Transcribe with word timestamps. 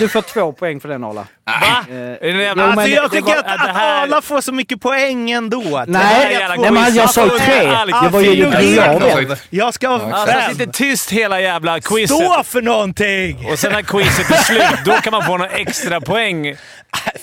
Du 0.00 0.08
får 0.08 0.22
två 0.22 0.52
poäng 0.52 0.80
för 0.80 0.88
den 0.88 1.04
Arla. 1.04 1.26
Va? 1.46 1.84
Eh, 1.90 2.28
jo, 2.56 2.62
Alltså, 2.62 2.88
jag 2.88 3.04
det 3.04 3.08
tycker 3.16 3.22
var- 3.26 3.36
att, 3.36 3.44
det 3.46 3.52
att 3.54 3.76
här- 3.76 4.02
Arla 4.02 4.22
får 4.22 4.40
så 4.40 4.52
mycket 4.52 4.80
poäng 4.80 5.30
ändå. 5.30 5.84
Nej, 5.86 6.32
jävla 6.32 6.54
nej 6.62 6.70
men 6.70 6.94
jag 6.94 7.10
sa 7.10 7.24
ju 7.24 7.38
tre. 7.38 7.70
Det 8.02 8.08
var 8.08 8.20
ju 8.20 8.30
ju 8.30 8.74
jag. 8.74 9.36
Jag 9.50 9.74
ska 9.74 9.88
ha 9.88 10.12
Alltså, 10.12 10.34
fem. 10.38 10.52
sitter 10.52 10.72
tyst 10.72 11.10
hela 11.10 11.40
jävla 11.40 11.80
quizet. 11.80 12.16
Stå 12.16 12.42
för 12.44 12.62
någonting! 12.62 13.46
Och 13.52 13.58
sen 13.58 13.72
när 13.72 13.82
quizet 13.82 14.30
är 14.30 14.34
slut, 14.34 14.84
då 14.84 14.92
kan 14.92 15.10
man 15.10 15.22
få 15.22 15.36
några 15.36 15.50
extra 15.50 16.00
poäng. 16.00 16.56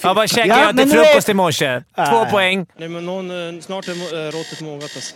Jag 0.01 0.15
bara 0.15 0.27
käkade 0.27 0.49
Ja, 0.49 0.65
jag 0.65 0.75
men 0.75 0.89
till 0.89 0.95
nu 0.97 1.01
är- 1.01 1.05
frukost 1.05 1.29
i 1.29 1.33
morse. 1.33 1.81
Två 2.09 2.25
poäng. 2.25 2.65
Nej, 2.79 2.89
men 2.89 3.05
någon, 3.05 3.55
eh, 3.55 3.61
snart 3.61 3.87
är 3.87 3.91
eh, 3.91 4.31
råttet 4.31 4.61
mogat 4.61 4.91
alltså. 4.95 5.15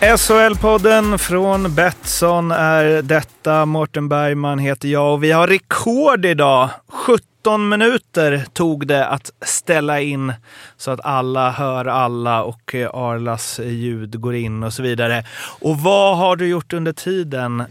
SHL-podden 0.00 1.18
från 1.18 1.74
Betsson 1.74 2.50
är 2.50 3.02
detta. 3.02 3.66
Mårten 3.66 4.08
Bergman 4.08 4.58
heter 4.58 4.88
jag 4.88 5.14
och 5.14 5.24
vi 5.24 5.32
har 5.32 5.46
rekord 5.46 6.24
idag. 6.24 6.70
17 6.88 7.68
minuter 7.68 8.44
tog 8.52 8.86
det 8.86 9.06
att 9.06 9.30
ställa 9.40 10.00
in 10.00 10.32
så 10.76 10.90
att 10.90 11.00
alla 11.04 11.50
hör 11.50 11.84
alla 11.84 12.42
och 12.42 12.74
eh, 12.74 12.90
Arlas 12.94 13.60
ljud 13.64 14.20
går 14.20 14.34
in 14.34 14.62
och 14.62 14.72
så 14.72 14.82
vidare. 14.82 15.24
Och 15.60 15.78
vad 15.78 16.18
har 16.18 16.36
du 16.36 16.48
gjort 16.48 16.72
under 16.72 16.92
tiden, 16.92 17.64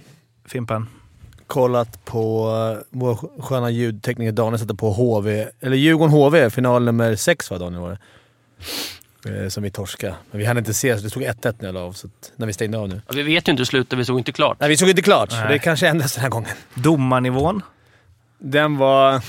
Fimpen? 0.47 0.87
kollat 1.47 2.05
på 2.05 2.49
eh, 2.77 2.83
vår 2.89 3.41
sköna 3.41 3.69
ljudtekniker 3.69 4.31
Daniel 4.31 4.59
sätter 4.59 4.73
på 4.73 4.91
HV, 4.91 5.47
eller 5.59 5.77
Djurgården 5.77 6.13
HV, 6.13 6.49
final 6.49 6.83
nummer 6.83 7.15
sex 7.15 7.51
va 7.51 7.57
Daniel 7.57 7.81
var 7.81 7.89
det? 7.89 7.99
Eh, 9.27 9.47
som 9.49 9.63
vi 9.63 9.69
torskade. 9.71 10.15
Men 10.31 10.39
vi 10.39 10.45
hann 10.45 10.57
inte 10.57 10.73
se, 10.73 10.97
så 10.97 11.03
det 11.03 11.09
stod 11.09 11.23
1-1 11.23 11.55
när 11.59 11.67
jag 11.67 11.73
la 11.73 11.79
av, 11.81 11.91
så 11.93 12.07
att, 12.07 12.31
när 12.35 12.47
vi 12.47 12.53
stängde 12.53 12.77
av 12.77 12.87
nu. 12.89 13.01
Ja, 13.07 13.13
vi 13.15 13.23
vet 13.23 13.47
ju 13.47 13.51
inte 13.51 13.61
hur 13.61 13.65
slutet, 13.65 13.99
vi 13.99 14.05
såg 14.05 14.17
inte 14.19 14.31
klart. 14.31 14.57
Nej, 14.59 14.69
vi 14.69 14.77
såg 14.77 14.89
inte 14.89 15.01
klart, 15.01 15.29
Nej. 15.31 15.45
det 15.49 15.59
kanske 15.59 15.87
ändras 15.87 16.13
den 16.13 16.21
här 16.21 16.29
gången. 16.29 16.51
Domarnivån? 16.73 17.61
Den 18.39 18.77
var... 18.77 19.21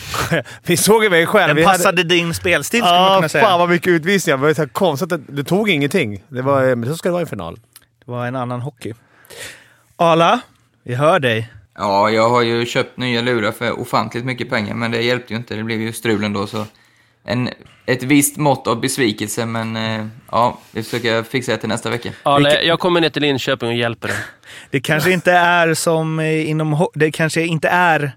vi 0.66 0.76
såg 0.76 1.04
ju 1.04 1.10
mig 1.10 1.26
själv. 1.26 1.48
Den 1.48 1.56
vi 1.56 1.64
passade 1.64 2.02
din 2.02 2.34
spelstil 2.34 2.80
skulle 2.80 2.92
man 3.00 3.02
Ja, 3.12 3.16
kunna 3.16 3.28
säga. 3.28 3.44
fan 3.44 3.58
vad 3.60 3.69
mycket 3.69 3.88
utvisningar. 3.88 4.36
Det 4.36 4.42
var 4.42 4.54
så 4.54 4.62
här 4.62 4.69
konstigt 4.69 5.12
att 5.12 5.20
det 5.26 5.44
tog 5.44 5.70
ingenting. 5.70 6.24
Det 6.28 6.42
var, 6.42 6.74
men 6.74 6.88
så 6.88 6.96
ska 6.96 7.08
det 7.08 7.12
vara 7.12 7.22
i 7.22 7.26
final. 7.26 7.54
Det 8.04 8.10
var 8.10 8.26
en 8.26 8.36
annan 8.36 8.60
hockey. 8.60 8.94
Arla, 9.96 10.41
vi 10.82 10.94
hör 10.94 11.20
dig. 11.20 11.52
Ja, 11.74 12.10
jag 12.10 12.30
har 12.30 12.42
ju 12.42 12.66
köpt 12.66 12.96
nya 12.98 13.20
lurar 13.20 13.52
för 13.52 13.80
ofantligt 13.80 14.24
mycket 14.24 14.50
pengar, 14.50 14.74
men 14.74 14.91
det 14.91 15.02
hjälpte 15.02 15.32
ju 15.32 15.36
inte. 15.38 15.54
Det 15.56 15.62
blev 15.64 15.80
ju 15.80 15.92
strul 15.92 16.24
ändå, 16.24 16.46
så... 16.46 16.64
En, 17.24 17.48
ett 17.86 18.02
visst 18.02 18.36
mått 18.36 18.66
av 18.66 18.80
besvikelse, 18.80 19.47
men 19.47 19.77
eh, 19.77 20.06
ja, 20.30 20.58
vi 20.72 20.83
försöker 20.83 21.22
fixa 21.22 21.52
det 21.52 21.58
till 21.58 21.69
nästa 21.69 21.91
vecka. 21.91 22.10
Ja, 22.22 22.38
nej, 22.38 22.66
jag 22.66 22.80
kommer 22.80 23.00
ner 23.00 23.10
till 23.10 23.22
Linköping 23.22 23.69
och 23.69 23.75
hjälper 23.75 24.08
dig. 24.08 24.16
Det 24.70 24.80
kanske 24.80 25.10
inte 25.12 25.33
är 25.33 25.75
som 25.75 26.19
eh, 26.20 26.50
inom... 26.50 26.86
Det 26.94 27.10
kanske 27.12 27.42
inte 27.42 27.69
är... 27.69 28.12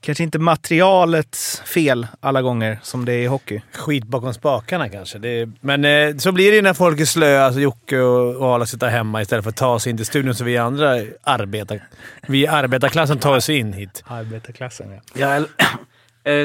Kanske 0.00 0.24
inte 0.24 0.38
materialets 0.38 1.60
fel 1.66 2.06
alla 2.20 2.42
gånger 2.42 2.78
som 2.82 3.04
det 3.04 3.12
är 3.12 3.18
i 3.18 3.26
hockey. 3.26 3.60
Skit 3.72 4.04
bakom 4.04 4.34
spakarna 4.34 4.88
kanske. 4.88 5.18
Det 5.18 5.28
är, 5.28 5.52
men 5.60 5.84
eh, 5.84 6.16
så 6.16 6.32
blir 6.32 6.52
det 6.52 6.62
när 6.62 6.74
folk 6.74 7.00
är 7.00 7.04
slöa, 7.04 7.44
alltså 7.44 7.60
Jocke 7.60 7.98
och, 7.98 8.36
och 8.36 8.54
Arla 8.54 8.66
sitter 8.66 8.88
hemma 8.88 9.22
istället 9.22 9.44
för 9.44 9.50
att 9.50 9.56
ta 9.56 9.78
sig 9.78 9.90
in 9.90 9.96
till 9.96 10.06
studion 10.06 10.34
så 10.34 10.44
vi 10.44 10.56
andra 10.58 11.00
arbetar, 11.22 11.88
vi 12.26 12.46
arbetarklassen 12.46 13.18
tar 13.18 13.36
oss 13.36 13.48
in 13.48 13.72
hit. 13.72 14.04
Arbetarklassen, 14.06 14.90
ja. 14.92 15.00
Ja, 15.14 15.28
eller- 15.34 15.48
är 15.58 15.64
det 15.64 15.64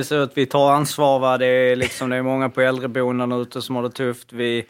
så 0.03 0.21
att 0.23 0.37
vi 0.37 0.45
tar 0.45 0.71
ansvar? 0.71 1.19
Va? 1.19 1.37
Det, 1.37 1.45
är 1.45 1.75
liksom, 1.75 2.09
det 2.09 2.15
är 2.15 2.21
många 2.21 2.49
på 2.49 2.61
äldreboenden 2.61 3.31
ute 3.31 3.61
som 3.61 3.75
har 3.75 3.83
det 3.83 3.89
tufft. 3.89 4.33
Vi, 4.33 4.65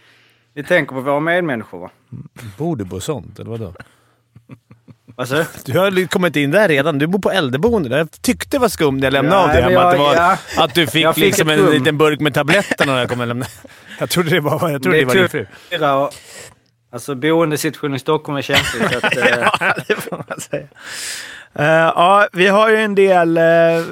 vi 0.54 0.64
tänker 0.64 0.96
på 0.96 1.02
våra 1.02 1.20
medmänniskor. 1.20 1.80
Va? 1.80 1.90
Bor 2.58 2.76
du 2.76 2.86
på 2.86 3.00
sånt, 3.00 3.40
eller 3.40 3.50
vadå? 3.50 3.74
Alltså, 5.16 5.46
Du 5.66 5.80
har 5.80 6.08
kommit 6.08 6.36
in 6.36 6.52
där 6.52 6.68
redan. 6.68 7.00
Du 7.00 7.08
bor 7.08 7.20
på 7.20 7.32
äldreboende. 7.32 7.98
Jag 7.98 8.12
tyckte 8.22 8.48
det 8.58 8.60
var 8.62 8.70
skumt 8.70 8.98
när 9.00 9.04
jag 9.04 9.14
lämnade 9.14 9.36
Ja, 9.38 9.44
av 9.44 9.50
dig 9.50 9.62
hemma. 9.62 9.84
Att, 9.92 9.98
var, 10.00 10.16
ja. 10.16 10.38
att 10.58 10.76
du 10.76 10.88
fick, 10.88 11.08
fick 11.14 11.18
liksom 11.24 11.50
en 11.50 11.66
liten 11.66 11.98
burk 11.98 12.20
med 12.20 12.34
tabletter 12.34 12.86
när 12.86 13.00
jag 13.00 13.10
kom 13.10 13.22
och 13.22 13.28
lämnade. 13.28 13.52
Jag 14.00 14.10
trodde 14.10 14.30
det 14.30 14.40
var, 14.40 14.70
jag 14.70 14.84
trodde 14.84 14.98
det 14.98 15.02
Det 15.02 15.06
var 15.06 15.16
din 15.16 15.30
fru. 15.30 15.46
och- 15.86 16.14
alltså 16.92 17.16
boendesituationen 17.16 17.96
i 17.96 18.00
Stockholm 18.00 18.38
är 18.38 18.42
känslig. 18.42 18.90
Så 18.92 18.98
att, 19.08 19.18
eh, 19.18 19.24
ja, 19.60 19.76
det 19.88 19.96
får 19.96 20.24
man 20.30 20.40
säga. 20.42 20.68
Eh, 21.60 21.66
ja, 21.66 22.28
vi 22.34 22.48
har 22.48 22.70
ju 22.70 22.76
en 22.76 22.96
del 22.96 23.38
uh, 23.38 23.84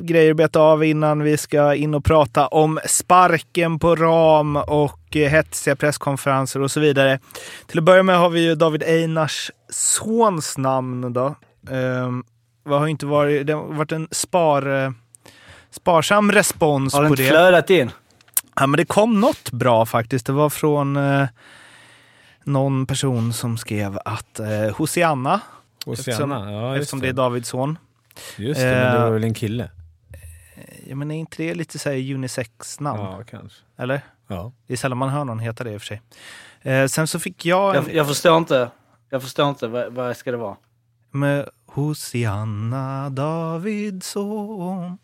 grejer 0.00 0.30
att 0.30 0.36
beta 0.36 0.60
av 0.60 0.84
innan 0.84 1.22
vi 1.22 1.36
ska 1.36 1.74
in 1.74 1.94
och 1.94 2.04
prata 2.04 2.46
om 2.46 2.80
sparken 2.86 3.78
på 3.78 3.96
ram 3.96 4.56
och 4.56 5.16
uh, 5.16 5.22
hetsiga 5.22 5.76
presskonferenser 5.76 6.60
och 6.60 6.70
så 6.70 6.80
vidare. 6.80 7.18
Till 7.66 7.78
att 7.78 7.84
börja 7.84 8.02
med 8.02 8.18
har 8.18 8.30
vi 8.30 8.44
ju 8.44 8.54
David 8.54 8.82
Einars 8.82 9.50
sons 9.70 10.58
namn 10.58 11.12
då. 11.12 11.34
Vad 12.62 12.80
har 12.80 12.86
inte 12.86 13.06
varit, 13.06 13.46
det 13.46 13.52
har 13.52 13.62
varit 13.62 13.92
en 13.92 14.08
spar, 14.10 14.84
eh, 14.84 14.90
sparsam 15.70 16.32
respons 16.32 16.94
har 16.94 17.02
det 17.02 17.08
på 17.08 17.12
inte 17.12 17.22
det. 17.22 17.28
flödat 17.28 17.70
in? 17.70 17.90
Ja, 18.56 18.66
men 18.66 18.78
det 18.78 18.84
kom 18.84 19.20
något 19.20 19.50
bra 19.50 19.86
faktiskt. 19.86 20.26
Det 20.26 20.32
var 20.32 20.50
från 20.50 20.98
någon 22.44 22.86
person 22.86 23.32
som 23.32 23.56
skrev 23.56 23.98
att 24.04 24.40
eh, 25.86 25.90
Hosianna, 25.90 26.34
Hosianna, 26.38 26.52
ja 26.52 26.68
just 26.76 26.82
eftersom 26.82 27.00
det 27.00 27.08
är 27.08 27.12
Davids 27.12 27.48
son. 27.48 27.78
Just 28.36 28.60
det, 28.60 28.66
men 28.66 28.92
det 28.94 28.98
var 28.98 29.06
Eh, 29.06 29.12
väl 29.12 29.24
en 29.24 29.34
kille? 29.34 29.70
Ja, 30.86 30.96
men 30.96 31.10
är 31.10 31.14
inte 31.18 31.42
det 31.42 31.54
lite 31.54 31.78
så 31.78 31.90
här 31.90 32.14
unisex-namn? 32.14 33.00
Ja, 33.00 33.22
kanske. 33.30 33.58
Eller? 33.78 34.00
Ja. 34.28 34.52
Det 34.66 34.72
är 34.72 34.76
sällan 34.76 34.98
man 34.98 35.08
hör 35.08 35.24
någon 35.24 35.38
heta 35.38 35.64
det 35.64 35.72
i 35.72 35.76
och 35.76 35.80
för 35.82 35.86
sig. 35.86 36.02
Eh, 36.62 36.86
sen 36.86 37.06
så 37.06 37.18
fick 37.18 37.46
jag 37.46 37.76
en 37.76 37.84
Jag, 37.86 37.94
jag 37.94 38.06
förstår 38.06 38.36
inte. 38.38 38.70
Jag 39.10 39.22
förstår 39.22 39.48
inte. 39.48 39.66
Vad, 39.66 39.92
vad 39.92 40.16
ska 40.16 40.30
det 40.30 40.36
vara? 40.36 40.56
med 41.10 41.48
Hosianna 41.66 43.10
Davids 43.10 44.06
son 44.08 44.98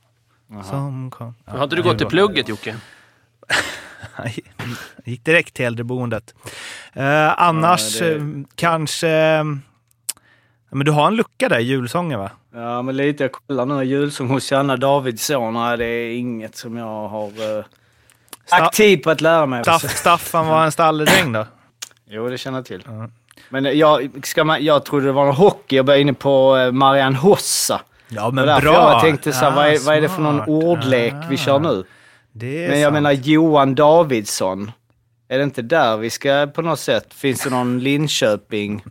som 0.70 1.10
kom. 1.10 1.34
Ja, 1.44 1.52
Har 1.52 1.64
inte 1.64 1.76
du 1.76 1.82
gått 1.82 1.98
till 1.98 2.06
plugget 2.06 2.48
Jocke? 2.48 2.76
Gick 5.04 5.24
direkt 5.24 5.54
till 5.54 5.64
äldreboendet. 5.64 6.34
Eh, 6.92 7.41
annars 7.42 8.00
Ja, 8.00 8.06
det- 8.06 8.14
eh, 8.16 8.22
kanske... 8.54 9.44
eh, 10.70 10.76
Men 10.76 10.84
du 10.86 10.92
har 10.92 11.06
en 11.06 11.16
lucka 11.16 11.48
där, 11.48 11.58
julsånger 11.58 12.16
va? 12.16 12.31
Ja, 12.54 12.82
men 12.82 12.97
lite. 12.97 13.25
Jag 13.25 13.32
kollar 13.32 13.66
nu. 13.66 13.84
Julsång 13.84 14.28
hos 14.28 14.53
Janna 14.53 14.76
Davidsson. 14.76 15.54
Nej, 15.54 15.76
det 15.78 15.84
är 15.84 16.16
inget 16.19 16.56
som 16.56 16.76
jag 16.76 17.08
har 17.08 17.31
Sta- 17.31 17.64
aktiv 18.50 18.97
på 18.97 19.10
att 19.10 19.20
lära 19.20 19.47
mig. 19.47 19.62
Staff, 19.64 19.97
Staffan 19.98 20.47
var 20.47 20.64
en 20.64 20.72
stalledräng 20.72 21.32
då? 21.32 21.47
Jo, 22.12 22.28
det 22.28 22.38
känner 22.38 22.59
jag 22.59 22.64
till. 22.64 22.82
Men 23.48 23.78
jag, 23.78 24.10
ska 24.22 24.44
man, 24.44 24.64
jag 24.64 24.84
trodde 24.84 25.06
det 25.06 25.12
var 25.12 25.25
någon 25.25 25.34
hockey. 25.34 25.76
Jag 25.76 25.84
var 25.84 25.94
inne 25.94 26.12
på 26.12 26.56
eh, 26.56 26.72
Marianne 26.72 27.16
Hossa. 27.16 27.80
Ja, 28.09 28.30
men 28.30 28.44
bra! 28.60 28.92
Jag 28.92 29.00
tänkte 29.00 29.32
så 29.32 29.38
här, 29.38 29.50
Ja, 29.50 29.56
vad, 29.56 29.66
är, 29.66 29.78
vad 29.86 29.97
är 29.97 30.00
det 30.00 30.09
för 30.09 30.22
någon 30.22 30.41
ordlek 30.41 31.14
vi 31.30 31.36
kör 31.36 31.59
nu? 31.59 31.84
Men 32.32 32.80
jag 32.80 32.82
sant. 32.82 32.92
menar 32.94 33.12
Johan 33.12 33.75
Davidsson. 33.75 34.72
Är 35.28 35.38
det 35.38 35.44
inte 35.44 35.62
där 35.62 35.97
vi 35.97 36.10
ska 36.10 36.48
på 36.54 36.62
något 36.62 36.78
sätt? 36.80 37.14
Finns 37.14 37.41
det 37.44 37.50
någon 37.50 37.78
Linköping? 37.78 38.84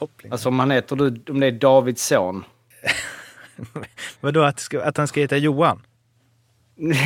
Koppling. 0.00 0.32
Alltså 0.32 0.48
om 0.48 0.58
han 0.58 0.70
heter, 0.70 0.96
du- 0.96 1.32
om 1.32 1.40
det 1.40 1.46
är 1.46 1.52
Davidsson. 1.52 2.44
Vadå, 4.20 4.42
att, 4.42 4.60
ska, 4.60 4.82
att 4.82 4.96
han 4.96 5.08
ska 5.08 5.20
heta 5.20 5.36
Johan? 5.36 5.82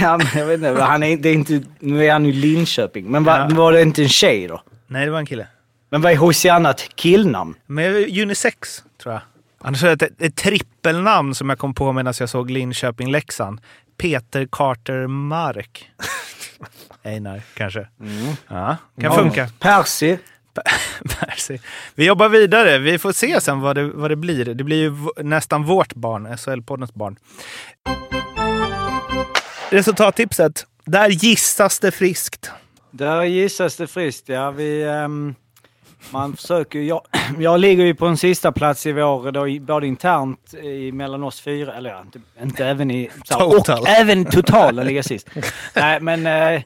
Ja, 0.00 0.18
men 0.18 0.26
jag 0.34 0.46
vet 0.46 0.56
inte. 0.70 0.82
Han 0.82 1.02
är, 1.02 1.16
det 1.16 1.28
är 1.28 1.34
inte, 1.34 1.62
nu 1.78 2.06
är 2.06 2.12
han 2.12 2.24
ju 2.24 2.32
Linköping. 2.32 3.06
Men 3.10 3.24
var, 3.24 3.38
Ja. 3.38 3.48
var 3.52 3.72
det 3.72 3.82
inte 3.82 4.02
en 4.02 4.08
tjej 4.08 4.48
då? 4.48 4.62
Nej, 4.86 5.04
det 5.04 5.10
var 5.10 5.18
en 5.18 5.26
kille. 5.26 5.46
Men 5.90 6.02
vad 6.02 6.12
är 6.12 6.16
Hosianna 6.16 6.70
ett 6.70 6.88
killnamn? 6.96 7.54
Men 7.66 7.94
unisex, 7.94 8.84
tror 9.02 9.12
jag. 9.14 9.22
Annars 9.60 9.84
är 9.84 9.96
det 9.96 10.06
ett, 10.06 10.22
ett 10.22 10.36
trippelnamn 10.36 11.34
som 11.34 11.48
jag 11.48 11.58
kom 11.58 11.74
på 11.74 11.92
medan 11.92 12.14
jag 12.20 12.28
såg 12.28 12.50
Linköping-Leksand. 12.50 13.60
Peter 13.96 14.48
Carter 14.52 15.06
Mark. 15.06 15.90
Einar, 17.02 17.42
kanske. 17.54 17.88
Ja, 18.48 18.76
kan 19.00 19.14
funka. 19.14 19.48
Percy. 19.58 20.16
Percy. 21.20 21.58
Vi 21.94 22.06
jobbar 22.06 22.28
vidare. 22.28 22.78
Vi 22.78 22.98
får 22.98 23.12
se 23.12 23.40
sen 23.40 23.60
vad 23.60 23.76
det, 23.76 23.84
vad 23.84 24.10
det 24.10 24.16
blir. 24.16 24.44
Det 24.44 24.64
blir 24.64 24.82
ju 24.82 24.92
nästan 25.16 25.64
vårt 25.64 25.94
barn, 25.94 26.26
SHL-poddens 26.26 26.94
barn. 26.94 27.16
Resultattipset. 29.70 30.66
Där 30.84 31.08
gissas 31.08 31.78
det 31.78 31.90
friskt. 31.90 32.50
Där 32.90 33.22
gissas 33.22 33.76
det 33.76 33.86
friskt, 33.86 34.28
ja. 34.28 34.50
Vi, 34.50 34.82
ehm, 34.82 35.34
man 36.10 36.36
försöker. 36.36 36.78
Jag, 36.78 37.00
jag 37.38 37.60
ligger 37.60 37.84
ju 37.84 37.94
på 37.94 38.06
en 38.06 38.16
sista 38.16 38.52
plats 38.52 38.86
i 38.86 38.92
vår, 38.92 39.32
då, 39.32 39.66
både 39.66 39.86
internt 39.86 40.54
i, 40.54 40.92
mellan 40.92 41.22
oss 41.22 41.40
fyra, 41.40 41.74
eller 41.74 41.90
ja, 41.90 42.00
inte, 42.00 42.20
inte 42.42 42.66
även 42.66 42.90
i... 42.90 43.10
Total. 43.24 43.80
Och 43.80 43.88
även 43.88 44.24
totalen 44.24 44.86
ligger 44.86 45.02
sist. 45.02 45.28
Nej, 45.74 46.00
men 46.00 46.26
eh, 46.26 46.62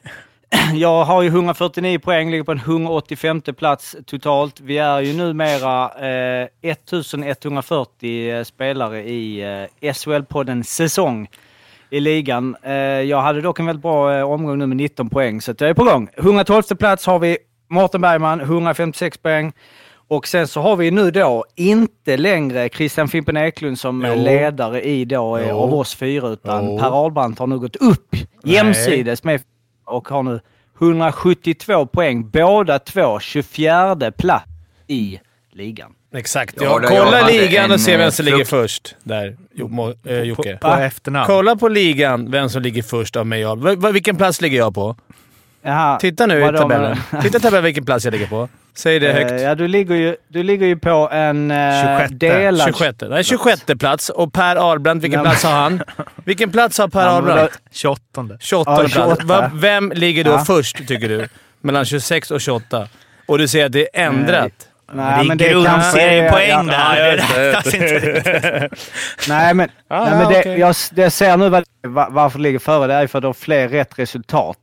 jag 0.73 1.03
har 1.05 1.21
ju 1.21 1.27
149 1.27 1.99
poäng, 1.99 2.31
ligger 2.31 2.43
på 2.43 2.51
en 2.51 2.57
185 2.57 3.41
plats 3.41 3.95
totalt. 4.05 4.59
Vi 4.59 4.77
är 4.77 4.99
ju 5.01 5.13
numera 5.13 5.85
eh, 5.85 6.47
1140 6.61 8.43
spelare 8.45 9.03
i 9.03 9.41
eh, 9.41 9.91
SHL-podden 9.93 10.63
säsong 10.63 11.27
i 11.89 11.99
ligan. 11.99 12.55
Eh, 12.63 12.73
jag 12.73 13.21
hade 13.21 13.41
dock 13.41 13.59
en 13.59 13.65
väldigt 13.65 13.83
bra 13.83 14.17
eh, 14.17 14.31
omgång 14.31 14.57
nu 14.57 14.67
med 14.67 14.77
19 14.77 15.09
poäng, 15.09 15.41
så 15.41 15.53
jag 15.59 15.69
är 15.69 15.73
på 15.73 15.83
gång. 15.83 16.09
112 16.17 16.61
plats 16.79 17.05
har 17.05 17.19
vi 17.19 17.37
Mårten 17.69 18.01
Bergman, 18.01 18.41
156 18.41 19.17
poäng. 19.17 19.53
Och 20.07 20.27
sen 20.27 20.47
så 20.47 20.61
har 20.61 20.75
vi 20.75 20.91
nu 20.91 21.11
då 21.11 21.45
inte 21.55 22.17
längre 22.17 22.69
Christian 22.69 23.07
Fimpen 23.07 23.37
Eklund 23.37 23.79
som 23.79 24.05
Jo. 24.07 24.23
ledare 24.23 24.81
i 24.81 25.05
då 25.05 25.37
eh, 25.37 25.49
Jo. 25.49 25.55
av 25.57 25.73
oss 25.73 25.95
fyra, 25.95 26.27
utan 26.27 26.65
Jo. 26.65 26.79
Per 26.79 27.03
Ahlbrandt 27.03 27.39
har 27.39 27.47
nu 27.47 27.59
gått 27.59 27.75
upp 27.75 28.15
jämsides 28.43 29.23
med 29.23 29.41
och 29.89 30.07
har 30.07 30.23
nu 30.23 30.39
172 30.81 31.85
poäng. 31.85 32.29
Båda 32.29 32.79
två 32.79 33.19
24 33.19 34.11
plats 34.17 34.45
i 34.87 35.19
ligan. 35.51 35.91
Exakt. 36.13 36.55
Ja, 36.61 36.81
kolla 36.87 37.27
ligan 37.27 37.71
och 37.71 37.79
se 37.81 37.97
vem 37.97 38.05
eh, 38.07 38.11
som 38.11 38.25
ligger 38.25 38.45
först. 38.45 38.95
Där, 39.03 39.37
eh, 40.05 40.19
Jocke. 40.19 40.57
På 40.61 40.67
efternamn. 40.67 41.25
Kolla 41.27 41.55
på 41.55 41.67
ligan, 41.67 42.31
vem 42.31 42.49
som 42.49 42.61
ligger 42.61 42.83
först 42.83 43.15
av 43.15 43.27
mig 43.27 43.45
och 43.47 43.95
Vilken 43.95 44.15
plats 44.15 44.41
ligger 44.41 44.57
jag 44.57 44.75
på? 44.75 44.95
Jaha, 45.61 45.99
Titta 45.99 46.25
nu 46.25 46.45
i 46.45 46.57
tabellen. 46.57 46.97
Titta 47.21 47.37
i 47.37 47.41
tabellen 47.41 47.63
vilken 47.63 47.85
plats 47.85 48.05
jag 48.05 48.11
ligger 48.11 48.27
på. 48.27 48.49
Säg 48.79 48.99
det 48.99 49.13
högt. 49.13 49.31
Eh, 49.31 49.41
Ja, 49.41 49.55
du 49.55 49.67
ligger 49.67 49.95
ju, 49.95 50.15
du 50.27 50.43
ligger 50.43 50.67
ju 50.67 50.77
på 50.77 51.09
en 51.11 51.51
eh, 51.51 51.81
26. 51.99 52.11
delad... 52.19 52.67
26. 52.67 52.97
Nej, 53.09 53.23
26 53.23 53.61
plats. 53.79 54.09
Och 54.09 54.33
Per 54.33 54.55
Ahlbrandt, 54.55 55.03
vilken 55.03 55.21
plats 55.23 55.43
har 55.43 55.51
han? 55.51 55.81
Vilken 56.25 56.51
plats 56.51 56.77
har 56.77 56.87
Per 56.87 56.99
Ja, 56.99 57.21
men 57.21 57.29
Ahlbrandt? 57.31 57.59
28. 57.71 58.01
28 58.39 58.71
Ja, 58.71 58.77
plats. 58.77 58.93
28. 58.93 59.23
Va, 59.25 59.51
vem 59.53 59.91
ligger 59.95 60.23
då 60.23 60.31
Ja. 60.31 60.45
först, 60.45 60.87
tycker 60.87 61.09
du? 61.09 61.27
Mellan 61.61 61.85
26 61.85 62.31
och 62.31 62.41
28. 62.41 62.87
Och 63.25 63.37
du 63.37 63.47
säger 63.47 63.65
att 63.65 63.71
det 63.71 63.87
är 63.99 64.05
ändrat. 64.05 64.51
Nej, 64.93 65.25
men 65.27 65.37
det 65.37 65.43
det 65.45 65.49
är 65.49 65.53
grundseriepoäng 65.53 66.49
ja, 66.49 66.63
där. 66.63 67.23
ja, 67.53 67.61
Det 67.63 67.73
inte. 67.77 68.69
Nej, 69.29 69.53
men, 69.53 69.69
Ja, 69.89 70.03
nej, 70.03 70.09
ja, 70.11 70.17
men 70.19 70.29
det, 70.33 70.39
okej. 70.39 70.59
jag, 70.59 70.75
jag 70.95 71.11
ser 71.11 71.37
nu 71.37 71.49
vad, 71.49 71.63
va- 71.87 72.07
varför 72.11 72.39
det 72.39 72.43
ligger 72.43 72.59
före. 72.59 72.87
Det 72.87 72.93
är 72.93 73.07
för 73.07 73.17
att 73.17 73.21
de 73.21 73.25
har 73.27 73.33
fler 73.33 73.67
rätt 73.67 73.99
resultat. 73.99 74.57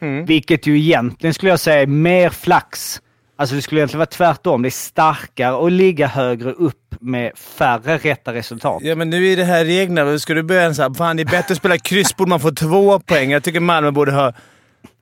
Mm. 0.00 0.24
Vilket 0.26 0.66
ju 0.66 0.78
egentligen 0.78 1.34
skulle 1.34 1.50
jag 1.52 1.60
säga 1.60 1.82
är 1.82 1.86
mer 1.86 2.30
flax. 2.30 3.00
Alltså 3.40 3.54
det 3.54 3.62
skulle 3.62 3.80
egentligen 3.80 3.98
vara 3.98 4.06
tvärtom. 4.06 4.62
Det 4.62 4.68
är 4.68 4.70
starkare 4.70 5.66
att 5.66 5.72
ligga 5.72 6.06
högre 6.06 6.52
upp 6.52 6.94
med 7.00 7.38
färre 7.38 7.98
rätta 7.98 8.34
resultat. 8.34 8.82
Ja, 8.82 8.94
men 8.94 9.10
nu 9.10 9.32
är 9.32 9.36
det 9.36 9.44
här 9.44 9.64
reglerna. 9.64 10.18
Ska 10.18 10.34
du 10.34 10.42
börja 10.42 10.74
så 10.74 10.82
här, 10.82 10.94
fan 10.94 11.16
det 11.16 11.22
är 11.22 11.24
bättre 11.24 11.52
att 11.52 11.58
spela 11.58 11.78
kryss, 11.78 12.16
borde 12.16 12.28
man 12.28 12.40
få 12.40 12.50
två 12.50 12.98
poäng. 12.98 13.30
Jag 13.30 13.44
tycker 13.44 13.60
Malmö 13.60 13.90
borde 13.90 14.12
ha... 14.12 14.32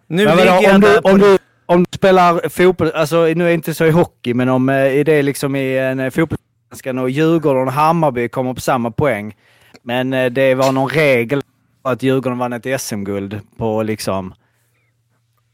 Nu 0.06 0.24
Men 0.24 0.36
ligger 0.36 0.62
jag 0.62 0.74
om, 0.74 0.80
du, 0.80 1.00
på... 1.00 1.08
om, 1.08 1.18
du, 1.18 1.38
om 1.66 1.84
du 1.90 1.96
spelar 1.96 2.48
fotboll, 2.48 2.90
alltså 2.94 3.16
nu 3.16 3.44
är 3.44 3.48
det 3.48 3.54
inte 3.54 3.74
så 3.74 3.84
i 3.84 3.90
hockey, 3.90 4.34
men 4.34 4.48
om 4.48 4.68
eh, 4.68 5.04
det 5.04 5.22
liksom 5.22 5.56
i 5.56 5.78
en 5.78 6.00
eh, 6.00 6.10
fotbollsvenskan 6.10 6.98
och 6.98 7.10
Djurgården 7.10 7.66
och 7.66 7.72
Hammarby 7.72 8.28
kommer 8.28 8.54
på 8.54 8.60
samma 8.60 8.90
poäng. 8.90 9.34
Men 9.82 10.12
eh, 10.12 10.26
det 10.26 10.54
var 10.54 10.72
någon 10.72 10.90
regel 10.90 11.42
att 11.82 12.02
Djurgården 12.02 12.38
vann 12.38 12.52
ett 12.52 12.80
SM-guld 12.80 13.40
på 13.58 13.82
liksom... 13.82 14.34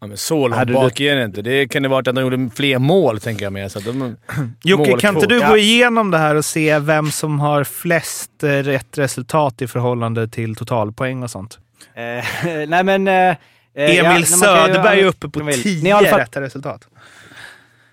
Ja, 0.02 0.08
men 0.08 0.16
så 0.16 0.48
långt 0.48 0.54
Hade 0.58 0.72
bak 0.72 0.96
du- 0.96 1.04
är 1.08 1.16
det 1.16 1.24
inte. 1.24 1.42
Det 1.42 1.68
kan 1.68 1.82
det 1.82 1.88
varit 1.88 2.08
att 2.08 2.14
de 2.14 2.20
gjorde 2.20 2.50
fler 2.56 2.78
mål, 2.78 3.20
tänker 3.20 3.44
jag 3.46 3.52
med. 3.52 3.72
Så 3.72 3.78
att 3.78 3.84
de, 3.84 4.16
Jocke, 4.64 4.96
kan 4.98 5.14
inte 5.14 5.26
du 5.26 5.38
Ja. 5.38 5.48
gå 5.48 5.56
igenom 5.56 6.10
det 6.10 6.18
här 6.18 6.34
och 6.34 6.44
se 6.44 6.78
vem 6.78 7.10
som 7.10 7.40
har 7.40 7.64
flest 7.64 8.42
eh, 8.42 8.48
rätt 8.48 8.98
resultat 8.98 9.62
i 9.62 9.66
förhållande 9.66 10.28
till 10.28 10.56
totalpoäng 10.56 11.22
och 11.22 11.30
sånt? 11.30 11.58
Eh, 11.94 12.24
nej 12.68 12.84
men... 12.84 13.08
Eh, 13.08 13.14
eh, 13.14 13.36
Emil 13.74 13.96
ja, 13.96 14.04
kan 14.04 14.18
ju- 14.18 14.24
Söderberg 14.24 15.00
är 15.00 15.04
uppe 15.06 15.28
på 15.28 15.38
Ni 15.38 15.44
vill. 15.44 15.62
10 15.62 15.82
Ni 15.82 15.90
har 15.90 16.02
i 16.02 16.04
alla 16.04 16.10
fall- 16.10 16.20
rätta 16.20 16.40
resultat. 16.40 16.88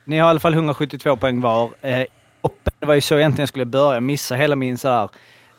Ni 0.06 0.18
har 0.20 0.28
i 0.28 0.30
alla 0.30 0.40
fall 0.40 0.54
172 0.54 1.16
poäng 1.18 1.42
var. 1.42 1.70
Eh, 1.82 2.04
och 2.42 2.56
det 2.80 2.86
var 2.86 2.94
ju 2.96 3.02
så 3.02 3.16
egentligen 3.16 3.42
jag 3.42 3.50
skulle 3.50 3.66
börja. 3.66 4.00
Missa 4.00 4.36
hela 4.36 4.56
min 4.56 4.78
så 4.78 4.90
här 4.90 5.10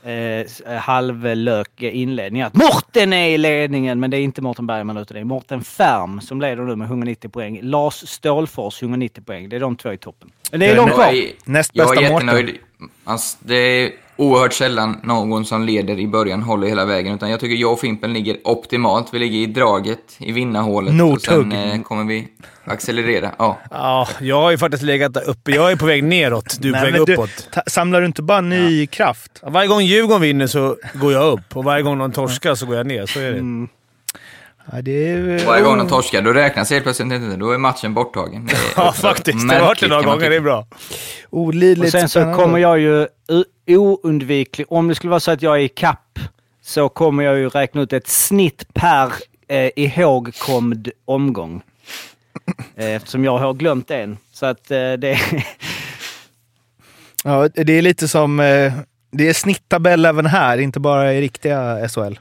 eh, 0.02 0.74
halvlök 0.78 1.82
inledning. 1.82 2.42
Att 2.42 2.54
Morten 2.54 3.12
är 3.12 3.28
i 3.28 3.38
ledningen, 3.38 4.00
men 4.00 4.10
det 4.10 4.16
är 4.16 4.20
inte 4.20 4.42
Mårten 4.42 4.66
Bergman 4.66 4.96
utan 4.96 5.14
det 5.14 5.20
är 5.20 5.24
Mårten 5.24 5.64
Färm 5.64 6.20
som 6.20 6.40
leder 6.40 6.62
nu 6.62 6.76
med 6.76 6.86
190 6.86 7.30
poäng. 7.30 7.60
Lars 7.62 8.08
Stålfors 8.08 8.82
190 8.82 9.22
poäng. 9.26 9.48
Det 9.48 9.56
är 9.56 9.60
de 9.60 9.76
två 9.76 9.92
i 9.92 9.98
toppen. 9.98 10.30
Men 10.50 10.60
det 10.60 10.66
är 10.66 10.76
de 10.76 10.88
Jag 10.88 10.94
kvar. 10.94 11.14
Näst 11.44 11.70
jag 11.74 11.86
är 11.86 12.00
bästa 12.00 12.12
jättenöjd. 12.12 12.58
Alltså, 13.04 13.38
det 13.40 13.54
är 13.54 13.92
oerhört 14.20 14.52
sällan 14.52 15.00
någon 15.02 15.44
som 15.44 15.62
leder 15.64 15.98
i 15.98 16.06
början 16.06 16.42
håller 16.42 16.66
hela 16.68 16.84
vägen. 16.84 17.14
Utan 17.14 17.30
jag 17.30 17.40
tycker 17.40 17.56
jag 17.56 17.72
och 17.72 17.80
Fimpen 17.80 18.12
ligger 18.12 18.36
optimalt. 18.44 19.08
Vi 19.12 19.18
ligger 19.18 19.38
i 19.38 19.46
draget, 19.46 19.98
i 20.18 20.32
vinnarhålet. 20.32 20.90
Och 20.90 20.94
Nordtugg. 20.96 21.52
sen 21.52 21.52
eh, 21.52 21.82
kommer 21.82 22.04
vi 22.04 22.28
accelerera. 22.64 23.30
Ja. 23.38 23.58
ja, 23.70 24.08
jag 24.20 24.40
har 24.42 24.50
ju 24.50 24.58
faktiskt 24.58 24.82
legat 24.82 25.14
där 25.14 25.28
uppe. 25.28 25.50
Jag 25.50 25.72
är 25.72 25.76
på 25.76 25.86
väg 25.86 26.04
neråt. 26.04 26.56
Du 26.60 26.68
är 26.68 26.72
på 26.72 26.76
Nej, 26.76 26.84
väg 26.92 26.92
men 27.00 27.04
du- 27.06 27.12
uppåt. 27.12 27.48
ta- 27.52 27.62
Samlar 27.66 28.00
du 28.00 28.06
inte 28.06 28.22
bara 28.22 28.40
ny 28.40 28.86
kraft? 28.86 29.40
Varje 29.42 29.68
gång 29.68 29.80
Djurgården 29.80 30.22
vinner 30.22 30.46
så 30.46 30.76
går 30.94 31.12
jag 31.12 31.32
upp 31.32 31.56
och 31.56 31.64
varje 31.64 31.82
gång 31.82 31.98
de 31.98 32.12
torskar 32.12 32.54
så 32.54 32.66
går 32.66 32.76
jag 32.76 32.86
ner. 32.86 33.06
Så 33.06 33.18
är 33.18 33.22
det. 33.32 33.38
Mm. 33.38 33.68
Ja, 34.72 34.82
det 34.82 35.10
är... 35.10 35.46
Varje 35.46 35.62
gång 35.62 35.78
de 35.78 35.88
torskar, 35.88 36.22
då 36.22 36.32
räknas 36.32 36.70
helt 36.70 36.82
plötsligt 36.82 37.12
inte. 37.12 37.36
Då 37.36 37.50
är 37.50 37.58
matchen 37.58 37.94
borttagen. 37.94 38.48
Är 38.48 38.58
Ja, 38.76 38.92
faktiskt. 38.92 39.48
Det 39.48 39.54
har 39.54 39.60
varit 39.66 39.80
det 39.80 39.88
några 39.88 40.02
gånger. 40.02 40.30
Det 40.30 40.36
är 40.36 40.40
bra. 40.40 40.66
Olidligt 41.30 41.86
Och 41.86 41.92
sen 41.92 42.08
så 42.08 42.08
spännande. 42.08 42.44
kommer 42.44 42.58
jag 42.58 42.78
ju 42.78 43.06
oundvikligt, 43.66 44.70
om 44.70 44.88
det 44.88 44.94
skulle 44.94 45.10
vara 45.10 45.20
så 45.20 45.30
att 45.30 45.42
jag 45.42 45.56
är 45.56 45.60
i 45.60 45.68
kapp 45.68 46.18
så 46.62 46.88
kommer 46.88 47.22
jag 47.24 47.38
ju 47.38 47.48
räkna 47.48 47.80
ut 47.80 47.92
ett 47.92 48.08
snitt 48.08 48.74
per 48.74 49.12
eh, 49.48 49.70
ihågkomd 49.76 50.88
omgång. 51.04 51.62
Eh, 52.76 52.94
eftersom 52.94 53.24
jag 53.24 53.38
har 53.38 53.54
glömt 53.54 53.90
en. 53.90 54.18
Så 54.32 54.46
att 54.46 54.70
eh, 54.70 54.92
det... 54.92 55.18
Ja, 57.24 57.48
det 57.54 57.72
är 57.78 57.82
lite 57.82 58.08
som... 58.08 58.40
Eh, 58.40 58.72
det 59.12 59.28
är 59.28 59.32
snitttabell 59.32 60.04
även 60.04 60.26
här, 60.26 60.58
inte 60.58 60.80
bara 60.80 61.14
i 61.14 61.20
riktiga 61.20 61.88
SHL. 61.88 62.14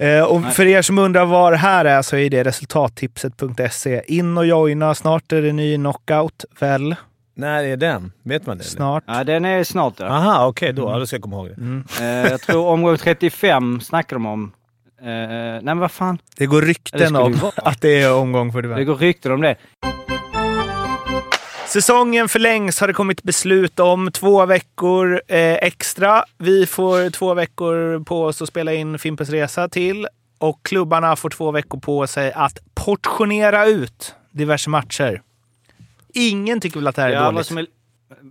Eh, 0.00 0.22
och 0.24 0.44
för 0.52 0.66
er 0.66 0.82
som 0.82 0.98
undrar 0.98 1.24
vad 1.24 1.52
det 1.52 1.56
här 1.56 1.84
är 1.84 2.02
så 2.02 2.16
är 2.16 2.30
det 2.30 2.44
resultattipset.se. 2.44 4.02
In 4.06 4.38
och 4.38 4.46
joina. 4.46 4.94
Snart 4.94 5.32
är 5.32 5.42
det 5.42 5.52
ny 5.52 5.76
knockout, 5.76 6.44
väl? 6.60 6.96
När 7.34 7.64
är 7.64 7.76
den? 7.76 8.12
Vet 8.22 8.46
man 8.46 8.58
det? 8.58 8.64
Snart. 8.64 9.04
ja, 9.06 9.24
den 9.24 9.44
är 9.44 9.64
snart 9.64 9.96
då. 9.96 10.04
Aha, 10.04 10.46
okej. 10.46 10.72
då. 10.72 10.82
Ja, 10.82 10.98
då 10.98 11.06
ska 11.06 11.16
jag 11.16 11.22
komma 11.22 11.36
ihåg 11.36 11.48
det. 11.48 12.04
Eh, 12.04 12.30
jag 12.30 12.40
tror 12.40 12.66
omgång 12.66 12.96
35 12.96 13.80
snackar 13.80 14.16
de 14.16 14.26
om. 14.26 14.52
Eh, 15.02 15.06
nej 15.06 15.62
men 15.62 15.78
vad 15.78 15.90
fan. 15.90 16.18
Det 16.36 16.46
går 16.46 16.62
Ja, 16.62 16.66
det 16.66 16.68
rykten 16.70 17.14
ju 17.14 17.20
om 17.22 17.50
att 17.56 17.80
det 17.80 18.02
är 18.02 18.14
omgång 18.14 18.52
45. 18.52 18.78
Det 18.78 18.84
går 18.84 18.96
rykten 18.96 19.32
om 19.32 19.40
det. 19.40 19.56
Säsongen 21.72 22.28
förlängs 22.28 22.80
har 22.80 22.86
det 22.88 22.94
kommit 22.94 23.22
beslut 23.22 23.80
om. 23.80 24.12
Två 24.12 24.46
veckor 24.46 25.22
eh, 25.28 25.54
extra. 25.54 26.24
Vi 26.38 26.66
får 26.66 27.10
två 27.10 27.34
veckor 27.34 28.04
på 28.04 28.24
oss 28.24 28.42
att 28.42 28.48
spela 28.48 28.72
in 28.72 28.98
Fimpens 28.98 29.30
Resa 29.30 29.68
till. 29.68 30.06
Och 30.38 30.62
klubbarna 30.62 31.16
får 31.16 31.30
två 31.30 31.50
veckor 31.50 31.80
på 31.80 32.06
sig 32.06 32.32
att 32.32 32.58
portionera 32.74 33.66
ut 33.66 34.14
diverse 34.30 34.70
matcher. 34.70 35.22
Ingen 36.14 36.60
tycker 36.60 36.78
väl 36.78 36.86
att 36.86 36.96
det 36.96 37.02
här 37.02 37.08
är 37.10 37.14
Ja, 37.14 37.24
vad, 37.24 37.34
dåligt? 37.34 37.46
som 37.46 37.58
är, 37.58 37.66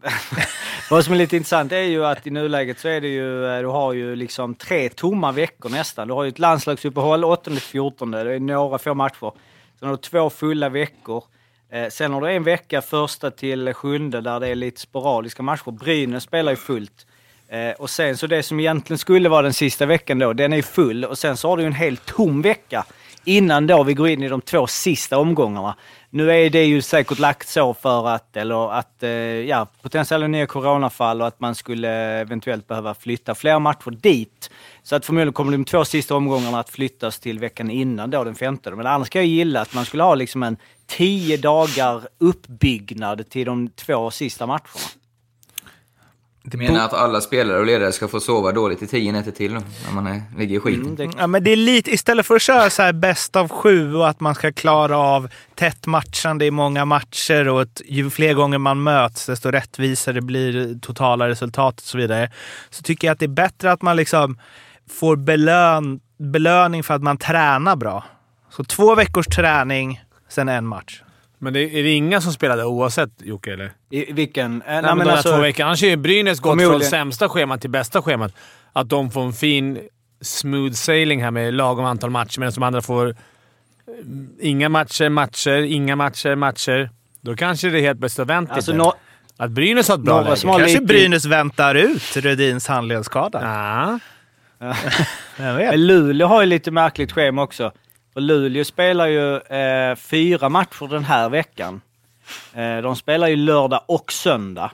vad 0.89 1.05
som 1.05 1.13
är 1.13 1.17
lite 1.17 1.38
intressant 1.38 1.72
är 1.72 1.77
ju 1.81 2.05
att 2.05 2.27
i 2.27 2.29
nuläget 2.29 2.79
så 2.79 2.88
är 2.88 3.01
det 3.01 3.08
ju, 3.08 3.46
eh, 3.46 3.62
du 3.62 3.67
har 3.67 3.93
ju 3.93 4.15
liksom 4.15 4.55
tre 4.55 4.89
tomma 4.89 5.31
veckor 5.31 5.69
nästan. 5.69 6.08
Du 6.08 6.13
har 6.13 6.24
ju 6.24 6.29
ett 6.29 6.39
landslagsuppehåll 6.39 7.24
8-14, 7.24 8.24
det 8.24 8.36
är 8.36 8.39
några 8.39 8.77
få 8.77 8.93
matcher. 8.93 9.31
Sen 9.79 9.89
har 9.89 9.96
du 9.96 10.01
två 10.01 10.29
fulla 10.29 10.69
veckor. 10.69 11.24
Eh, 11.71 11.89
sen 11.89 12.13
har 12.13 12.21
du 12.21 12.31
en 12.31 12.43
vecka 12.43 12.81
första 12.81 13.31
till 13.31 13.73
sjunde 13.73 14.21
där 14.21 14.39
det 14.39 14.47
är 14.47 14.55
lite 14.55 14.81
sporadiska 14.81 15.43
matcher. 15.43 15.71
Brynäs 15.71 16.23
spelar 16.23 16.51
ju 16.51 16.55
fullt. 16.55 17.05
Eh, 17.47 17.71
och 17.71 17.89
sen 17.89 18.17
så 18.17 18.27
det 18.27 18.43
som 18.43 18.59
egentligen 18.59 18.97
skulle 18.97 19.29
vara 19.29 19.41
den 19.41 19.53
sista 19.53 19.85
veckan 19.85 20.19
då, 20.19 20.33
den 20.33 20.53
är 20.53 20.61
full. 20.61 21.05
Och 21.05 21.17
sen 21.17 21.38
så 21.38 21.49
har 21.49 21.57
du 21.57 21.63
en 21.63 21.73
helt 21.73 22.05
tom 22.05 22.41
vecka 22.41 22.85
innan 23.23 23.67
då 23.67 23.83
vi 23.83 23.93
går 23.93 24.07
in 24.07 24.23
i 24.23 24.27
de 24.27 24.41
två 24.41 24.67
sista 24.67 25.17
omgångarna. 25.17 25.75
Nu 26.09 26.31
är 26.31 26.49
det 26.49 26.65
ju 26.65 26.81
säkert 26.81 27.19
lagt 27.19 27.47
så 27.47 27.73
för 27.73 28.07
att, 28.07 28.38
eller 28.38 28.73
att, 28.73 29.03
eh, 29.03 29.09
ja, 29.09 29.67
potentiella 29.81 30.27
nya 30.27 30.45
coronafall 30.45 31.21
och 31.21 31.27
att 31.27 31.39
man 31.39 31.55
skulle 31.55 31.89
eventuellt 32.21 32.67
behöva 32.67 32.93
flytta 32.93 33.35
fler 33.35 33.59
matcher 33.59 33.91
dit. 33.91 34.49
Så 34.89 34.96
att 34.96 35.05
förmodligen 35.05 35.34
kommer 35.34 35.51
de 35.51 35.65
två 35.65 35.86
sista 35.86 36.15
omgångarna 36.15 36.60
att 36.60 36.69
flyttas 36.69 37.19
till 37.19 37.39
veckan 37.39 37.72
innan 37.72 38.10
då, 38.10 38.24
den 38.24 38.36
femte. 38.36 38.72
Men 38.72 38.88
annars 38.88 39.08
ska 39.08 39.19
jag 39.19 39.25
gilla 39.25 39.62
att 39.62 39.74
man 39.74 39.86
skulle 39.86 40.03
ha 40.03 40.15
liksom 40.15 40.43
en 40.43 40.58
tio 40.88 41.38
dagar 41.38 42.08
uppbyggnad 42.17 43.29
till 43.29 43.46
de 43.46 43.69
två 43.69 44.12
sista 44.12 44.46
matcherna. 44.46 44.63
Du 46.43 46.58
menar 46.58 46.86
att 46.86 46.93
alla 46.93 47.22
spelare 47.22 47.60
och 47.60 47.65
ledare 47.65 47.91
ska 47.91 48.08
få 48.08 48.19
sova 48.19 48.51
dåligt 48.51 48.81
i 48.81 48.88
tio 48.88 49.12
nätter 49.12 49.31
till 49.31 49.53
då, 49.53 49.62
när 49.86 49.93
man 49.93 50.08
är, 50.08 50.22
ligger 50.38 50.58
i 50.58 50.60
skiten? 50.60 50.81
Mm, 50.81 50.96
det, 50.96 51.10
Ja, 51.17 51.27
men 51.27 51.43
det 51.43 51.51
är 51.51 51.55
lite, 51.55 51.91
istället 51.91 52.25
för 52.25 52.36
att 52.36 52.41
köra 52.41 52.69
så 52.69 52.81
här 52.81 52.93
bäst 52.93 53.36
av 53.36 53.50
sju 53.50 53.96
och 53.96 54.10
att 54.10 54.19
man 54.19 54.36
ska 54.36 54.51
klara 54.51 54.98
av 54.98 55.29
tätt 55.55 55.86
matchande 55.86 56.46
i 56.46 56.51
många 56.51 56.86
matcher 56.86 57.48
och 57.48 57.62
att 57.62 57.81
ju 57.86 58.10
fler 58.10 58.34
gånger 58.34 58.58
man 58.58 58.84
möts 58.84 59.25
desto 59.25 59.51
rättvisare 59.51 60.22
blir 60.22 60.79
totala 60.79 61.27
resultatet 61.27 61.81
och 61.81 61.88
så 61.88 61.98
vidare. 61.98 62.31
Så 62.69 62.84
tycker 62.84 63.08
jag 63.08 63.13
att 63.13 63.19
det 63.19 63.25
är 63.25 63.27
bättre 63.27 63.72
att 63.72 63.81
man 63.81 63.96
liksom 63.96 64.38
får 64.89 65.15
belön, 65.15 66.00
belöning 66.17 66.84
för 66.84 66.93
att 66.93 67.03
man 67.03 67.17
tränar 67.17 67.75
bra. 67.75 68.03
Så 68.50 68.63
två 68.63 68.96
veckors 68.96 69.27
träning, 69.27 70.01
sen 70.29 70.50
en 70.50 70.67
match. 70.67 71.01
Men 71.38 71.53
det, 71.53 71.79
är 71.79 71.84
det 71.84 71.91
inga 71.91 72.22
som 72.22 72.34
spelade 72.34 72.65
oavsett, 72.65 73.10
Jocke? 73.24 73.53
Eller? 73.53 73.72
i, 73.89 74.13
vilken? 74.13 74.62
Eh, 74.62 74.67
Nej, 74.67 74.81
nej, 74.81 74.96
men 74.96 74.98
de 74.98 75.10
här 75.10 75.17
alltså- 75.17 75.31
två 75.31 75.41
veckorna. 75.41 75.67
Annars 75.67 75.84
är 75.84 75.88
ju 75.88 75.98
Brynäs 75.98 76.39
gått 76.39 76.62
från 76.62 76.81
sämsta 76.81 77.29
schemat 77.29 77.62
till 77.62 77.69
bästa 77.69 78.01
schemat. 78.01 78.34
Att 78.74 78.89
de 78.89 79.12
får 79.12 79.22
en 79.22 79.34
fin 79.34 79.79
smooth 80.22 80.74
sailing 80.74 81.24
här 81.24 81.31
med 81.31 81.53
lagom 81.53 81.86
antal 81.86 82.10
matcher 82.10 82.39
medan 82.39 82.53
de 82.53 82.63
andra 82.63 82.81
får 82.81 83.15
mm, 83.88 84.29
inga 84.39 84.69
matcher, 84.69 85.10
matcher, 85.10 85.58
inga 85.62 85.96
matcher, 85.96 86.36
matcher. 86.36 86.89
Då 87.22 87.36
kanske 87.36 87.69
det 87.69 87.81
helt 87.81 88.00
plötsligt 88.00 88.27
har 88.27 88.36
vänt 88.36 88.51
Alltså, 88.51 88.93
Att 89.38 89.51
Brynäs 89.51 89.88
har 89.88 89.96
ett 89.96 90.01
bra 90.01 90.22
läge. 90.22 90.41
Kanske 90.41 90.81
Brynäs 90.81 91.25
väntar 91.25 91.75
ut 91.75 92.17
Rödins 92.17 92.67
handledsskada. 92.67 93.41
Ja. 93.43 94.00
Men 95.37 95.87
Luleå 95.87 96.27
har 96.27 96.41
ju 96.41 96.47
lite 96.47 96.71
märkligt 96.71 97.11
schema 97.11 97.43
också. 97.43 97.71
För 98.13 98.21
Luleå 98.21 98.65
spelar 98.65 99.07
ju 99.07 99.37
eh, 99.37 99.95
fyra 99.95 100.49
matcher 100.49 100.87
den 100.87 101.03
här 101.03 101.29
veckan. 101.29 101.81
Eh, 102.53 102.77
de 102.77 102.95
spelar 102.95 103.27
ju 103.27 103.35
lördag 103.35 103.81
och 103.87 104.11
söndag. 104.11 104.71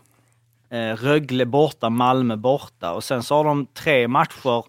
Eh, 0.70 0.96
Rögle 0.96 1.46
borta, 1.46 1.90
Malmö 1.90 2.36
borta. 2.36 2.92
Och 2.92 3.04
sen 3.04 3.24
så 3.24 3.36
har 3.36 3.44
de 3.44 3.66
tre 3.66 4.08
matcher. 4.08 4.64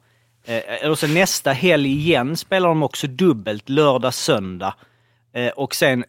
Eh, 0.44 0.90
och 0.90 0.98
sen 0.98 1.14
nästa 1.14 1.52
helg 1.52 1.90
igen 1.92 2.36
spelar 2.36 2.68
de 2.68 2.82
också 2.82 3.06
dubbelt, 3.06 3.68
lördag, 3.68 4.14
söndag. 4.14 4.74
Eh, 5.32 5.48
och 5.48 5.74
sen 5.74 6.04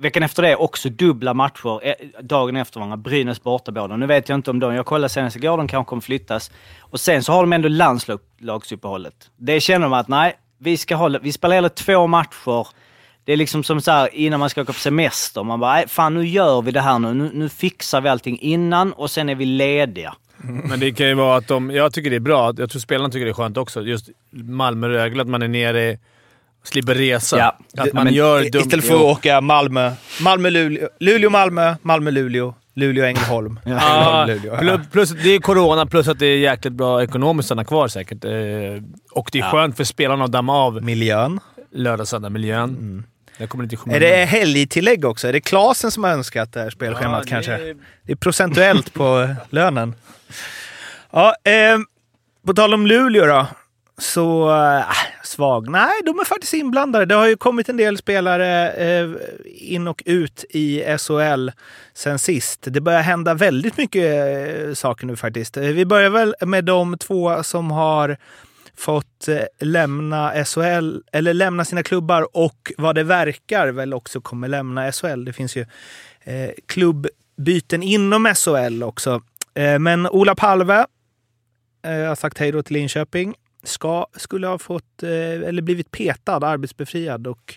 veckan 0.00 0.22
efter 0.22 0.42
det 0.42 0.56
också 0.56 0.88
dubbla 0.88 1.34
matcher 1.34 1.86
eh, 1.86 1.94
dagen 2.22 2.56
efter 2.56 2.80
varandra. 2.80 2.96
Brynäs 2.96 3.42
borta 3.42 3.72
båda. 3.72 3.96
Nu 3.96 4.06
vet 4.06 4.28
jag 4.28 4.38
inte 4.38 4.50
om 4.50 4.58
de, 4.60 4.74
jag 4.74 4.86
kollade 4.86 5.08
senast 5.08 5.36
igår, 5.36 5.56
de 5.56 5.68
kanske 5.68 5.88
kommer 5.88 6.02
flyttas. 6.02 6.50
Och 6.80 7.00
sen 7.00 7.22
så 7.22 7.32
har 7.32 7.42
de 7.42 7.52
ändå 7.52 7.68
landslagsuppehållet. 7.68 9.30
Det 9.36 9.60
känner 9.60 9.86
de 9.86 9.92
att 9.92 10.08
nej, 10.08 10.36
vi, 10.58 10.76
ska 10.76 10.94
hålla, 10.94 11.18
vi 11.18 11.32
spelar 11.32 11.54
hela 11.54 11.68
två 11.68 12.06
matcher. 12.06 12.66
Det 13.24 13.32
är 13.32 13.36
liksom 13.36 13.64
som 13.64 13.80
så 13.80 13.90
här 13.90 14.14
innan 14.14 14.40
man 14.40 14.50
ska 14.50 14.62
åka 14.62 14.72
på 14.72 14.78
semester. 14.78 15.42
Man 15.42 15.60
bara, 15.60 15.72
nej 15.72 15.88
fan 15.88 16.14
nu 16.14 16.26
gör 16.26 16.62
vi 16.62 16.70
det 16.70 16.80
här 16.80 16.98
nu. 16.98 17.14
nu. 17.14 17.30
Nu 17.34 17.48
fixar 17.48 18.00
vi 18.00 18.08
allting 18.08 18.38
innan 18.40 18.92
och 18.92 19.10
sen 19.10 19.28
är 19.28 19.34
vi 19.34 19.44
lediga. 19.44 20.14
Mm. 20.44 20.68
Men 20.68 20.80
det 20.80 20.92
kan 20.92 21.08
ju 21.08 21.14
vara 21.14 21.36
att 21.36 21.48
de... 21.48 21.70
Jag 21.70 21.92
tycker 21.92 22.10
det 22.10 22.16
är 22.16 22.20
bra. 22.20 22.54
Jag 22.56 22.70
tror 22.70 22.80
spelarna 22.80 23.10
tycker 23.10 23.24
det 23.24 23.30
är 23.30 23.34
skönt 23.34 23.56
också. 23.56 23.82
Just 23.82 24.08
Malmö-Rögle, 24.30 25.22
att 25.22 25.28
man 25.28 25.42
är 25.42 25.48
nere... 25.48 25.90
i... 25.90 25.98
Slipper 26.64 26.94
resa. 26.94 27.38
Ja. 27.38 27.56
Att 27.82 27.92
man 27.92 28.04
Men 28.04 28.14
gör 28.14 28.50
dumt. 28.50 28.62
Istället 28.62 28.84
för 28.84 28.94
att 28.94 29.00
åka 29.00 29.40
Malmö, 29.40 29.92
Malmö-Luleå, 30.20 30.88
Luleå-Malmö, 31.00 31.74
Malmö-Luleå, 31.82 32.54
Luleå-Ängelholm. 32.74 33.60
Ja, 33.64 33.70
Ängelholm-Luleå. 33.70 34.58
plus, 34.58 34.80
plus 34.92 35.22
det 35.24 35.30
är 35.30 35.38
corona, 35.38 35.86
plus 35.86 36.08
att 36.08 36.18
det 36.18 36.26
är 36.26 36.38
jäkligt 36.38 36.72
bra 36.74 37.02
ekonomiskt 37.02 37.44
att 37.44 37.46
stanna 37.48 37.64
kvar 37.64 37.88
säkert. 37.88 38.24
Eh, 38.24 38.30
och 39.12 39.28
det 39.32 39.38
är 39.38 39.50
skönt 39.50 39.76
för 39.76 39.84
spelarna 39.84 40.24
att 40.24 40.32
damma 40.32 40.52
av 40.54 40.82
Miljön. 40.82 41.40
lördag 41.72 42.08
söndag 42.08 42.28
miljön. 42.30 43.04
I 43.38 43.42
Är 43.94 44.00
det 44.00 44.24
helgtillägg 44.24 45.04
också? 45.04 45.28
Är 45.28 45.32
det 45.32 45.40
Klasen 45.40 45.90
som 45.90 46.04
har 46.04 46.10
önskat 46.10 46.52
det 46.52 46.60
här 46.60 46.70
spelschemat 46.70 47.12
Ja, 47.12 47.20
det- 47.20 47.28
kanske? 47.30 47.74
Det 48.02 48.12
är 48.12 48.16
procentuellt 48.16 48.94
på 48.94 49.34
lönen. 49.50 49.94
Ja, 51.10 51.34
eh, 51.44 51.78
på 52.46 52.54
tal 52.54 52.74
om 52.74 52.86
Luleå 52.86 53.26
då. 53.26 53.46
Så 54.00 54.50
äh, 54.50 54.84
svag. 55.22 55.70
Nej, 55.70 55.90
de 56.04 56.18
är 56.18 56.24
faktiskt 56.24 56.54
inblandade. 56.54 57.04
Det 57.04 57.14
har 57.14 57.26
ju 57.26 57.36
kommit 57.36 57.68
en 57.68 57.76
del 57.76 57.98
spelare 57.98 58.72
äh, 58.72 59.10
in 59.44 59.88
och 59.88 60.02
ut 60.06 60.44
i 60.50 60.96
SHL 60.98 61.50
sen 61.94 62.18
sist. 62.18 62.60
Det 62.62 62.80
börjar 62.80 63.00
hända 63.00 63.34
väldigt 63.34 63.76
mycket 63.76 64.04
äh, 64.68 64.74
saker 64.74 65.06
nu 65.06 65.16
faktiskt. 65.16 65.56
Eh, 65.56 65.62
vi 65.62 65.86
börjar 65.86 66.10
väl 66.10 66.34
med 66.40 66.64
de 66.64 66.98
två 66.98 67.42
som 67.42 67.70
har 67.70 68.16
fått 68.76 69.28
lämna 69.60 70.44
SHL, 70.44 70.98
eller 71.12 71.34
lämna 71.34 71.64
sina 71.64 71.82
klubbar 71.82 72.36
och 72.36 72.72
vad 72.78 72.94
det 72.94 73.02
verkar 73.02 73.68
väl 73.68 73.94
också 73.94 74.20
kommer 74.20 74.48
lämna 74.48 74.92
SHL. 74.92 75.24
Det 75.24 75.32
finns 75.32 75.56
ju 75.56 75.66
eh, 76.24 76.50
klubbbyten 76.66 77.82
inom 77.82 78.34
SHL 78.34 78.82
också. 78.82 79.22
Eh, 79.54 79.78
men 79.78 80.06
Ola 80.06 80.34
Palve 80.34 80.86
eh, 81.84 82.08
har 82.08 82.14
sagt 82.14 82.38
hej 82.38 82.52
då 82.52 82.62
till 82.62 82.74
Linköping. 82.74 83.34
Ska, 83.62 84.06
skulle 84.12 84.46
ha 84.46 84.58
fått, 84.58 85.02
eh, 85.02 85.48
eller 85.48 85.62
blivit 85.62 85.90
petad, 85.90 86.46
arbetsbefriad 86.46 87.26
och 87.26 87.54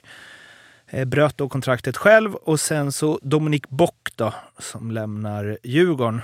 eh, 0.88 1.06
bröt 1.06 1.38
då 1.38 1.50
kontraktet 1.50 1.98
själv. 1.98 2.36
Och 2.36 2.60
sen 2.60 2.92
så 2.92 3.20
Dominik 3.22 3.70
Bock 3.70 4.10
då, 4.16 4.34
som 4.60 4.92
lämnar 4.92 5.58
Djurgården. 5.64 6.22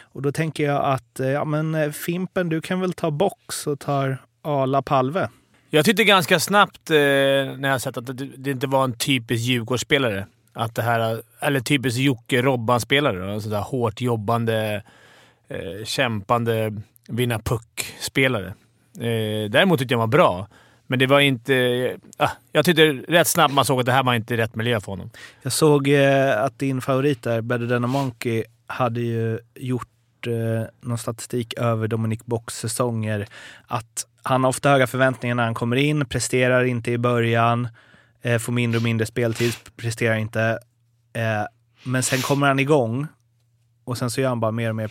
Och 0.00 0.22
då 0.22 0.32
tänker 0.32 0.64
jag 0.64 0.84
att 0.84 1.20
eh, 1.20 1.28
ja, 1.28 1.44
men 1.44 1.74
eh, 1.74 1.90
Fimpen, 1.90 2.48
du 2.48 2.60
kan 2.60 2.80
väl 2.80 2.92
ta 2.92 3.10
Bock 3.10 3.52
så 3.52 3.76
tar 3.76 4.18
Ala 4.42 4.82
Palve. 4.82 5.28
Jag 5.70 5.84
tyckte 5.84 6.04
ganska 6.04 6.40
snabbt 6.40 6.90
eh, 6.90 6.96
när 6.96 7.68
jag 7.68 7.80
sett 7.80 7.96
att 7.96 8.06
det, 8.06 8.28
det 8.36 8.50
inte 8.50 8.66
var 8.66 8.84
en 8.84 8.92
typisk 8.92 9.44
Djurgårdsspelare. 9.44 10.26
Att 10.52 10.74
det 10.74 10.82
här, 10.82 11.22
eller 11.40 11.60
typisk 11.60 11.98
Jocke 11.98 12.42
Robban-spelare. 12.42 13.40
Sådär 13.40 13.60
hårt 13.60 14.00
jobbande, 14.00 14.82
eh, 15.48 15.84
kämpande, 15.84 16.82
vinna 17.08 17.38
puck-spelare. 17.38 18.54
Eh, 18.98 19.50
däremot 19.50 19.78
tyckte 19.78 19.94
jag 19.94 19.98
han 19.98 20.10
var 20.10 20.18
bra. 20.18 20.48
Men 20.86 20.98
det 20.98 21.06
var 21.06 21.20
inte... 21.20 21.54
Eh, 21.54 21.96
ah, 22.16 22.30
jag 22.52 22.64
tyckte 22.64 22.82
rätt 22.92 23.28
snabbt 23.28 23.54
man 23.54 23.64
såg 23.64 23.80
att 23.80 23.86
det 23.86 23.92
här 23.92 24.02
var 24.02 24.14
inte 24.14 24.36
rätt 24.36 24.54
miljö 24.54 24.80
för 24.80 24.92
honom. 24.92 25.10
Jag 25.42 25.52
såg 25.52 25.88
eh, 25.88 26.42
att 26.42 26.58
din 26.58 26.80
favorit 26.80 27.22
där, 27.22 27.40
Better 27.40 27.66
than 27.66 27.84
a 27.84 27.86
Monkey, 27.86 28.44
hade 28.66 29.00
ju 29.00 29.38
gjort 29.54 30.26
eh, 30.26 30.68
någon 30.80 30.98
statistik 30.98 31.54
över 31.58 31.88
Dominic 31.88 32.20
Box 32.24 32.58
säsonger. 32.58 33.26
Att 33.66 34.06
han 34.22 34.44
har 34.44 34.48
ofta 34.48 34.70
höga 34.70 34.86
förväntningar 34.86 35.34
när 35.34 35.44
han 35.44 35.54
kommer 35.54 35.76
in, 35.76 36.06
presterar 36.06 36.64
inte 36.64 36.90
i 36.90 36.98
början, 36.98 37.68
eh, 38.22 38.38
får 38.38 38.52
mindre 38.52 38.76
och 38.76 38.84
mindre 38.84 39.06
speltid, 39.06 39.54
presterar 39.76 40.16
inte. 40.16 40.58
Eh, 41.12 41.46
men 41.84 42.02
sen 42.02 42.18
kommer 42.20 42.46
han 42.46 42.58
igång 42.58 43.06
och 43.84 43.98
sen 43.98 44.10
så 44.10 44.20
gör 44.20 44.28
han 44.28 44.40
bara 44.40 44.52
mer 44.52 44.68
och 44.68 44.76
mer 44.76 44.90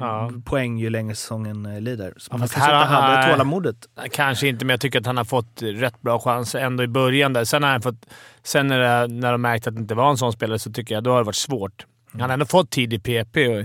Ja. 0.00 0.30
poäng 0.44 0.78
ju 0.78 0.90
längre 0.90 1.14
säsongen 1.14 1.66
eh, 1.66 1.80
lider. 1.80 2.14
Så 2.16 2.28
Ja, 2.32 2.36
man 2.38 2.48
fast 2.48 2.54
kanske 2.54 2.72
inte 2.72 2.86
hade 2.86 3.30
tålamodet. 3.32 3.76
Kanske 4.10 4.48
inte, 4.48 4.64
men 4.64 4.72
jag 4.74 4.80
tycker 4.80 5.00
att 5.00 5.06
han 5.06 5.16
har 5.16 5.24
fått 5.24 5.62
rätt 5.62 6.00
bra 6.02 6.18
chanser 6.18 6.58
ändå 6.58 6.82
i 6.82 6.88
början. 6.88 7.32
Där. 7.32 7.44
Sen, 7.44 7.62
har 7.62 7.70
han 7.70 7.82
fått, 7.82 8.06
sen 8.42 8.66
när, 8.66 8.78
det, 8.78 9.14
när 9.14 9.32
de 9.32 9.42
märkte 9.42 9.68
att 9.68 9.74
det 9.76 9.80
inte 9.80 9.94
var 9.94 10.10
en 10.10 10.16
sån 10.16 10.32
spelare 10.32 10.58
så 10.58 10.72
tycker 10.72 10.94
jag 10.94 11.04
då 11.04 11.10
har 11.10 11.18
det 11.18 11.24
varit 11.24 11.34
svårt. 11.36 11.86
Han 12.12 12.20
har 12.20 12.28
ändå 12.28 12.46
fått 12.46 12.70
tid 12.70 12.92
i 12.92 12.98
PP 12.98 13.48
och, 13.48 13.64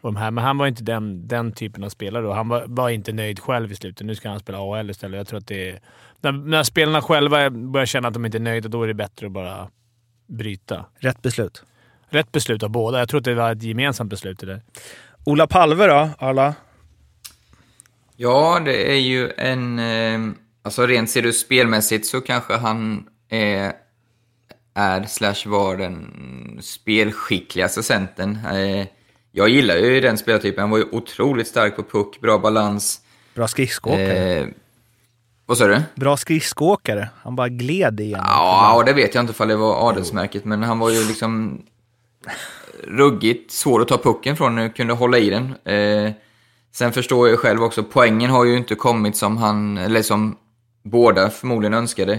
och 0.00 0.12
de 0.12 0.16
här, 0.16 0.30
men 0.30 0.44
han 0.44 0.58
var 0.58 0.66
inte 0.66 0.82
den, 0.82 1.28
den 1.28 1.52
typen 1.52 1.84
av 1.84 1.88
spelare 1.88 2.26
och 2.28 2.34
han 2.34 2.48
var, 2.48 2.64
var 2.68 2.88
inte 2.90 3.12
nöjd 3.12 3.40
själv 3.40 3.72
i 3.72 3.74
slutet. 3.74 4.06
Nu 4.06 4.14
ska 4.14 4.28
han 4.28 4.40
spela 4.40 4.58
AL 4.58 4.90
istället. 4.90 5.18
Jag 5.18 5.26
tror 5.26 5.38
att 5.38 5.46
det 5.46 5.70
är, 5.70 5.80
när, 6.20 6.32
när 6.32 6.62
spelarna 6.62 7.02
själva 7.02 7.50
börjar 7.50 7.86
känna 7.86 8.08
att 8.08 8.14
de 8.14 8.24
inte 8.26 8.38
är 8.38 8.40
nöjda, 8.40 8.68
då 8.68 8.82
är 8.82 8.88
det 8.88 8.94
bättre 8.94 9.26
att 9.26 9.32
bara 9.32 9.68
bryta. 10.26 10.84
Rätt 10.98 11.22
beslut. 11.22 11.64
Rätt 12.14 12.32
beslut 12.32 12.62
av 12.62 12.70
båda. 12.70 12.98
Jag 12.98 13.08
tror 13.08 13.18
att 13.18 13.24
det 13.24 13.34
var 13.34 13.52
ett 13.52 13.62
gemensamt 13.62 14.10
beslut 14.10 14.38
det 14.38 14.46
där. 14.46 14.62
Ola 15.24 15.46
Palve 15.46 15.86
då, 15.86 16.10
Arla? 16.18 16.54
Ja, 18.16 18.60
det 18.64 18.92
är 18.92 19.00
ju 19.00 19.30
en... 19.36 19.78
Eh, 19.78 20.20
alltså 20.62 20.86
rent 20.86 21.10
ser 21.10 21.22
du 21.22 21.32
spelmässigt 21.32 22.06
så 22.06 22.20
kanske 22.20 22.56
han 22.56 23.06
är, 23.28 23.72
är 24.74 25.02
slash 25.04 25.46
var 25.46 25.76
den 25.76 26.58
spelskickligaste 26.62 27.82
centern. 27.82 28.38
Eh, 28.52 28.86
jag 29.32 29.48
gillar 29.48 29.76
ju 29.76 30.00
den 30.00 30.18
spelartypen. 30.18 30.60
Han 30.60 30.70
var 30.70 30.78
ju 30.78 30.84
otroligt 30.92 31.48
stark 31.48 31.76
på 31.76 31.82
puck, 31.82 32.20
bra 32.20 32.38
balans. 32.38 33.00
Bra 33.34 33.48
skridskoåkare. 33.48 34.38
Eh, 34.38 34.46
vad 35.46 35.58
sa 35.58 35.66
du? 35.66 35.82
Bra 35.94 36.16
skridskoåkare. 36.16 37.08
Han 37.22 37.36
bara 37.36 37.48
gled 37.48 38.00
igenom. 38.00 38.26
Ja, 38.28 38.82
det 38.86 38.92
vet 38.92 39.14
jag 39.14 39.22
inte 39.22 39.30
ifall 39.30 39.48
det 39.48 39.56
var 39.56 39.88
adelsmärket, 39.88 40.44
men 40.44 40.62
han 40.62 40.78
var 40.78 40.90
ju 40.90 41.08
liksom 41.08 41.62
ruggigt 42.82 43.50
svår 43.50 43.82
att 43.82 43.88
ta 43.88 43.98
pucken 43.98 44.36
från, 44.36 44.70
kunde 44.70 44.92
hålla 44.94 45.18
i 45.18 45.30
den. 45.30 45.54
Eh, 45.64 46.12
sen 46.72 46.92
förstår 46.92 47.26
jag 47.26 47.32
ju 47.32 47.36
själv 47.36 47.62
också, 47.62 47.82
poängen 47.82 48.30
har 48.30 48.44
ju 48.44 48.56
inte 48.56 48.74
kommit 48.74 49.16
som 49.16 49.36
han, 49.36 49.78
eller 49.78 50.02
som 50.02 50.36
båda 50.82 51.30
förmodligen 51.30 51.74
önskade. 51.74 52.12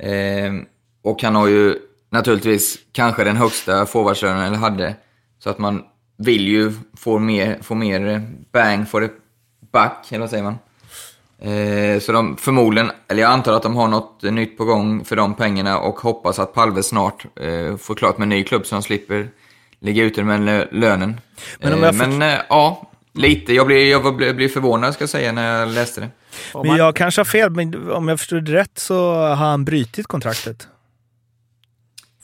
Eh, 0.00 0.52
och 1.02 1.22
han 1.22 1.34
har 1.34 1.48
ju 1.48 1.78
naturligtvis 2.10 2.78
kanske 2.92 3.24
den 3.24 3.36
högsta 3.36 3.86
forwardslönen, 3.86 4.42
eller 4.42 4.56
hade. 4.56 4.94
Så 5.38 5.50
att 5.50 5.58
man 5.58 5.84
vill 6.18 6.48
ju 6.48 6.72
få 6.96 7.18
mer, 7.18 7.58
få 7.62 7.74
mer 7.74 8.22
bang 8.52 8.88
for 8.88 9.00
the 9.00 9.12
buck, 9.72 10.12
eller 10.12 10.20
vad 10.20 10.30
säger 10.30 10.44
man? 10.44 10.58
Eh, 11.42 12.00
så 12.00 12.12
de 12.12 12.36
förmodligen, 12.36 12.90
eller 13.08 13.22
jag 13.22 13.30
antar 13.30 13.52
att 13.52 13.62
de 13.62 13.76
har 13.76 13.88
något 13.88 14.22
nytt 14.22 14.58
på 14.58 14.64
gång 14.64 15.04
för 15.04 15.16
de 15.16 15.34
pengarna 15.34 15.78
och 15.78 16.00
hoppas 16.00 16.38
att 16.38 16.54
Palve 16.54 16.82
snart 16.82 17.24
eh, 17.40 17.76
får 17.76 17.94
klart 17.94 18.18
med 18.18 18.24
en 18.24 18.28
ny 18.28 18.44
klubb 18.44 18.66
så 18.66 18.74
de 18.74 18.82
slipper 18.82 19.28
ligga 19.80 20.02
ute 20.04 20.22
med 20.22 20.40
lö- 20.40 20.66
lönen. 20.70 21.20
Men 21.60 21.72
om 21.72 21.78
Eh, 21.78 21.84
jag 21.84 21.98
får- 21.98 22.06
men 22.06 22.22
eh, 22.32 22.38
ja, 22.48 22.90
lite. 23.14 23.54
Jag 23.54 23.66
blev, 23.66 23.78
jag 23.80 24.16
blev 24.16 24.48
förvånad 24.48 24.94
ska 24.94 25.02
jag 25.02 25.08
säga 25.10 25.32
när 25.32 25.58
jag 25.60 25.68
läste 25.68 26.00
det. 26.00 26.08
Men 26.54 26.76
jag 26.76 26.96
kanske 26.96 27.20
har 27.20 27.24
fel, 27.24 27.50
men 27.50 27.90
om 27.90 28.08
jag 28.08 28.18
förstod 28.18 28.44
det 28.44 28.52
rätt 28.52 28.78
så 28.78 29.14
har 29.14 29.34
han 29.34 29.64
brutit 29.64 30.06
kontraktet. 30.06 30.68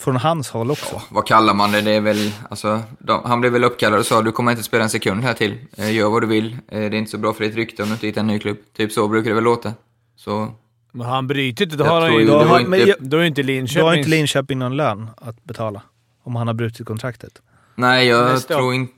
Från 0.05 0.17
hans 0.17 0.51
håll 0.51 0.71
också. 0.71 1.03
Vad 1.11 1.27
kallar 1.27 1.55
man 1.55 1.73
det? 1.73 1.81
Det 1.81 1.91
är 1.91 2.01
väl, 2.01 2.33
alltså, 2.51 2.81
de, 2.99 3.23
han 3.25 3.41
blev 3.41 3.53
väl 3.53 3.65
uppkallad 3.65 4.01
och 4.01 4.07
sa 4.07 4.23
du 4.23 4.33
kommer 4.33 4.51
inte 4.51 4.63
spela 4.63 4.85
en 4.85 4.91
sekund 4.91 5.23
här 5.25 5.35
till. 5.35 5.59
Eh, 5.77 5.95
gör 5.95 6.09
vad 6.11 6.23
du 6.23 6.27
vill. 6.27 6.53
Eh, 6.69 6.81
det 6.81 6.87
är 6.87 6.95
inte 6.95 7.11
så 7.11 7.19
bra 7.19 7.33
för 7.33 7.45
ditt 7.45 7.55
rykte 7.55 7.83
om 7.83 7.89
du 7.89 7.95
inte 7.95 8.07
hittar 8.07 8.21
en 8.21 8.27
ny 8.27 8.39
klubb. 8.39 8.57
Typ 8.77 8.93
så 8.93 9.09
brukar 9.09 9.31
det 9.31 9.35
väl 9.35 9.45
låta. 9.45 9.73
Så... 10.17 10.49
Men 10.93 11.07
han 11.07 11.27
brutit 11.27 11.71
det, 11.71 11.77
då 11.77 11.85
har 11.85 12.01
han 12.01 12.13
ju... 12.15 12.27
Då, 12.27 12.39
har- 12.39 12.61
inte- 12.61 12.77
jag- 12.77 12.97
då 13.01 13.17
är 13.19 13.23
inte 13.23 13.43
Då 13.43 13.47
har 13.47 13.53
Linköping... 13.53 13.99
inte 13.99 14.11
Linköping 14.11 14.59
någon 14.59 14.77
lön 14.77 15.11
att 15.17 15.45
betala. 15.45 15.83
Om 16.25 16.37
han 16.37 16.47
har 16.47 16.55
brutit 16.55 16.87
kontraktet. 16.87 17.33
Nej, 17.75 18.07
jag 18.09 18.39
står- 18.39 18.55
tror 18.55 18.75
inte... 18.75 18.93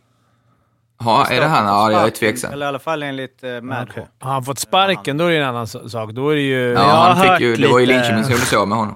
Ja, 1.00 1.26
är 1.30 1.40
det 1.40 1.46
han? 1.46 1.64
Ja, 1.66 1.92
jag 1.92 2.06
är 2.06 2.10
tveksam. 2.10 2.52
Eller 2.52 2.66
i 2.66 2.68
alla 2.68 2.78
fall 2.78 3.02
enligt 3.02 3.44
uh, 3.44 3.60
Madhawk. 3.60 3.88
Okej. 3.90 4.06
Har 4.18 4.32
han 4.32 4.44
fått 4.44 4.58
sparken, 4.58 5.16
då 5.16 5.24
är 5.24 5.30
det 5.30 5.36
en 5.36 5.44
annan 5.48 5.66
sak. 5.66 6.10
Då 6.12 6.28
är 6.30 6.34
det 6.34 6.42
ju... 6.42 6.72
Ja, 6.72 7.14
han 7.16 7.38
fick 7.38 7.40
ju, 7.40 7.56
det 7.56 7.68
var 7.68 7.78
ju 7.78 7.86
Linköping 7.86 8.24
som 8.24 8.32
gjorde 8.32 8.44
sig 8.44 8.58
av 8.58 8.68
med 8.68 8.78
honom. 8.78 8.94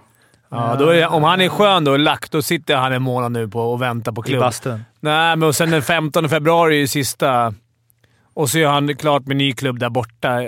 Ja, 0.50 0.76
då 0.78 0.86
det, 0.92 1.06
om 1.06 1.22
han 1.22 1.40
är 1.40 1.48
skön 1.48 1.84
då, 1.84 1.96
lack, 1.96 2.30
då 2.30 2.42
sitter 2.42 2.76
han 2.76 2.92
en 2.92 3.02
månad 3.02 3.32
nu 3.32 3.48
på 3.48 3.60
och 3.60 3.82
väntar 3.82 4.12
på 4.12 4.22
I 4.26 4.28
klubb. 4.28 4.40
bastun. 4.40 4.84
Nej, 5.00 5.36
men 5.36 5.48
och 5.48 5.54
sen 5.54 5.70
den 5.70 5.82
15 5.82 6.28
februari 6.28 6.74
är 6.76 6.80
ju 6.80 6.86
sista... 6.88 7.54
Och 8.34 8.50
så 8.50 8.58
är 8.58 8.66
han 8.66 8.96
klart 8.96 9.26
med 9.26 9.36
ny 9.36 9.52
klubb 9.52 9.78
där 9.78 9.90
borta. 9.90 10.40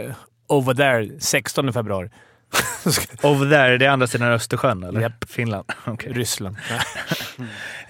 Over 0.48 0.74
there, 0.74 1.20
16 1.20 1.72
februari. 1.72 2.08
Over 3.22 3.50
there, 3.50 3.78
det 3.78 3.86
är 3.86 3.90
andra 3.90 4.06
sidan 4.06 4.32
Östersjön, 4.32 4.82
eller? 4.82 5.00
Japp. 5.00 5.24
Finland. 5.28 5.64
Okej. 5.84 6.12
Ryssland. 6.12 6.56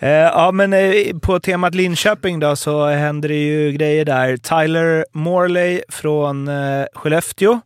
Eh, 0.03 0.11
ja, 0.11 0.53
men 0.53 0.73
eh, 0.73 1.19
på 1.23 1.41
temat 1.41 1.75
Linköping 1.75 2.41
då 2.41 2.57
så 2.57 2.87
händer 2.87 3.29
det 3.29 3.35
ju 3.35 3.73
grejer 3.73 4.05
där. 4.05 4.37
Tyler 4.37 5.05
Morley 5.13 5.83
från 5.89 6.49
eh, 6.49 6.85
Skellefteå 6.95 7.61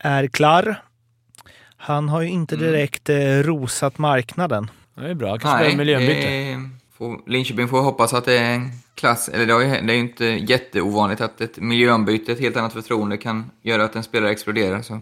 är 0.00 0.26
klar. 0.26 0.82
Han 1.86 2.08
har 2.08 2.20
ju 2.22 2.28
inte 2.28 2.54
Mm. 2.54 2.66
direkt 2.66 3.08
eh, 3.08 3.16
rosat 3.42 3.98
marknaden. 3.98 4.70
Det 4.94 5.06
är 5.10 5.14
bra. 5.14 5.38
Kanske 5.38 5.64
Nej, 5.64 5.76
miljöombyte. 5.76 6.28
det 6.28 6.70
får, 6.98 7.20
Linköping 7.26 7.68
får 7.68 7.80
hoppas 7.82 8.14
att 8.14 8.24
det 8.24 8.38
är 8.38 8.50
en 8.54 8.70
klass, 8.94 9.28
eller 9.28 9.46
det, 9.46 9.52
har 9.52 9.60
ju, 9.60 9.68
det 9.68 9.92
är 9.92 9.94
ju 9.94 10.00
inte 10.00 10.24
jätteovanligt 10.24 11.20
att 11.20 11.40
ett 11.40 11.56
miljöombyte, 11.58 12.32
ett 12.32 12.40
helt 12.40 12.56
annat 12.56 12.72
förtroende 12.72 13.16
kan 13.16 13.50
göra 13.62 13.84
att 13.84 13.96
en 13.96 14.02
spelare 14.02 14.30
exploderar. 14.30 14.82
Så 14.82 15.00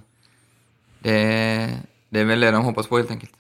det, 0.99 1.71
det 2.09 2.21
är 2.21 2.25
väl 2.25 2.41
det 2.41 2.51
de 2.51 2.65
hoppas 2.65 2.87
på 2.87 2.97
helt 2.97 3.11
enkelt. 3.11 3.33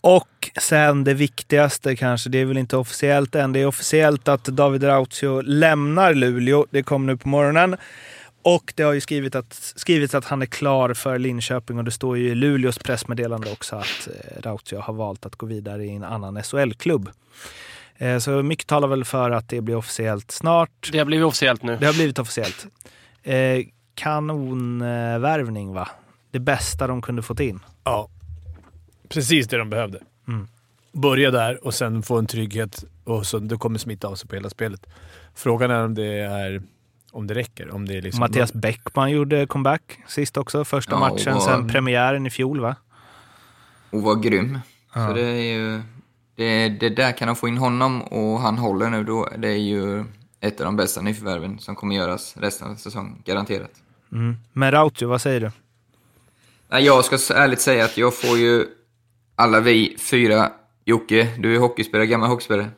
Och 0.00 0.50
sen 0.60 1.04
det 1.04 1.14
viktigaste 1.14 1.96
kanske, 1.96 2.30
det 2.30 2.38
är 2.38 2.44
väl 2.44 2.58
inte 2.58 2.76
officiellt 2.76 3.34
än. 3.34 3.52
Det 3.52 3.60
är 3.60 3.66
officiellt 3.66 4.28
att 4.28 4.44
David 4.44 4.84
Rautio 4.84 5.40
lämnar 5.40 6.14
Luleå. 6.14 6.66
Det 6.70 6.82
kom 6.82 7.06
nu 7.06 7.16
på 7.16 7.28
morgonen. 7.28 7.76
Och 8.42 8.72
det 8.76 8.82
har 8.82 8.92
ju 8.92 9.00
skrivit 9.00 9.34
att, 9.34 9.54
skrivits 9.76 10.14
att 10.14 10.24
han 10.24 10.42
är 10.42 10.46
klar 10.46 10.94
för 10.94 11.18
Linköping 11.18 11.78
och 11.78 11.84
det 11.84 11.90
står 11.90 12.18
ju 12.18 12.28
i 12.28 12.34
Luleås 12.34 12.78
pressmeddelande 12.78 13.52
också 13.52 13.76
att 13.76 14.08
eh, 14.08 14.40
Rautio 14.40 14.80
har 14.80 14.94
valt 14.94 15.26
att 15.26 15.36
gå 15.36 15.46
vidare 15.46 15.84
i 15.84 15.90
en 15.90 16.04
annan 16.04 16.42
SHL-klubb. 16.42 17.10
Eh, 17.96 18.18
så 18.18 18.42
mycket 18.42 18.66
talar 18.66 18.88
väl 18.88 19.04
för 19.04 19.30
att 19.30 19.48
det 19.48 19.60
blir 19.60 19.76
officiellt 19.76 20.30
snart. 20.30 20.88
Det 20.92 20.98
har 20.98 21.04
blivit 21.04 21.26
officiellt 21.26 21.62
nu. 21.62 21.76
Det 21.76 21.86
har 21.86 21.92
blivit 21.92 22.18
officiellt. 22.18 22.66
Eh, 23.22 23.64
kanonvärvning 23.94 25.72
va? 25.72 25.88
Det 26.30 26.38
bästa 26.38 26.86
de 26.86 27.02
kunde 27.02 27.22
fått 27.22 27.40
in. 27.40 27.60
Ja. 27.84 28.08
Precis 29.08 29.48
det 29.48 29.56
de 29.56 29.70
behövde. 29.70 29.98
Mm. 30.28 30.48
Börja 30.92 31.30
där 31.30 31.66
och 31.66 31.74
sen 31.74 32.02
få 32.02 32.18
en 32.18 32.26
trygghet 32.26 32.84
och 33.04 33.26
så 33.26 33.38
det 33.38 33.56
kommer 33.56 33.78
smitta 33.78 34.08
av 34.08 34.14
sig 34.14 34.28
på 34.28 34.34
hela 34.34 34.50
spelet. 34.50 34.86
Frågan 35.34 35.70
är 35.70 35.84
om 35.84 35.94
det, 35.94 36.18
är, 36.18 36.62
om 37.12 37.26
det 37.26 37.34
räcker. 37.34 37.70
Om 37.74 37.88
det 37.88 37.96
är 37.96 38.02
liksom 38.02 38.20
Mattias 38.20 38.52
Bäckman 38.52 39.10
gjorde 39.10 39.46
comeback 39.46 39.98
sist 40.06 40.36
också. 40.36 40.64
Första 40.64 40.92
Ja, 40.92 40.98
matchen 40.98 41.34
och- 41.34 41.42
sen 41.42 41.68
premiären 41.68 42.26
i 42.26 42.30
fjol 42.30 42.60
va? 42.60 42.76
Och 43.90 44.02
var 44.02 44.14
grym. 44.16 44.58
Ja. 44.94 45.08
Så 45.08 45.14
det 45.14 45.26
är 45.26 45.52
ju... 45.54 45.82
Det, 46.36 46.68
det 46.68 46.88
där 46.88 47.12
kan 47.12 47.26
de 47.28 47.36
få 47.36 47.48
in 47.48 47.56
honom 47.58 48.02
och 48.02 48.40
han 48.40 48.58
håller 48.58 48.90
nu 48.90 49.04
då. 49.04 49.28
Det 49.38 49.48
är 49.48 49.56
ju 49.58 50.04
ett 50.40 50.60
av 50.60 50.64
de 50.64 50.76
bästa 50.76 51.00
nyförvärven 51.00 51.58
som 51.58 51.76
kommer 51.76 51.96
göras 51.96 52.36
resten 52.36 52.70
av 52.70 52.74
säsongen, 52.74 53.22
garanterat. 53.24 53.70
Mm. 54.12 54.36
Men 54.52 54.70
Rautio, 54.70 55.06
vad 55.08 55.20
säger 55.20 55.40
du? 55.40 55.50
Jag 56.78 57.04
ska 57.04 57.34
ärligt 57.34 57.60
säga 57.60 57.84
att 57.84 57.96
jag 57.96 58.14
får 58.14 58.38
ju 58.38 58.66
alla 59.34 59.60
vi 59.60 59.96
fyra, 59.98 60.50
Jocke, 60.84 61.28
du 61.38 61.54
är 61.54 61.58
hockeyspelare, 61.58 62.06
gammal 62.06 62.28
hockeyspelare. 62.28 62.70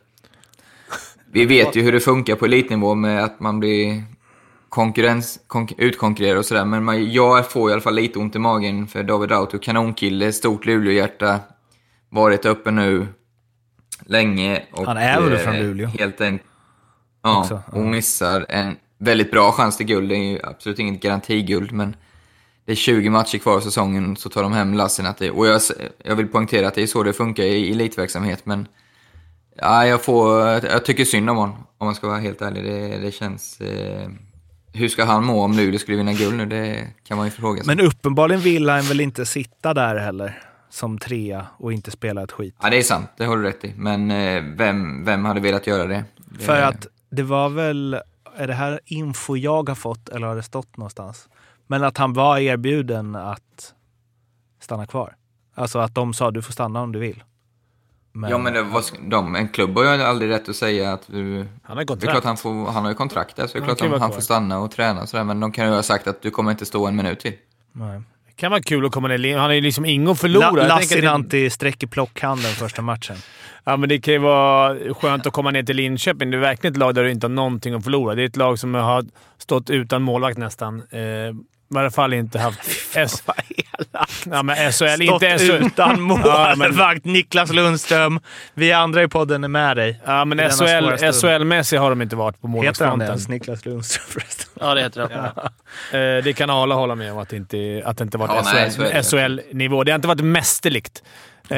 Vi 1.31 1.45
vet 1.45 1.75
ju 1.75 1.81
hur 1.81 1.91
det 1.91 1.99
funkar 1.99 2.35
på 2.35 2.45
elitnivå 2.45 2.95
med 2.95 3.23
att 3.23 3.39
man 3.39 3.59
blir 3.59 4.03
konkurrens, 4.69 5.39
konk, 5.47 5.73
utkonkurrerad 5.77 6.37
och 6.37 6.45
sådär, 6.45 6.65
men 6.65 6.83
man, 6.83 7.11
jag 7.11 7.51
får 7.51 7.69
i 7.69 7.73
alla 7.73 7.81
fall 7.81 7.95
lite 7.95 8.19
ont 8.19 8.35
i 8.35 8.39
magen 8.39 8.87
för 8.87 9.03
David 9.03 9.31
Rauto, 9.31 9.59
kanonkille, 9.59 10.33
stort 10.33 10.65
Luleåhjärta, 10.65 11.39
varit 12.09 12.45
uppe 12.45 12.71
nu 12.71 13.07
länge. 14.05 14.63
Och, 14.71 14.85
Han 14.85 14.97
är 14.97 15.21
väl 15.21 15.33
eh, 15.33 15.39
från 15.39 15.55
Luleå? 15.55 15.87
Helt 15.87 16.21
enkelt. 16.21 16.49
Ja, 17.23 17.39
Också, 17.39 17.61
och 17.71 17.81
missar 17.81 18.45
en 18.49 18.75
väldigt 18.97 19.31
bra 19.31 19.51
chans 19.51 19.77
till 19.77 19.85
guld. 19.85 20.09
Det 20.09 20.15
är 20.15 20.31
ju 20.31 20.39
absolut 20.43 20.79
inget 20.79 21.01
garantiguld, 21.01 21.71
men 21.71 21.95
det 22.65 22.71
är 22.71 22.75
20 22.75 23.09
matcher 23.09 23.37
kvar 23.37 23.55
av 23.55 23.59
säsongen 23.59 24.15
så 24.15 24.29
tar 24.29 24.43
de 24.43 24.53
hem 24.53 24.73
lassen. 24.73 25.05
Att 25.05 25.17
det, 25.17 25.31
och 25.31 25.47
jag, 25.47 25.61
jag 26.03 26.15
vill 26.15 26.27
poängtera 26.27 26.67
att 26.67 26.75
det 26.75 26.83
är 26.83 26.87
så 26.87 27.03
det 27.03 27.13
funkar 27.13 27.43
i 27.43 27.71
elitverksamhet, 27.71 28.45
men 28.45 28.67
ja, 29.55 29.87
jag, 29.87 30.03
får, 30.03 30.41
jag 30.47 30.85
tycker 30.85 31.05
synd 31.05 31.29
om 31.29 31.37
honom, 31.37 31.67
om 31.77 31.87
man 31.87 31.95
ska 31.95 32.07
vara 32.07 32.19
helt 32.19 32.41
ärlig. 32.41 32.63
Det, 32.63 32.97
det 32.97 33.11
känns... 33.11 33.61
Eh, 33.61 34.09
hur 34.75 34.89
ska 34.89 35.05
han 35.05 35.25
må 35.25 35.43
om 35.43 35.53
Luleå 35.53 35.79
skulle 35.79 35.97
vinna 35.97 36.13
guld 36.13 36.37
nu? 36.37 36.45
Det 36.45 36.87
kan 37.07 37.17
man 37.17 37.27
ju 37.27 37.31
fråga 37.31 37.63
sig. 37.63 37.75
Men 37.75 37.85
uppenbarligen 37.85 38.41
vill 38.41 38.69
han 38.69 38.81
väl 38.81 38.99
inte 38.99 39.25
sitta 39.25 39.73
där 39.73 39.95
heller 39.95 40.41
som 40.69 40.97
trea 40.97 41.47
och 41.57 41.73
inte 41.73 41.91
spela 41.91 42.23
ett 42.23 42.31
skit. 42.31 42.55
Ja, 42.61 42.69
det 42.69 42.77
är 42.77 42.83
sant. 42.83 43.09
Det 43.17 43.25
har 43.25 43.37
du 43.37 43.43
rätt 43.43 43.65
i. 43.65 43.73
Men 43.77 44.11
eh, 44.11 44.43
vem, 44.43 45.05
vem 45.05 45.25
hade 45.25 45.39
velat 45.39 45.67
göra 45.67 45.87
det? 45.87 46.03
det 46.17 46.43
För 46.43 46.61
att 46.61 46.87
det 47.09 47.23
var 47.23 47.49
väl, 47.49 47.99
är 48.35 48.47
det 48.47 48.53
här 48.53 48.79
info 48.85 49.35
jag 49.35 49.69
har 49.69 49.75
fått 49.75 50.09
eller 50.09 50.27
har 50.27 50.35
det 50.35 50.43
stått 50.43 50.77
någonstans? 50.77 51.29
Men 51.67 51.83
att 51.83 51.97
han 51.97 52.13
var 52.13 52.37
erbjuden 52.37 53.15
att 53.15 53.73
stanna 54.59 54.85
kvar. 54.85 55.15
Alltså 55.53 55.79
att 55.79 55.95
de 55.95 56.13
sa 56.13 56.31
du 56.31 56.41
får 56.41 56.53
stanna 56.53 56.81
om 56.81 56.91
du 56.91 56.99
vill. 56.99 57.23
Men, 58.17 58.29
Ja, 58.29 58.37
men 58.37 58.53
det, 58.53 58.61
vad, 58.63 58.83
ska- 58.85 58.97
de, 59.01 59.35
en 59.35 59.47
klubb 59.49 59.77
har 59.77 59.83
ju 59.83 60.03
aldrig 60.03 60.31
rätt 60.31 60.49
att 60.49 60.55
säga 60.55 60.93
att 60.93 61.03
du... 61.07 61.37
Han 61.37 61.47
har 61.63 61.75
Det 61.75 61.81
är 61.81 61.85
kontrakt. 61.85 62.11
klart 62.11 62.23
han, 62.23 62.37
får, 62.37 62.71
han 62.71 62.83
har 62.83 62.89
ju 62.91 62.95
kontrakt 62.95 63.35
där, 63.35 63.47
så 63.47 63.53
det 63.53 63.63
är 63.63 63.67
Han 63.67 63.75
klart 63.75 63.91
han, 63.91 64.01
han 64.01 64.11
får 64.11 64.21
stanna 64.21 64.59
och 64.59 64.71
träna 64.71 65.01
och 65.01 65.09
sådär. 65.09 65.23
Men 65.23 65.39
de 65.39 65.51
kan 65.51 65.65
ju 65.67 65.71
ha 65.73 65.83
sagt 65.83 66.07
att 66.07 66.21
du 66.21 66.31
kommer 66.31 66.51
inte 66.51 66.65
stå 66.65 66.87
en 66.87 66.95
minut 66.95 67.19
till. 67.19 67.33
nej. 67.71 68.01
Det 68.27 68.41
kan 68.41 68.51
vara 68.51 68.61
kul 68.61 68.85
att 68.85 68.91
komma 68.91 69.07
ner. 69.07 69.37
Han 69.37 69.45
har 69.45 69.53
ju 69.53 69.61
liksom 69.61 69.85
inget 69.85 70.09
att 70.09 70.19
förlora. 70.19 70.51
Det- 70.61 70.67
Lassinantti 70.67 71.49
sträcker 71.49 71.87
plockhanden 71.87 72.51
första 72.51 72.81
matchen. 72.81 73.15
Ja, 73.63 73.77
men 73.77 73.89
det 73.89 73.99
kan 73.99 74.13
ju 74.13 74.17
vara 74.19 74.93
skönt 74.93 75.27
att 75.27 75.33
komma 75.33 75.51
ner 75.51 75.63
till 75.63 75.75
Linköping. 75.75 76.31
Det 76.31 76.37
är 76.37 76.41
verkligen 76.41 76.73
ett 76.73 76.77
lag 76.79 76.95
där 76.95 77.03
du 77.03 77.11
inte 77.11 77.25
har 77.27 77.31
någonting 77.31 77.73
att 77.73 77.83
förlora. 77.83 78.15
Det 78.15 78.21
är 78.21 78.25
ett 78.25 78.35
lag 78.35 78.59
som 78.59 78.73
har 78.73 79.05
stått 79.37 79.69
utan 79.69 80.01
målvakt 80.01 80.37
nästan. 80.37 80.75
Eh, 80.91 80.99
I 81.73 81.77
alla 81.77 81.91
fall 81.91 82.13
inte 82.13 82.39
haft... 82.39 82.59
S- 82.95 83.23
ja, 84.31 84.43
men 84.43 84.55
SHL. 84.55 84.71
Stått 84.71 84.99
inte 85.01 85.37
SHL. 85.37 85.65
utan 85.65 85.89
Ja, 86.25 86.53
men- 86.57 86.69
målvakt. 86.69 87.05
Niklas 87.05 87.53
Lundström. 87.53 88.19
Vi 88.53 88.71
andra 88.71 89.03
i 89.03 89.07
podden 89.07 89.43
är 89.43 89.47
med 89.47 89.77
dig. 89.77 90.01
Ja, 90.05 90.25
men 90.25 90.37
SHL, 90.39 90.51
stund. 90.51 90.99
SHL-mässig 91.15 91.77
har 91.77 91.89
de 91.89 92.01
inte 92.01 92.15
varit 92.15 92.41
på 92.41 92.47
Heter 92.47 92.51
han 92.51 92.51
målvaktsfronten. 92.99 93.07
ens 93.07 93.27
Niklas 93.27 93.65
Lundström 93.65 94.05
förresten? 94.07 94.45
Ja, 94.59 94.73
det 94.73 94.81
heter 94.81 95.01
det. 95.91 96.17
Eh, 96.17 96.23
det 96.23 96.33
kan 96.33 96.49
alla 96.49 96.75
hålla 96.75 96.95
med 96.95 97.11
om, 97.11 97.17
att 97.17 97.29
det 97.29 97.35
inte, 97.37 97.81
att 97.85 97.97
det 97.97 98.03
inte 98.03 98.17
Ja, 98.17 98.25
varit 98.27 98.45
nej, 98.53 98.71
SHL. 98.71 99.03
SHL-nivå. 99.17 99.83
Det 99.83 99.91
har 99.91 99.95
inte 99.95 100.07
varit 100.07 100.23
mästerligt. 100.23 101.03
Eh, 101.49 101.57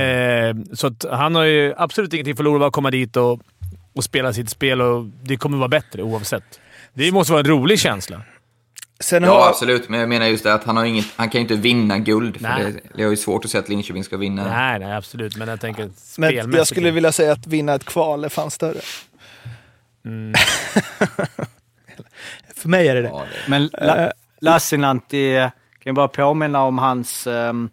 så 0.74 0.88
att 0.88 1.06
han 1.12 1.36
har 1.36 1.43
ju 1.43 1.74
absolut 1.78 2.13
ingenting 2.13 2.32
att 2.32 2.38
förlora. 2.38 2.60
Bara 2.60 2.72
komma 2.72 2.91
dit 2.91 3.17
och, 3.17 3.39
och 3.96 4.04
spela 4.04 4.34
sitt 4.34 4.50
spel 4.50 4.82
och 4.82 5.06
det 5.06 5.38
kommer 5.38 5.58
vara 5.58 5.67
bättre 5.67 6.02
oavsett. 6.02 6.43
Det 6.93 7.12
måste 7.12 7.34
vara 7.34 7.39
en 7.39 7.48
rolig 7.48 7.80
känsla. 7.80 8.22
Sen 9.00 9.24
Ja, 9.24 9.40
har, 9.44 9.50
absolut. 9.50 9.90
Men 9.90 10.00
jag 10.00 10.10
menar 10.10 10.26
just 10.26 10.44
det 10.44 10.54
att 10.54 10.64
han, 10.64 10.78
har 10.78 10.86
inget, 10.86 11.06
han 11.16 11.30
kan 11.30 11.40
ju 11.40 11.42
inte 11.42 11.56
vinna 11.56 11.98
guld. 12.00 12.36
För 12.36 12.44
Nej. 12.44 12.64
det, 12.72 12.80
det 12.98 13.04
är 13.04 13.10
ju 13.10 13.18
svårt 13.18 13.46
att 13.46 13.52
säga 13.52 13.62
att 13.62 13.70
Linköping 13.70 14.04
ska 14.04 14.18
vinna. 14.18 14.44
Nej, 14.44 14.80
nej, 14.80 14.94
absolut. 14.96 15.36
Men 15.38 15.48
jag 15.48 15.62
tänker 15.62 15.84
men 15.84 15.94
spelmässigt. 15.96 16.58
jag 16.58 16.68
skulle 16.68 16.92
vilja 16.92 17.12
säga 17.12 17.32
att 17.32 17.48
vinna 17.48 17.74
ett 17.74 17.84
kval 17.86 18.24
är 18.24 18.30
fan 18.30 18.52
större. 18.52 18.80
Mm. 20.06 20.34
För 22.56 22.70
mig 22.70 22.88
är 22.88 22.96
det 22.96 23.02
det. 23.02 23.08
Ja, 23.08 23.20
det. 23.46 23.50
Men 23.50 23.70
La- 23.82 24.12
Lassinantti, 24.42 25.36
eh, 25.36 25.42
kan 25.50 25.52
jag 25.84 25.96
bara 25.96 26.08
påminna 26.08 26.64
om 26.64 26.78
hans, 26.78 27.28
ehm, 27.28 27.70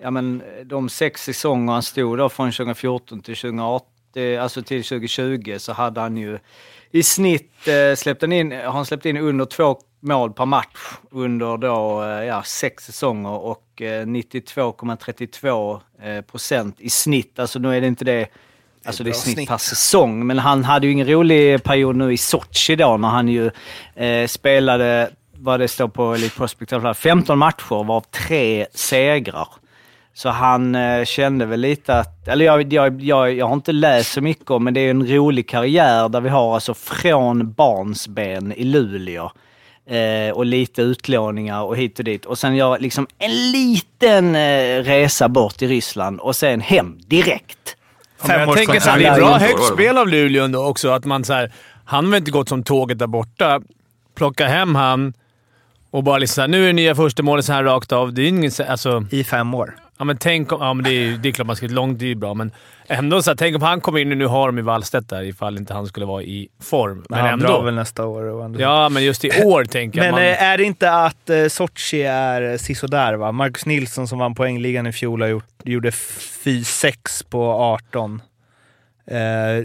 ja 0.00 0.10
men 0.10 0.42
de 0.64 0.88
sex 0.88 1.22
säsonger 1.24 1.72
han 1.72 1.82
stod 1.82 2.18
då 2.18 2.28
från 2.28 2.52
2014 2.52 3.20
till 3.22 3.36
2018, 3.36 3.88
eh, 4.16 4.42
alltså 4.42 4.62
till 4.62 4.84
2020 4.84 5.56
så 5.58 5.72
hade 5.72 6.00
han 6.00 6.16
ju 6.16 6.38
i 6.94 7.02
snitt 7.02 7.68
eh, 7.68 7.96
släppt 7.96 8.22
han 8.22 8.32
in, 8.32 8.52
har 8.52 8.72
han 8.72 8.86
släppt 8.86 9.06
in 9.06 9.16
under 9.16 9.44
två 9.44 9.76
mål 10.00 10.32
per 10.32 10.46
match 10.46 10.78
under 11.10 11.56
då, 11.56 12.02
eh, 12.02 12.24
ja, 12.24 12.42
sex 12.42 12.84
säsonger 12.84 13.30
och 13.30 13.82
eh, 13.82 14.06
92,32 14.06 15.80
eh, 16.02 16.20
procent 16.20 16.80
i 16.80 16.90
snitt. 16.90 17.38
Alltså 17.38 17.58
nu 17.58 17.76
är 17.76 17.80
det 17.80 17.86
inte 17.86 18.04
det 18.04 18.28
Alltså 18.86 19.04
det 19.04 19.10
är 19.10 19.14
snitt, 19.14 19.34
snitt. 19.34 19.48
per 19.48 19.58
säsong. 19.58 20.26
Men 20.26 20.38
han 20.38 20.64
hade 20.64 20.86
ju 20.86 20.92
ingen 20.92 21.08
rolig 21.08 21.62
period 21.64 21.96
nu 21.96 22.12
i 22.12 22.16
Sochi 22.16 22.76
då 22.76 22.96
när 22.96 23.08
han 23.08 23.28
ju 23.28 23.50
eh, 23.94 24.26
spelade, 24.26 25.10
vad 25.32 25.60
det 25.60 25.68
står 25.68 25.88
på 25.88 26.14
Elite 26.14 26.36
Prospect, 26.36 26.72
i 26.72 26.74
alla 26.74 26.82
fall, 26.82 26.94
15 26.94 27.38
matcher 27.38 27.84
varav 27.84 28.04
tre 28.10 28.66
segrar. 28.74 29.48
Så 30.16 30.28
han 30.28 30.74
eh, 30.74 31.04
kände 31.04 31.46
väl 31.46 31.60
lite 31.60 31.94
att, 31.98 32.28
eller 32.28 32.44
jag, 32.44 32.72
jag, 32.72 33.02
jag, 33.02 33.32
jag 33.34 33.46
har 33.46 33.54
inte 33.54 33.72
läst 33.72 34.12
så 34.12 34.20
mycket 34.20 34.50
om, 34.50 34.64
men 34.64 34.74
det 34.74 34.80
är 34.80 34.90
en 34.90 35.06
rolig 35.08 35.48
karriär 35.48 36.08
där 36.08 36.20
vi 36.20 36.28
har 36.28 36.54
alltså 36.54 36.74
från 36.74 37.52
barnsben 37.52 38.52
i 38.52 38.64
Luleå 38.64 39.30
eh, 39.90 40.34
och 40.36 40.46
lite 40.46 40.82
utlåningar 40.82 41.62
och 41.62 41.76
hit 41.76 41.98
och 41.98 42.04
dit. 42.04 42.24
Och 42.26 42.38
sen 42.38 42.56
gör 42.56 42.78
liksom 42.78 43.06
en 43.18 43.30
liten 43.52 44.34
eh, 44.34 44.82
resa 44.82 45.28
bort 45.28 45.62
i 45.62 45.66
Ryssland 45.66 46.20
och 46.20 46.36
sen 46.36 46.60
hem 46.60 46.98
direkt. 47.06 47.76
Ja, 48.28 48.38
jag 48.38 48.56
tänker 48.56 48.80
så 48.80 48.90
här, 48.90 48.98
det 48.98 49.04
är 49.06 49.16
bra 49.16 49.28
högt 49.38 49.64
spel 49.74 49.98
av 49.98 50.08
Luleå 50.08 50.44
ändå 50.44 50.64
också. 50.66 50.90
Att 50.90 51.04
man 51.04 51.24
så 51.24 51.32
här, 51.32 51.52
han 51.84 52.10
har 52.10 52.16
inte 52.16 52.30
gått 52.30 52.48
som 52.48 52.62
tåget 52.62 52.98
där 52.98 53.06
borta. 53.06 53.60
Plocka 54.16 54.46
hem 54.46 54.74
han 54.74 55.12
och 55.90 56.04
bara 56.04 56.18
liksom 56.18 56.50
nu 56.50 56.62
är 56.62 56.66
det 56.66 56.72
nya 56.72 56.94
första 56.94 57.22
målet 57.22 57.44
så 57.44 57.52
här 57.52 57.64
rakt 57.64 57.92
av. 57.92 58.12
Det 58.14 58.22
är 58.22 58.26
ingen, 58.28 58.50
så- 58.50 58.64
alltså, 58.64 59.04
I 59.10 59.24
fem 59.24 59.54
år. 59.54 59.74
Ja, 59.98 60.04
men 60.04 60.16
tänk 60.16 60.52
om... 60.52 60.60
Ja, 60.60 60.74
men 60.74 60.84
det, 60.84 60.90
är, 60.90 61.18
det 61.18 61.28
är 61.28 61.32
klart 61.32 61.46
man 61.46 61.56
ska 61.56 61.66
långt, 61.66 61.98
det 61.98 62.04
är 62.04 62.08
ju 62.08 62.14
bra, 62.14 62.34
men 62.34 62.52
ändå 62.86 63.22
så 63.22 63.30
här, 63.30 63.36
tänk 63.36 63.56
om 63.56 63.62
han 63.62 63.80
kommer 63.80 63.98
in 63.98 64.12
och 64.12 64.18
nu 64.18 64.26
har 64.26 64.46
de 64.46 64.58
i 64.58 64.62
Wallstedt 64.62 65.08
där 65.08 65.22
ifall 65.22 65.58
inte 65.58 65.74
han 65.74 65.86
skulle 65.86 66.06
vara 66.06 66.22
i 66.22 66.48
form. 66.62 67.04
Men 67.08 67.18
han 67.20 67.28
ändå. 67.28 67.46
drar 67.46 67.62
väl 67.64 67.74
nästa 67.74 68.06
år. 68.06 68.22
Och 68.22 68.44
ändå. 68.44 68.60
Ja, 68.60 68.88
men 68.88 69.04
just 69.04 69.24
i 69.24 69.42
år 69.44 69.64
tänker 69.64 69.98
jag. 69.98 70.04
Men 70.04 70.12
Man, 70.14 70.22
eh, 70.22 70.42
är 70.42 70.58
det 70.58 70.64
inte 70.64 70.92
att 70.92 71.30
eh, 71.30 71.46
Sochi 71.46 72.02
är 72.02 72.56
sisådär 72.56 73.14
va? 73.14 73.32
Marcus 73.32 73.66
Nilsson 73.66 74.08
som 74.08 74.18
vann 74.18 74.34
poängligan 74.34 74.86
i 74.86 74.92
fjol 74.92 75.20
har 75.22 75.28
gjort, 75.28 75.48
gjorde 75.64 75.92
6 76.64 77.22
på 77.22 77.52
18. 77.52 78.22
Eh, 79.06 79.16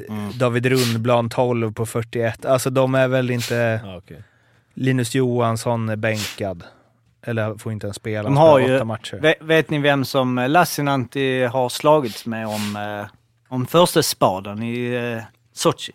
Mm. 0.09 0.31
David 0.37 0.65
Rundblad 0.65 1.31
12 1.31 1.73
på 1.73 1.85
41. 1.85 2.45
Alltså 2.45 2.69
de 2.69 2.95
är 2.95 3.07
väl 3.07 3.31
inte... 3.31 3.81
ja, 3.83 3.97
okej. 3.97 4.23
Linus 4.73 5.15
Johansson 5.15 5.89
är 5.89 5.95
bänkad. 5.95 6.63
Eller 7.21 7.55
får 7.55 7.71
inte 7.71 7.87
ens 7.87 7.95
spela. 7.97 8.23
De 8.23 8.37
har 8.37 8.59
ju, 8.59 8.83
matcher. 8.83 9.17
vet, 9.21 9.41
vet 9.41 9.69
ni 9.69 9.79
vem 9.79 10.05
som 10.05 10.37
eh, 10.37 10.49
Lassinantti 10.49 11.43
har 11.43 11.69
slagits 11.69 12.25
med 12.25 12.47
om, 12.47 12.75
eh, 12.75 13.07
om 13.47 13.65
första 13.67 14.03
spaden 14.03 14.63
i 14.63 14.93
eh, 15.17 15.23
Sochi? 15.53 15.91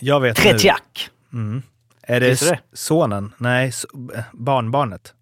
Jag 0.00 0.20
vet 0.20 0.38
nu. 0.38 0.42
Tretjak. 0.50 1.10
Mm. 1.32 1.62
Är 2.02 2.20
det, 2.20 2.40
det? 2.40 2.58
sonen? 2.72 3.32
Nej, 3.38 3.68
s- 3.68 3.86
eh, 4.14 4.22
barnbarnet. 4.32 5.14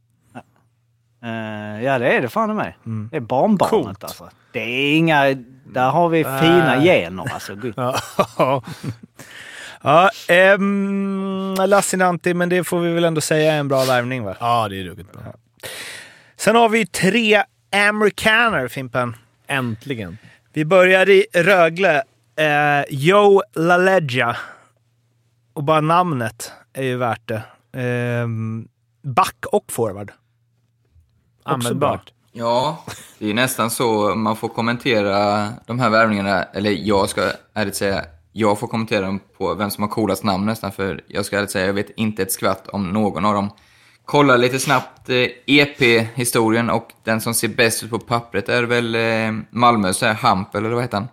Eh, 1.22 1.82
ja, 1.84 1.98
det 1.98 2.12
är 2.16 2.22
det 2.22 2.28
fan 2.28 2.50
i 2.50 2.54
mig. 2.54 2.76
Mm. 2.86 3.08
Det 3.10 3.16
är 3.16 3.20
barnbarnet 3.20 3.70
Coolt. 3.84 4.04
alltså. 4.04 4.30
Det 4.52 4.60
är 4.60 4.96
inga... 4.96 5.34
Där 5.72 5.90
har 5.90 6.08
vi 6.08 6.24
fina 6.24 6.80
gener 6.80 7.32
alltså. 7.34 7.56
Ja. 7.76 8.62
Ja, 9.82 10.10
ehm, 10.28 11.54
Lassinantti, 11.66 12.34
men 12.34 12.48
det 12.48 12.64
får 12.64 12.80
vi 12.80 12.92
väl 12.92 13.04
ändå 13.04 13.20
säga 13.20 13.52
är 13.52 13.58
en 13.58 13.68
bra 13.68 13.84
värvning 13.84 14.24
va? 14.24 14.36
ja, 14.40 14.68
det 14.68 14.80
är 14.80 14.84
ruggigt 14.84 15.12
bra. 15.12 15.22
Sen 16.36 16.56
har 16.56 16.68
vi 16.68 16.86
tre 16.86 17.42
amerikaner, 17.72 18.68
Fimpen. 18.68 19.16
Äntligen. 19.46 20.18
Vi 20.52 20.64
börjar 20.64 21.08
i 21.08 21.26
Rögle. 21.34 22.02
Eh, 22.36 22.84
Joe 22.90 23.42
LaLeggia. 23.54 24.36
Och 25.52 25.64
bara 25.64 25.80
namnet 25.80 26.52
är 26.72 26.82
ju 26.82 26.96
värt 26.96 27.28
det. 27.28 27.42
Ehm, 27.80 28.68
back 29.02 29.36
och 29.52 29.64
forward. 29.72 30.12
Användbart. 31.44 32.12
Ja, 32.32 32.84
det 33.18 33.30
är 33.30 33.34
nästan 33.34 33.70
så 33.70 34.14
man 34.14 34.36
får 34.36 34.48
kommentera 34.48 35.48
de 35.66 35.80
här 35.80 35.90
värvningarna, 35.90 36.42
eller 36.42 36.70
jag 36.70 37.08
ska 37.08 37.22
ärligt 37.54 37.76
säga, 37.76 38.04
jag 38.32 38.58
får 38.58 38.66
kommentera 38.66 39.06
dem 39.06 39.20
på 39.38 39.54
vem 39.54 39.70
som 39.70 39.82
har 39.82 39.88
coolast 39.88 40.24
namn 40.24 40.46
nästan, 40.46 40.72
för 40.72 41.04
jag 41.06 41.24
ska 41.24 41.36
ärligt 41.36 41.50
säga, 41.50 41.66
jag 41.66 41.72
vet 41.72 41.90
inte 41.96 42.22
ett 42.22 42.32
skvatt 42.32 42.68
om 42.68 42.90
någon 42.90 43.24
av 43.24 43.34
dem. 43.34 43.50
Kolla 44.04 44.36
lite 44.36 44.58
snabbt 44.58 45.08
eh, 45.08 45.26
EP-historien 45.46 46.70
och 46.70 46.92
den 47.04 47.20
som 47.20 47.34
ser 47.34 47.48
bäst 47.48 47.82
ut 47.82 47.90
på 47.90 47.98
pappret 47.98 48.48
är 48.48 48.62
väl 48.62 48.94
eh, 48.94 49.42
Malmö, 49.50 49.92
så 49.92 50.06
här 50.06 50.14
Hampel, 50.14 50.64
eller 50.64 50.74
vad 50.74 50.84
heter 50.84 50.96
han? 50.96 51.08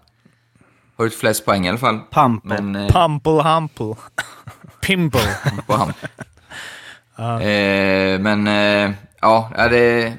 Har 0.97 1.05
gjort 1.05 1.13
flest 1.13 1.45
poäng 1.45 1.65
i 1.65 1.69
alla 1.69 1.77
fall. 1.77 1.99
Pampel. 1.99 2.63
Men, 2.63 2.75
eh, 2.75 2.93
Pumple 2.93 3.43
Humple. 3.43 3.95
Pimple. 4.81 5.21
på 5.67 5.73
Hamp. 5.73 5.95
Eh, 7.19 8.19
men 8.19 8.47
eh, 8.47 8.91
ja, 9.21 9.51
ja, 9.57 9.67
det, 9.69 10.13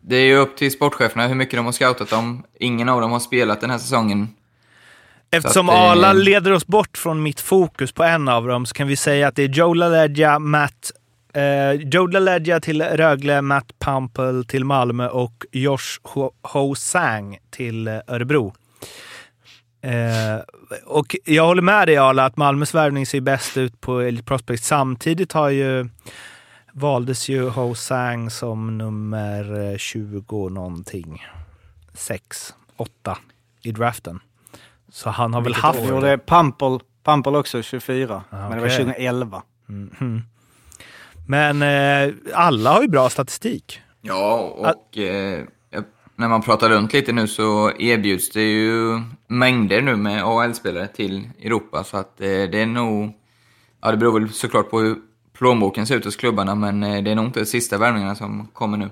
det 0.00 0.16
är 0.16 0.24
ju 0.24 0.36
upp 0.36 0.56
till 0.56 0.72
sportcheferna 0.72 1.26
hur 1.26 1.34
mycket 1.34 1.56
de 1.58 1.64
har 1.64 1.72
scoutat 1.72 2.10
dem. 2.10 2.44
Ingen 2.60 2.88
av 2.88 3.00
dem 3.00 3.12
har 3.12 3.20
spelat 3.20 3.60
den 3.60 3.70
här 3.70 3.78
säsongen. 3.78 4.28
Eftersom 5.30 5.68
eh, 5.68 5.74
Arla 5.74 6.12
leder 6.12 6.52
oss 6.52 6.66
bort 6.66 6.98
från 6.98 7.22
mitt 7.22 7.40
fokus 7.40 7.92
på 7.92 8.02
en 8.04 8.28
av 8.28 8.46
dem 8.46 8.66
så 8.66 8.74
kan 8.74 8.88
vi 8.88 8.96
säga 8.96 9.28
att 9.28 9.36
det 9.36 9.42
är 9.42 9.48
Joe 9.48 9.74
LaLeggia, 9.74 10.38
Matt 10.38 10.92
eh, 11.34 11.72
Joe 11.72 12.06
LaLeggia 12.06 12.60
till 12.60 12.82
Rögle, 12.82 13.42
Matt 13.42 13.72
Pumple 13.78 14.44
till 14.48 14.64
Malmö 14.64 15.08
och 15.08 15.44
Josh 15.52 16.00
Ho- 16.02 16.32
Ho-Sang 16.42 17.38
till 17.50 17.88
eh, 17.88 17.98
Örebro. 18.08 18.54
Eh, 19.82 20.42
och 20.86 21.16
jag 21.24 21.46
håller 21.46 21.62
med 21.62 21.88
dig 21.88 21.96
Arla 21.96 22.24
att 22.24 22.36
Malmös 22.36 22.74
värvning 22.74 23.06
ser 23.06 23.20
bäst 23.20 23.56
ut 23.56 23.80
på 23.80 24.00
Elite 24.00 24.24
Prospect. 24.24 24.64
Samtidigt 24.64 25.32
har 25.32 25.48
ju 25.48 25.88
valdes 26.72 27.28
ju 27.28 27.48
Ho-Sang 27.48 28.30
som 28.30 28.78
nummer 28.78 29.70
eh, 29.72 29.76
20 29.76 30.48
någonting. 30.48 31.26
6, 31.94 32.54
8 32.76 33.18
i 33.62 33.72
draften. 33.72 34.20
Så 34.90 35.10
han 35.10 35.34
har 35.34 35.40
väl 35.40 35.54
haft... 35.54 35.88
Gjorde 35.88 36.18
Pampel, 36.18 36.80
Pampel 37.02 37.36
också 37.36 37.62
24, 37.62 38.22
men 38.30 38.50
det 38.50 38.56
var 38.56 38.66
okej. 38.66 38.76
2011. 38.76 39.42
Mhm. 39.66 40.22
Men 41.28 41.62
eh, 41.62 42.14
alla 42.34 42.72
har 42.72 42.82
ju 42.82 42.88
bra 42.88 43.10
statistik. 43.10 43.80
Ja, 44.00 44.54
och 44.56 44.98
eh, 44.98 45.44
när 46.16 46.28
man 46.28 46.42
pratar 46.42 46.68
runt 46.68 46.92
lite 46.92 47.12
nu 47.12 47.26
så 47.26 47.72
erbjuds 47.78 48.30
det 48.30 48.42
ju 48.42 49.00
mängder 49.26 49.80
nu 49.80 49.96
med 49.96 50.24
AL-spelare 50.24 50.86
till 50.86 51.28
Europa. 51.42 51.84
Så 51.84 51.96
att 51.96 52.20
eh, 52.20 52.26
det 52.26 52.60
är 52.60 52.66
nog... 52.66 53.12
Ja, 53.80 53.90
det 53.90 53.96
beror 53.96 54.20
väl 54.20 54.32
såklart 54.32 54.70
på 54.70 54.80
hur 54.80 54.96
plånboken 55.38 55.86
ser 55.86 55.96
ut 55.96 56.04
hos 56.04 56.16
klubbarna, 56.16 56.54
men 56.54 56.82
eh, 56.82 57.02
det 57.02 57.10
är 57.10 57.14
nog 57.14 57.24
inte 57.24 57.40
de 57.40 57.46
sista 57.46 57.78
värvningarna 57.78 58.14
som 58.14 58.48
kommer 58.52 58.76
nu. 58.76 58.90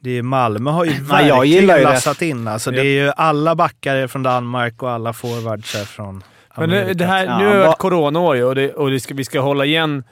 Det 0.00 0.10
är 0.18 0.22
Malmö 0.22 0.70
har 0.70 0.84
ju 0.84 0.90
Nej, 0.94 1.00
verkligen 1.00 1.28
jag 1.28 1.46
gillar 1.46 1.78
ju 1.78 1.84
det. 1.84 1.90
lassat 1.90 2.22
in. 2.22 2.48
Alltså, 2.48 2.70
det 2.70 2.80
är 2.80 3.04
ju 3.04 3.12
alla 3.16 3.54
backar 3.54 3.96
är 3.96 4.06
från 4.06 4.22
Danmark 4.22 4.82
och 4.82 4.90
alla 4.90 5.12
forwards 5.12 5.74
är 5.74 5.84
från 5.84 6.22
Men 6.56 6.70
det, 6.70 6.94
det 6.94 7.06
här, 7.06 7.24
Ja, 7.26 7.38
nu 7.38 7.44
har 7.46 7.52
det 7.54 7.58
va- 7.60 7.66
varit 7.66 7.78
coronaår 7.78 8.36
ju 8.36 8.44
och, 8.44 8.54
det, 8.54 8.72
och 8.74 8.90
det 8.90 9.00
ska, 9.00 9.14
vi 9.14 9.24
ska 9.24 9.40
hålla 9.40 9.64
igen 9.64 10.04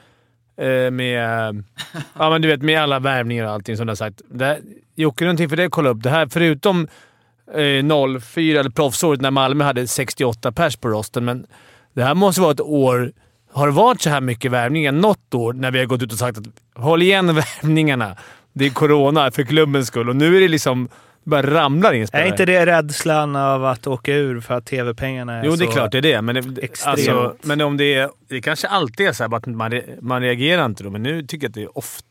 eh, 0.61 0.91
med, 0.91 1.23
ja, 2.19 2.29
men 2.29 2.41
du 2.41 2.47
vet, 2.47 2.61
med 2.61 2.81
alla 2.81 2.99
värvningar 2.99 3.45
och 3.45 3.51
allting 3.51 3.77
som 3.77 3.85
du 3.87 3.91
har 3.91 3.95
sagt. 3.95 4.21
Det 4.31 4.45
här, 4.45 4.59
Jocke, 4.95 5.23
någonting 5.23 5.49
för 5.49 5.55
dig 5.55 5.65
att 5.65 5.71
kolla 5.71 5.89
upp. 5.89 6.03
Det 6.03 6.09
här, 6.09 6.27
förutom 6.31 6.87
eh, 7.53 8.19
04, 8.21 8.59
eller 8.59 8.69
proffsåret, 8.69 9.21
när 9.21 9.31
Malmö 9.31 9.63
hade 9.63 9.87
68 9.87 10.51
pers 10.51 10.75
på 10.77 10.87
rosten, 10.89 11.25
men 11.25 11.45
det 11.93 12.03
här 12.03 12.13
måste 12.15 12.41
vara 12.41 12.51
ett 12.51 12.61
år... 12.61 13.11
Har 13.51 13.67
det 13.67 13.73
varit 13.73 14.01
så 14.01 14.09
här 14.09 14.21
mycket 14.21 14.51
värvningar 14.51 14.91
något 14.91 15.33
år 15.33 15.53
när 15.53 15.71
vi 15.71 15.79
har 15.79 15.85
gått 15.85 16.01
ut 16.03 16.11
och 16.13 16.17
sagt 16.19 16.37
att 16.37 16.45
håll 16.83 17.01
igen 17.01 17.35
värvningarna. 17.35 18.15
Det 18.57 18.65
är 18.65 18.69
corona 18.69 19.31
för 19.31 19.43
klubbens 19.43 19.87
skull 19.87 20.09
och 20.09 20.15
nu 20.15 20.37
är 20.37 20.41
det 20.41 20.47
liksom... 20.47 20.89
Det 21.23 21.29
bara 21.29 21.41
ramlar 21.53 21.93
in 21.93 22.01
Är 22.01 22.05
spelare. 22.05 22.27
inte 22.27 22.45
det 22.45 22.65
rädslan 22.65 23.35
av 23.35 23.65
att 23.65 23.87
åka 23.87 24.13
ur 24.15 24.39
för 24.39 24.53
att 24.53 24.65
tv-pengarna 24.65 25.33
är 25.33 25.45
Jo, 25.45 25.51
så... 25.51 25.57
det 25.57 25.65
är 25.65 25.71
klart 25.71 25.91
det 25.91 25.97
är 25.97 26.01
det. 26.01 26.21
Men, 26.21 26.35
det, 26.55 26.61
extremt. 26.63 26.93
alltså, 26.93 27.35
men 27.41 27.61
om 27.61 27.77
det 27.77 27.93
är... 27.93 28.09
Det 28.29 28.41
kanske 28.41 28.67
alltid 28.67 29.07
är 29.07 29.11
så 29.11 29.23
att 29.35 29.45
man, 29.45 29.81
man 30.01 30.21
reagerar 30.21 30.65
inte 30.65 30.83
då, 30.83 30.89
men 30.89 31.03
nu 31.03 31.23
tycker 31.23 31.45
jag 31.45 31.49
att 31.49 31.53
det 31.55 31.63
är 31.63 31.77
ofta... 31.77 32.05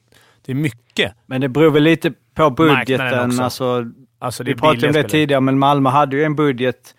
Det 0.46 0.52
är 0.52 0.56
mycket. 0.56 1.12
Men 1.26 1.40
det 1.40 1.48
beror 1.48 1.70
väl 1.70 1.82
lite 1.82 2.12
på 2.34 2.50
budgeten. 2.50 3.40
Alltså, 3.40 3.84
Alltså, 4.18 4.44
det 4.44 4.48
vi 4.48 4.52
är 4.52 4.56
pratade 4.56 4.76
om 4.86 4.92
det 4.92 4.92
spelare. 4.92 5.08
tidigare, 5.08 5.40
men 5.40 5.58
Malmö 5.58 5.90
hade 5.90 6.16
ju 6.16 6.24
en 6.24 6.34
budget. 6.36 6.94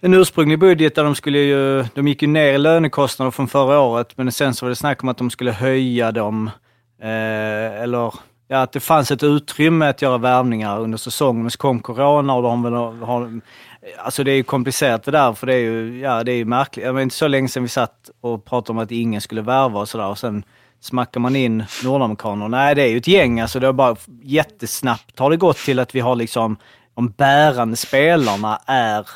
En 0.00 0.14
ursprunglig 0.14 0.58
budget 0.58 0.94
där 0.94 1.04
de 1.04 1.14
skulle 1.14 1.38
ju... 1.38 1.84
De 1.94 2.08
gick 2.08 2.22
ju 2.22 2.28
ner 2.28 2.52
i 2.54 2.58
lönekostnader 2.58 3.30
från 3.30 3.48
förra 3.48 3.78
året, 3.80 4.16
men 4.16 4.32
sen 4.32 4.54
så 4.54 4.64
var 4.66 4.68
det 4.70 4.76
snack 4.76 5.02
om 5.02 5.08
att 5.08 5.18
de 5.18 5.30
skulle 5.30 5.52
höja 5.52 6.12
dem. 6.12 6.50
Eh, 7.02 7.82
eller 7.82 8.14
ja, 8.50 8.62
att 8.62 8.72
det 8.72 8.80
fanns 8.80 9.10
ett 9.10 9.22
utrymme 9.22 9.86
att 9.86 10.02
göra 10.02 10.18
värvningar 10.18 10.80
under 10.80 10.98
säsongen. 10.98 11.42
Men 11.42 11.50
så 11.50 11.58
kom 11.58 11.80
corona 11.80 12.34
och 12.34 12.42
de 12.42 12.64
har, 12.64 13.06
har... 13.06 13.40
Alltså 13.98 14.24
det 14.24 14.30
är 14.30 14.36
ju 14.36 14.42
komplicerat 14.42 15.02
det 15.02 15.10
där, 15.10 15.32
för 15.32 15.46
det 15.46 15.54
är 15.54 15.58
ju, 15.58 16.00
ja, 16.00 16.24
det 16.24 16.32
är 16.32 16.36
ju 16.36 16.44
märkligt. 16.44 16.86
Det 16.86 16.92
var 16.92 17.00
inte 17.00 17.14
så 17.14 17.28
länge 17.28 17.48
sedan 17.48 17.62
vi 17.62 17.68
satt 17.68 18.10
och 18.20 18.44
pratade 18.44 18.72
om 18.72 18.78
att 18.78 18.90
ingen 18.90 19.20
skulle 19.20 19.42
värva 19.42 19.80
och 19.80 19.88
sådär. 19.88 20.06
Och 20.06 20.18
sen 20.18 20.44
smackar 20.80 21.20
man 21.20 21.36
in 21.36 21.64
nordamerikaner. 21.84 22.48
Nej, 22.48 22.74
det 22.74 22.82
är 22.82 22.88
ju 22.88 22.96
ett 22.96 23.06
gäng. 23.06 23.40
Alltså 23.40 23.60
det 23.60 23.66
har 23.66 23.72
bara 23.72 23.96
jättesnabbt 24.22 25.18
har 25.18 25.30
det 25.30 25.36
gått 25.36 25.56
till 25.56 25.78
att 25.78 25.94
vi 25.94 26.00
har 26.00 26.16
liksom 26.16 26.56
de 26.94 27.08
bärande 27.08 27.76
spelarna 27.76 28.60
är 28.66 29.06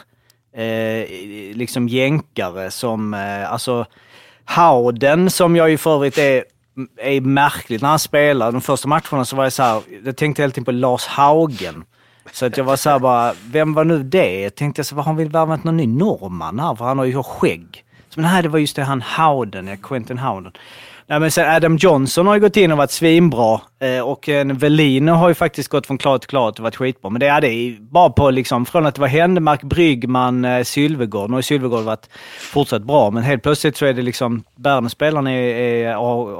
eh, 0.56 1.08
liksom 1.54 1.88
jänkare 1.88 2.70
som, 2.70 3.14
eh, 3.14 3.52
alltså 3.52 3.86
Howden 4.44 5.30
som 5.30 5.56
jag 5.56 5.70
ju 5.70 5.78
för 5.78 5.94
övrigt 5.94 6.18
är, 6.18 6.44
är 6.96 7.20
märkligt 7.20 7.82
när 7.82 7.88
han 7.88 7.98
spelar. 7.98 8.52
De 8.52 8.60
första 8.60 8.88
matcherna 8.88 9.24
så 9.24 9.37
var 9.37 9.44
jag 9.44 9.52
så 9.52 9.62
här, 9.62 9.82
jag 10.04 10.16
tänkte 10.16 10.42
hela 10.42 10.52
tiden 10.52 10.64
på 10.64 10.72
Lars 10.72 11.06
Haugen. 11.06 11.84
Så 12.32 12.46
att 12.46 12.56
jag 12.56 12.64
var 12.64 12.76
så 12.76 12.90
här 12.90 12.98
bara, 12.98 13.34
vem 13.50 13.74
var 13.74 13.84
nu 13.84 14.02
det? 14.02 14.50
Tänkte 14.50 14.84
så, 14.84 14.94
här, 14.94 15.02
har 15.02 15.14
vi 15.14 15.24
värvat 15.24 15.64
någon 15.64 15.76
ny 15.76 15.87
norrman 15.87 16.58
här? 16.58 16.74
För 16.74 16.84
han 16.84 16.98
har 16.98 17.04
ju 17.04 17.22
skägg. 17.22 17.84
Så, 18.08 18.20
men 18.20 18.30
nej, 18.30 18.42
det 18.42 18.48
var 18.48 18.58
just 18.58 18.76
det, 18.76 18.82
han 18.82 19.02
Howden, 19.02 19.66
ja, 19.66 19.76
Quentin 19.82 20.18
Howden. 20.18 20.52
Nej, 21.06 21.20
men 21.20 21.30
sen 21.30 21.50
Adam 21.50 21.76
Johnson 21.76 22.26
har 22.26 22.34
ju 22.34 22.40
gått 22.40 22.56
in 22.56 22.72
och 22.72 22.78
varit 22.78 22.90
svinbra. 22.90 23.60
Eh, 23.80 24.00
och 24.00 24.28
en 24.28 24.58
Velino 24.58 25.12
har 25.12 25.28
ju 25.28 25.34
faktiskt 25.34 25.68
gått 25.68 25.86
från 25.86 25.98
klart 25.98 26.20
till 26.20 26.28
klart 26.28 26.58
och 26.58 26.62
varit 26.62 26.76
skitbra. 26.76 27.10
Men 27.10 27.20
det 27.20 27.26
är 27.26 27.40
det 27.40 27.76
bara 27.80 28.10
på 28.10 28.30
liksom, 28.30 28.66
från 28.66 28.86
att 28.86 28.94
det 28.94 29.00
var 29.00 29.08
Händemark, 29.08 29.62
Bryggman, 29.62 30.44
eh, 30.44 30.64
Sylvegård. 30.64 31.30
Nu 31.30 31.34
har 31.34 31.38
ju 31.38 31.42
Sylvegård 31.42 31.84
varit 31.84 32.08
fortsatt 32.38 32.82
bra, 32.82 33.10
men 33.10 33.22
helt 33.22 33.42
plötsligt 33.42 33.76
så 33.76 33.86
är 33.86 33.92
det 33.92 34.02
liksom 34.02 34.44
Berners 34.56 34.92
spelarna 34.92 35.32
är, 35.32 35.54
är 35.54 35.94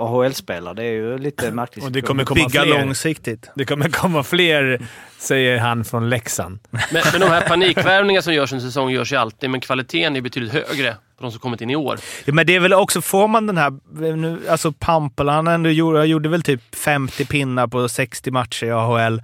AHL-spelare. 0.05 0.75
Det 0.75 0.85
är 0.85 0.93
ju 0.93 1.19
lite 1.19 1.51
märkligt. 1.51 1.85
Och 1.85 1.93
det 1.93 2.03
kommer 2.03 2.25
komma 2.25 2.35
Bygga 2.35 2.63
fler. 2.63 2.81
långsiktigt. 2.81 3.51
Det 3.55 3.65
kommer 3.65 3.89
komma 3.89 4.23
fler, 4.23 4.87
säger 5.19 5.59
han 5.59 5.85
från 5.85 6.11
Leksand. 6.11 6.59
Men, 6.71 7.03
men 7.13 7.21
de 7.21 7.27
här 7.27 7.49
panikvärvningarna 7.49 8.23
som 8.23 8.35
görs 8.35 8.53
en 8.53 8.61
säsong 8.61 8.91
görs 8.91 9.13
ju 9.13 9.17
alltid, 9.17 9.51
men 9.51 9.61
kvaliteten 9.61 10.17
är 10.17 10.21
betydligt 10.21 10.53
högre 10.53 10.95
på 11.17 11.23
de 11.25 11.31
som 11.31 11.41
kommit 11.41 11.61
in 11.61 11.71
i 11.71 11.77
år. 11.77 11.99
Ja, 12.25 12.33
men 12.33 12.47
det 12.47 12.55
är 12.55 12.61
väl 12.61 12.73
också, 12.73 13.01
får 13.01 13.29
man 13.29 13.47
den 13.47 13.57
här, 13.57 13.73
nu, 14.17 14.41
alltså 14.49 14.73
Pampala, 14.73 15.33
han 15.33 15.47
ändå 15.47 15.71
gjorde, 15.71 16.05
gjorde 16.05 16.29
väl 16.29 16.43
typ 16.43 16.75
50 16.75 17.27
pinnar 17.27 17.67
på 17.67 17.89
60 17.89 18.31
matcher 18.31 18.67
i 18.67 18.71
AHL. 18.71 19.23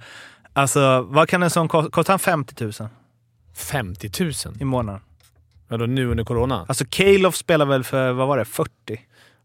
Alltså, 0.53 1.01
vad 1.01 1.29
kan 1.29 1.43
en 1.43 1.49
sån 1.49 1.67
kosta? 1.67 1.91
Kostar 1.91 2.13
han 2.13 2.19
50 2.19 2.63
000 2.63 2.89
50 3.55 4.23
000? 4.23 4.31
i 4.59 4.63
månaden? 4.63 5.01
Vadå, 5.67 5.85
nu 5.85 6.07
under 6.11 6.23
corona? 6.23 6.65
Alltså 6.67 6.85
Calof 6.89 7.35
spelar 7.35 7.65
väl 7.65 7.83
för, 7.83 8.11
vad 8.11 8.27
var 8.27 8.37
det, 8.37 8.45
40? 8.45 8.71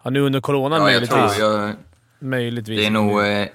Ja, 0.03 0.11
nu 0.11 0.21
under 0.21 0.41
corona 0.41 0.77
Ja, 0.77 0.91
jag 0.91 1.09
tror 1.09 1.19
möjligtvis. 1.19 1.39
jag, 1.39 1.75
möjligtvis. 2.19 2.79
det 2.81 2.87
är 2.87 2.91
nog 2.91 3.21
eh, 3.27 3.47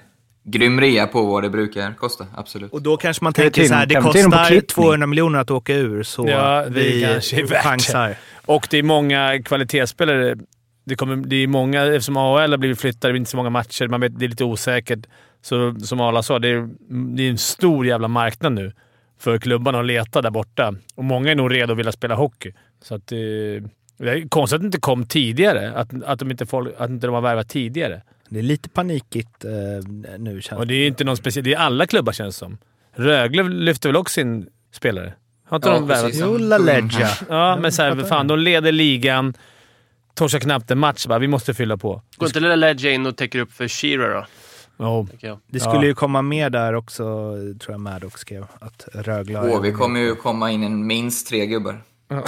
grym 0.44 0.80
rea 0.80 1.06
på 1.06 1.22
vad 1.22 1.42
det 1.42 1.50
brukar 1.50 1.94
kosta, 1.94 2.26
absolut. 2.34 2.72
Och 2.72 2.82
då 2.82 2.96
kanske 2.96 3.24
man 3.24 3.32
tänker 3.32 3.64
så 3.64 3.74
här, 3.74 3.86
det 3.86 3.94
kostar 3.94 4.46
klippning? 4.46 4.84
200 4.84 5.06
miljoner 5.06 5.38
att 5.38 5.50
åka 5.50 5.74
ur, 5.74 6.02
så 6.02 6.28
Ja, 6.28 6.64
vi 6.68 7.20
chansar. 7.62 8.16
Och 8.46 8.66
det 8.70 8.78
är 8.78 8.82
många 8.82 9.42
kvalitetsspelare. 9.42 10.36
Det, 10.84 10.94
kommer, 10.96 11.16
det 11.16 11.36
är 11.36 11.46
många, 11.46 11.84
eftersom 11.84 12.16
AHL 12.16 12.50
har 12.50 12.58
blivit 12.58 12.80
flyttade, 12.80 13.12
det 13.12 13.16
är 13.16 13.18
inte 13.18 13.30
så 13.30 13.36
många 13.36 13.50
matcher, 13.50 13.88
man 13.88 14.00
vet, 14.00 14.18
det 14.18 14.24
är 14.24 14.28
lite 14.28 14.44
osäkert. 14.44 15.06
Så 15.42 15.74
som 15.80 16.00
Arla 16.00 16.22
sa, 16.22 16.38
det 16.38 16.48
är, 16.48 16.68
det 17.16 17.22
är 17.22 17.30
en 17.30 17.38
stor 17.38 17.86
jävla 17.86 18.08
marknad 18.08 18.52
nu 18.52 18.72
för 19.18 19.38
klubbarna 19.38 19.80
att 19.80 19.86
leta 19.86 20.22
där 20.22 20.30
borta. 20.30 20.74
Och 20.94 21.04
många 21.04 21.30
är 21.30 21.34
nog 21.34 21.54
redo 21.54 21.72
att 21.72 21.78
vilja 21.78 21.92
spela 21.92 22.14
hockey. 22.14 22.52
Så 22.82 22.94
att, 22.94 23.12
eh, 23.12 23.18
det 23.98 24.10
är 24.10 24.28
konstigt 24.28 24.54
att 24.54 24.60
det 24.60 24.66
inte 24.66 24.80
kom 24.80 25.06
tidigare. 25.06 25.72
Att, 25.72 26.02
att, 26.04 26.18
de 26.18 26.30
inte 26.30 26.46
folk, 26.46 26.74
att 26.78 26.90
inte 26.90 27.06
de 27.06 27.14
har 27.14 27.22
värvat 27.22 27.48
tidigare. 27.48 28.02
Det 28.32 28.38
är 28.38 28.42
lite 28.42 28.68
panikigt 28.68 29.44
eh, 29.44 29.50
nu 30.18 30.40
känns 30.42 30.58
Och 30.60 30.66
det 30.66 30.74
är 30.74 30.86
inte 30.86 31.04
någon 31.04 31.16
speciell... 31.16 31.44
Det 31.44 31.54
är 31.54 31.58
alla 31.58 31.86
klubbar 31.86 32.12
känns 32.12 32.36
som. 32.36 32.58
Rögle 32.94 33.42
lyfter 33.42 33.88
väl 33.88 33.96
också 33.96 34.12
sin 34.14 34.46
spelare? 34.74 35.14
Har 35.48 35.56
inte 35.56 35.68
Ja, 35.68 35.74
de 35.74 35.86
värvat? 35.86 36.04
precis. 36.06 36.20
Jo, 36.22 36.36
la 36.36 36.58
Leggia. 36.58 37.08
Ja, 37.28 37.56
men 37.60 37.72
såhär, 37.72 38.04
fan, 38.04 38.26
de 38.26 38.38
leder 38.38 38.72
ligan. 38.72 39.34
Torskar 40.14 40.38
knappt 40.40 40.70
en 40.70 40.78
match 40.78 41.06
bara. 41.06 41.18
Vi 41.18 41.28
måste 41.28 41.54
fylla 41.54 41.76
på. 41.76 42.02
Går 42.16 42.28
inte 42.28 42.40
Lilla 42.40 42.56
Ledge 42.56 42.90
in 42.92 43.06
och 43.06 43.16
täcker 43.16 43.38
upp 43.38 43.52
för 43.52 43.68
Shearer 43.68 44.14
då? 44.14 44.84
Oh. 44.84 45.06
Det 45.50 45.60
skulle 45.60 45.86
ju 45.86 45.94
komma 45.94 46.22
mer 46.22 46.50
där 46.50 46.74
också, 46.74 47.04
tror 47.60 47.72
jag 47.74 47.80
Maddox 47.80 48.20
skrev. 48.20 48.44
Att 48.60 48.88
Rögle 48.92 49.38
har- 49.38 49.48
HV 49.48 49.72
kommer 49.72 50.00
ju 50.00 50.14
komma 50.14 50.50
in 50.50 50.62
en 50.62 50.86
minst 50.86 51.28
tre 51.28 51.46
gubbar. 51.46 51.82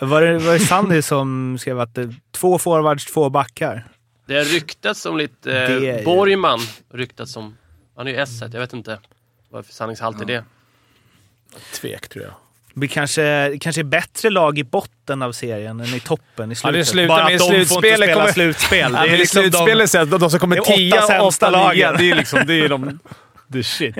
Var 0.00 0.22
det, 0.22 0.38
var 0.38 0.52
det 0.52 0.58
Sandy 0.58 1.02
som 1.02 1.56
skrev 1.60 1.80
att 1.80 1.94
det, 1.94 2.14
två 2.32 2.58
forwards, 2.58 3.04
två 3.06 3.30
backar? 3.30 3.86
Det 4.26 4.36
har 4.36 4.44
ryktats 4.44 5.06
om 5.06 5.16
lite... 5.18 5.50
Det 5.50 5.88
är 5.90 5.98
Eh, 5.98 6.04
Borgman 6.04 6.60
ryktats 6.94 7.36
om. 7.36 7.56
Han 7.96 8.06
är 8.06 8.10
ju 8.10 8.16
S1, 8.18 8.50
jag 8.52 8.60
vet 8.60 8.72
inte 8.72 8.98
vad 9.50 9.60
det 9.60 9.64
är 9.64 9.66
för 9.66 9.72
sanningshalt 9.72 10.22
i 10.22 10.24
det. 10.24 10.44
Tvek, 11.80 12.08
tror 12.08 12.24
jag. 12.24 12.34
Det 12.74 12.80
blir 12.80 12.88
kanske, 12.88 13.56
kanske 13.60 13.80
är 13.80 13.84
bättre 13.84 14.30
lag 14.30 14.58
i 14.58 14.64
botten 14.64 15.22
av 15.22 15.32
serien 15.32 15.80
än 15.80 15.86
i 15.94 16.00
toppen 16.00 16.52
i 16.52 16.54
Ja, 16.62 16.70
det 16.72 16.84
slutet. 16.84 16.88
slutar 16.88 17.08
Bara 17.08 17.24
med 17.24 17.34
att 17.34 17.40
de 17.40 17.46
får 17.46 17.54
inte 17.54 17.66
slutspelet 17.68 17.96
spela 18.00 18.14
kommer- 18.14 18.32
slutspel. 18.32 18.92
Det 18.92 18.98
är 18.98 19.18
liksom 19.18 19.42
slutspelet 19.42 19.90
sen. 19.90 20.10
De, 20.10 20.18
de 20.20 20.30
som 20.30 20.40
kommer 20.40 20.56
det 20.56 20.60
är 20.60 20.62
åtta 20.62 20.72
tia, 20.76 21.02
sämsta 21.02 21.22
åtta, 21.46 21.50
lagen. 21.50 21.76
nia. 21.76 21.92
Det 21.92 22.10
är 22.10 22.14
liksom... 22.14 22.46
Det 22.46 22.54
är 22.54 22.68
de... 22.68 22.98
The 23.52 23.62
shit. 23.62 23.96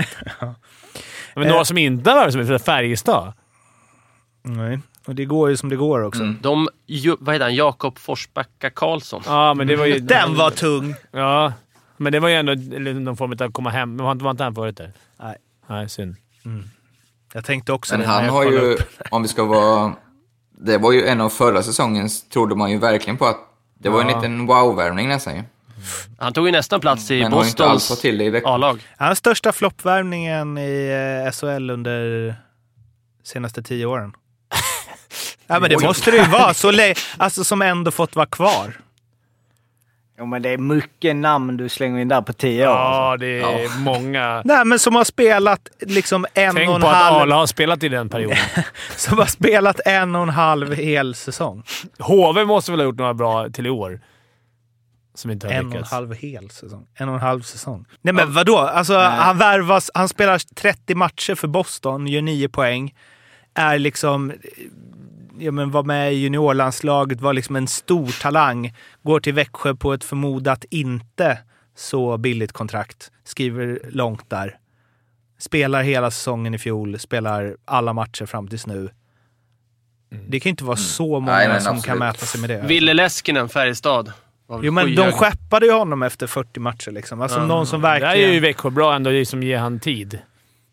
Men 1.34 1.48
några 1.48 1.64
som 1.64 1.78
inte 1.78 2.10
har 2.10 2.16
varit 2.16 2.32
som 2.32 2.40
är 2.54 2.58
Färjestad. 2.58 3.32
Nej, 4.42 4.78
och 5.06 5.14
det 5.14 5.24
går 5.24 5.50
ju 5.50 5.56
som 5.56 5.68
det 5.68 5.76
går 5.76 6.02
också. 6.02 6.22
Mm. 6.22 6.38
De, 6.42 6.68
ju, 6.86 7.16
vad 7.20 7.34
heter 7.34 7.44
han? 7.44 7.54
Jakob 7.54 7.98
Forsbacka 7.98 8.70
Karlsson. 8.70 9.22
Ja, 9.26 9.54
men 9.54 9.66
det 9.66 9.76
var 9.76 9.86
ju... 9.86 9.98
Den 9.98 10.36
var 10.36 10.50
tung! 10.50 10.94
Ja, 11.10 11.52
men 11.96 12.12
det 12.12 12.20
var 12.20 12.28
ju 12.28 12.34
ändå 12.34 12.52
någon 13.00 13.16
form 13.16 13.32
av 13.32 13.42
att 13.42 13.52
komma 13.52 13.70
hem. 13.70 13.96
Men 13.96 14.18
var 14.18 14.30
inte 14.30 14.44
han 14.44 14.54
förut 14.54 14.76
där? 14.76 14.92
Nej. 15.20 15.36
Nej, 15.68 15.88
synd. 15.88 16.16
Jag 17.32 17.44
tänkte 17.44 17.72
också 17.72 17.98
Men 17.98 18.06
han 18.06 18.28
har 18.28 18.44
ju, 18.44 18.58
upp. 18.58 18.80
om 19.10 19.22
vi 19.22 19.28
ska 19.28 19.44
vara... 19.44 19.92
Det 20.58 20.78
var 20.78 20.92
ju 20.92 21.06
en 21.06 21.20
av 21.20 21.28
förra 21.28 21.62
säsongens, 21.62 22.28
trodde 22.28 22.54
man 22.54 22.70
ju 22.70 22.78
verkligen 22.78 23.16
på 23.16 23.26
att 23.26 23.38
det 23.78 23.88
var 23.88 24.00
en 24.00 24.08
Ja. 24.08 24.16
liten 24.16 24.46
wow-värvning 24.46 25.08
nästan 25.08 25.36
ju. 25.36 25.42
Han 26.18 26.32
tog 26.32 26.46
ju 26.46 26.52
nästan 26.52 26.80
plats 26.80 27.10
i 27.10 27.22
Men 27.22 27.30
Bostons. 27.30 28.04
A-lag. 28.44 28.80
Han 28.96 29.10
är 29.10 29.14
största 29.14 29.52
floppvärvningen 29.52 30.58
i 30.58 30.90
eh, 31.26 31.32
SHL 31.32 31.70
under 31.70 32.34
senaste 33.22 33.62
tio 33.62 33.86
åren. 33.86 34.12
Ja, 35.46 35.61
men 35.61 35.70
det 35.70 35.83
måste 35.83 36.11
det 36.11 36.16
ju 36.16 36.24
vara. 36.24 36.54
Så 36.54 36.72
alltså, 37.16 37.44
som 37.44 37.62
ändå 37.62 37.90
fått 37.90 38.16
vara 38.16 38.26
kvar. 38.26 38.74
Jo, 40.18 40.26
men 40.26 40.42
det 40.42 40.48
är 40.48 40.59
mycket 40.59 41.16
namn 41.16 41.57
du 41.57 41.68
slänger 41.68 42.00
in 42.00 42.09
där 42.09 42.22
på 42.22 42.33
tio 42.33 42.68
år. 42.68 42.74
Ja, 42.74 43.16
det 43.20 43.40
är 43.40 43.78
många. 43.78 44.42
Nej, 44.44 44.64
men 44.64 44.78
som 44.78 44.94
har 44.94 45.04
spelat 45.04 45.68
liksom 45.80 46.26
en 46.35 46.54
Tänk 46.54 46.68
och 46.68 46.74
en 46.74 46.80
på 46.80 46.88
att 46.88 46.96
halv... 46.96 47.16
Arla 47.16 47.37
har 47.37 47.46
spelat 47.46 47.83
i 47.83 47.88
den 47.88 48.09
perioden. 48.09 48.37
Som 48.96 49.18
har 49.18 49.26
spelat 49.26 49.80
en 49.87 50.14
och 50.14 50.22
en 50.22 50.28
halv 50.28 50.74
hel 50.74 51.14
säsong. 51.14 51.62
HV 51.98 52.44
måste 52.44 52.70
väl 52.70 52.80
ha 52.80 52.85
gjort 52.85 52.98
några 52.98 53.14
bra 53.14 53.48
till 53.48 53.66
i 53.66 53.70
år. 53.70 54.00
Som 55.14 55.30
inte 55.30 55.46
har 55.46 55.54
En 55.54 55.59
och 55.59 55.64
en 55.64 55.70
lyckats. 55.70 55.90
halv 55.92 56.14
hel 56.14 56.50
säsong. 56.50 56.87
En 56.94 57.09
och 57.09 57.14
en 57.14 57.20
halv 57.20 57.42
säsong. 57.42 57.85
Nej 58.02 58.14
men 58.14 58.33
vadå? 58.35 58.59
Alltså, 58.59 58.98
han 58.98 59.38
värvas, 59.38 59.90
han 59.94 60.09
spelar 60.09 60.54
30 60.54 60.94
matcher 60.94 61.35
för 61.35 61.48
Boston, 61.48 62.07
gör 62.07 62.22
9 62.22 62.48
poäng. 62.48 62.94
Är 63.54 63.78
liksom, 63.78 64.33
ja 65.38 65.53
men 65.53 65.70
var 65.70 65.83
med 65.83 66.12
i 66.12 66.16
juniorlandslaget, 66.16 67.20
var 67.20 67.33
liksom 67.33 67.57
en 67.57 67.68
stor 67.68 68.20
talang. 68.23 68.75
Går 69.03 69.20
till 69.20 69.35
Växjö 69.35 69.75
på 69.75 69.92
ett 69.92 70.05
förmodat 70.05 70.64
inte 70.70 71.38
så 71.77 72.18
billigt 72.18 72.53
kontrakt. 72.53 73.11
Skriver 73.25 73.81
långt 73.90 74.31
där. 74.31 74.59
Spelar 75.38 75.83
hela 75.83 76.11
säsongen 76.11 76.55
i 76.55 76.59
fjol, 76.59 76.99
spelar 76.99 77.57
alla 77.64 77.92
matcher 77.92 78.27
fram 78.27 78.49
tills 78.49 78.66
nu. 78.66 78.90
Det 80.29 80.40
kan 80.40 80.49
ju 80.49 80.51
inte 80.51 80.64
vara 80.64 80.77
så 80.77 81.20
många 81.20 81.37
Nej, 81.37 81.47
som 81.47 81.55
absolut. 81.55 81.85
kan 81.85 81.99
mäta 81.99 82.27
sig 82.27 82.40
med 82.40 82.51
det. 82.51 82.61
Ville 82.66 82.94
Leskinen, 82.94 83.49
Färjestad. 83.49 84.12
Jo, 84.62 84.73
men 84.73 84.94
de 84.94 85.12
skeppade 85.12 85.66
ju 85.66 85.73
honom 85.73 86.03
efter 86.03 86.27
40 86.27 86.61
matcher. 86.61 86.90
Liksom. 86.90 87.20
Alltså 87.20 87.47
någon 87.47 87.66
som 87.66 87.81
Det 87.81 87.88
här 87.88 88.01
verkligen... 88.01 88.31
är 88.31 88.35
ju 88.35 88.40
Växjö 88.40 88.70
bra 88.70 88.94
ändå, 88.94 89.11
det 89.11 89.27
som 89.27 89.42
ger 89.42 89.59
han 89.59 89.81
tid. 89.81 90.18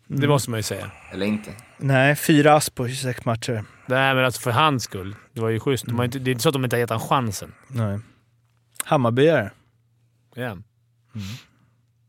Det 0.06 0.28
måste 0.28 0.50
man 0.50 0.58
ju 0.58 0.62
säga. 0.62 0.90
Eller 1.12 1.26
inte. 1.26 1.50
Nej, 1.78 2.16
fyra 2.16 2.54
ass 2.54 2.70
på 2.70 2.88
26 2.88 3.24
matcher. 3.24 3.64
Nej, 3.96 4.14
men 4.14 4.24
alltså 4.24 4.40
för 4.40 4.50
hans 4.50 4.84
skull. 4.84 5.16
Det 5.32 5.40
var 5.40 5.48
ju 5.48 5.60
schysst. 5.60 5.86
De 5.86 6.02
inte, 6.02 6.18
det 6.18 6.30
är 6.30 6.32
inte 6.32 6.42
så 6.42 6.48
att 6.48 6.52
de 6.52 6.64
inte 6.64 6.76
har 6.76 6.80
gett 6.80 6.90
honom 6.90 7.08
chansen. 7.08 7.54
Nej. 7.68 7.98
Hammarbyare. 8.84 9.50
Ja. 10.34 10.56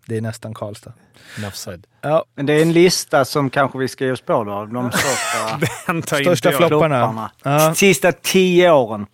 Det 0.06 0.18
är 0.18 0.22
nästan 0.22 0.54
Karlstad. 0.54 0.94
Enough 1.38 1.54
said. 1.54 1.88
Ja, 2.02 2.26
Men 2.36 2.46
det 2.46 2.54
är 2.54 2.62
en 2.62 2.74
lista 2.74 3.26
som 3.26 3.50
kanske 3.50 3.78
vi 3.80 3.88
ska 3.88 4.06
ge 4.06 4.12
oss 4.12 4.22
på 4.22 4.44
då. 4.44 4.66
De 4.66 4.92
största 4.92 6.24
Största 6.24 6.52
flopparna. 6.52 7.32
Ja. 7.44 7.76
Sista 7.76 8.12
tio 8.12 8.72
åren. 8.72 9.06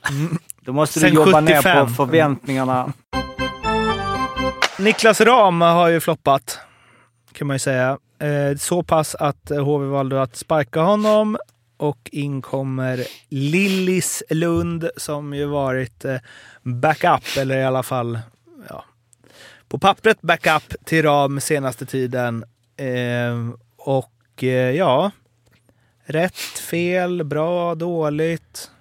Då 0.61 0.73
måste 0.73 0.99
du 0.99 1.05
Sen 1.05 1.15
jobba 1.15 1.39
ner 1.41 1.55
75. 1.55 1.87
på 1.87 1.93
förväntningarna. 1.93 2.93
Niklas 4.79 5.21
Ram 5.21 5.61
har 5.61 5.87
ju 5.87 5.99
floppat, 5.99 6.59
kan 7.33 7.47
man 7.47 7.55
ju 7.55 7.59
säga. 7.59 7.97
Eh, 8.19 8.57
så 8.57 8.83
pass 8.83 9.15
att 9.15 9.51
eh, 9.51 9.63
HV 9.63 9.85
valde 9.85 10.21
att 10.21 10.35
sparka 10.35 10.81
honom 10.81 11.37
och 11.79 12.09
in 12.11 12.41
kommer 12.41 13.05
Lillis 13.29 14.23
Lund 14.29 14.89
som 14.97 15.33
ju 15.33 15.45
varit 15.45 16.05
eh, 16.05 16.17
backup, 16.61 17.37
eller 17.37 17.57
i 17.57 17.63
alla 17.63 17.83
fall 17.83 18.19
ja, 18.69 18.85
på 19.67 19.79
pappret 19.79 20.21
backup 20.21 20.85
till 20.85 21.03
Ram 21.03 21.41
senaste 21.41 21.85
tiden. 21.85 22.43
Eh, 22.77 23.49
och 23.77 24.43
eh, 24.43 24.71
ja, 24.71 25.11
rätt, 26.03 26.37
fel, 26.69 27.23
bra, 27.23 27.75
dåligt. 27.75 28.71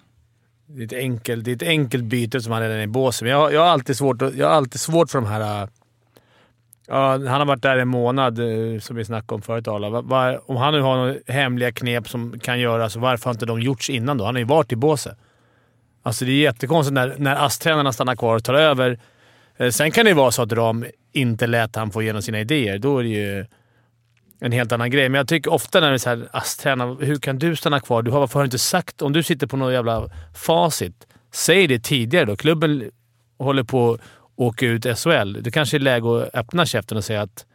Det 0.66 0.82
är 0.82 0.86
ett 0.86 0.92
enkelt, 0.92 1.44
det 1.44 1.50
är 1.50 1.56
ett 1.56 1.62
enkelt 1.62 2.04
byte 2.04 2.40
som 2.40 2.52
han 2.52 2.62
redan 2.62 2.76
är 2.76 2.82
i 2.82 2.86
båsen. 2.86 3.28
Men 3.28 3.38
jag, 3.38 3.52
jag, 3.52 3.60
har 3.60 3.68
alltid 3.68 3.96
svårt, 3.96 4.22
jag 4.36 4.46
har 4.46 4.54
alltid 4.54 4.80
svårt 4.80 5.10
för 5.10 5.20
de 5.20 5.26
här... 5.26 5.62
Eh, 5.62 5.68
Ja, 6.88 7.10
han 7.12 7.26
har 7.26 7.44
varit 7.44 7.62
där 7.62 7.76
en 7.78 7.88
månad, 7.88 8.38
eh, 8.38 8.80
som 8.80 8.96
vi 8.96 9.04
snackade 9.04 9.34
om 9.34 9.42
förut 9.42 9.68
Arla. 9.68 9.90
Va- 9.90 10.00
va- 10.00 10.38
Om 10.46 10.56
han 10.56 10.74
nu 10.74 10.80
har 10.80 10.96
några 10.96 11.14
hemliga 11.26 11.72
knep 11.72 12.08
som 12.08 12.38
kan 12.40 12.60
göras, 12.60 12.96
varför 12.96 13.24
har 13.24 13.32
inte 13.32 13.46
de 13.46 13.60
gjorts 13.60 13.90
innan 13.90 14.18
då? 14.18 14.24
Han 14.24 14.34
har 14.34 14.38
ju 14.40 14.44
varit 14.46 14.72
i 14.72 14.76
båset. 14.76 15.18
Alltså 16.02 16.24
det 16.24 16.30
är 16.32 16.40
jättekonstigt 16.42 16.94
när, 16.94 17.14
när 17.18 17.36
ASS-tränarna 17.46 17.92
stannar 17.92 18.16
kvar 18.16 18.36
och 18.36 18.44
tar 18.44 18.54
över. 18.54 18.98
Eh, 19.56 19.70
sen 19.70 19.90
kan 19.90 20.04
det 20.04 20.08
ju 20.08 20.14
vara 20.14 20.30
så 20.30 20.42
att 20.42 20.52
Ram 20.52 20.84
inte 21.12 21.46
lät 21.46 21.76
han 21.76 21.90
få 21.90 22.02
igenom 22.02 22.22
sina 22.22 22.40
idéer. 22.40 22.78
Då 22.78 22.98
är 22.98 23.02
det 23.02 23.08
ju... 23.08 23.46
en 24.40 24.52
helt 24.52 24.72
annan 24.72 24.90
grej. 24.90 25.08
Men 25.08 25.18
jag 25.18 25.28
tycker 25.28 25.52
ofta 25.52 25.80
när 25.80 25.88
det 25.88 25.94
är 25.96 25.98
såhär 25.98 26.28
ass-tränare. 26.32 26.96
hur 27.00 27.16
kan 27.16 27.38
du 27.38 27.56
stanna 27.56 27.80
kvar? 27.80 28.02
Du 28.02 28.10
har, 28.10 28.20
varför 28.20 28.34
har 28.34 28.42
du 28.44 28.46
inte 28.46 28.58
sagt... 28.58 29.02
Om 29.02 29.12
du 29.12 29.22
sitter 29.22 29.46
på 29.46 29.56
något 29.56 29.72
jävla 29.72 30.08
facit, 30.34 31.06
säg 31.32 31.66
det 31.66 31.78
tidigare 31.78 32.24
då. 32.24 32.36
Klubben 32.36 32.90
håller 33.38 33.62
på 33.62 33.98
att 34.38 34.40
åka 34.40 34.66
ut 34.66 34.84
SHL. 34.98 35.32
Det 35.42 35.50
kanske 35.50 35.76
är 35.76 35.78
läge 35.78 36.22
att 36.22 36.34
öppna 36.34 36.66
käften 36.66 36.96
och 36.98 37.04
säga 37.04 37.22
att 37.22 37.46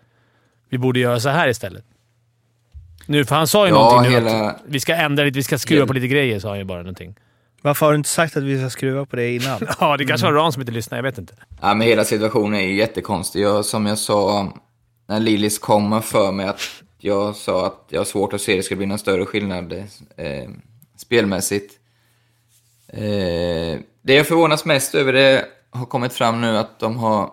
vi 0.69 0.77
borde 0.77 0.99
göra 0.99 1.19
så 1.19 1.29
här 1.29 1.47
istället. 1.49 1.83
Nu, 3.05 3.25
för 3.25 3.35
han 3.35 3.47
sa 3.47 3.65
ju 3.67 3.73
Ja, 3.73 3.79
någonting 3.79 4.11
nu 4.11 4.17
hela- 4.17 4.49
att 4.49 4.61
vi 4.65 4.79
ska 4.79 4.95
ändra 4.95 5.23
lite, 5.23 5.39
vi 5.39 5.43
ska 5.43 5.57
skruva 5.57 5.77
Hela- 5.79 5.87
på 5.87 5.93
lite 5.93 6.07
grejer, 6.07 6.39
sa 6.39 6.49
han 6.49 6.57
ju 6.57 6.63
bara 6.63 6.77
någonting. 6.77 7.15
Varför 7.61 7.85
har 7.85 7.93
du 7.93 7.97
inte 7.97 8.09
sagt 8.09 8.37
att 8.37 8.43
vi 8.43 8.59
ska 8.59 8.69
skruva 8.69 9.05
på 9.05 9.15
det 9.15 9.31
innan? 9.35 9.59
Ja, 9.79 9.97
det 9.97 10.05
kanske 10.05 10.27
var 10.27 10.33
Ran 10.33 10.53
som 10.53 10.61
inte 10.61 10.71
lyssnade. 10.71 10.97
Jag 10.97 11.03
vet 11.03 11.17
inte. 11.17 11.33
Ja, 11.61 11.73
men 11.73 11.87
hela 11.87 12.03
situationen 12.03 12.59
är 12.59 12.63
ju 12.67 12.75
jättekonstig. 12.75 13.41
Jag, 13.41 13.65
som 13.65 13.85
jag 13.85 13.97
sa, 13.97 14.53
när 15.07 15.19
Lillis 15.19 15.59
kom 15.59 16.01
för 16.01 16.31
mig 16.31 16.45
att 16.47 16.61
jag 16.97 17.35
sa 17.35 17.65
att 17.67 17.85
jag 17.89 17.99
har 17.99 18.05
svårt 18.05 18.33
att 18.33 18.41
se 18.41 18.55
det 18.55 18.63
ska 18.63 18.75
bli 18.75 18.85
någon 18.85 18.99
större 18.99 19.25
skillnad 19.25 19.73
eh, 19.73 20.49
spelmässigt. 20.97 21.73
Eh, 22.87 23.79
det 24.01 24.13
jag 24.13 24.27
förvånas 24.27 24.65
mest 24.65 24.95
över 24.95 25.13
det 25.13 25.45
har 25.73 25.85
kommit 25.85 26.13
fram 26.13 26.41
nu 26.41 26.57
att 26.57 26.79
de 26.79 26.97
har, 26.97 27.31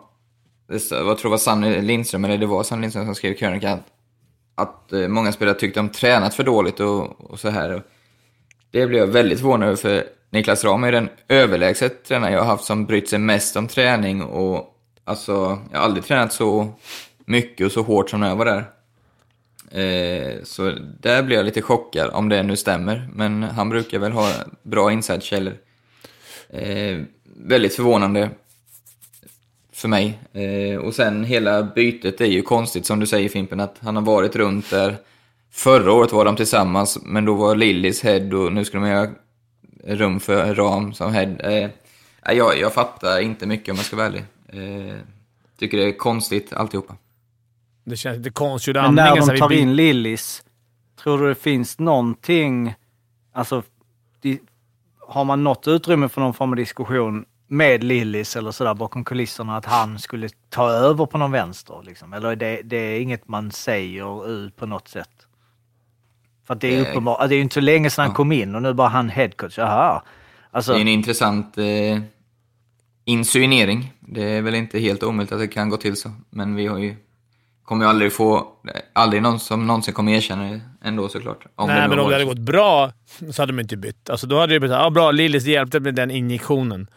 jag 0.68 0.80
tror 0.88 1.22
det 1.22 1.28
var 1.28 1.38
Sanny 1.38 1.80
Lindström, 1.80 2.24
eller 2.24 2.38
det 2.38 2.46
var 2.46 2.62
Sanny 2.62 2.80
Lindström 2.80 3.04
som 3.04 3.14
skrev 3.14 3.34
krönikan, 3.34 3.72
att, 3.72 3.84
att 4.54 5.10
många 5.10 5.32
spelare 5.32 5.54
tyckte 5.54 5.80
de 5.80 5.88
tränat 5.88 6.34
för 6.34 6.44
dåligt 6.44 6.80
och, 6.80 7.30
och 7.30 7.40
så 7.40 7.48
här. 7.48 7.82
Det 8.70 8.86
blev 8.86 9.00
jag 9.00 9.06
väldigt 9.06 9.38
förvånad 9.38 9.68
över, 9.68 9.76
för 9.76 10.04
Niklas 10.30 10.64
Rahm 10.64 10.84
är 10.84 10.92
den 10.92 11.08
överlägset 11.28 12.04
tränare 12.04 12.32
jag 12.32 12.40
har 12.40 12.46
haft 12.46 12.64
som 12.64 12.86
brytt 12.86 13.08
sig 13.08 13.18
mest 13.18 13.56
om 13.56 13.68
träning 13.68 14.22
och 14.22 14.74
alltså, 15.04 15.58
jag 15.70 15.78
har 15.78 15.84
aldrig 15.84 16.04
tränat 16.04 16.32
så 16.32 16.72
mycket 17.24 17.66
och 17.66 17.72
så 17.72 17.82
hårt 17.82 18.10
som 18.10 18.20
när 18.20 18.28
jag 18.28 18.36
var 18.36 18.44
där. 18.44 18.64
Eh, 19.70 20.42
så 20.42 20.70
där 21.00 21.22
blev 21.22 21.36
jag 21.36 21.44
lite 21.44 21.62
chockad, 21.62 22.10
om 22.10 22.28
det 22.28 22.42
nu 22.42 22.56
stämmer. 22.56 23.08
Men 23.12 23.42
han 23.42 23.68
brukar 23.68 23.98
väl 23.98 24.12
ha 24.12 24.32
bra 24.62 24.92
insidekällor. 24.92 25.54
Eh, 26.48 26.98
väldigt 27.44 27.74
förvånande 27.74 28.30
för 29.72 29.88
mig. 29.88 30.18
Eh, 30.32 30.80
och 30.80 30.94
sen 30.94 31.24
hela 31.24 31.62
bytet 31.62 32.20
är 32.20 32.26
ju 32.26 32.42
konstigt, 32.42 32.86
som 32.86 33.00
du 33.00 33.06
säger 33.06 33.28
Fimpen, 33.28 33.60
att 33.60 33.76
han 33.80 33.96
har 33.96 34.02
varit 34.02 34.36
runt 34.36 34.70
där. 34.70 34.96
Förra 35.50 35.92
året 35.92 36.12
var 36.12 36.24
de 36.24 36.36
tillsammans, 36.36 36.98
men 37.02 37.24
då 37.24 37.34
var 37.34 37.56
Lillis 37.56 38.02
head 38.02 38.36
och 38.36 38.52
nu 38.52 38.64
ska 38.64 38.78
de 38.78 38.88
göra 38.88 39.10
rum 39.84 40.20
för 40.20 40.54
Ram 40.54 40.92
som 40.92 41.12
head. 41.12 41.36
Eh, 41.38 41.70
jag, 42.36 42.58
jag 42.58 42.74
fattar 42.74 43.20
inte 43.20 43.46
mycket 43.46 43.68
om 43.68 43.76
jag 43.76 43.84
ska 43.84 43.96
vara 43.96 44.06
ärlig. 44.06 44.24
Eh, 44.48 44.96
tycker 45.58 45.78
det 45.78 45.84
är 45.84 45.92
konstigt 45.92 46.52
alltihopa. 46.52 46.96
Det 47.84 47.96
känns 47.96 48.18
lite 48.18 48.30
konstigt. 48.30 48.74
Men 48.74 48.94
när 48.94 49.16
de 49.16 49.38
tar 49.38 49.52
in 49.52 49.76
Lillis, 49.76 50.44
tror 51.02 51.18
du 51.18 51.28
det 51.28 51.34
finns 51.34 51.78
någonting... 51.78 52.74
Alltså, 53.32 53.62
har 55.08 55.24
man 55.24 55.44
något 55.44 55.68
utrymme 55.68 56.08
för 56.08 56.20
någon 56.20 56.34
form 56.34 56.50
av 56.50 56.56
diskussion 56.56 57.24
med 57.50 57.84
Lillis 57.84 58.36
eller 58.36 58.50
sådär 58.50 58.74
bakom 58.74 59.04
kulisserna 59.04 59.56
att 59.56 59.64
han 59.64 59.98
skulle 59.98 60.28
ta 60.48 60.70
över 60.70 61.06
på 61.06 61.18
någon 61.18 61.32
vänster? 61.32 61.82
Liksom? 61.84 62.12
Eller 62.12 62.36
det, 62.36 62.60
det 62.64 62.76
är 62.76 63.00
inget 63.00 63.28
man 63.28 63.50
säger 63.50 64.30
ut 64.30 64.56
på 64.56 64.66
något 64.66 64.88
sätt? 64.88 65.26
För 66.46 66.54
att 66.54 66.60
det 66.60 66.76
är 66.76 66.80
uppenbart, 66.80 67.28
det 67.28 67.34
är 67.34 67.36
ju 67.36 67.42
inte 67.42 67.54
så 67.54 67.60
länge 67.60 67.90
sedan 67.90 68.02
han 68.02 68.10
ja. 68.10 68.14
kom 68.14 68.32
in 68.32 68.54
och 68.54 68.62
nu 68.62 68.74
bara 68.74 68.88
han 68.88 69.08
headcoach. 69.08 69.58
Jaha. 69.58 70.02
Alltså, 70.50 70.72
Det 70.72 70.78
är 70.78 70.80
en 70.80 70.88
intressant 70.88 71.58
eh, 71.58 71.98
insinuering. 73.04 73.92
Det 74.00 74.22
är 74.22 74.42
väl 74.42 74.54
inte 74.54 74.78
helt 74.78 75.02
omöjligt 75.02 75.32
att 75.32 75.38
det 75.38 75.48
kan 75.48 75.68
gå 75.68 75.76
till 75.76 75.96
så. 75.96 76.10
Men 76.30 76.54
vi 76.54 76.66
har 76.66 76.78
ju, 76.78 76.96
kommer 77.64 77.84
ju 77.84 77.90
aldrig 77.90 78.12
få, 78.12 78.48
aldrig 78.92 79.22
någon 79.22 79.40
som 79.40 79.66
någonsin 79.66 79.94
kommer 79.94 80.12
erkänna 80.12 80.50
det 80.50 80.60
ändå 80.82 81.08
såklart. 81.08 81.46
Om 81.54 81.68
Nej, 81.68 81.82
nu 81.82 81.88
men 81.88 81.98
om 81.98 82.08
det 82.08 82.14
hade 82.14 82.24
gått 82.24 82.38
bra 82.38 82.92
så 83.32 83.42
hade 83.42 83.52
de 83.52 83.60
inte 83.60 83.76
bytt. 83.76 84.10
Alltså, 84.10 84.26
då 84.26 84.38
hade 84.38 84.54
det 84.54 84.60
blivit 84.60 84.72
såhär, 84.72 84.84
ja 84.84 84.90
bra, 84.90 85.10
Lillis 85.10 85.44
hjälpte 85.44 85.80
med 85.80 85.94
den 85.94 86.10
injektionen. 86.10 86.88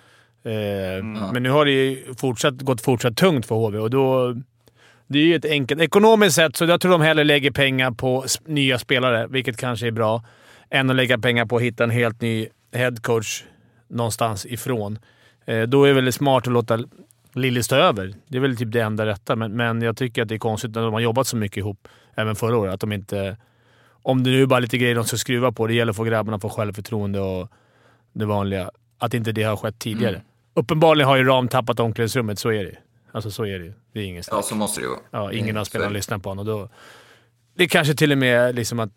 Eh, 0.43 1.03
Men 1.33 1.43
nu 1.43 1.49
har 1.49 1.65
det 1.65 1.71
ju 1.71 2.13
fortsatt, 2.17 2.61
gått 2.61 2.81
fortsatt 2.81 3.17
tungt 3.17 3.45
för 3.45 3.55
HV 3.55 3.79
och 3.79 3.89
då... 3.89 4.35
Det 5.07 5.19
är 5.19 5.23
ju 5.23 5.35
ett 5.35 5.45
enkelt... 5.45 5.81
Ekonomiskt 5.81 6.35
sett 6.35 6.55
så 6.55 6.65
jag 6.65 6.81
tror 6.81 6.91
de 6.91 7.01
hellre 7.01 7.23
lägger 7.23 7.51
pengar 7.51 7.91
på 7.91 8.25
nya 8.45 8.79
spelare, 8.79 9.27
vilket 9.27 9.57
kanske 9.57 9.87
är 9.87 9.91
bra, 9.91 10.23
än 10.69 10.89
att 10.89 10.95
lägga 10.95 11.17
pengar 11.17 11.45
på 11.45 11.55
att 11.55 11.61
hitta 11.61 11.83
en 11.83 11.89
helt 11.89 12.21
ny 12.21 12.47
headcoach 12.73 13.43
någonstans 13.87 14.45
ifrån. 14.45 14.99
Eh, 15.45 15.61
då 15.61 15.83
är 15.83 15.87
det 15.87 15.93
väl 15.93 16.13
smart 16.13 16.47
att 16.47 16.53
låta 16.53 16.79
Lillis 17.33 17.67
ta 17.67 17.75
över. 17.75 18.13
Det 18.27 18.37
är 18.37 18.41
väl 18.41 18.57
typ 18.57 18.71
det 18.71 18.81
enda 18.81 19.05
rätta, 19.05 19.35
men, 19.35 19.51
men 19.51 19.81
jag 19.81 19.97
tycker 19.97 20.21
att 20.21 20.27
det 20.27 20.35
är 20.35 20.39
konstigt 20.39 20.75
när 20.75 20.81
de 20.81 20.93
har 20.93 20.99
jobbat 20.99 21.27
så 21.27 21.37
mycket 21.37 21.57
ihop, 21.57 21.87
även 22.15 22.35
förra 22.35 22.57
året, 22.57 22.73
att 22.73 22.79
de 22.79 22.91
inte... 22.91 23.37
Om 24.05 24.23
det 24.23 24.29
nu 24.29 24.41
är 24.41 24.45
bara 24.45 24.59
lite 24.59 24.77
grejer 24.77 24.95
de 24.95 25.03
ska 25.03 25.17
skruva 25.17 25.51
på, 25.51 25.67
det 25.67 25.73
gäller 25.73 25.89
att 25.89 25.95
få 25.95 26.03
grabbarna 26.03 26.35
att 26.35 26.41
få 26.41 26.49
självförtroende 26.49 27.19
och 27.19 27.51
det 28.13 28.25
vanliga. 28.25 28.71
Att 28.97 29.13
inte 29.13 29.31
det 29.31 29.43
har 29.43 29.55
skett 29.55 29.79
tidigare. 29.79 30.15
Mm. 30.15 30.27
Uppenbarligen 30.53 31.07
har 31.09 31.15
ju 31.17 31.23
Ram 31.23 31.47
tappat 31.47 31.79
omklädningsrummet, 31.79 32.39
så 32.39 32.49
är 32.51 32.63
det. 32.63 32.77
Alltså 33.11 33.31
så 33.31 33.45
är 33.45 33.59
det 33.59 33.65
ju. 33.65 33.73
Det 33.93 33.99
är 33.99 34.03
ingen 34.03 34.23
Ja, 34.31 34.41
så 34.41 34.55
måste 34.55 34.79
det 34.81 34.83
ju 34.83 34.89
vara. 34.89 34.99
Ja, 35.11 35.31
ingen 35.31 35.55
Eh, 35.55 35.61
av 35.61 35.65
spelarna 35.65 35.91
lyssnar 35.91 36.17
på 36.17 36.29
honom. 36.29 36.45
Då, 36.45 36.69
det 37.55 37.67
kanske 37.67 37.93
till 37.95 38.11
och 38.11 38.17
med 38.17 38.55
liksom 38.55 38.79
att... 38.79 38.89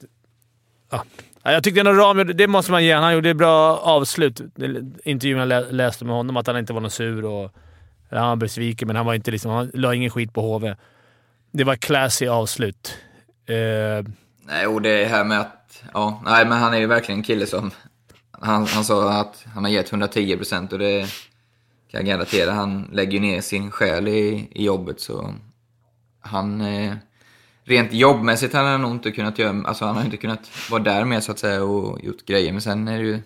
Ja. 0.90 1.04
Ja, 1.42 1.52
Jag 1.52 1.64
tyckte 1.64 1.80
ändå 1.80 1.92
Ram, 1.92 2.26
det 2.34 2.46
måste 2.48 2.72
man 2.72 2.84
ge 2.84 2.94
Han 2.94 3.14
gjorde 3.14 3.34
bra 3.34 3.76
avslut. 3.76 4.40
Intervjun 5.04 5.38
jag 5.38 5.48
lä- 5.48 5.70
läste 5.70 6.04
med 6.04 6.14
honom, 6.16 6.36
att 6.36 6.46
han 6.46 6.58
inte 6.58 6.72
var 6.72 6.80
någon 6.80 6.90
sur 6.90 7.24
och... 7.24 7.52
Han 8.10 8.28
var 8.28 8.36
besviken, 8.36 8.86
men 8.88 8.96
han 8.96 9.06
var 9.06 9.14
inte 9.14 9.30
liksom... 9.30 9.50
Han 9.50 9.70
la 9.74 9.94
ingen 9.94 10.10
skit 10.10 10.32
på 10.34 10.40
HV. 10.40 10.76
Det 11.52 11.64
var 11.64 11.76
classy 11.76 12.26
avslut. 12.26 12.96
Eh, 13.46 13.54
Nej, 14.48 14.66
och 14.66 14.82
det 14.82 15.04
här 15.04 15.24
med 15.24 15.40
att, 15.40 15.82
ja, 15.94 16.22
nej 16.24 16.46
men 16.46 16.58
han 16.58 16.74
är 16.74 16.78
ju 16.78 16.86
verkligen 16.86 17.18
en 17.18 17.24
kille 17.24 17.46
som, 17.46 17.70
han, 18.30 18.66
han 18.66 18.84
sa 18.84 19.12
att 19.20 19.44
han 19.54 19.64
har 19.64 19.70
gett 19.70 19.92
110 19.92 20.36
procent 20.36 20.72
och 20.72 20.78
det 20.78 21.06
kan 21.90 21.98
jag 21.98 22.06
garantera. 22.06 22.52
Han 22.52 22.88
lägger 22.92 23.12
ju 23.12 23.20
ner 23.20 23.40
sin 23.40 23.70
själ 23.70 24.08
i, 24.08 24.48
i 24.52 24.64
jobbet 24.64 25.00
så 25.00 25.34
han, 26.26 26.60
eh, 26.60 26.94
rent 27.64 27.92
jobbmässigt 27.92 28.54
hade 28.54 28.68
han 28.68 28.82
nog 28.82 28.90
inte 28.90 29.10
kunnat 29.10 29.38
göra, 29.38 29.62
alltså 29.66 29.84
han 29.84 29.96
har 29.96 30.04
inte 30.04 30.16
kunnat 30.16 30.70
vara 30.70 30.82
där 30.82 31.04
med 31.04 31.24
så 31.24 31.32
att 31.32 31.38
säga 31.38 31.64
och 31.64 32.04
gjort 32.04 32.26
grejer. 32.26 32.52
Men 32.52 32.60
sen 32.60 32.88
är 32.88 32.98
det 32.98 33.04
ju, 33.04 33.20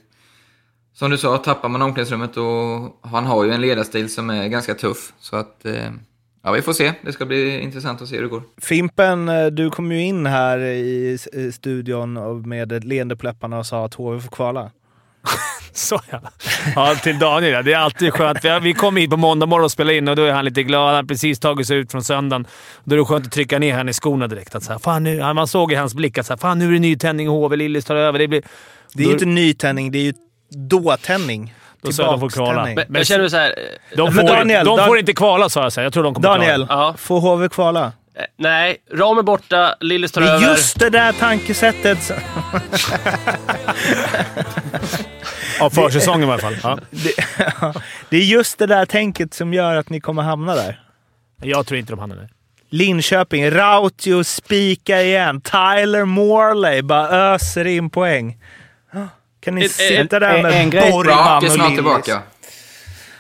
som 0.93 1.11
du 1.11 1.19
sa, 1.19 1.39
tappar 1.39 1.69
man 1.69 1.83
omklädningsrummet 1.83 2.37
och 2.37 3.09
han 3.11 3.27
har 3.27 3.45
ju 3.45 3.53
en 3.53 3.61
ledarstil 3.61 4.09
som 4.15 4.31
är 4.31 4.49
ganska 4.49 4.75
tuff. 4.75 5.13
Så 5.19 5.37
att, 5.37 5.65
eh, 5.65 5.91
ja 6.43 6.53
vi 6.53 6.63
får 6.63 6.73
se. 6.73 6.93
Det 7.03 7.13
ska 7.13 7.27
bli 7.27 7.61
intressant 7.61 8.03
att 8.03 8.09
se 8.09 8.17
hur 8.17 8.23
det 8.23 8.29
går. 8.29 8.43
Fimpen, 8.61 9.29
eh, 9.29 9.47
du 9.47 9.71
kom 9.71 9.93
ju 9.93 10.03
in 10.03 10.27
här 10.27 10.59
i 10.59 11.19
studion 11.53 12.49
med 12.49 12.73
ett 12.73 12.85
leende 12.85 13.17
på 13.17 13.27
läpparna 13.27 13.59
och 13.59 13.67
sa 13.67 13.85
att 13.85 13.95
HV 13.95 14.21
får 14.21 14.31
kvala. 14.31 14.71
Så 15.73 16.01
ja. 16.11 16.21
ja. 16.77 16.95
Till 16.95 17.19
Daniel 17.19 17.53
ja. 17.53 17.63
Det 17.63 17.73
är 17.73 17.79
alltid 17.79 18.13
skönt. 18.13 18.45
Vi- 18.45 18.59
Vi 18.63 18.75
kom 18.75 18.97
hit 18.97 19.11
på 19.11 19.17
måndag 19.17 19.47
morgon 19.47 19.65
och 19.65 19.71
spelade 19.73 19.97
in 19.97 20.09
och 20.09 20.17
då 20.17 20.23
är 20.25 20.33
han 20.33 20.45
lite 20.45 20.63
glad. 20.63 20.87
Han 20.87 20.95
har 20.95 21.03
precis 21.03 21.41
tagit 21.41 21.67
sig 21.67 21.77
ut 21.77 21.91
från 21.91 22.05
söndagen. 22.05 22.47
Då 22.85 22.95
är 22.95 22.99
det 22.99 23.05
skönt 23.05 23.27
att 23.27 23.33
trycka 23.33 23.59
ner 23.59 23.75
han 23.75 23.89
i 23.89 23.93
skorna 23.93 24.27
direkt. 24.27 24.55
Att 24.55 24.63
så 24.63 24.73
här, 24.73 24.79
fan 24.79 25.03
nu, 25.05 25.33
man 25.33 25.47
såg 25.49 25.73
i 25.73 25.75
hans 25.75 25.95
blick 25.95 26.19
att 26.19 26.27
så 26.27 26.33
här, 26.33 26.39
fan, 26.39 26.59
nu 26.59 26.69
är 26.69 26.73
det 26.73 26.79
nytändning 26.79 27.27
i 27.27 27.31
HV. 27.31 27.57
Lillis 27.57 27.85
tar 27.85 27.97
över. 27.97 28.19
Det 28.19 28.29
blir, 28.29 28.43
Det 28.95 29.03
är 29.03 29.07
ju 29.07 29.13
inte 29.13 29.25
nytändning, 29.27 29.93
det 29.93 29.99
är 29.99 30.03
ju 30.03 30.13
dåtändning. 30.69 31.55
Då 31.83 31.93
sa 31.93 32.03
jag 32.03 32.13
de 32.13 32.21
får 32.21 32.29
kvala. 32.31 32.65
Men 32.65 32.87
jag 32.95 33.07
känner 33.07 33.29
så 33.29 33.37
här... 33.37 33.49
eh, 33.91 33.97
de 33.97 34.03
Men 34.03 34.13
får, 34.15 34.23
Daniel, 34.37 34.67
de 34.67 34.77
Dan- 34.77 34.87
får 34.87 34.99
inte 34.99 35.13
kvala 35.13 35.49
sa 35.49 35.63
jag. 35.63 35.73
Så 35.73 35.81
här. 35.81 35.85
Jag 35.87 35.93
tror 35.93 36.03
de 36.05 36.15
kommer 36.15 36.29
Daniel, 36.29 36.67
klara. 36.67 36.81
Ja. 36.83 36.95
får 36.99 37.21
HV 37.21 37.49
kvala? 37.49 37.85
eh, 37.85 37.91
Nej, 38.39 38.77
Ram 38.95 39.19
är 39.19 39.23
borta, 39.23 39.75
Lillis 39.81 40.13
tar 40.13 40.21
Det 40.21 40.29
är 40.29 40.35
över. 40.35 40.49
just 40.49 40.79
det 40.79 40.91
där 40.91 41.13
tankesättet. 41.13 42.13
Ja, 45.61 45.71
försäsongen 45.71 46.29
i 46.29 46.33
alla 46.33 46.41
fall. 46.43 46.57
Ja. 46.63 46.79
Det, 46.91 47.15
det 48.11 48.17
är 48.17 48.21
just 48.25 48.59
det 48.59 48.67
där 48.67 48.87
tänket 48.87 49.35
som 49.35 49.55
gör 49.55 49.77
att 49.77 49.91
ni 49.91 50.01
kommer 50.01 50.23
hamna 50.23 50.55
där. 50.55 50.81
Jag 51.43 51.67
tror 51.67 51.79
inte 51.79 51.93
de 51.93 51.99
hamnar 51.99 52.17
där. 52.17 52.29
Linköping, 52.71 53.51
Rautio 53.51 54.25
spikar 54.25 54.99
igen. 54.99 55.41
Tyler 55.41 56.05
Morley 56.05 56.83
bara 56.83 57.09
öser 57.09 57.65
in 57.67 57.91
poäng. 57.91 58.39
Kan 59.41 59.55
ni 59.55 59.63
En- 59.63 59.69
sitta 59.69 60.17
en- 60.17 60.23
där 60.23 60.43
med 60.43 60.53
en 60.63 60.71
grej- 60.71 60.91
Borgman 60.91 61.37
och 61.37 61.43
Lillis? 61.43 61.75
tillbaka. 61.75 62.23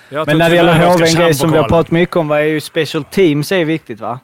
Jag 0.09 0.27
Men 0.27 0.39
när 0.39 0.51
det 0.51 0.57
gäller 0.57 0.75
HV, 0.93 1.07
en 1.07 1.15
grej 1.15 1.35
som 1.35 1.51
vi 1.53 1.59
har 1.59 1.69
pratat 1.69 1.91
mycket 1.91 2.17
om 2.17 2.29
var 2.29 2.39
är 2.39 2.45
ju 2.45 2.61
special 2.61 3.05
teams 3.05 3.53
är 3.53 3.65
viktigt 3.65 4.01
va? 4.01 4.21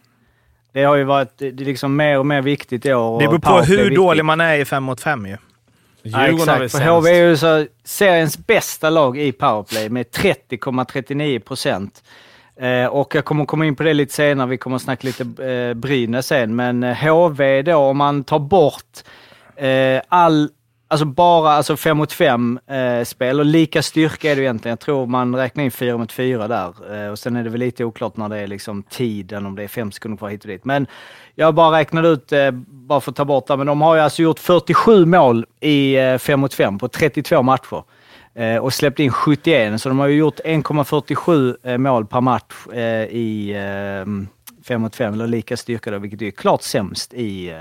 Det 0.72 0.82
har 0.84 0.96
ju 0.96 1.04
varit 1.04 1.32
det 1.38 1.46
är 1.46 1.52
liksom 1.52 1.96
mer 1.96 2.18
och 2.18 2.26
mer 2.26 2.42
viktigt 2.42 2.86
i 2.86 2.92
år. 2.94 3.20
Det 3.20 3.26
beror 3.26 3.38
på 3.38 3.60
hur 3.60 3.90
dålig 3.96 4.24
man 4.24 4.40
är 4.40 4.56
i 4.56 4.64
fem 4.64 4.82
mot 4.82 5.00
fem 5.00 5.26
ju. 5.26 5.36
Ja, 6.12 6.26
Djurgården 6.26 6.54
väl 6.54 6.62
exakt. 6.62 6.84
För 6.84 6.90
HV 6.90 7.10
är 7.10 7.28
ju 7.28 7.36
så 7.36 7.66
seriens 7.84 8.38
bästa 8.38 8.90
lag 8.90 9.18
i 9.18 9.32
powerplay 9.32 9.88
med 9.88 10.06
30,39 10.06 11.38
procent. 11.38 12.02
Eh, 12.60 12.86
och 12.86 13.14
jag 13.14 13.24
kommer 13.24 13.44
komma 13.44 13.66
in 13.66 13.76
på 13.76 13.82
det 13.82 13.94
lite 13.94 14.14
senare. 14.14 14.48
Vi 14.48 14.58
kommer 14.58 14.76
att 14.76 14.82
snacka 14.82 15.06
lite 15.06 15.44
eh, 15.44 15.74
Brynäs 15.74 16.26
sen. 16.26 16.56
Men 16.56 16.82
eh, 16.82 16.94
HV 16.94 17.62
då, 17.62 17.76
om 17.76 17.96
man 17.96 18.24
tar 18.24 18.38
bort 18.38 19.02
eh, 19.56 20.00
all 20.08 20.50
Alltså 20.88 21.06
bara 21.06 21.52
alltså 21.52 21.76
fem 21.76 21.96
mot 21.96 22.12
fem 22.12 22.60
eh, 22.66 23.04
spel 23.04 23.40
och 23.40 23.46
lika 23.46 23.82
styrka 23.82 24.32
är 24.32 24.36
det 24.36 24.42
egentligen. 24.42 24.72
Jag 24.72 24.80
tror 24.80 25.06
man 25.06 25.36
räknar 25.36 25.64
in 25.64 25.70
fyra 25.70 25.96
mot 25.96 26.12
fyra 26.12 26.48
där. 26.48 26.94
Eh, 26.94 27.10
och 27.10 27.18
sen 27.18 27.36
är 27.36 27.44
det 27.44 27.50
väl 27.50 27.60
lite 27.60 27.84
oklart 27.84 28.16
när 28.16 28.28
det 28.28 28.36
är 28.38 28.46
liksom 28.46 28.82
tiden, 28.82 29.46
om 29.46 29.56
det 29.56 29.62
är 29.62 29.68
fem 29.68 29.92
sekunder 29.92 30.18
kvar 30.18 30.28
hit 30.28 30.42
och 30.42 30.48
dit. 30.48 30.64
Men 30.64 30.86
jag 31.34 31.54
bara 31.54 31.78
räknade 31.78 32.08
ut, 32.08 32.32
eh, 32.32 32.50
bara 32.68 33.00
för 33.00 33.10
att 33.10 33.16
ta 33.16 33.24
bort 33.24 33.46
det, 33.46 33.56
men 33.56 33.66
de 33.66 33.80
har 33.80 33.94
ju 33.94 34.00
alltså 34.00 34.22
gjort 34.22 34.38
47 34.38 35.06
mål 35.06 35.46
i 35.60 35.96
eh, 35.96 36.18
fem 36.18 36.40
mot 36.40 36.54
fem 36.54 36.78
på 36.78 36.88
32 36.88 37.42
matcher. 37.42 37.82
Eh, 38.34 38.56
och 38.56 38.74
släppt 38.74 38.98
in 38.98 39.10
71, 39.10 39.80
så 39.80 39.88
de 39.88 39.98
har 39.98 40.06
ju 40.06 40.16
gjort 40.16 40.40
1,47 40.44 41.56
eh, 41.62 41.78
mål 41.78 42.06
per 42.06 42.20
match 42.20 42.66
i 43.10 43.54
fem 44.64 44.80
mot 44.80 44.96
fem, 44.96 45.14
eller 45.14 45.26
lika 45.26 45.56
styrka 45.56 45.90
då, 45.90 45.98
vilket 45.98 46.22
är 46.22 46.30
klart 46.30 46.62
sämst 46.62 47.14
i 47.14 47.54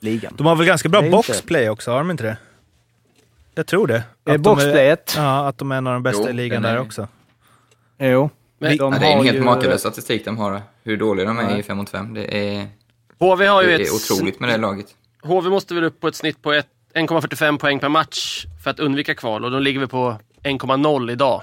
ligan. 0.00 0.32
De 0.36 0.46
har 0.46 0.56
väl 0.56 0.66
ganska 0.66 0.88
bra 0.88 1.02
boxplay 1.02 1.68
också, 1.70 1.90
har 1.90 1.98
de 1.98 2.10
inte 2.10 2.24
det? 2.24 2.36
Jag 3.58 3.66
tror 3.66 3.86
det. 3.86 3.94
Eh, 3.96 4.00
Att 4.00 4.24
de 4.24 4.32
är- 4.34 4.38
boxplayet? 4.38 5.14
Ja, 5.16 5.46
att 5.48 5.58
de 5.58 5.72
är 5.72 5.76
en 5.76 5.86
av 5.86 5.92
de 5.92 6.02
bästa 6.02 6.22
Jo, 6.24 6.28
i 6.28 6.32
ligan 6.32 6.62
där 6.62 6.80
också. 6.80 7.08
Jo. 7.98 8.30
Men- 8.58 8.76
de 8.76 8.92
Ja, 8.92 8.98
det 8.98 9.06
är 9.06 9.16
en 9.18 9.24
helt 9.24 9.36
ju- 9.36 9.42
makalös 9.44 9.80
statistik 9.80 10.24
de 10.24 10.38
har. 10.38 10.62
Hur 10.82 10.96
dåliga 10.96 11.26
de 11.26 11.38
är 11.38 11.58
i 11.58 11.62
5 11.62 11.76
mot 11.76 11.90
5. 11.90 12.14
Det 12.14 12.38
är, 12.56 12.66
HV 13.18 13.46
har 13.46 13.62
ju 13.62 13.68
det 13.68 13.74
ett... 13.74 13.88
är 13.88 14.14
otroligt 14.14 14.40
med 14.40 14.48
det 14.48 14.56
laget. 14.56 14.86
HV 15.22 15.50
måste 15.50 15.74
väl 15.74 15.84
upp 15.84 16.00
på 16.00 16.08
ett 16.08 16.14
snitt 16.14 16.42
på 16.42 16.52
ett- 16.52 16.66
1,45 16.94 17.58
poäng 17.58 17.78
per 17.78 17.88
match 17.88 18.46
för 18.64 18.70
att 18.70 18.80
undvika 18.80 19.14
kval 19.14 19.44
och 19.44 19.50
de 19.50 19.62
ligger 19.62 19.80
vi 19.80 19.86
på 19.86 20.16
1,0 20.42 21.10
idag. 21.10 21.42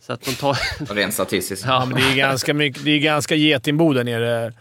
Så 0.00 0.12
att 0.12 0.22
de 0.24 0.32
tar... 0.34 0.58
Rent 0.94 1.14
statistiskt. 1.14 1.64
Ja, 1.66 1.84
men 1.84 1.94
det 1.96 2.02
är 2.12 2.16
ganska, 2.16 2.54
mycket, 2.54 2.84
det 2.84 2.90
är 2.90 2.98
ganska 2.98 3.34
getingbo 3.34 3.92
där 3.92 4.04
nere. 4.04 4.52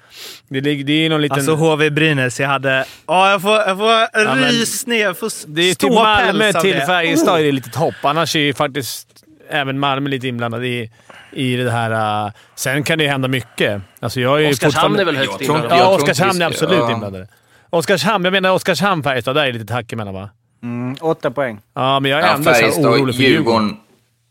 Det, 0.48 0.62
det 0.62 0.94
är 1.06 1.10
någon 1.10 1.22
liten... 1.22 1.38
Alltså 1.38 1.56
HV 1.56 1.90
Brynäs, 1.90 2.40
jag 2.40 2.48
hade... 2.48 2.86
Ja, 3.08 3.32
jag 3.32 3.42
får, 3.42 3.52
jag 3.52 3.78
får 3.78 4.26
men- 4.36 4.44
rysningar. 4.44 5.04
Jag 5.06 5.18
får 5.18 5.32
det 5.48 5.62
är 5.70 5.74
ståpäls 5.74 5.96
Malmö 6.04 6.54
till. 6.54 6.82
Färjestad 6.82 7.40
är 7.40 7.44
det 7.44 7.52
lite 7.52 7.80
hopp. 7.80 7.96
Annars 8.02 8.36
är 8.36 8.40
ju 8.40 8.54
faktiskt 8.54 9.08
även 9.50 9.80
Malmö 9.80 10.10
lite 10.10 10.28
inblandad 10.28 10.66
i, 10.66 10.92
i 11.32 11.56
det 11.56 11.72
här. 11.72 12.26
uh, 12.26 12.32
sen 12.56 12.84
kan 12.84 12.98
det 12.98 13.04
ju 13.04 13.10
hända 13.10 13.28
mycket. 13.28 13.82
Alltså 14.00 14.20
jag 14.22 14.44
är 14.44 14.50
Oskarshamn 14.50 14.72
fortfarande- 14.74 15.02
är 15.02 15.06
väl 15.06 15.18
högt 15.18 15.42
inblandad? 15.42 15.80
Ja, 15.80 15.96
Oskarshamn 15.96 16.42
är 16.42 16.46
absolut 16.46 16.80
ja. 16.80 16.92
inblandade. 16.92 17.28
Oskarshamn, 17.70 18.26
jag 18.26 18.32
menar 18.32 18.50
Oskarshamn-Färjestad, 18.50 19.34
där 19.34 19.42
är 19.46 19.52
det 19.52 19.60
lite 19.60 19.74
hack 19.74 19.94
emellan 19.94 20.14
va? 20.14 20.30
Mm, 20.64 20.96
åtta 21.02 21.32
poäng. 21.32 21.60
Ja, 21.76 22.00
men 22.00 22.12
jag 22.12 22.20
är 22.20 22.28
Ja, 22.28 22.34
ändå 22.34 22.54
så 22.54 22.82
orolig 22.82 23.16
för 23.16 23.24
Djurgården. 23.24 23.78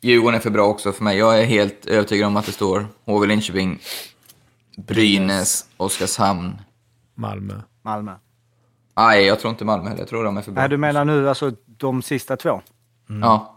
Djurgården. 0.01 0.35
Är 0.39 0.43
för 0.43 0.51
bra 0.51 0.67
också 0.67 0.93
för 0.93 1.05
mig. 1.05 1.19
Jag 1.19 1.41
är 1.41 1.45
helt 1.45 1.87
övertygad 1.87 2.27
om 2.27 2.37
att 2.37 2.47
det 2.47 2.53
står 2.53 2.87
HV 3.05 3.27
Linköping, 3.27 3.79
Brynäs, 4.77 5.65
Oskarshamn. 5.77 6.59
Malmö. 7.15 7.55
Malmö. 7.83 8.13
Nej, 8.97 9.25
jag 9.25 9.41
tror 9.41 9.51
inte 9.51 9.65
Malmö 9.65 9.85
heller. 9.89 10.01
Jag 10.01 10.09
tror 10.09 10.25
de 10.25 10.37
är 10.37 10.43
för 10.43 10.53
bra. 10.53 10.61
Nej, 10.63 10.69
du 10.71 10.77
menar 10.77 11.05
nu 11.05 11.29
alltså 11.29 11.53
de 11.67 12.03
sista 12.03 12.37
två? 12.37 12.61
Ja. 13.07 13.55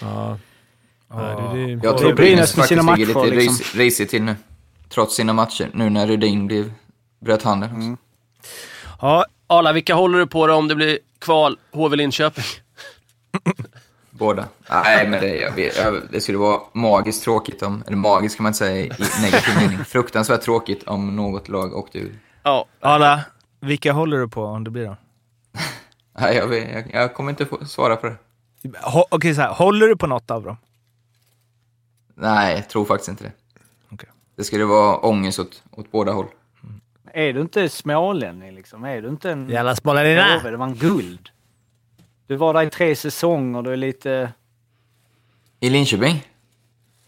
Ja. 0.00 0.38
Ja, 1.08 1.16
det, 1.54 1.58
det, 1.58 1.70
Jag 1.70 1.80
det 1.80 1.88
är 1.88 1.92
tror 1.98 2.12
Brynäs 2.12 2.16
Brynäs 2.16 2.56
med 2.56 2.66
sina 2.66 2.82
faktiskt 2.82 3.08
ligger 3.08 3.20
matcher, 3.20 3.30
lite 3.30 3.36
liksom. 3.36 3.56
ris- 3.64 3.74
risigt 3.76 4.10
till 4.10 4.22
nu. 4.22 4.36
Trots 4.88 5.16
sina 5.16 5.32
matcher. 5.32 5.70
Nu 5.74 5.90
när 5.90 6.06
Rudin 6.06 6.46
blev, 6.46 6.72
bröt 7.20 7.42
handen. 7.42 7.70
också. 7.76 7.96
Ja, 9.00 9.26
Arla, 9.46 9.72
vilka 9.72 9.94
håller 9.94 10.18
du 10.18 10.26
på 10.26 10.46
då 10.46 10.54
om 10.54 10.68
det 10.68 10.74
blir 10.74 10.98
kval 11.18 11.58
HV 11.72 11.96
Linköping? 11.96 12.44
Båda. 14.14 14.48
Nej, 14.70 15.08
men 15.08 15.20
det, 15.20 15.36
jag 15.36 15.52
vet, 15.52 15.76
jag, 15.76 16.02
det 16.10 16.20
skulle 16.20 16.38
vara 16.38 16.60
magiskt 16.72 17.22
tråkigt 17.24 17.62
om... 17.62 17.82
Eller 17.86 17.96
magiskt 17.96 18.36
kan 18.36 18.42
man 18.42 18.50
inte 18.50 18.58
säga 18.58 18.84
i 18.84 18.88
negativ 19.22 19.56
mening. 19.56 19.78
Fruktansvärt 19.84 20.40
tråkigt 20.42 20.82
om 20.82 21.16
något 21.16 21.48
lag 21.48 21.76
åkte 21.76 21.98
ur. 21.98 22.18
Ja, 22.42 22.66
Arla, 22.80 23.20
vilka 23.60 23.92
håller 23.92 24.18
du 24.18 24.28
på 24.28 24.44
om 24.44 24.64
det 24.64 24.70
blir 24.70 24.86
då? 24.86 24.96
Nej, 26.18 26.36
jag, 26.36 26.46
vet, 26.46 26.70
jag, 26.72 27.02
jag 27.02 27.14
kommer 27.14 27.30
inte 27.30 27.46
få 27.46 27.64
svara 27.64 27.96
på 27.96 28.06
det. 28.06 28.16
Okej, 29.10 29.34
så 29.34 29.40
här. 29.40 29.52
Håller 29.52 29.88
du 29.88 29.96
på 29.96 30.06
något 30.06 30.30
av 30.30 30.42
dem? 30.42 30.56
Nej, 32.14 32.54
jag 32.54 32.68
tror 32.68 32.84
faktiskt 32.84 33.08
inte 33.08 33.24
det. 33.24 33.32
Okej. 33.90 34.08
Det 34.36 34.44
skulle 34.44 34.64
vara 34.64 34.96
ångest 34.96 35.38
åt, 35.38 35.62
åt 35.70 35.92
båda 35.92 36.12
håll. 36.12 36.26
Är 37.14 37.32
du 37.32 37.40
inte 37.40 37.68
smålänning 37.68 38.54
liksom? 38.54 38.84
Är 38.84 39.02
du 39.02 39.08
inte 39.08 39.30
en... 39.30 39.48
Jävla 39.48 39.76
smålänningar. 39.76 40.38
HV, 40.38 40.50
Det 40.50 40.56
var 40.56 40.66
en 40.66 40.74
guld. 40.74 41.28
Du 42.26 42.36
var 42.36 42.54
där 42.54 42.62
i 42.62 42.70
tre 42.70 42.96
säsonger. 42.96 43.62
Du 43.62 43.72
är 43.72 43.76
lite... 43.76 44.32
I 45.60 45.70
Linköping? 45.70 46.28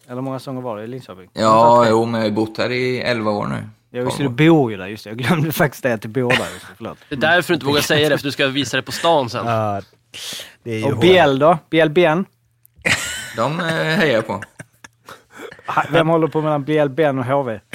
Eller 0.07 0.15
hur 0.15 0.23
många 0.23 0.39
säsonger 0.39 0.61
var 0.61 0.77
det 0.77 0.85
i 0.85 0.87
Linköping? 0.87 1.31
Ja, 1.33 1.87
jo, 1.89 2.05
men 2.05 2.21
jag 2.21 2.29
har 2.29 2.35
bott 2.35 2.59
här 2.59 2.71
i 2.71 3.01
11 3.01 3.31
år 3.31 3.47
nu. 3.47 3.69
Ja, 3.91 4.01
just 4.01 4.17
det. 4.19 4.23
Du 4.23 4.29
bor 4.29 4.71
ju 4.71 4.77
där. 4.77 4.87
Just 4.87 5.05
det. 5.05 5.11
Jag 5.11 5.19
glömde 5.19 5.53
faktiskt 5.63 5.83
det 5.83 5.95
att 5.95 6.03
du 6.03 6.09
bor 6.09 6.31
där. 6.31 6.39
Just 6.53 6.61
det. 6.69 6.73
Förlåt. 6.77 6.99
det 7.09 7.15
är 7.15 7.21
därför 7.21 7.49
du 7.49 7.55
inte 7.55 7.67
vågar 7.67 7.81
säga 7.81 8.09
det, 8.09 8.19
för 8.19 8.25
du 8.25 8.33
ska 8.33 8.47
visa 8.47 8.77
det 8.77 8.83
på 8.83 8.93
stan 8.93 9.31
sen. 9.31 9.47
Ja, 9.47 9.83
det 10.63 10.73
är 10.73 10.79
ju 10.79 10.93
Och. 10.93 11.01
Biel 11.01 11.39
då? 11.39 11.59
Biel 11.71 11.91
Ben? 11.91 12.25
De 13.37 13.61
eh, 13.61 13.67
hejar 13.67 14.15
jag 14.15 14.27
på. 14.27 14.43
Vem 15.91 16.09
håller 16.09 16.27
på 16.27 16.41
mellan 16.41 16.65
Biel 16.65 16.89
Ben 16.89 17.19
och 17.19 17.25
HV? 17.25 17.61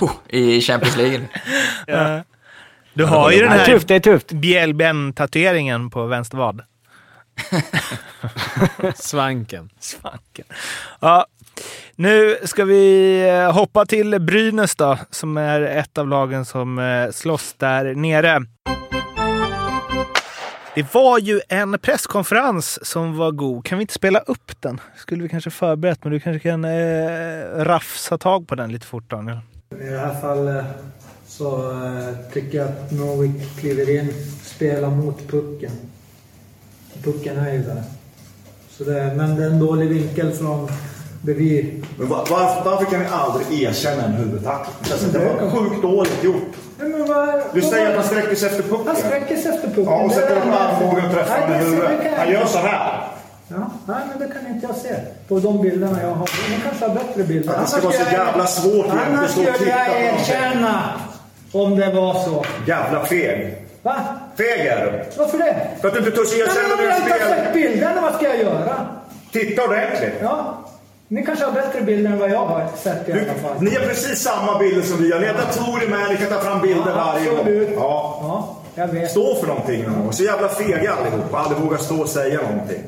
Oh, 0.00 0.10
I 0.28 0.60
Champions 0.60 0.96
League. 0.96 1.28
Du 2.94 3.04
har 3.04 3.30
ju 3.30 3.40
den 3.40 3.52
här 3.52 3.64
tufft, 3.64 3.88
det 3.88 3.94
är 3.94 4.00
tufft. 4.00 4.32
Biel-Ben-tatueringen 4.32 5.90
på 5.90 6.06
vänster 6.06 6.36
vad. 6.36 6.62
Svanken. 8.94 9.70
Svanken. 9.78 10.44
Ja, 11.00 11.26
nu 11.94 12.36
ska 12.44 12.64
vi 12.64 13.22
eh, 13.28 13.52
hoppa 13.52 13.86
till 13.86 14.20
Brynäs 14.20 14.76
då, 14.76 14.98
som 15.10 15.36
är 15.36 15.60
ett 15.60 15.98
av 15.98 16.08
lagen 16.08 16.44
som 16.44 16.78
eh, 16.78 17.10
slåss 17.10 17.54
där 17.58 17.94
nere. 17.94 18.40
Det 20.74 20.94
var 20.94 21.18
ju 21.18 21.40
en 21.48 21.78
presskonferens 21.78 22.86
som 22.86 23.16
var 23.16 23.30
god. 23.30 23.64
Kan 23.64 23.78
vi 23.78 23.82
inte 23.82 23.94
spela 23.94 24.18
upp 24.18 24.60
den? 24.60 24.80
Skulle 24.96 25.22
vi 25.22 25.28
kanske 25.28 25.50
förberett, 25.50 26.04
men 26.04 26.12
du 26.12 26.20
kanske 26.20 26.48
kan 26.48 26.64
eh, 26.64 27.64
rafsa 27.64 28.18
tag 28.18 28.48
på 28.48 28.54
den 28.54 28.72
lite 28.72 28.86
fort 28.86 29.10
Daniel. 29.10 29.38
I 29.80 29.84
det 29.84 29.98
här 29.98 30.20
fallet 30.20 30.64
så 31.40 31.70
eh, 31.70 32.32
tycker 32.32 32.58
jag 32.58 32.68
att 32.68 32.90
Norwich 32.90 33.58
kliver 33.60 33.98
in, 33.98 34.14
spelar 34.44 34.90
mot 34.90 35.28
pucken. 35.28 35.70
Pucken 37.04 37.38
är 37.38 37.52
ju 37.52 37.62
där. 37.62 37.82
Så 38.70 38.84
det, 38.84 39.12
men 39.16 39.36
det 39.36 39.44
är 39.44 39.50
en 39.50 39.58
dålig 39.58 39.88
vinkel 39.88 40.32
från 40.32 40.68
bredvid. 41.22 41.86
Men 41.98 42.08
var, 42.08 42.18
varför, 42.18 42.70
varför 42.70 42.84
kan 42.84 43.00
ni 43.00 43.06
aldrig 43.06 43.62
erkänna 43.62 44.04
en 44.04 44.12
huvudtackling? 44.12 44.92
Alltså, 44.92 45.06
det 45.06 45.18
var 45.18 45.50
sjukt 45.50 45.82
dåligt 45.82 46.24
gjort. 46.24 46.52
Men 46.78 47.06
vad, 47.08 47.42
Du 47.54 47.62
säger 47.62 47.90
att 47.90 47.96
han 47.96 48.04
sträcker 48.04 48.34
sig 48.34 48.48
efter 48.48 48.62
pucken. 48.62 48.86
Han 48.86 48.96
sträcker 48.96 49.36
sig 49.36 49.54
efter 49.54 49.68
pucken. 49.68 49.84
Ja, 49.84 50.04
och 50.04 50.12
sätter 50.12 50.36
upp 50.36 50.42
armbågen 50.44 51.04
och 51.04 51.12
träffar 51.12 51.48
med 51.48 51.64
huvudet. 51.64 51.90
Han 52.16 52.32
gör 52.32 52.46
så 52.46 52.58
här. 52.58 53.08
Ja, 53.48 53.70
nej, 53.86 53.98
men 54.08 54.18
det 54.28 54.34
kan 54.34 54.54
inte 54.54 54.66
jag 54.66 54.76
se 54.76 54.94
på 55.28 55.38
de 55.38 55.62
bilderna 55.62 56.02
jag 56.02 56.14
har. 56.14 56.28
Ni 56.50 56.56
kanske 56.64 56.86
har 56.86 56.94
bättre 56.94 57.24
bilder. 57.24 57.54
Att 57.54 57.60
det 57.60 57.66
ska 57.66 57.80
Annars 57.80 57.98
vara 57.98 58.06
så 58.06 58.12
jävla 58.12 58.46
svårt 58.46 58.86
att 58.86 59.08
Annars 59.08 59.30
stå 59.30 59.40
och 59.40 59.54
skulle 59.54 59.70
jag 59.70 60.02
erkänna 60.02 61.00
om 61.52 61.76
det 61.76 61.90
var 61.92 62.14
så. 62.14 62.44
Jävla 62.66 63.04
feg. 63.04 63.54
Va? 63.82 63.94
Feg 64.36 64.66
är 64.66 64.84
du. 64.92 65.18
Varför 65.18 65.38
det? 65.38 65.56
För 65.80 65.88
att 65.88 65.94
du 65.94 66.00
inte 66.00 66.10
törs 66.10 66.32
erkänna 66.34 66.76
dina 66.76 66.88
jag 66.90 66.98
inte 66.98 67.12
har 67.12 67.34
sett 67.36 67.52
bilderna, 67.52 68.00
vad 68.00 68.14
ska 68.14 68.24
jag 68.28 68.38
göra? 68.38 68.86
Titta 69.32 69.64
ordentligt. 69.64 70.12
Ja, 70.22 70.58
ni 71.08 71.22
kanske 71.26 71.44
har 71.44 71.52
bättre 71.52 71.80
bilder 71.80 72.10
än 72.10 72.18
vad 72.18 72.30
jag 72.30 72.46
har 72.46 72.66
sett 72.76 73.08
i 73.08 73.12
Du, 73.12 73.20
alla 73.20 73.34
fall. 73.48 73.62
ni 73.62 73.74
har 73.74 73.80
precis 73.82 74.18
samma 74.22 74.58
bilder 74.58 74.82
som 74.82 75.02
vi 75.02 75.12
har. 75.12 75.20
Ni 75.20 75.26
har 75.26 75.34
datorer 75.34 75.88
med, 75.88 76.10
ni 76.10 76.16
kan 76.16 76.28
ta 76.28 76.40
fram 76.40 76.60
bilder 76.60 76.92
Ja, 76.96 77.12
varje 77.14 77.30
gång. 77.30 77.74
Ja. 77.76 78.18
Ja, 78.22 78.56
jag 78.74 78.88
vet. 78.88 79.10
Stå 79.10 79.34
för 79.34 79.46
någonting 79.46 79.82
någon 79.82 80.02
gång. 80.02 80.12
Så 80.12 80.22
jävla 80.24 80.48
fega 80.48 80.92
allihopa. 80.92 81.38
Aldrig 81.38 81.60
vågar 81.62 81.78
stå 81.78 82.00
och 82.00 82.08
säga 82.08 82.40
någonting. 82.50 82.82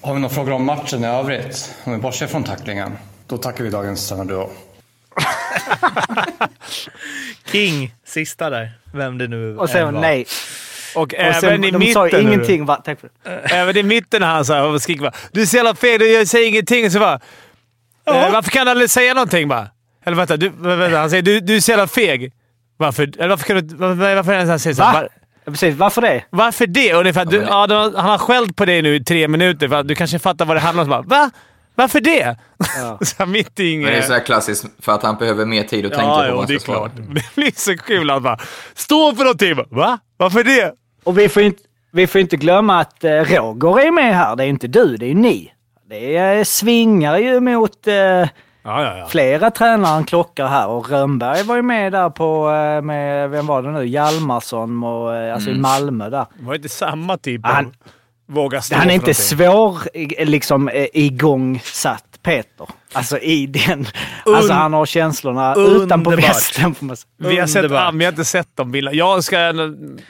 Har 0.00 0.14
vi 0.14 0.20
några 0.20 0.34
frågor 0.34 0.52
om 0.52 0.64
matchen 0.64 1.04
i 1.04 1.06
övrigt? 1.06 1.74
Om 1.84 1.92
vi 1.92 1.98
bortser 1.98 2.26
från 2.26 2.44
tacklingen. 2.44 2.98
Då 3.26 3.36
tackar 3.36 3.64
vi 3.64 3.70
dagens 3.70 4.08
tränarduo. 4.08 4.48
King, 7.52 7.94
sista 8.06 8.50
där. 8.50 8.70
Vem 8.92 9.18
det 9.18 9.28
nu 9.28 9.56
Och 9.56 9.70
sen 9.70 9.94
var. 9.94 10.00
nej. 10.00 10.26
Och, 10.94 11.02
Och 11.02 11.14
även 11.14 11.40
sen, 11.40 11.64
i 11.64 11.70
de 11.70 11.78
mitten. 11.78 11.94
sa 12.10 12.18
ingenting. 12.18 12.64
Va? 12.64 12.76
Tack 12.84 13.00
för 13.00 13.10
det. 13.24 13.30
Även 13.54 13.76
i 13.76 13.82
mitten 13.82 14.20
när 14.20 14.28
han 14.28 14.44
och 14.74 14.82
bara 15.00 15.12
“Du 15.32 15.42
är 15.42 15.46
så 15.46 15.56
jävla 15.56 15.74
fel, 15.74 16.00
du 16.00 16.26
säger 16.26 16.48
ingenting”. 16.48 16.90
Så 16.90 16.98
bara, 16.98 17.14
eh, 18.06 18.32
“Varför 18.32 18.50
kan 18.50 18.66
du 18.66 18.70
aldrig 18.70 18.90
säga 18.90 19.14
någonting?” 19.14 19.48
bara? 19.48 19.68
Eller 20.04 20.16
vänta, 20.16 20.36
du, 20.36 20.48
vänta 20.48 20.98
han 20.98 21.10
säger 21.10 21.22
du, 21.22 21.40
“Du 21.40 21.56
är 21.56 21.60
så 21.60 21.70
jävla 21.70 21.86
feg”. 21.86 22.32
Varför, 22.76 23.02
eller 23.02 23.28
varför 23.28 23.44
kan 23.44 23.56
du... 23.56 23.76
Varför, 23.76 24.14
varför 24.14 24.32
är 24.32 24.44
det 24.44 24.50
han 24.50 24.58
säger 24.58 24.74
så? 24.74 24.82
Va? 24.82 24.92
Var, 24.92 25.08
Ja, 25.46 25.52
precis. 25.52 25.76
Varför 25.76 26.02
det? 26.02 26.24
varför 26.30 26.66
det? 26.66 26.92
Ungefär, 26.92 27.24
du, 27.24 27.36
ja, 27.36 27.66
de, 27.66 27.94
han 27.94 28.10
har 28.10 28.18
skällt 28.18 28.56
på 28.56 28.64
dig 28.64 28.82
nu 28.82 28.94
i 28.96 29.04
tre 29.04 29.28
minuter 29.28 29.68
för 29.68 29.76
att 29.76 29.88
du 29.88 29.94
kanske 29.94 30.18
fattar 30.18 30.44
vad 30.44 30.56
det 30.56 30.60
handlar 30.60 30.84
om. 30.84 30.90
Bara, 30.90 31.02
Va? 31.02 31.30
Varför 31.74 32.00
det? 32.00 32.36
Ja. 32.78 32.98
så 33.04 33.14
här, 33.18 33.26
mitt 33.26 33.60
i 33.60 33.76
Men 33.76 33.84
det 33.84 33.90
är 33.90 33.92
inget... 33.94 34.06
så 34.06 34.12
här 34.12 34.20
klassiskt 34.20 34.66
för 34.80 34.92
att 34.92 35.02
han 35.02 35.16
behöver 35.16 35.44
mer 35.44 35.62
tid 35.62 35.86
att 35.86 35.92
tänka 35.92 36.06
Ja, 36.08 36.18
på 36.18 36.26
jo, 36.28 36.36
vad 36.36 36.48
det 36.48 36.54
är 36.54 36.58
klart. 36.58 36.92
Det 36.96 37.34
blir 37.34 37.52
så 37.60 37.76
kul 37.76 38.10
att 38.10 38.22
bara 38.22 38.38
stå 38.74 39.14
för 39.14 39.24
någonting. 39.24 39.54
Va? 39.70 39.98
Varför 40.16 40.44
det? 40.44 40.74
Och 41.04 41.18
vi 41.18 41.28
får 41.28 41.42
inte, 41.42 41.62
vi 41.92 42.06
får 42.06 42.20
inte 42.20 42.36
glömma 42.36 42.80
att 42.80 43.04
eh, 43.04 43.10
Roger 43.10 43.86
är 43.86 43.90
med 43.90 44.14
här. 44.16 44.36
Det 44.36 44.44
är 44.44 44.48
inte 44.48 44.66
du, 44.66 44.96
det 44.96 45.06
är 45.10 45.14
ni. 45.14 45.52
Det 45.88 46.16
är, 46.16 46.38
eh, 46.38 46.44
svingar 46.44 47.18
ju 47.18 47.40
mot 47.40 47.86
eh, 47.86 47.94
Ja, 48.66 48.82
ja, 48.82 48.98
ja. 48.98 49.06
Flera 49.06 49.50
tränare 49.50 49.90
han 49.92 50.04
klockar 50.04 50.46
här 50.46 50.68
och 50.68 50.90
Rönnberg 50.90 51.42
var 51.42 51.56
ju 51.56 51.62
med 51.62 51.92
där 51.92 52.10
på, 52.10 52.50
eh, 52.50 52.82
med, 52.82 53.30
vem 53.30 53.46
var 53.46 53.62
det 53.62 53.70
nu, 53.70 53.86
Hjalmarsson 53.86 54.84
och, 54.84 55.16
eh, 55.16 55.34
alltså 55.34 55.50
i 55.50 55.58
Malmö 55.58 56.10
där. 56.10 56.26
Det 56.38 56.44
var 56.44 56.54
inte 56.54 56.68
samma 56.68 57.18
typ 57.18 57.40
Han- 57.46 57.74
våga 58.26 58.62
stå 58.62 58.76
Han 58.76 58.90
är 58.90 58.94
inte 58.94 59.14
svår 59.14 59.78
i- 59.94 60.24
liksom 60.24 60.68
eh, 60.68 60.86
igångsatt 60.92 62.04
Peter. 62.22 62.66
Alltså 62.92 63.18
i 63.18 63.46
den. 63.46 63.86
Alltså 64.26 64.52
han 64.52 64.72
har 64.72 64.86
känslorna 64.86 65.54
utanpå 65.54 66.10
Underbart. 66.10 66.30
västen. 66.30 66.74
får 66.74 66.86
man 66.86 66.96
säga. 66.96 67.08
Vi 67.16 67.36
har, 67.38 67.46
sett, 67.46 67.72
ah, 67.72 67.90
men 67.90 67.98
vi 67.98 68.04
har 68.04 68.12
inte 68.12 68.24
sett 68.24 68.48
de 68.54 68.72
bilderna. 68.72 68.96
Jag 68.96 69.24
ska... 69.24 69.36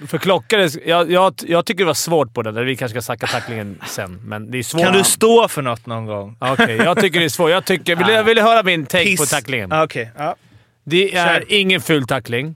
För 0.09 0.19
klockare... 0.19 0.69
Jag, 0.87 1.11
jag, 1.11 1.35
jag 1.47 1.67
tycker 1.67 1.79
det 1.79 1.87
var 1.87 1.95
svårt 1.95 2.35
på 2.35 2.43
den. 2.43 2.55
där. 2.55 2.63
Vi 2.65 2.77
kanske 2.77 2.93
ska 3.01 3.03
snacka 3.03 3.27
tacklingen 3.27 3.81
sen, 3.87 4.21
men 4.25 4.51
det 4.51 4.59
är 4.59 4.63
svårt. 4.63 4.83
Kan 4.83 4.93
du 4.93 5.05
stå 5.05 5.49
för 5.49 5.63
något 5.63 5.87
någon 5.87 6.07
gång? 6.07 6.37
Okej, 6.41 6.77
jag 6.77 7.01
tycker 7.01 7.19
det 7.19 7.25
är 7.25 7.29
svårt. 7.29 7.51
Jag, 7.51 7.65
tycker, 7.65 7.97
vill, 7.97 8.09
jag 8.09 8.25
vill 8.25 8.39
höra 8.39 8.63
min 8.63 8.87
take 8.87 9.05
Piss. 9.05 9.21
på 9.21 9.27
tacklingen. 9.27 9.73
Okej, 9.73 10.11
ja. 10.19 10.37
Det 10.85 11.15
är 11.15 11.45
ingen 11.49 11.81
ful 11.81 12.07
tackling. 12.07 12.55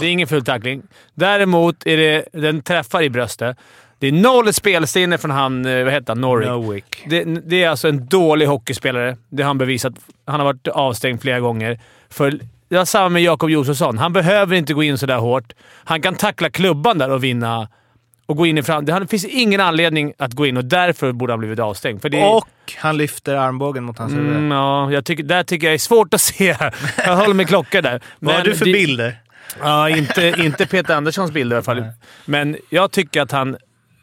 Det 0.00 0.06
är 0.06 0.10
ingen 0.10 0.28
ful 0.28 0.44
tackling. 0.44 0.82
Däremot 1.14 1.86
är 1.86 1.96
det... 1.96 2.24
Den 2.32 2.62
träffar 2.62 3.02
i 3.02 3.10
bröstet. 3.10 3.56
Det 3.98 4.06
är 4.06 4.12
noll 4.12 4.52
spelsinne 4.52 5.18
från 5.18 5.30
han... 5.30 5.66
eh, 5.66 5.84
Vad 5.84 5.92
heter 5.92 6.08
han? 6.08 6.20
Norwick. 6.20 6.48
Nowick. 6.48 7.04
Det, 7.06 7.24
det 7.24 7.62
är 7.64 7.68
alltså 7.68 7.88
en 7.88 8.06
dålig 8.06 8.46
hockeyspelare. 8.46 9.16
Det 9.28 9.42
har 9.42 9.48
han 9.48 9.58
bevisat. 9.58 9.94
Han 10.26 10.40
har 10.40 10.44
varit 10.44 10.68
avstängd 10.68 11.22
flera 11.22 11.40
gånger. 11.40 11.80
För 12.10 12.30
det 12.68 12.76
var 12.76 12.84
samma 12.84 13.08
med 13.08 13.22
Jakob 13.22 13.50
Josefsson. 13.50 13.98
Han 13.98 14.12
behöver 14.12 14.56
inte 14.56 14.74
gå 14.74 14.82
in 14.82 14.98
så 14.98 15.06
där 15.06 15.16
hårt. 15.18 15.52
Han 15.84 16.02
kan 16.02 16.14
tackla 16.14 16.50
klubban 16.50 16.98
där 16.98 17.10
och 17.10 17.24
vinna 17.24 17.68
och 18.26 18.36
gå 18.36 18.46
in 18.46 18.58
i 18.58 18.62
fram. 18.62 18.84
Det 18.84 19.06
finns 19.10 19.24
ingen 19.24 19.60
anledning 19.60 20.12
att 20.18 20.32
gå 20.32 20.46
in 20.46 20.56
och 20.56 20.64
därför 20.64 21.12
borde 21.12 21.32
han 21.32 21.40
blivit 21.40 21.58
avstängd. 21.58 22.02
För 22.02 22.08
det 22.08 22.20
är, 22.20 22.34
Och 22.36 22.48
han 22.78 22.96
lyfter 22.96 23.34
armbågen 23.34 23.84
mot 23.84 23.98
hans 23.98 24.12
huvud. 24.12 24.36
Mm, 24.36 24.50
ja, 24.50 24.92
jag 24.92 25.04
tycker, 25.04 25.22
där 25.24 25.42
tycker 25.42 25.66
jag 25.66 25.74
är 25.74 25.78
svårt 25.78 26.14
att 26.14 26.20
se. 26.20 26.56
Jag 26.96 27.16
håller 27.16 27.34
med 27.34 27.48
klocka 27.48 27.82
där. 27.82 28.00
Vad 28.18 28.34
har 28.34 28.44
du 28.44 28.54
för 28.54 28.64
det- 28.64 28.72
bilder? 28.72 29.16
Ja, 29.60 29.88
inte, 29.90 30.34
inte 30.38 30.66
Peter 30.66 30.94
Anderssons 30.94 31.30
bild 31.30 31.52
i 31.52 31.54
alla 31.56 31.62
fall. 31.62 31.84
Men 32.24 32.56
jag 32.70 32.90
tycker 32.90 33.22
att 33.22 33.32
han... 33.32 33.56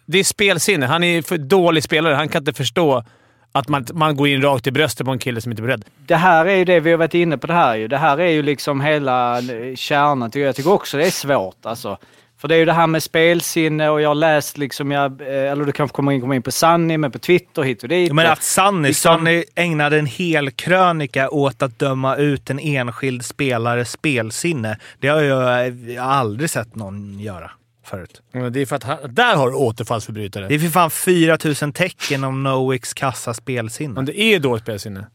Det 0.05 0.19
är 0.19 0.23
spelsinne. 0.23 0.85
Han 0.85 1.03
är 1.03 1.21
för 1.21 1.37
dålig 1.37 1.83
spelare. 1.83 2.15
Han 2.15 2.29
kan 2.29 2.41
inte 2.41 2.53
förstå 2.53 3.03
att 3.51 3.67
man, 3.67 3.85
man 3.93 4.15
går 4.15 4.27
in 4.27 4.41
rakt 4.41 4.67
i 4.67 4.71
bröstet 4.71 5.05
på 5.05 5.11
en 5.11 5.19
kille 5.19 5.41
som 5.41 5.51
inte 5.51 5.61
är 5.61 5.67
beredd. 5.67 5.85
Det 6.07 6.15
här 6.15 6.45
är 6.45 6.55
ju 6.55 6.65
det 6.65 6.79
vi 6.79 6.91
har 6.91 6.97
varit 6.97 7.13
inne 7.13 7.37
på 7.37 7.47
det 7.47 7.53
här 7.53 7.75
ju. 7.75 7.87
Det 7.87 7.97
här 7.97 8.17
är 8.17 8.29
ju 8.29 8.43
liksom 8.43 8.81
hela 8.81 9.37
eh, 9.37 9.75
kärnan. 9.75 10.31
Jag 10.33 10.55
tycker 10.55 10.71
också 10.71 10.97
det 10.97 11.05
är 11.05 11.11
svårt 11.11 11.65
alltså. 11.65 11.97
För 12.37 12.47
det 12.47 12.55
är 12.55 12.59
ju 12.59 12.65
det 12.65 12.73
här 12.73 12.87
med 12.87 13.03
spelsinne 13.03 13.89
och 13.89 14.01
jag 14.01 14.09
har 14.09 14.15
läst 14.15 14.57
liksom, 14.57 14.91
jag, 14.91 15.21
eh, 15.21 15.51
eller 15.51 15.65
du 15.65 15.71
kanske 15.71 15.95
kommer 15.95 16.11
in, 16.11 16.21
kommer 16.21 16.35
in 16.35 16.41
på 16.41 16.51
Sunny, 16.51 16.97
men 16.97 17.11
på 17.11 17.19
Twitter 17.19 17.61
hit 17.61 17.83
och 17.83 17.89
dit. 17.89 18.13
Men 18.13 18.31
att 18.31 18.43
Sanny, 18.43 18.87
liksom- 18.87 19.17
Sanny 19.17 19.43
ägnade 19.55 19.99
en 19.99 20.05
hel 20.05 20.51
krönika 20.51 21.29
åt 21.29 21.61
att 21.61 21.79
döma 21.79 22.15
ut 22.15 22.49
en 22.49 22.59
enskild 22.59 23.25
spelares 23.25 23.91
spelsinne. 23.91 24.77
Det 24.99 25.07
har 25.07 25.21
jag, 25.21 25.69
jag 25.89 26.03
har 26.03 26.11
aldrig 26.11 26.49
sett 26.49 26.75
någon 26.75 27.19
göra 27.19 27.51
förut. 27.85 28.21
Det 28.51 28.61
är 28.61 28.65
för 28.65 28.75
att 28.75 28.83
han, 28.83 28.97
där 29.09 29.35
har 29.35 29.49
du 29.49 29.55
återfallsförbrytare. 29.55 30.47
Det 30.47 30.55
är 30.55 30.59
för 30.59 30.67
fan 30.67 30.89
4000 30.91 31.73
tecken 31.73 32.23
om 32.23 32.43
Nowicks 32.43 32.93
kassa 32.93 33.33
spelsinne. 33.33 33.93
Men 33.93 34.05
det 34.05 34.19
är 34.21 34.39
dåligt 34.39 34.63
spelsinne. 34.63 35.07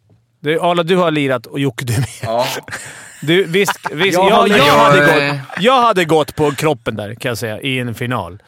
Är, 0.46 0.70
Arla, 0.70 0.82
du 0.82 0.96
har 0.96 1.10
lirat 1.10 1.46
och 1.46 1.60
Jocke, 1.60 1.84
du 1.84 1.92
med. 1.92 2.08
Ja. 2.22 2.46
Du, 3.22 3.44
visst, 3.44 3.80
visst, 3.92 4.18
Jag 4.18 4.30
jag, 4.30 4.34
har- 4.36 4.48
jag, 4.48 4.64
hade 4.64 5.00
gått, 5.00 5.40
jag 5.60 5.82
hade 5.82 6.04
gått 6.04 6.34
på 6.36 6.50
kroppen 6.50 6.96
där, 6.96 7.14
kan 7.14 7.28
jag 7.28 7.38
säga, 7.38 7.60
i 7.60 7.78
en 7.78 7.94
final. 7.94 8.38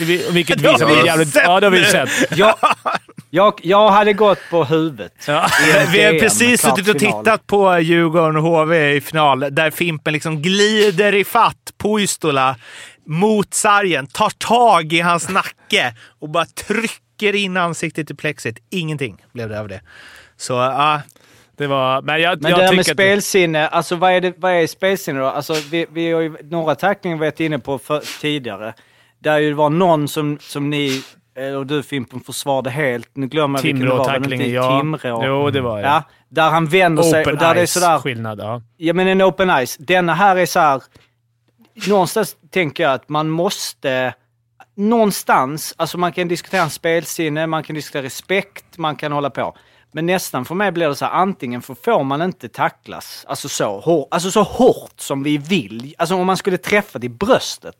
Vi- 0.00 0.26
Vilket 0.30 0.58
Det 0.62 0.68
har 0.68 0.74
visar 0.74 0.86
vi 0.86 0.96
mig 0.96 1.06
jävligt... 1.06 1.28
sett 1.32 1.42
Ja, 1.44 1.60
det 1.60 1.66
har 1.66 1.70
vi 1.70 1.84
sett. 1.84 2.08
jag, 2.38 2.54
jag, 3.30 3.60
jag 3.62 3.90
hade 3.90 4.12
gått 4.12 4.38
på 4.50 4.64
huvudet. 4.64 5.12
Ja. 5.26 5.46
Vi 5.92 6.02
har 6.04 6.18
precis 6.18 6.60
suttit 6.62 6.88
och 6.88 6.98
tittat 6.98 7.46
på 7.46 7.78
Djurgården 7.78 8.36
och 8.36 8.42
HV 8.42 8.94
i 8.96 9.00
final, 9.00 9.40
där 9.50 9.70
Fimpen 9.70 10.12
liksom 10.12 10.42
glider 10.42 11.14
i 11.14 11.24
fatt 11.24 11.72
Puistola 11.82 12.56
mot 13.06 13.54
sargen, 13.54 14.06
tar 14.06 14.30
tag 14.30 14.92
i 14.92 15.00
hans 15.00 15.28
nacke 15.28 15.94
och 16.18 16.28
bara 16.28 16.44
trycker 16.44 17.34
in 17.34 17.56
ansiktet 17.56 18.10
i 18.10 18.14
plexit. 18.14 18.58
Ingenting 18.70 19.24
blev 19.32 19.48
det 19.48 19.60
av 19.60 19.68
det. 19.68 19.80
Så 20.36 20.52
ja, 20.52 21.00
Det 21.56 21.66
var... 21.66 22.02
Men 22.02 22.20
jag, 22.20 22.42
Men 22.42 22.50
jag 22.50 22.60
det 22.60 22.64
här 22.64 22.76
med 22.76 22.86
spelsinne, 22.86 23.68
alltså 23.68 23.96
vad 23.96 24.12
är, 24.12 24.20
det, 24.20 24.34
vad 24.36 24.52
är 24.52 24.66
spelsinne 24.66 25.20
då? 25.20 25.26
Alltså 25.26 25.54
vi, 25.70 25.86
vi 25.92 26.12
har 26.12 26.20
ju 26.20 26.36
några 26.42 26.74
tacklingar 26.74 27.16
varit 27.16 27.40
inne 27.40 27.58
på 27.58 27.78
för, 27.78 28.20
tidigare. 28.20 28.74
Där 29.18 29.38
ju 29.38 29.48
det 29.48 29.54
var 29.54 29.70
någon 29.70 30.08
som, 30.08 30.38
som 30.40 30.70
ni, 30.70 31.02
eh, 31.38 31.54
och 31.54 31.66
du 31.66 31.82
Fimpen, 31.82 32.20
försvarade 32.20 32.70
helt. 32.70 33.08
Nu 33.12 33.26
glömmer 33.26 33.58
jag 33.58 33.62
vilken 33.62 33.80
det 33.80 33.88
var. 33.88 33.98
det 33.98 34.04
Timrå-tacklingen, 34.04 34.46
i 34.46 34.54
ja. 34.54 34.80
Timrå? 34.80 35.22
Jo, 35.26 35.50
det 35.50 35.60
var 35.60 35.76
det. 35.76 35.88
Ja, 35.88 36.02
där 36.28 36.50
han 36.50 36.66
vänder 36.66 37.02
sig 37.02 37.22
Open 37.22 37.32
och 37.32 37.40
där 37.40 37.54
det 37.54 37.60
är 37.60 37.66
ice 37.66 37.72
sådär... 37.72 37.98
skillnad, 37.98 38.40
ja. 38.40 38.62
Ja, 38.76 38.92
men 38.92 39.08
en 39.08 39.22
open 39.22 39.66
ice. 39.66 39.76
Denna 39.76 40.14
här 40.14 40.36
är 40.36 40.46
så 40.46 40.60
här. 40.60 40.82
Någonstans 41.88 42.36
tänker 42.50 42.82
jag 42.84 42.92
att 42.92 43.08
man 43.08 43.28
måste... 43.30 44.14
Någonstans, 44.76 45.74
alltså 45.76 45.98
man 45.98 46.12
kan 46.12 46.28
diskutera 46.28 46.62
en 46.62 46.70
spelsinne, 46.70 47.46
man 47.46 47.62
kan 47.62 47.74
diskutera 47.74 48.02
respekt, 48.02 48.78
man 48.78 48.96
kan 48.96 49.12
hålla 49.12 49.30
på. 49.30 49.56
Men 49.92 50.06
nästan 50.06 50.44
för 50.44 50.54
mig 50.54 50.72
blir 50.72 50.88
det 50.88 50.94
så 50.96 51.04
här, 51.04 51.12
antingen 51.12 51.62
för 51.62 51.74
får 51.74 52.04
man 52.04 52.22
inte 52.22 52.48
tacklas, 52.48 53.24
alltså 53.28 53.48
så, 53.48 53.80
hårt, 53.80 54.08
alltså 54.10 54.30
så 54.30 54.42
hårt 54.42 54.92
som 55.00 55.22
vi 55.22 55.38
vill. 55.38 55.94
Alltså 55.98 56.14
om 56.14 56.26
man 56.26 56.36
skulle 56.36 56.58
träffa 56.58 56.98
det 56.98 57.06
i 57.06 57.08
bröstet. 57.08 57.74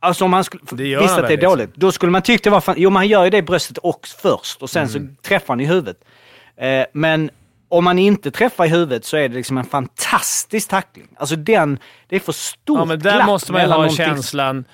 Alltså 0.00 0.24
om 0.24 0.30
man 0.30 0.44
skulle, 0.44 0.62
Det 0.70 0.86
gör 0.88 1.02
visst 1.02 1.14
att 1.14 1.20
det 1.20 1.26
är 1.26 1.30
liksom. 1.30 1.50
dåligt. 1.50 1.74
Då 1.74 1.92
skulle 1.92 2.12
man 2.12 2.22
tycka 2.22 2.50
det 2.50 2.54
var 2.54 2.60
fan, 2.60 2.74
jo 2.78 2.90
man 2.90 3.08
gör 3.08 3.24
ju 3.24 3.30
det 3.30 3.36
i 3.38 3.42
bröstet 3.42 3.78
också 3.82 4.16
först 4.18 4.62
och 4.62 4.70
sen 4.70 4.88
Mm. 4.88 5.16
så 5.16 5.22
träffar 5.22 5.46
han 5.48 5.60
i 5.60 5.66
huvudet. 5.66 5.96
Eh, 6.56 6.84
men 6.92 7.30
om 7.72 7.84
man 7.84 7.98
inte 7.98 8.30
träffar 8.30 8.64
i 8.64 8.68
huvudet 8.68 9.04
så 9.04 9.16
är 9.16 9.28
det 9.28 9.34
liksom 9.34 9.58
en 9.58 9.64
fantastisk 9.64 10.68
tackling. 10.68 11.08
Alltså 11.16 11.36
den, 11.36 11.78
det 12.08 12.16
är 12.16 12.20
för 12.20 12.32
stort 12.32 12.78
Ja, 12.78 12.84
men 12.84 12.98
där 12.98 13.26
måste 13.26 13.52
man 13.52 13.60
ju 13.60 13.66
ha 13.68 13.74
någonting- 13.74 13.96
känslan 13.96 14.64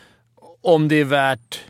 om 0.62 0.88
det 0.88 0.96
är 1.00 1.04
värt... 1.04 1.60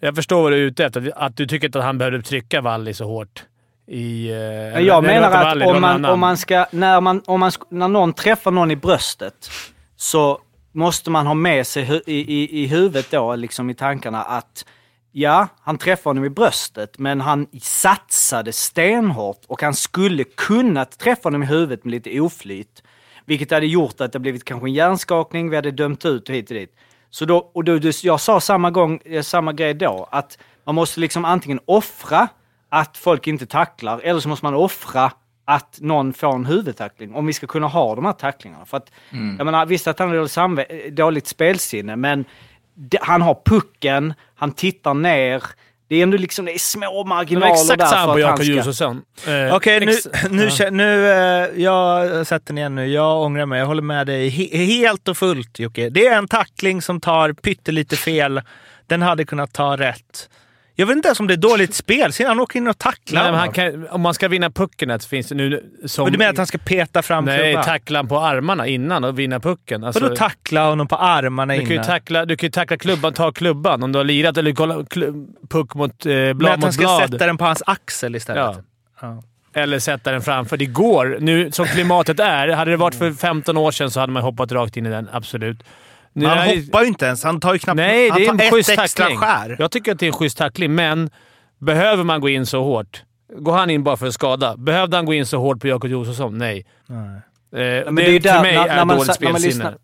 Jag 0.00 0.14
förstår 0.14 0.42
vad 0.42 0.52
du 0.52 0.56
är 0.56 0.60
ute 0.60 0.84
efter. 0.84 1.12
Att 1.16 1.36
du 1.36 1.46
tycker 1.46 1.66
inte 1.68 1.78
att 1.78 1.84
han 1.84 1.98
behövde 1.98 2.22
trycka 2.22 2.60
Valli 2.60 2.94
så 2.94 3.04
hårt. 3.04 3.44
I, 3.86 4.30
eh, 4.30 4.36
jag 4.80 5.02
det 5.02 5.06
menar 5.06 5.30
att 5.30 5.44
Valli, 5.44 5.64
om 5.64 5.80
man, 5.80 6.04
om 6.04 6.20
man 6.20 6.36
ska, 6.36 6.66
när, 6.70 7.00
man, 7.00 7.22
om 7.26 7.40
man, 7.40 7.52
när 7.68 7.88
någon 7.88 8.12
träffar 8.12 8.50
någon 8.50 8.70
i 8.70 8.76
bröstet 8.76 9.50
så 9.96 10.38
måste 10.72 11.10
man 11.10 11.26
ha 11.26 11.34
med 11.34 11.66
sig 11.66 11.84
hu- 11.84 12.02
i, 12.06 12.14
i, 12.42 12.62
i 12.62 12.66
huvudet 12.66 13.10
då, 13.10 13.36
liksom 13.36 13.70
i 13.70 13.74
tankarna 13.74 14.22
att 14.22 14.64
ja, 15.12 15.48
han 15.60 15.78
träffade 15.78 16.10
honom 16.10 16.24
i 16.24 16.30
bröstet, 16.30 16.98
men 16.98 17.20
han 17.20 17.46
satsade 17.60 18.52
stenhårt 18.52 19.40
och 19.46 19.62
han 19.62 19.74
skulle 19.74 20.24
kunnat 20.24 20.98
träffa 20.98 21.26
honom 21.26 21.42
i 21.42 21.46
huvudet 21.46 21.84
med 21.84 21.90
lite 21.90 22.20
oflyt. 22.20 22.82
Vilket 23.26 23.50
hade 23.50 23.66
gjort 23.66 24.00
att 24.00 24.12
det 24.12 24.18
blivit 24.18 24.44
kanske 24.44 24.68
en 24.68 24.74
hjärnskakning, 24.74 25.50
vi 25.50 25.56
hade 25.56 25.70
dömt 25.70 26.04
ut 26.04 26.28
och 26.28 26.34
hit 26.34 26.50
och 26.50 26.54
dit. 26.54 26.76
Så 27.10 27.24
då, 27.24 27.50
och 27.54 27.64
då, 27.64 27.78
jag 28.02 28.20
sa 28.20 28.40
samma, 28.40 28.70
gång, 28.70 29.00
eh, 29.04 29.22
samma 29.22 29.52
grej 29.52 29.74
då, 29.74 30.08
att 30.10 30.38
man 30.64 30.74
måste 30.74 31.00
liksom 31.00 31.24
antingen 31.24 31.60
offra 31.64 32.28
att 32.68 32.96
folk 32.96 33.26
inte 33.26 33.46
tacklar, 33.46 34.00
eller 34.04 34.20
så 34.20 34.28
måste 34.28 34.44
man 34.44 34.54
offra 34.54 35.12
att 35.44 35.78
någon 35.80 36.12
får 36.12 36.34
en 36.34 36.46
huvudtackling 36.46 37.14
om 37.14 37.26
vi 37.26 37.32
ska 37.32 37.46
kunna 37.46 37.66
ha 37.66 37.94
de 37.94 38.04
här 38.04 38.12
tacklingarna. 38.12 38.64
För 38.64 38.76
att, 38.76 38.90
jag 39.38 39.44
menar, 39.44 39.66
visst 39.66 39.86
att 39.86 39.98
han 39.98 40.08
har 40.08 40.16
dåligt, 40.16 40.96
dåligt 40.96 41.26
spelsinne, 41.26 41.96
men 41.96 42.24
han 43.00 43.22
har 43.22 43.38
pucken, 43.44 44.14
han 44.34 44.52
tittar 44.52 44.94
ner. 44.94 45.42
Det 45.88 45.96
är 45.96 46.02
ändå 46.02 46.16
liksom, 46.16 46.44
det 46.44 46.54
är 46.54 46.58
små 46.58 46.80
Det 46.86 46.94
var 46.96 47.04
marginaler 47.04 47.52
exakt 47.52 47.78
där 47.78 47.86
samma 47.86 47.98
för 48.00 48.06
på 48.06 48.10
att 48.12 48.22
han 48.22 48.30
Jakob 48.30 48.44
ska... 48.44 48.52
Josefsson. 48.54 49.02
Eh, 49.48 49.54
Okej, 49.56 49.86
nu, 49.86 49.92
ex- 49.92 50.08
nu, 50.30 50.42
ja. 50.44 50.48
kä- 50.48 50.70
nu 50.70 51.06
eh, 51.10 51.62
jag 51.62 51.72
har 51.72 52.24
sett 52.24 52.46
den 52.46 52.58
igen 52.58 52.74
nu. 52.74 52.86
Jag 52.86 53.22
ångrar 53.22 53.46
mig. 53.46 53.58
Jag 53.58 53.66
håller 53.66 53.82
med 53.82 54.06
dig 54.06 54.28
he- 54.30 54.56
helt 54.66 55.08
och 55.08 55.16
fullt 55.16 55.58
Jocke. 55.58 55.88
Det 55.88 56.06
är 56.06 56.18
en 56.18 56.28
tackling 56.28 56.82
som 56.82 57.00
tar 57.00 57.32
pyttelite 57.32 57.96
fel. 57.96 58.40
Den 58.86 59.02
hade 59.02 59.24
kunnat 59.24 59.52
ta 59.52 59.76
rätt. 59.76 60.28
Jag 60.74 60.86
vet 60.86 60.96
inte 60.96 61.08
ens 61.08 61.20
om 61.20 61.26
det 61.26 61.34
är 61.34 61.36
dåligt 61.36 61.74
spel. 61.74 62.12
Sen 62.12 62.26
han 62.26 62.40
åker 62.40 62.58
in 62.58 62.68
och 62.68 62.78
tacklar 62.78 63.22
Nej, 63.22 63.30
men 63.32 63.40
honom. 63.40 63.54
kan, 63.54 63.88
om 63.88 64.00
man 64.00 64.14
ska 64.14 64.28
vinna 64.28 64.50
pucken 64.50 65.00
så 65.00 65.08
finns 65.08 65.28
det 65.28 65.34
nu... 65.34 65.70
Som, 65.86 66.04
Och 66.04 66.12
du 66.12 66.18
menar 66.18 66.30
att 66.30 66.36
han 66.36 66.46
ska 66.46 66.58
peta 66.58 67.02
fram 67.02 67.24
Nej, 67.24 67.38
klubban? 67.52 67.64
tackla 67.64 67.98
han 67.98 68.08
på 68.08 68.20
armarna 68.20 68.66
innan 68.66 69.04
och 69.04 69.18
vinna 69.18 69.40
pucken. 69.40 69.84
Alltså, 69.84 70.02
Vadå 70.02 70.16
tackla 70.16 70.68
honom 70.68 70.88
på 70.88 70.96
armarna 70.96 71.52
du 71.54 71.58
kan, 71.60 71.68
ju 71.68 71.74
innan? 71.74 71.86
tackla, 71.86 72.24
du 72.24 72.36
kan 72.36 72.46
ju 72.46 72.50
tackla 72.50 72.76
klubban, 72.76 73.12
ta 73.12 73.32
klubban 73.32 73.82
om 73.82 73.92
du 73.92 73.98
har 73.98 74.04
lirat 74.04 74.36
eller 74.36 74.52
kolla 74.52 74.84
puck 75.50 75.74
mot 75.74 76.06
eh, 76.06 76.12
Men 76.12 76.38
blad 76.38 76.52
att 76.52 76.58
han 76.60 76.68
mot 76.68 76.74
ska 76.74 76.82
blad. 76.82 77.10
sätta 77.10 77.26
den 77.26 77.38
på 77.38 77.44
hans 77.44 77.62
axel 77.66 78.16
istället. 78.16 78.56
Ja. 79.00 79.22
Eller 79.54 79.78
sätta 79.78 80.12
den 80.12 80.22
framför. 80.22 80.56
Det 80.56 80.66
går. 80.66 81.16
Nu 81.20 81.52
som 81.52 81.66
klimatet 81.66 82.20
är. 82.20 82.48
Hade 82.48 82.70
det 82.70 82.76
varit 82.76 82.94
för 82.94 83.12
15 83.12 83.56
år 83.56 83.70
sedan 83.70 83.90
så 83.90 84.00
hade 84.00 84.12
man 84.12 84.22
hoppat 84.22 84.52
rakt 84.52 84.76
in 84.76 84.86
i 84.86 84.90
den. 84.90 85.08
Absolut. 85.12 85.62
Nu 86.12 86.26
han 86.26 86.38
är- 86.38 86.64
hoppar 86.66 86.80
ju 86.82 86.86
inte 86.88 87.06
ens. 87.06 87.24
Han 87.24 87.40
tar 87.40 87.52
ju 87.52 87.58
knappt... 87.58 87.76
Nej, 87.76 88.08
han 88.10 88.18
det 88.18 88.24
är 88.24 88.26
tar 88.26 88.34
en 88.34 88.40
ett 88.40 88.52
schysst 88.54 88.68
extra 88.70 89.04
tackling. 89.04 89.18
skär. 89.18 89.56
Jag 89.58 89.70
tycker 89.70 89.92
att 89.92 89.98
det 89.98 90.06
är 90.06 90.08
en 90.08 90.12
schysst 90.12 90.38
tackling, 90.38 90.74
men 90.74 91.10
behöver 91.58 92.04
man 92.04 92.20
gå 92.20 92.28
in 92.28 92.46
så 92.46 92.62
hårt? 92.64 93.02
Går 93.38 93.52
han 93.52 93.70
in 93.70 93.82
bara 93.84 93.96
för 93.96 94.06
att 94.06 94.14
skada? 94.14 94.56
Behövde 94.56 94.96
han 94.96 95.06
gå 95.06 95.14
in 95.14 95.26
så 95.26 95.38
hårt 95.38 95.60
på 95.60 95.68
Jakob 95.68 95.90
Josefsson? 95.90 96.38
Nej. 96.38 96.66
Eh, 96.88 96.96
men 97.52 97.94
det 97.94 98.06
är 98.06 98.10
ju 98.10 98.20
för 98.20 98.28
där- 98.28 98.42
mig 98.42 98.54
när- 98.54 98.68
är 98.68 98.76
när 98.76 98.84
man 98.84 98.96
dåligt 98.96 99.14
spelsinne. 99.14 99.74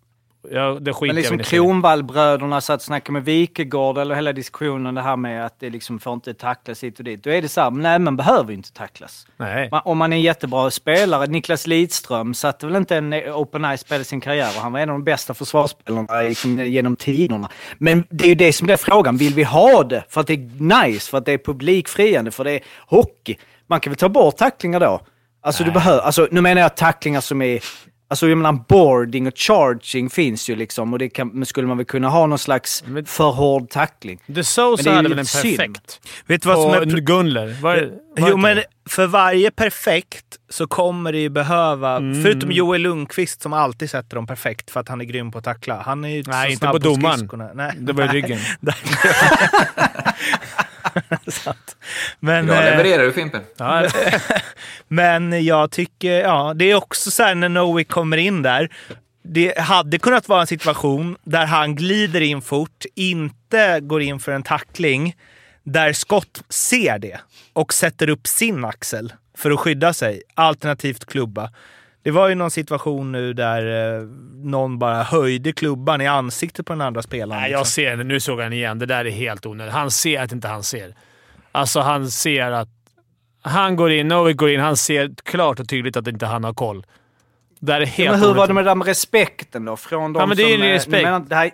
Ja, 0.51 0.79
det 0.81 0.95
Men 1.01 1.17
liksom. 1.17 1.39
Kronvallbröderna 1.39 2.61
satt 2.61 2.77
och 2.77 2.83
snackade 2.83 3.13
med 3.13 3.25
Wikegård 3.25 3.99
eller 3.99 4.15
hela 4.15 4.33
diskussionen 4.33 4.95
det 4.95 5.03
här 5.03 5.17
med 5.17 5.47
att 5.47 5.61
det 5.61 5.71
liksom 5.71 5.99
får 5.99 6.13
inte 6.13 6.35
tacklas 6.35 6.85
hit 6.85 6.99
och 6.99 7.05
dit. 7.05 7.25
Då 7.25 7.31
är 7.31 7.43
det 7.43 7.49
så 7.49 7.61
här, 7.61 7.71
nej 7.71 7.99
man 7.99 8.17
behöver 8.17 8.53
inte 8.53 8.73
tacklas. 8.73 9.27
Nej. 9.37 9.69
Man, 9.71 9.83
om 9.85 9.99
man 9.99 10.13
är 10.13 10.17
en 10.17 10.23
jättebra 10.23 10.71
spelare, 10.71 11.27
Niklas 11.27 11.67
Lidström 11.67 12.35
satte 12.35 12.67
väl 12.67 12.77
inte 12.77 12.97
en 12.97 13.15
open 13.15 13.65
eye 13.65 13.79
spel 13.79 14.01
i 14.01 14.05
sin 14.05 14.21
karriär 14.21 14.49
och 14.57 14.63
han 14.63 14.73
var 14.73 14.81
en 14.81 14.89
av 14.91 14.95
de 14.95 15.05
bästa 15.05 15.35
försvarsspelarna 15.35 16.21
liksom, 16.21 16.67
genom 16.67 16.97
tiderna. 16.97 17.49
Men 17.79 18.05
det 18.11 18.25
är 18.25 18.29
ju 18.29 18.35
det 18.35 18.53
som 18.53 18.67
blir 18.67 18.77
frågan, 18.77 19.17
vill 19.17 19.35
vi 19.35 19.45
ha 19.45 19.83
det 19.85 20.05
för 20.09 20.21
att 20.21 20.27
det 20.27 20.35
är 20.35 20.87
nice, 20.87 21.11
för 21.11 21.19
att 21.19 21.25
det 21.25 21.33
är 21.33 21.39
publikfriande, 21.39 22.31
för 22.31 22.45
det 22.45 22.53
är 22.53 22.61
hockey? 22.87 23.37
Man 23.67 23.81
kan 23.81 23.91
väl 23.91 23.99
ta 23.99 24.09
bort 24.09 24.37
tacklingar 24.37 24.81
då? 24.81 25.01
Alltså, 25.41 25.65
du 25.65 25.71
behöver, 25.71 26.03
alltså 26.03 26.29
nu 26.31 26.41
menar 26.41 26.63
jag 26.63 26.77
tacklingar 26.77 27.21
som 27.21 27.43
är 27.43 27.61
Alltså 28.11 28.29
jag 28.29 28.39
menar 28.39 28.53
boarding 28.69 29.27
och 29.27 29.39
charging 29.39 30.11
finns 30.11 30.51
ju 30.51 30.57
liksom 30.57 30.93
och 30.93 30.99
det 30.99 31.09
kan, 31.09 31.29
men 31.29 31.47
skulle 31.47 31.67
man 31.69 31.77
väl 31.77 31.87
kunna 31.87 32.09
ha 32.09 32.27
någon 32.27 32.39
slags 32.39 32.85
för 33.07 33.31
hård 33.31 33.71
tackling. 33.71 34.21
De 34.27 34.45
Sousa 34.45 34.91
hade 34.91 35.09
väl 35.09 35.19
en 35.19 35.25
perfekt? 35.25 36.01
Vet 36.27 36.43
du 36.43 36.49
vad 36.49 36.63
som 36.63 36.71
På 36.91 36.97
är... 36.97 37.01
Gunler. 37.01 37.57
Var, 37.63 37.77
var 37.77 37.91
Jo, 38.17 38.27
inte 38.27 38.37
men 38.37 38.63
för 38.89 39.07
varje 39.07 39.51
perfekt 39.51 40.25
så 40.51 40.67
kommer 40.67 41.13
det 41.13 41.19
ju 41.19 41.29
behöva, 41.29 41.97
Mm. 41.97 42.23
förutom 42.23 42.53
Joel 42.53 42.81
Lundqvist 42.83 43.43
som 43.43 43.53
alltid 43.53 43.91
sätter 43.91 44.17
dem 44.17 44.27
perfekt 44.27 44.71
för 44.71 44.81
att 44.81 44.89
han 44.89 45.01
är 45.01 45.05
grym 45.05 45.31
på 45.31 45.39
att 45.39 45.45
tackla. 45.45 45.83
Han 45.87 46.05
är 46.05 46.09
ju 46.09 46.23
Nej, 46.27 46.47
så 46.47 46.53
inte 46.53 46.59
snabb 46.61 46.73
på 46.73 46.79
domaren. 46.79 47.17
skridskorna. 47.19 47.51
Nej, 47.55 47.73
Det 47.79 47.93
var 47.93 48.05
i 48.05 48.09
ryggen. 48.09 48.39
Men, 52.21 52.45
Idag 52.45 52.59
eh, 52.59 52.65
levererar 52.65 53.03
du 53.03 53.13
Fimpen. 53.13 53.43
Ja, 53.57 53.87
men 54.89 55.45
jag 55.45 55.71
tycker, 55.71 56.21
ja, 56.21 56.53
det 56.57 56.71
är 56.71 56.75
också 56.75 57.11
så 57.11 57.23
här 57.23 57.35
när 57.35 57.49
Nowick 57.49 57.89
kommer 57.89 58.17
in 58.17 58.43
där. 58.43 58.69
Det 59.23 59.59
hade 59.59 59.99
kunnat 59.99 60.29
vara 60.29 60.41
en 60.41 60.47
situation 60.47 61.17
där 61.25 61.47
han 61.47 61.75
glider 61.75 62.21
in 62.21 62.43
fort, 62.43 62.85
inte 62.95 63.81
går 63.81 64.03
in 64.03 64.21
för 64.21 64.33
en 64.33 64.43
tackling, 64.43 65.17
där 65.65 65.93
Scott 65.93 66.43
ser 66.49 66.99
det 66.99 67.21
och 67.53 67.75
sätter 67.75 68.09
upp 68.09 68.27
sin 68.27 68.65
axel 68.65 69.13
för 69.37 69.51
att 69.51 69.61
skydda 69.61 69.93
sig, 69.93 70.23
alternativt 70.35 71.05
klubba. 71.05 71.51
Det 72.03 72.11
var 72.11 72.29
ju 72.29 72.35
någon 72.35 72.51
situation 72.51 73.13
nu 73.13 73.33
där 73.33 73.97
eh, 74.01 74.03
någon 74.45 74.79
bara 74.79 75.03
höjde 75.03 75.53
klubban 75.53 76.01
i 76.01 76.07
ansiktet 76.07 76.67
på 76.67 76.73
den 76.73 76.81
andra 76.81 77.03
spelaren. 77.03 77.41
Nej, 77.41 77.51
liksom. 77.51 77.59
jag 77.59 77.67
ser 77.67 77.97
det. 77.97 78.05
Nu 78.05 78.21
såg 78.21 78.39
jag 78.41 78.47
den 78.47 78.53
igen. 78.53 78.79
Det 78.79 78.87
där 78.87 79.05
är 79.05 79.11
helt 79.11 79.47
onödigt. 79.47 79.75
Han 79.75 79.91
ser 79.91 80.23
att 80.23 80.33
inte 80.33 80.49
han 80.49 80.63
ser. 80.63 80.95
Alltså, 81.53 81.81
han 81.81 82.11
ser 82.11 82.51
att... 82.51 82.69
Han 83.43 83.77
går 83.77 83.93
in, 83.93 84.09
Novik 84.09 84.37
går 84.37 84.51
in, 84.51 84.61
han 84.61 84.77
ser 84.77 85.11
klart 85.25 85.61
och 85.61 85.69
tydligt 85.69 85.97
att 85.97 86.07
inte 86.07 86.27
han 86.27 86.45
har 86.45 86.55
koll. 86.55 86.87
Det 87.61 87.67
där 87.73 87.81
är 87.81 87.87
helt 87.87 88.07
Ja, 88.07 88.11
men 88.13 88.21
hur 88.21 88.27
var 88.29 88.35
det 88.35 88.41
onödigt. 88.41 88.55
med 88.55 88.65
det 88.67 88.75
med 88.75 88.87
respekten 88.87 89.65
då? 89.65 89.77
Från 89.77 90.13
de 90.13 90.21
Ja, 90.21 90.27
men 90.27 90.37
det 90.37 90.43
är 90.43 90.57
som, 90.57 90.63
ju 90.65 90.71
eh, 90.71 90.73
respekt. 90.75 91.03
menar, 91.05 91.21
det 91.21 91.35
här, 91.35 91.51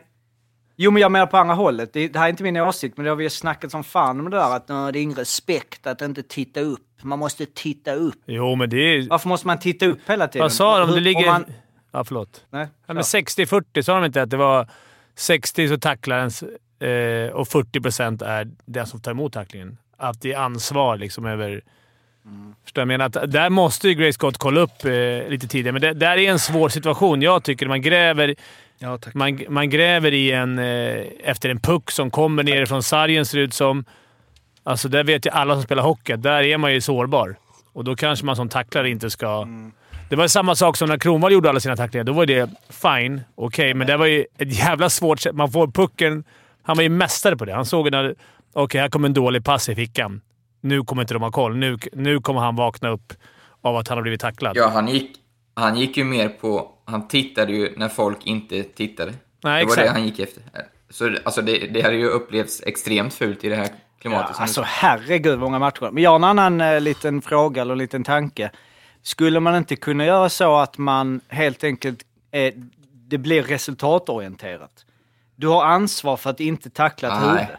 jo, 0.77 0.91
men 0.91 1.03
jag 1.03 1.13
menar 1.13 1.27
på 1.27 1.37
andra 1.37 1.55
hållet. 1.55 1.93
Det, 1.93 2.09
det 2.09 2.19
här 2.19 2.27
är 2.27 2.31
inte 2.31 2.43
min 2.43 2.57
åsikt, 2.57 2.97
men 2.97 3.05
det 3.05 3.11
har 3.11 3.17
vi 3.17 3.25
ju 3.25 3.31
snackat 3.31 3.71
som 3.71 3.85
fan 3.85 4.21
om 4.21 4.31
det 4.31 4.37
där 4.37 4.57
att 4.57 4.69
"Nå, 4.69 4.91
det 4.91 4.99
är 4.99 5.03
ingen 5.03 5.17
respekt 5.17 5.87
att 5.87 6.03
inte 6.03 6.23
titta 6.23 6.61
upp. 6.61 6.81
Man 7.05 7.19
måste 7.19 7.47
titta 7.47 7.93
upp. 7.95 8.15
Jo, 8.27 8.55
men 8.55 8.71
det 8.71 8.77
är... 8.77 9.09
Varför 9.09 9.29
måste 9.29 9.47
man 9.47 9.59
titta 9.59 9.87
upp 9.87 9.99
hela 10.07 10.29
tiden? 10.29 10.45
Vad 10.45 10.53
sa 10.53 10.79
de? 10.79 10.91
Det 10.91 11.01
ligger... 11.01 11.27
Man, 11.27 11.45
Ja, 11.93 12.05
förlåt. 12.05 12.45
nej, 12.51 12.67
Ja, 12.87 12.95
men 12.95 13.03
60-40 13.03 13.83
sa 13.83 13.95
de 13.95 14.05
inte 14.05 14.23
att 14.23 14.31
det 14.31 14.37
var 14.37 14.69
60 15.17 15.69
så 15.69 15.79
tacklarens 15.79 16.43
eh, 16.83 17.33
och 17.33 17.49
40 17.49 17.81
procent 17.81 18.23
är 18.23 18.51
den 18.65 18.87
som 18.87 19.01
tar 19.01 19.11
emot 19.11 19.33
tacklingen. 19.33 19.77
Att 19.97 20.21
det 20.21 20.33
är 20.33 20.39
ansvar 20.39 20.97
liksom 20.97 21.27
över... 21.27 21.61
Förstår 22.65 22.81
jag 22.81 22.89
menar? 22.89 23.05
Att 23.07 23.33
där 23.33 23.51
måste 23.51 23.89
ju 23.89 23.95
Grace 23.95 24.13
Scott 24.13 24.39
kolla 24.39 24.61
upp 24.61 24.85
eh, 24.85 24.91
lite 25.29 25.49
tidigare, 25.49 25.73
men 25.73 25.83
det 25.83 25.93
där 25.93 26.17
är 26.17 26.31
en 26.31 26.39
svår 26.39 26.69
situation. 26.69 27.23
Jag 27.23 27.45
tycker 27.45 27.67
man 27.69 27.83
gräver, 27.83 28.35
Ja, 28.79 28.99
tack. 28.99 29.15
man, 29.15 29.41
man 29.49 29.71
gräver 29.71 30.15
i 30.15 30.31
en, 30.33 30.59
eh, 30.59 31.03
efter 31.25 31.49
en 31.49 31.61
puck 31.61 31.91
som 31.91 32.11
kommer 32.11 32.43
nerifrån 32.43 32.83
sargen, 32.83 33.27
ser 33.27 33.39
det 33.39 33.45
ut 33.45 33.55
som. 33.55 33.85
Alltså, 34.65 34.89
där 34.89 35.05
vet 35.05 35.27
ju 35.27 35.31
alla 35.31 35.55
som 35.55 35.63
spelar 35.63 35.83
hockey 35.83 36.17
där 36.17 36.43
är 36.43 36.59
man 36.59 36.73
ju 36.73 36.81
sårbar. 36.81 37.37
Och 37.73 37.85
då 37.85 37.97
kanske 37.97 38.27
man 38.27 38.37
som 38.37 38.49
tacklare 38.49 38.91
inte 38.91 39.11
ska... 39.11 39.47
Det 40.11 40.17
var 40.17 40.29
samma 40.29 40.55
sak 40.55 40.77
som 40.77 40.89
när 40.89 40.99
Kronwall 40.99 41.33
gjorde 41.33 41.49
alla 41.51 41.61
sina 41.61 41.77
tacklingar. 41.77 42.05
Då 42.05 42.13
var 42.13 42.27
det 42.27 42.51
fine, 42.71 43.21
okej, 43.35 43.75
men 43.75 43.87
det 43.87 43.97
var 43.97 44.07
ju 44.07 44.25
ett 44.39 44.59
jävla 44.59 44.91
svårt 44.91 45.21
sätt. 45.21 45.35
Man 45.35 45.51
får 45.53 45.67
pucken... 45.69 46.25
Han 46.63 46.77
var 46.77 46.83
ju 46.83 46.89
mästare 46.89 47.37
på 47.37 47.45
det. 47.45 47.55
Han 47.55 47.67
såg 47.67 47.91
när... 47.91 48.15
Okej, 48.53 48.81
här 48.81 48.89
kommer 48.89 49.09
en 49.09 49.15
dålig 49.15 49.45
pass 49.45 49.69
i 49.69 49.75
fickan. 49.75 50.21
Nu 50.61 50.83
kommer 50.85 51.03
inte 51.03 51.15
de 51.15 51.23
ha 51.23 51.31
koll. 51.31 51.57
Nu, 51.57 51.79
nu 51.93 52.21
kommer 52.21 52.41
han 52.41 52.57
vakna 52.57 52.89
upp 52.89 53.13
av 53.63 53.77
att 53.77 53.89
han 53.89 53.99
har 53.99 54.03
blivit 54.03 54.21
tacklad. 54.21 54.57
Ja, 54.57 54.69
han 54.69 54.89
gick, 54.89 55.11
han 55.55 55.77
gick 55.77 55.97
ju 55.97 56.05
mer 56.05 56.29
på... 56.29 56.71
Han 56.85 57.09
tittade 57.09 57.53
ju 57.53 57.73
när 57.77 57.89
folk 57.89 58.27
inte 58.27 58.63
tittade. 58.63 59.13
Nej, 59.45 59.65
det 59.65 59.69
var 59.69 59.77
det 59.77 59.83
exakt. 59.83 59.99
han 59.99 60.07
gick 60.07 60.19
efter. 60.19 60.43
Så 60.91 61.09
det- 61.09 61.21
alltså, 61.25 61.43
det, 61.43 61.59
det 61.59 61.83
hade 61.83 61.97
ju 61.97 62.07
upplevts 62.09 62.63
extremt 62.67 63.15
fult 63.15 63.45
i 63.45 63.49
det 63.49 63.57
här 63.57 63.69
klimatet. 64.05 64.37
Ja, 64.39 64.43
alltså 64.43 64.63
herregud 64.67 65.39
många 65.39 65.59
matcher. 65.59 65.91
Men 65.93 66.03
jag 66.03 66.11
har 66.11 66.17
en 66.17 66.25
annan 66.25 66.61
eh, 66.61 66.81
liten 66.81 67.23
fråga 67.23 67.63
eller 67.63 67.77
liten 67.77 68.05
tanke. 68.05 68.51
Skulle 69.03 69.41
man 69.41 69.57
inte 69.57 69.77
kunna 69.77 70.05
göra 70.05 70.29
så 70.29 70.57
att 70.57 70.79
man 70.79 71.21
helt 71.29 71.65
enkelt, 71.65 71.99
eh, 72.33 72.55
det 73.09 73.19
blir 73.19 73.43
resultatorienterat? 73.43 74.71
Du 75.37 75.47
har 75.49 75.65
ansvar 75.65 76.17
för 76.17 76.31
att 76.31 76.41
inte 76.41 76.71
tackla 76.71 77.09
ett 77.09 77.15
Nej. 77.21 77.31
huvud. 77.31 77.57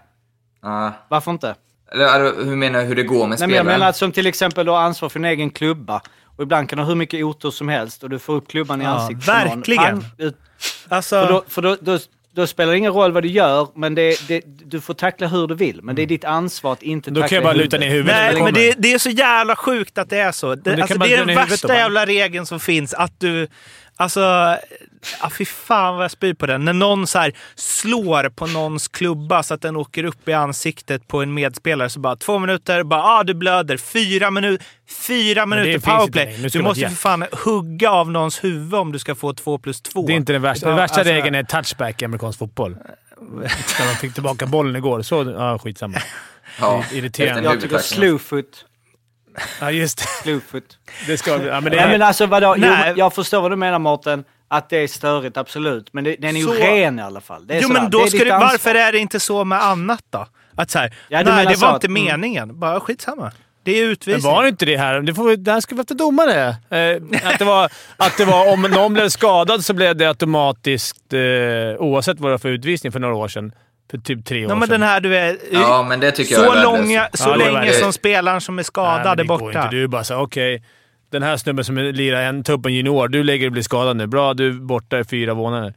Ja. 0.62 0.94
Varför 1.10 1.32
inte? 1.32 1.56
Eller 1.92 2.46
hur 2.46 2.56
menar 2.56 2.80
du 2.80 2.86
hur 2.86 2.96
det 2.96 3.04
går 3.04 3.16
med 3.16 3.20
Nej, 3.20 3.30
men 3.30 3.38
spelaren? 3.38 3.56
jag 3.56 3.66
menar 3.66 3.90
att 3.90 3.96
som 3.96 4.12
till 4.12 4.28
exempel 4.28 4.66
du 4.66 4.72
har 4.72 4.80
ansvar 4.80 5.10
för 5.10 5.20
din 5.20 5.26
egen 5.26 5.50
klubba. 5.50 6.02
Och 6.38 6.44
ibland 6.44 6.70
kan 6.70 6.78
du 6.78 6.84
ha 6.84 6.90
hur 6.90 6.96
mycket 6.96 7.24
otur 7.24 7.52
som 7.52 7.70
helst 7.70 8.04
och 8.04 8.10
du 8.10 8.20
får 8.20 8.34
upp 8.34 8.48
klubban 8.48 8.82
i 8.82 8.86
Ja, 8.86 8.90
ansiktet. 8.90 9.28
någon. 9.28 9.36
verkligen. 9.38 10.06
Alltså, 10.90 11.16
För, 11.22 11.30
då, 11.34 11.44
för 11.48 11.62
då, 11.62 11.78
då, 11.82 12.00
då 12.36 12.48
spelar 12.48 12.72
det 12.72 12.78
ingen 12.78 12.94
roll 12.94 13.12
vad 13.12 13.24
du 13.24 13.30
gör, 13.30 13.68
men 13.76 13.96
det, 13.96 14.28
det, 14.28 14.42
du 14.46 14.82
får 14.82 14.94
tackla 14.94 15.28
hur 15.28 15.48
du 15.48 15.56
vill. 15.56 15.82
Men 15.84 15.96
det 15.96 16.02
är 16.02 16.08
ditt 16.08 16.26
ansvar 16.26 16.74
att 16.74 16.84
inte 16.84 17.12
Då 17.12 17.22
tackla 17.22 17.28
kan 17.28 17.36
jag 17.36 17.44
bara 17.44 17.54
luta 17.54 17.78
ner 17.78 17.90
huvudet. 17.90 18.16
Nej, 18.16 18.44
men 18.44 18.54
det, 18.54 18.76
det 18.78 18.94
är 18.94 18.98
så 18.98 19.10
jävla 19.10 19.56
sjukt 19.56 19.98
att 19.98 20.10
det 20.10 20.20
är 20.20 20.32
så. 20.32 20.56
Det, 20.56 20.76
det 20.76 20.82
alltså, 20.82 20.98
det 20.98 21.14
är 21.14 21.26
den 21.26 21.36
värsta 21.36 21.68
då, 21.68 21.74
jävla 21.74 22.06
regeln 22.06 22.46
som 22.46 22.60
finns. 22.60 22.94
Att 22.94 23.20
du... 23.20 23.48
Alltså... 23.98 24.58
Ja, 25.22 25.30
fy 25.38 25.46
fan 25.46 25.96
vad 25.96 26.04
jag 26.04 26.12
spyr 26.12 26.34
på 26.34 26.46
den. 26.46 26.66
När 26.66 26.74
någon 26.74 27.08
så 27.08 27.20
här 27.20 27.34
slår 27.56 28.30
på 28.30 28.48
någons 28.48 28.88
klubba 28.88 29.44
så 29.44 29.54
att 29.54 29.62
den 29.62 29.76
åker 29.76 30.04
upp 30.04 30.30
i 30.30 30.34
ansiktet 30.34 31.08
på 31.08 31.22
en 31.22 31.34
medspelare. 31.34 31.90
Så 31.90 32.00
bara 32.00 32.16
två 32.16 32.40
minuter, 32.40 32.84
bara 32.84 33.04
ah, 33.04 33.24
du 33.24 33.34
blöder. 33.34 33.78
Fyra, 33.78 34.32
minu 34.32 34.58
fyra 35.08 35.46
minuter 35.46 35.80
powerplay. 35.80 36.50
Du 36.52 36.62
måste 36.62 36.90
för 36.90 36.96
fan 36.96 37.26
hugga 37.32 37.92
av 37.92 38.12
någons 38.12 38.44
huvud 38.44 38.74
om 38.74 38.92
du 38.92 39.00
ska 39.00 39.16
få 39.16 39.34
två 39.34 39.58
plus 39.58 39.82
två. 39.82 40.08
Det 40.08 40.14
är 40.14 40.16
inte 40.16 40.34
den 40.34 40.42
värsta. 40.42 40.68
Den 40.68 40.76
värsta 40.76 41.00
alltså, 41.00 41.14
regeln 41.14 41.36
är 41.36 41.44
touchback 41.44 42.02
i 42.02 42.06
amerikansk 42.06 42.40
fotboll. 42.40 42.78
När 43.80 43.88
de 43.88 43.96
fick 44.02 44.14
tillbaka 44.14 44.46
bollen 44.46 44.76
igår. 44.76 45.02
Så, 45.02 45.34
ja, 45.38 45.60
skitsamma. 45.60 45.98
Ja, 46.60 46.84
Irriterande. 46.92 47.44
Jag 47.44 47.62
tycker 47.62 47.78
slowfoot. 47.78 48.66
Ja, 49.62 49.72
just 49.72 49.98
det. 49.98 50.04
Slowfoot. 50.24 50.64
det 51.08 51.18
ska, 51.18 51.32
ja, 51.32 51.62
men 51.62 51.64
det 51.72 51.78
Nej 51.78 51.88
men 51.90 52.02
alltså 52.02 52.26
vadå? 52.26 52.56
Jo, 52.58 52.68
Nej. 52.68 52.94
jag 52.98 53.14
förstår 53.14 53.42
vad 53.42 53.52
du 53.52 53.56
menar 53.56 53.80
Mårten. 53.80 54.24
Att 54.48 54.70
det 54.70 54.78
är 54.78 54.88
störigt, 54.88 55.38
absolut. 55.38 55.94
Men 55.94 56.04
det, 56.04 56.16
den 56.20 56.36
är 56.36 56.40
ju 56.40 56.46
Så- 56.46 56.54
ren 56.54 57.00
i 57.00 57.02
alla 57.02 57.22
fall. 57.22 57.48
Det 57.48 57.54
är 57.54 57.62
Jo, 57.62 57.68
sådär, 57.68 57.82
men 57.82 57.92
då 57.92 57.98
det 58.00 58.04
är 58.06 58.08
ska 58.08 58.18
ditt 58.24 58.34
ansvar. 58.34 58.50
varför 58.52 58.76
är 58.76 58.92
det 58.92 58.98
inte 59.00 59.20
så 59.20 59.44
med 59.46 59.64
annat 59.64 60.04
då? 60.10 60.28
Att 60.56 60.72
så 60.72 60.80
här, 60.80 60.94
Ja, 61.10 61.20
du 61.20 61.26
nej 61.26 61.36
menar 61.36 61.52
det 61.52 61.58
så 61.58 61.66
var 61.66 61.76
att- 61.76 61.84
inte 61.84 61.88
mm. 62.02 62.04
meningen. 62.06 62.60
Bara 62.60 62.80
skitsamma. 62.80 63.32
Det 63.64 63.72
är 63.80 63.84
Men 63.84 63.92
utvisning. 63.92 64.34
var 64.34 64.44
det 64.44 64.50
inte 64.50 64.66
det 64.66 64.78
här? 64.78 65.02
Det, 65.02 65.14
får, 65.14 65.24
vi- 65.30 65.36
det 65.36 65.52
här 65.52 65.62
ska 65.62 65.76
vi 65.76 65.82
efter 65.82 65.96
domare. 65.96 66.48
Eh, 66.50 67.02
att, 67.32 67.40
det 67.40 67.46
var, 67.46 67.70
att 67.98 68.18
det 68.18 68.26
var 68.26 68.54
om 68.54 68.62
någon 68.62 68.94
blev 68.94 69.10
skadad 69.10 69.66
så 69.66 69.74
blev 69.74 69.96
det 69.96 70.06
automatiskt, 70.08 71.14
eh, 71.14 71.20
oavsett 71.82 72.20
vad 72.20 72.30
det 72.30 72.34
var 72.34 72.38
för 72.38 72.50
utvisning 72.50 72.92
för 72.92 73.00
några 73.00 73.16
år 73.16 73.28
sedan, 73.28 73.52
för 73.92 73.98
typ 73.98 74.26
tre 74.26 74.46
år 74.46 74.52
Ja, 74.52 74.56
men 74.56 74.68
sedan. 74.68 74.80
den 74.80 74.90
här 74.90 75.00
du 75.02 75.18
är... 75.18 75.38
Ja, 75.52 75.86
men 75.90 76.00
det 76.00 76.12
tycker 76.12 76.34
jag 76.34 76.46
så 76.46 76.52
är 76.52 76.56
värdelöst. 76.56 76.82
långa, 76.82 77.08
så 77.14 77.30
Ja, 77.30 77.34
är 77.46 77.52
länge 77.52 77.72
som 77.72 77.94
spelaren 77.94 78.42
som 78.42 78.54
är 78.56 78.58
Nej, 78.58 78.64
skadad 78.66 79.08
är 79.12 79.16
det 79.16 79.24
går 79.24 79.38
borta. 79.38 79.64
Inte. 79.64 79.76
Du 79.76 79.84
är 79.84 79.88
bara 79.88 80.04
såhär, 80.04 80.22
okej. 80.22 80.64
den 81.12 81.24
här 81.24 81.38
snubben 81.38 81.66
som 81.66 81.78
lirar 81.78 82.22
en, 82.22 82.44
tar 82.44 82.54
upp 82.54 82.66
en 82.66 82.74
junior, 82.74 83.08
du 83.08 83.24
lägger 83.24 83.46
och 83.46 83.52
blir 83.52 83.64
skadad 83.64 83.98
nu. 83.98 84.08
Bra, 84.08 84.34
du 84.34 84.48
är 84.50 84.54
borta 84.54 85.00
i 85.00 85.04
fyra 85.04 85.34
månader. 85.34 85.74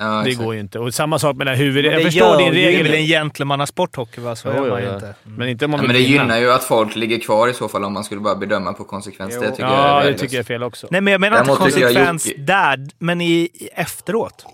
Ja, 0.00 0.22
det 0.24 0.34
går 0.34 0.54
ju 0.54 0.60
inte. 0.60 0.78
Och 0.78 0.94
samma 0.94 1.18
sak 1.18 1.36
med 1.36 1.46
den 1.46 1.54
här 1.56 1.62
huvudet. 1.64 1.92
Jag 1.92 2.02
förstår 2.02 2.26
gör 2.28 2.38
din 2.38 2.46
ju 2.46 2.52
Det 2.52 2.60
är 2.62 2.66
regel. 2.66 2.82
väl 2.86 2.94
en 2.94 3.06
gentlemannasport 3.06 3.96
hockey 3.96 4.20
va? 4.20 4.36
Så 4.36 4.48
Jo, 4.56 4.62
gör 4.64 4.70
man 4.70 4.80
ju 4.80 4.86
ja. 4.86 4.94
inte. 4.94 5.14
Men 5.24 5.48
inte 5.48 5.64
om 5.64 5.70
man 5.70 5.80
Ja, 5.80 5.86
men 5.86 5.96
det 5.96 6.02
vinna. 6.02 6.22
gynnar 6.22 6.38
ju 6.38 6.52
att 6.52 6.64
folk 6.64 6.96
ligger 6.96 7.18
kvar 7.20 7.48
i 7.48 7.54
så 7.54 7.68
fall 7.68 7.84
om 7.84 7.92
man 7.92 8.04
skulle 8.04 8.20
bara 8.20 8.34
bedöma 8.36 8.72
på 8.72 8.84
konsekvens. 8.84 9.32
Jo. 9.36 9.40
Det 9.40 9.50
tycker 9.50 9.62
jag 9.62 9.72
är 9.72 9.88
Ja, 9.88 10.04
det 10.04 10.14
tycker 10.18 10.34
jag 10.36 10.40
är 10.40 10.44
fel 10.46 10.62
också. 10.62 10.86
Nej, 10.90 11.00
men 11.00 11.12
jag 11.12 11.20
menar 11.20 11.38
inte 11.38 11.50
Däremot 11.52 11.76
jag 11.76 11.82
konsekvens 11.82 12.26
Jocke- 12.26 12.44
där, 12.44 12.86
men 12.98 13.20
i, 13.20 13.32
i 13.54 13.68
efteråt. 13.74 14.46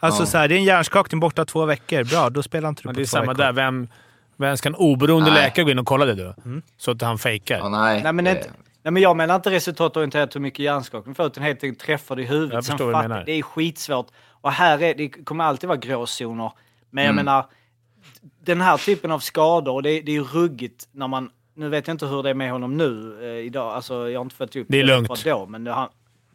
Alltså 0.00 0.22
Ja. 0.22 0.26
så 0.26 0.38
här, 0.38 0.48
det 0.48 0.54
är 0.54 0.56
en 0.58 0.64
hjärnskakning 0.64 1.20
borta 1.20 1.44
två 1.44 1.64
veckor. 1.64 2.04
Bra, 2.04 2.30
då 2.30 2.42
spelar 2.42 2.68
inte 2.68 2.82
du 2.82 2.86
på 2.88 2.92
det 2.92 3.00
är 3.00 3.04
två 3.04 3.08
samma 3.08 3.32
veckor. 3.32 3.42
där. 3.44 3.52
Vem, 3.52 3.88
vem 4.36 4.56
ska 4.56 4.68
en 4.68 4.74
oberoende 4.74 5.30
Nej. 5.30 5.42
läkare 5.42 5.64
gå 5.64 5.70
in 5.70 5.78
och 5.78 5.86
kolla 5.86 6.04
det 6.04 6.14
då? 6.14 6.34
Mm. 6.44 6.62
Så 6.76 6.90
att 6.90 7.02
han 7.02 7.18
fejkar. 7.18 7.58
Ja, 7.58 7.68
nej. 7.68 8.02
Nej 8.02 8.12
men, 8.12 8.24
det- 8.24 8.30
inte, 8.30 8.50
nej 8.82 8.92
men 8.92 9.02
jag 9.02 9.16
menar 9.16 9.34
inte 9.36 9.50
resultatorienterat 9.50 10.34
hur 10.34 10.40
mycket 10.40 10.58
hjärnskakning 10.64 11.12
du 11.12 11.16
får, 11.16 11.26
utan 11.26 11.42
helt 11.42 11.64
enkelt 11.64 11.80
träffar 11.86 12.16
du 12.16 12.22
i 12.22 12.26
huvudet. 12.26 12.54
Jag 12.54 12.64
förstår 12.66 12.92
vad 12.92 13.04
du 13.04 13.08
menar. 13.08 13.24
Det 13.26 13.32
är 13.32 13.42
skitsvårt. 13.42 14.06
Och 14.30 14.52
här 14.52 14.82
är, 14.82 14.94
det 14.94 15.08
kommer 15.08 15.44
alltid 15.44 15.68
vara 15.68 15.78
gråzoner. 15.78 16.52
Men 16.90 17.04
jag 17.04 17.12
Mm. 17.12 17.24
menar, 17.24 17.46
den 18.44 18.60
här 18.60 18.76
typen 18.76 19.10
av 19.10 19.18
skador, 19.18 19.74
och 19.74 19.82
det, 19.82 20.00
det 20.00 20.12
är 20.12 20.16
ju 20.16 20.24
ruggigt 20.24 20.88
när 20.92 21.08
man... 21.08 21.30
Nu 21.54 21.68
vet 21.68 21.86
jag 21.86 21.94
inte 21.94 22.06
hur 22.06 22.22
det 22.22 22.30
är 22.30 22.34
med 22.34 22.52
honom 22.52 22.76
nu 22.76 23.18
eh, 23.22 23.46
idag. 23.46 23.72
Alltså, 23.74 24.10
jag 24.10 24.20
har 24.20 24.24
inte 24.24 24.36
fått 24.36 24.56
upp 24.56 24.66
Det 24.70 24.80
är 24.80 24.84
lugnt. 24.84 25.24
Då, 25.24 25.46
men 25.46 25.64
det, 25.64 25.72
han, 25.72 25.88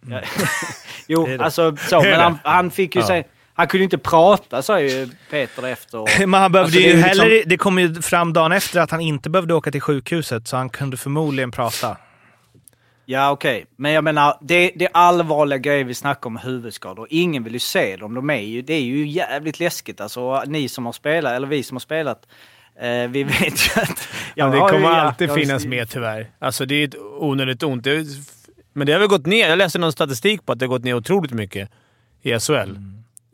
Ja. 0.10 0.22
jo, 1.08 1.26
Det 1.26 1.34
är 1.34 1.38
det. 1.38 1.44
alltså 1.44 1.76
så. 1.78 2.02
Det 2.02 2.10
Men 2.10 2.18
det. 2.20 2.24
han, 2.24 2.40
han 2.44 2.72
fick 2.72 2.96
ju 2.96 3.02
Ja. 3.02 3.08
sig... 3.08 3.28
Han 3.58 3.68
kunde 3.68 3.82
ju 3.82 3.84
inte 3.84 3.98
prata, 3.98 4.62
sa 4.62 4.80
ju 4.82 5.10
Peter 5.30 5.64
efter. 5.68 6.20
Men 6.28 6.42
han 6.42 6.52
behövde 6.52 6.60
Alltså, 6.66 6.80
ju 6.80 6.88
ju 6.88 6.94
liksom- 7.04 7.10
heller, 7.24 7.44
det 7.46 7.58
kom 7.58 7.80
ju 7.80 8.02
fram 8.02 8.34
dagen 8.34 8.52
efter 8.52 8.80
att 8.80 8.92
han 8.92 9.02
inte 9.02 9.30
behövde 9.30 9.54
åka 9.54 9.72
till 9.72 9.82
sjukhuset, 9.82 10.48
så 10.48 10.58
han 10.58 10.70
kunde 10.70 10.98
förmodligen 10.98 11.52
prata. 11.52 11.98
Ja, 13.06 13.32
okej. 13.32 13.66
Men 13.76 13.92
jag 13.92 14.04
menar, 14.04 14.38
det, 14.42 14.72
det 14.76 14.86
är 14.86 14.92
allvarliga 14.94 15.58
grejer 15.58 15.84
vi 15.84 15.94
snackar 15.94 16.28
om 16.28 16.38
huvudskador. 16.38 17.08
Ingen 17.10 17.44
vill 17.44 17.54
ju 17.54 17.60
se 17.60 17.98
dem. 17.98 18.14
De 18.14 18.30
är 18.30 18.36
ju, 18.42 18.62
det 18.62 18.74
är 18.74 18.82
ju 18.82 19.08
jävligt 19.08 19.60
läskigt. 19.60 20.02
Alltså, 20.02 20.44
ni 20.48 20.70
som 20.70 20.86
har 20.86 20.94
spelat, 20.94 21.32
eller 21.34 21.48
vi 21.48 21.64
som 21.64 21.76
har 21.76 21.80
spelat, 21.80 22.28
eh, 22.82 23.08
vi 23.10 23.24
vet 23.40 23.44
ju 23.68 23.82
att... 23.82 24.08
Ja, 24.36 24.46
jag 24.46 24.52
det 24.52 24.56
ju- 24.58 24.62
kommer 24.70 24.82
ja, 24.98 25.02
alltid 25.02 25.30
jag- 25.30 25.36
finnas 25.36 25.66
med 25.66 25.90
tyvärr. 25.90 26.28
Alltså 26.40 26.66
det 26.66 26.76
är 26.76 26.88
ett 26.88 26.96
onödigt 27.20 27.64
ont. 27.64 27.84
Det 27.84 28.06
men 28.74 28.88
det 28.88 28.94
har 28.94 29.00
väl 29.00 29.10
gått 29.10 29.26
ner. 29.26 29.50
Jag 29.50 29.58
läste 29.58 29.80
någon 29.80 29.92
statistik 29.92 30.46
på 30.46 30.52
att 30.52 30.60
det 30.60 30.66
har 30.66 30.70
gått 30.70 30.84
ner 30.84 30.94
otroligt 30.94 31.32
mycket 31.34 31.70
i 32.22 32.40
SHL. 32.40 32.76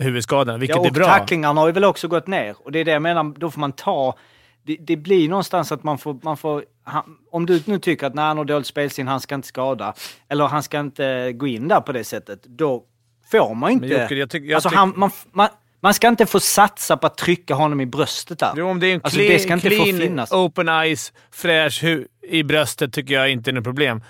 Huvudskadorna, 0.01 0.57
vilket 0.57 0.75
ja, 0.75 0.79
och 0.79 0.87
är 0.87 0.91
bra. 0.91 1.05
tacklingarna 1.05 1.61
har 1.61 1.67
ju 1.67 1.73
väl 1.73 1.83
också 1.83 2.07
gått 2.07 2.27
ner. 2.27 2.55
Och 2.59 2.71
det 2.71 2.79
är 2.79 2.85
det 2.85 2.91
jag 2.91 3.01
menar, 3.01 3.23
då 3.37 3.51
får 3.51 3.59
man 3.59 3.71
ta... 3.71 4.15
Det, 4.63 4.77
det 4.79 4.97
blir 4.97 5.29
någonstans 5.29 5.71
att 5.71 5.83
man 5.83 5.97
får... 5.97 6.19
Man 6.23 6.37
får 6.37 6.63
han, 6.83 7.03
om 7.31 7.45
du 7.45 7.63
nu 7.65 7.79
tycker 7.79 8.07
att 8.07 8.15
när 8.15 8.23
han 8.23 8.37
har 8.37 8.45
dåligt 8.45 8.67
spelsin, 8.67 9.07
han 9.07 9.19
ska 9.19 9.35
inte 9.35 9.47
skada, 9.47 9.93
eller 10.29 10.47
han 10.47 10.63
ska 10.63 10.79
inte 10.79 11.31
gå 11.33 11.47
in 11.47 11.67
där 11.67 11.81
på 11.81 11.91
det 11.91 12.03
sättet, 12.03 12.43
då 12.43 12.83
får 13.31 13.55
man 13.55 13.71
inte... 13.71 13.87
Men 13.87 14.01
Jocke, 14.01 14.15
jag 14.15 14.29
tycker- 14.29 14.47
jag 14.47 14.55
alltså 14.55 14.69
han, 14.69 14.93
man, 14.95 15.11
man, 15.31 15.49
man 15.79 15.93
ska 15.93 16.07
inte 16.07 16.25
få 16.25 16.39
satsa 16.39 16.97
på 16.97 17.07
att 17.07 17.17
trycka 17.17 17.53
honom 17.53 17.81
i 17.81 17.85
bröstet 17.85 18.39
där. 18.39 18.53
Jo, 18.55 18.67
om 18.67 18.79
det 18.79 18.87
är 18.87 18.95
en 18.95 19.01
alltså, 19.03 19.19
clean, 19.19 19.33
det 19.33 19.39
ska 19.39 19.53
inte 19.53 19.69
få 19.69 19.83
clean 19.83 19.99
finnas. 19.99 20.31
open 20.31 20.69
eyes, 20.69 21.13
fräsch 21.31 21.83
i 22.29 22.43
bröstet 22.43 22.93
tycker 22.93 23.13
jag 23.13 23.29
inte 23.29 23.51
är 23.51 23.53
något 23.53 23.63
problem. 23.63 24.03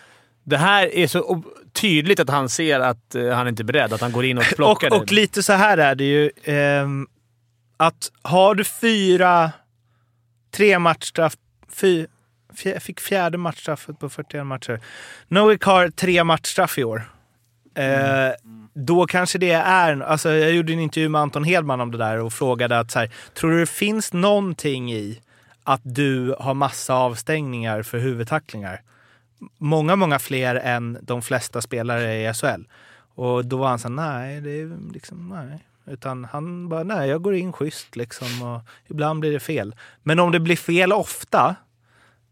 Det 0.43 0.57
här 0.57 0.95
är 0.95 1.07
så 1.07 1.43
tydligt 1.73 2.19
att 2.19 2.29
han 2.29 2.49
ser 2.49 2.79
att 2.79 3.15
eh, 3.15 3.29
han 3.29 3.47
inte 3.47 3.61
är 3.61 3.65
beredd, 3.65 3.93
att 3.93 4.01
han 4.01 4.11
går 4.11 4.25
in 4.25 4.37
och 4.37 4.43
plockar 4.43 4.91
Och, 4.93 4.97
och 4.99 5.05
det. 5.05 5.15
lite 5.15 5.43
så 5.43 5.53
här 5.53 5.77
är 5.77 5.95
det 5.95 6.03
ju. 6.03 6.31
ehm, 6.43 7.07
att 7.77 8.11
har 8.21 8.55
du 8.55 8.63
fyra, 8.63 9.51
tre 10.51 10.79
matchstraff, 10.79 11.33
fy, 11.73 12.05
fjär, 12.55 12.79
fick 12.79 12.99
fjärde 12.99 13.37
matchstraffet 13.37 13.99
på 13.99 14.09
41 14.09 14.45
matcher. 14.45 14.79
Nowick 15.27 15.63
har 15.63 15.89
tre 15.89 16.23
matchstraff 16.23 16.77
i 16.77 16.83
år. 16.83 17.03
Eh, 17.75 18.31
Då 18.73 19.05
kanske 19.05 19.37
det 19.37 19.51
är, 19.51 19.99
alltså 20.01 20.31
jag 20.31 20.51
gjorde 20.51 20.73
en 20.73 20.79
intervju 20.79 21.09
med 21.09 21.21
Anton 21.21 21.43
Hedman 21.43 21.81
om 21.81 21.91
det 21.91 21.97
där 21.97 22.17
och 22.19 22.33
frågade 22.33 22.79
att 22.79 22.91
så 22.91 22.99
här, 22.99 23.09
tror 23.33 23.51
du 23.51 23.59
det 23.59 23.65
finns 23.69 24.13
någonting 24.13 24.93
i 24.93 25.21
att 25.63 25.81
du 25.83 26.35
har 26.39 26.53
massa 26.53 26.93
avstängningar 26.95 27.83
för 27.83 27.97
huvudtacklingar? 27.97 28.81
Många, 29.57 29.95
många 29.95 30.19
fler 30.19 30.55
än 30.55 30.97
de 31.01 31.21
flesta 31.21 31.61
spelare 31.61 32.29
i 32.29 32.33
SHL. 32.33 32.61
Och 33.15 33.45
då 33.45 33.57
var 33.57 33.67
han 33.67 33.79
så 33.79 33.87
här, 33.87 33.95
nej, 33.95 34.41
det 34.41 34.51
är 34.61 34.93
liksom, 34.93 35.29
nej. 35.29 35.65
Utan 35.85 36.25
han 36.25 36.69
bara, 36.69 36.83
nej, 36.83 37.09
jag 37.09 37.21
går 37.21 37.35
in 37.35 37.53
schysst 37.53 37.95
liksom 37.95 38.41
och 38.41 38.61
ibland 38.87 39.19
blir 39.19 39.31
det 39.31 39.39
fel. 39.39 39.75
Men 40.03 40.19
om 40.19 40.31
det 40.31 40.39
blir 40.39 40.55
fel 40.55 40.93
ofta, 40.93 41.55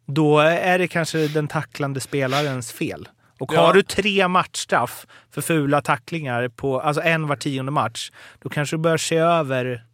då 0.05 0.39
är 0.39 0.79
det 0.79 0.87
kanske 0.87 1.27
den 1.27 1.47
tacklande 1.47 1.99
spelarens 1.99 2.71
fel. 2.71 3.09
Och 3.39 3.53
Ja. 3.53 3.65
har 3.65 3.73
du 3.73 3.83
tre 3.83 4.27
matchstraff 4.27 5.05
för 5.31 5.41
fula 5.41 5.81
tacklingar, 5.81 6.47
på, 6.47 6.81
alltså 6.81 7.01
en 7.01 7.27
var 7.27 7.35
tionde 7.35 7.71
match, 7.71 8.11
då 8.39 8.49
kanske 8.49 8.75
du 8.75 8.81
bör 8.81 8.97
se 8.97 9.17
över 9.17 9.85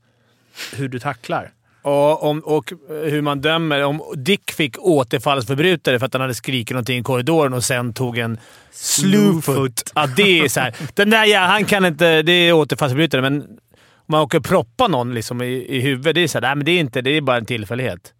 hur 0.75 0.89
du 0.89 0.99
tacklar. 0.99 1.51
Och, 1.85 2.23
om, 2.23 2.39
och 2.39 2.73
hur 2.89 3.21
man 3.21 3.41
dömer. 3.41 3.83
Om 3.83 4.01
Dick 4.15 4.51
fick 4.51 4.79
återfallsförbrytare 4.79 5.99
för 5.99 6.05
att 6.05 6.13
han 6.13 6.21
hade 6.21 6.33
skrikit 6.33 6.69
någonting 6.71 6.99
i 6.99 7.03
korridoren 7.03 7.53
och 7.53 7.63
sen 7.63 7.93
tog 7.93 8.17
en 8.17 8.37
slewfoot. 8.71 9.91
Ja, 9.95 10.07
det 10.15 10.39
är 10.39 10.47
så 10.47 10.59
här. 10.59 10.75
Den 10.93 11.09
där 11.09 11.25
ja, 11.25 11.39
han 11.39 11.65
kan 11.65 11.85
inte... 11.85 12.21
Det 12.21 12.31
är 12.31 12.53
återfallsförbrytare, 12.53 13.21
men 13.21 13.41
om 13.41 13.47
man 14.07 14.21
åker 14.21 14.39
proppa 14.39 14.87
någon 14.87 15.13
liksom 15.13 15.41
i, 15.41 15.65
i 15.69 15.79
huvudet, 15.79 16.15
det 16.15 16.21
är 16.21 16.27
så 16.27 16.37
här, 16.37 16.41
nej, 16.41 16.55
men 16.55 16.65
det 16.65 16.71
är 16.71 16.79
inte 16.79 17.01
Det 17.01 17.17
är 17.17 17.21
bara 17.21 17.37
en 17.37 17.45
tillfällighet. 17.45 18.13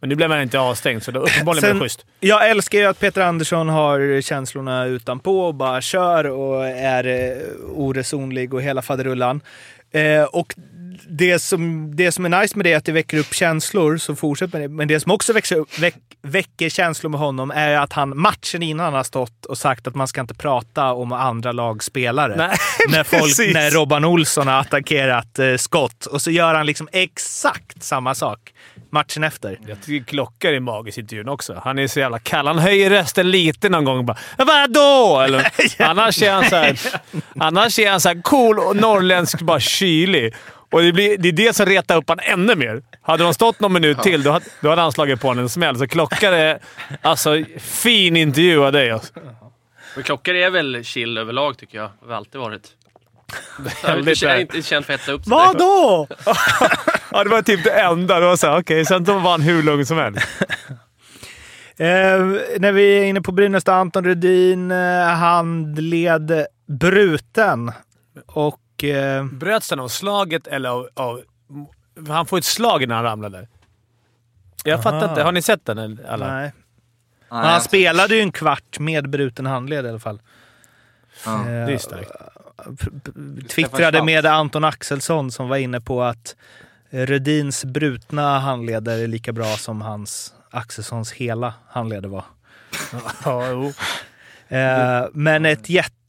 Men 0.00 0.08
nu 0.08 0.14
blev 0.14 0.28
man 0.28 0.42
inte 0.42 0.58
avstängd, 0.58 1.02
så 1.02 1.10
då 1.10 1.20
uppenbarligen 1.20 1.60
blev 1.60 1.70
Sen- 1.70 1.78
det 1.78 1.84
schysst. 1.84 2.06
Jag 2.20 2.50
älskar 2.50 2.78
ju 2.78 2.84
att 2.84 3.00
Peter 3.00 3.20
Andersson 3.20 3.68
har 3.68 4.20
känslorna 4.20 4.84
utanpå 4.84 5.40
och 5.40 5.54
bara 5.54 5.80
kör 5.80 6.24
och 6.24 6.66
är 6.66 7.06
eh, 7.06 7.36
oresonlig 7.74 8.54
och 8.54 8.62
hela 8.62 8.82
faderullan. 8.82 9.40
Eh, 9.90 10.22
och 10.22 10.54
det 11.08 11.38
som, 11.38 11.96
det 11.96 12.12
som 12.12 12.24
är 12.24 12.40
nice 12.40 12.56
med 12.56 12.66
det 12.66 12.72
är 12.72 12.76
att 12.76 12.84
det 12.84 12.92
väcker 12.92 13.18
upp 13.18 13.34
känslor, 13.34 13.96
så 13.96 14.16
fortsätt 14.16 14.52
med 14.52 14.62
det. 14.62 14.68
Men 14.68 14.88
det 14.88 15.00
som 15.00 15.12
också 15.12 15.32
växer 15.32 15.80
väck, 15.80 15.94
väcker 16.22 16.68
känslor 16.68 17.10
med 17.10 17.20
honom 17.20 17.50
är 17.50 17.76
att 17.76 17.92
han 17.92 18.18
matchen 18.18 18.62
innan 18.62 18.94
har 18.94 19.02
stått 19.02 19.46
och 19.46 19.58
sagt 19.58 19.86
att 19.86 19.94
man 19.94 20.08
ska 20.08 20.20
inte 20.20 20.34
prata 20.34 20.92
om 20.92 21.12
andra 21.12 21.52
lagspelare. 21.52 22.36
Nej, 22.36 22.56
när, 22.88 23.04
folk, 23.04 23.22
precis. 23.22 23.54
när 23.54 23.70
Robban 23.70 24.04
Olsson 24.04 24.46
har 24.46 24.60
attackerat 24.60 25.38
eh, 25.38 25.56
skott. 25.56 26.06
Och 26.06 26.22
så 26.22 26.30
gör 26.30 26.54
han 26.54 26.66
liksom 26.66 26.88
exakt 26.92 27.82
samma 27.82 28.14
sak 28.14 28.52
matchen 28.94 29.24
efter. 29.24 29.58
Jag 29.66 29.82
tycker 29.82 30.04
Klockar 30.04 30.52
är 30.52 30.60
magisk 30.60 30.98
i 30.98 31.00
intervjun 31.00 31.28
också. 31.28 31.60
Han 31.64 31.78
är 31.78 31.86
så 31.86 32.00
jävla 32.00 32.18
kall. 32.18 32.46
Han 32.46 32.58
höjer 32.58 32.90
rösten 32.90 33.30
lite 33.30 33.68
någon 33.68 33.84
gång 33.84 33.98
och 33.98 34.04
bara 34.04 34.16
“Vadå?” 34.38 35.20
Eller, 35.26 35.52
annars, 35.82 36.22
är 36.22 36.32
han 36.32 36.44
så 36.44 36.56
här, 36.56 36.78
annars 37.38 37.78
är 37.78 37.90
han 37.90 38.00
så 38.00 38.22
cool 38.22 38.58
och 38.58 38.76
norrländsk, 38.76 39.40
bara 39.40 39.60
kylig. 39.60 40.34
Och 40.74 40.82
det, 40.82 40.92
blir, 40.92 41.18
det 41.18 41.28
är 41.28 41.32
det 41.32 41.56
som 41.56 41.66
retar 41.66 41.96
upp 41.96 42.08
han 42.08 42.18
ännu 42.22 42.54
mer. 42.54 42.82
Hade 43.02 43.24
de 43.24 43.34
stått 43.34 43.60
någon 43.60 43.72
minut 43.72 44.02
till, 44.02 44.22
då 44.22 44.30
hade, 44.30 44.44
då 44.60 44.68
hade 44.68 44.82
han 44.82 44.92
slagit 44.92 45.20
på 45.20 45.28
honom 45.28 45.42
en 45.42 45.48
smäll. 45.48 45.78
Så 45.78 45.86
Klockar 45.86 46.32
är... 46.32 46.58
Alltså, 47.02 47.44
fin 47.58 48.16
intervju 48.16 48.64
av 48.64 48.72
dig. 48.72 48.90
Alltså. 48.90 49.12
Men 49.94 50.04
klockor 50.04 50.34
är 50.34 50.50
väl 50.50 50.84
chill 50.84 51.18
överlag 51.18 51.58
tycker 51.58 51.78
jag. 51.78 51.90
Har 52.06 52.14
alltid 52.14 52.40
varit. 52.40 52.68
Väldigt 53.84 54.08
inte, 54.08 54.26
jag 54.26 54.36
är 54.36 54.40
inte 54.40 54.62
känd 54.62 54.84
för 54.84 54.94
att 54.94 55.00
hetta 55.00 55.12
upp 55.12 55.24
sig. 55.24 55.30
Vadå? 55.30 56.06
ja, 57.10 57.24
det 57.24 57.30
var 57.30 57.42
typ 57.42 57.64
det 57.64 57.70
enda. 57.70 58.20
Det 58.20 58.26
var 58.26 58.36
så 58.36 58.46
här, 58.46 58.60
okej, 58.60 58.84
sen 58.84 59.04
var 59.04 59.30
han 59.30 59.42
hur 59.42 59.62
lugn 59.62 59.86
som 59.86 59.98
helst. 59.98 60.28
Eh, 61.76 61.86
när 62.58 62.72
vi 62.72 62.98
är 62.98 63.04
inne 63.04 63.20
på 63.20 63.32
Brynäs, 63.32 63.68
Anton 63.68 64.04
Rudin 64.04 64.70
eh, 64.70 65.06
handled 65.06 66.46
bruten. 66.66 67.72
Och... 68.26 68.60
Eh, 68.90 69.24
Bröts 69.24 69.70
han 69.70 69.80
av 69.80 69.88
slaget 69.88 70.46
eller 70.46 70.68
av, 70.68 70.88
av... 70.94 71.22
Han 72.08 72.26
får 72.26 72.38
ett 72.38 72.44
slag 72.44 72.88
när 72.88 72.94
han 72.94 73.04
ramlar 73.04 73.30
där. 73.30 73.48
Jag 74.64 74.82
fattar 74.82 74.98
Aha. 75.02 75.08
inte. 75.10 75.22
Har 75.22 75.32
ni 75.32 75.42
sett 75.42 75.64
den 75.66 75.78
eller- 75.78 76.04
alla? 76.08 76.34
nej. 76.34 76.52
Men 77.28 77.40
Nej, 77.42 77.50
han 77.52 77.60
spelade 77.60 78.14
ju 78.16 78.20
en 78.20 78.32
kvart 78.32 78.78
med 78.78 79.08
bruten 79.10 79.46
handled 79.46 79.86
i 79.86 79.88
alla 79.88 79.98
fall. 79.98 80.20
ja. 81.24 81.38
Eh, 81.40 81.44
Det 81.66 81.72
är 81.72 81.78
starkt. 81.78 82.10
twittrade 83.50 84.04
med 84.04 84.26
Anton 84.26 84.64
Axelsson 84.64 85.30
som 85.30 85.48
var 85.48 85.56
inne 85.56 85.80
på 85.80 86.02
att 86.02 86.36
eh, 86.90 87.06
Rudins 87.06 87.64
brutna 87.64 88.38
handleder 88.38 88.98
är 88.98 89.06
lika 89.06 89.32
bra 89.32 89.44
som 89.56 89.80
hans 89.82 90.34
Axelssons 90.50 91.12
hela 91.12 91.54
handleder 91.68 92.08
var. 92.08 92.24
Ja, 93.24 93.48
jo. 93.50 93.72
Eh, 94.56 95.04
men 95.12 95.46
ett 95.46 95.68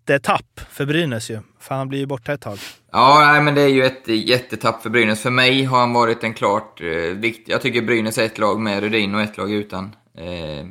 jättetapp 0.09 0.61
för 0.71 0.85
Brynäs 0.85 1.29
ju, 1.29 1.39
för 1.59 1.75
han 1.75 1.89
blir 1.89 1.99
ju 1.99 2.05
borta 2.05 2.33
ett 2.33 2.41
tag. 2.41 2.57
Ja, 2.91 3.31
nej, 3.31 3.41
men 3.41 3.55
det 3.55 3.61
är 3.61 3.67
ju 3.67 3.85
ett 3.85 4.07
jättetapp 4.07 4.83
för 4.83 4.89
Brynäs. 4.89 5.21
För 5.21 5.29
mig 5.29 5.63
har 5.63 5.79
han 5.79 5.93
varit 5.93 6.23
en 6.23 6.33
klart 6.33 6.81
eh, 6.81 6.87
viktig... 6.87 7.53
Jag 7.53 7.61
tycker 7.61 7.81
Brynäs 7.81 8.17
är 8.17 8.23
ett 8.23 8.37
lag 8.37 8.59
med 8.59 8.83
Rudin 8.83 9.15
och 9.15 9.21
ett 9.21 9.37
lag 9.37 9.51
utan. 9.51 9.95
Eh, 10.17 10.65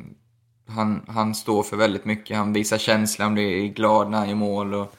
han, 0.69 1.03
han 1.09 1.35
står 1.35 1.63
för 1.63 1.77
väldigt 1.77 2.05
mycket. 2.05 2.37
Han 2.37 2.53
visar 2.53 2.79
känsla, 2.79 3.25
han 3.25 3.35
blir 3.35 3.69
glad 3.69 4.11
när 4.11 4.19
han 4.19 4.29
gör 4.29 4.37
mål 4.37 4.75
och, 4.75 4.95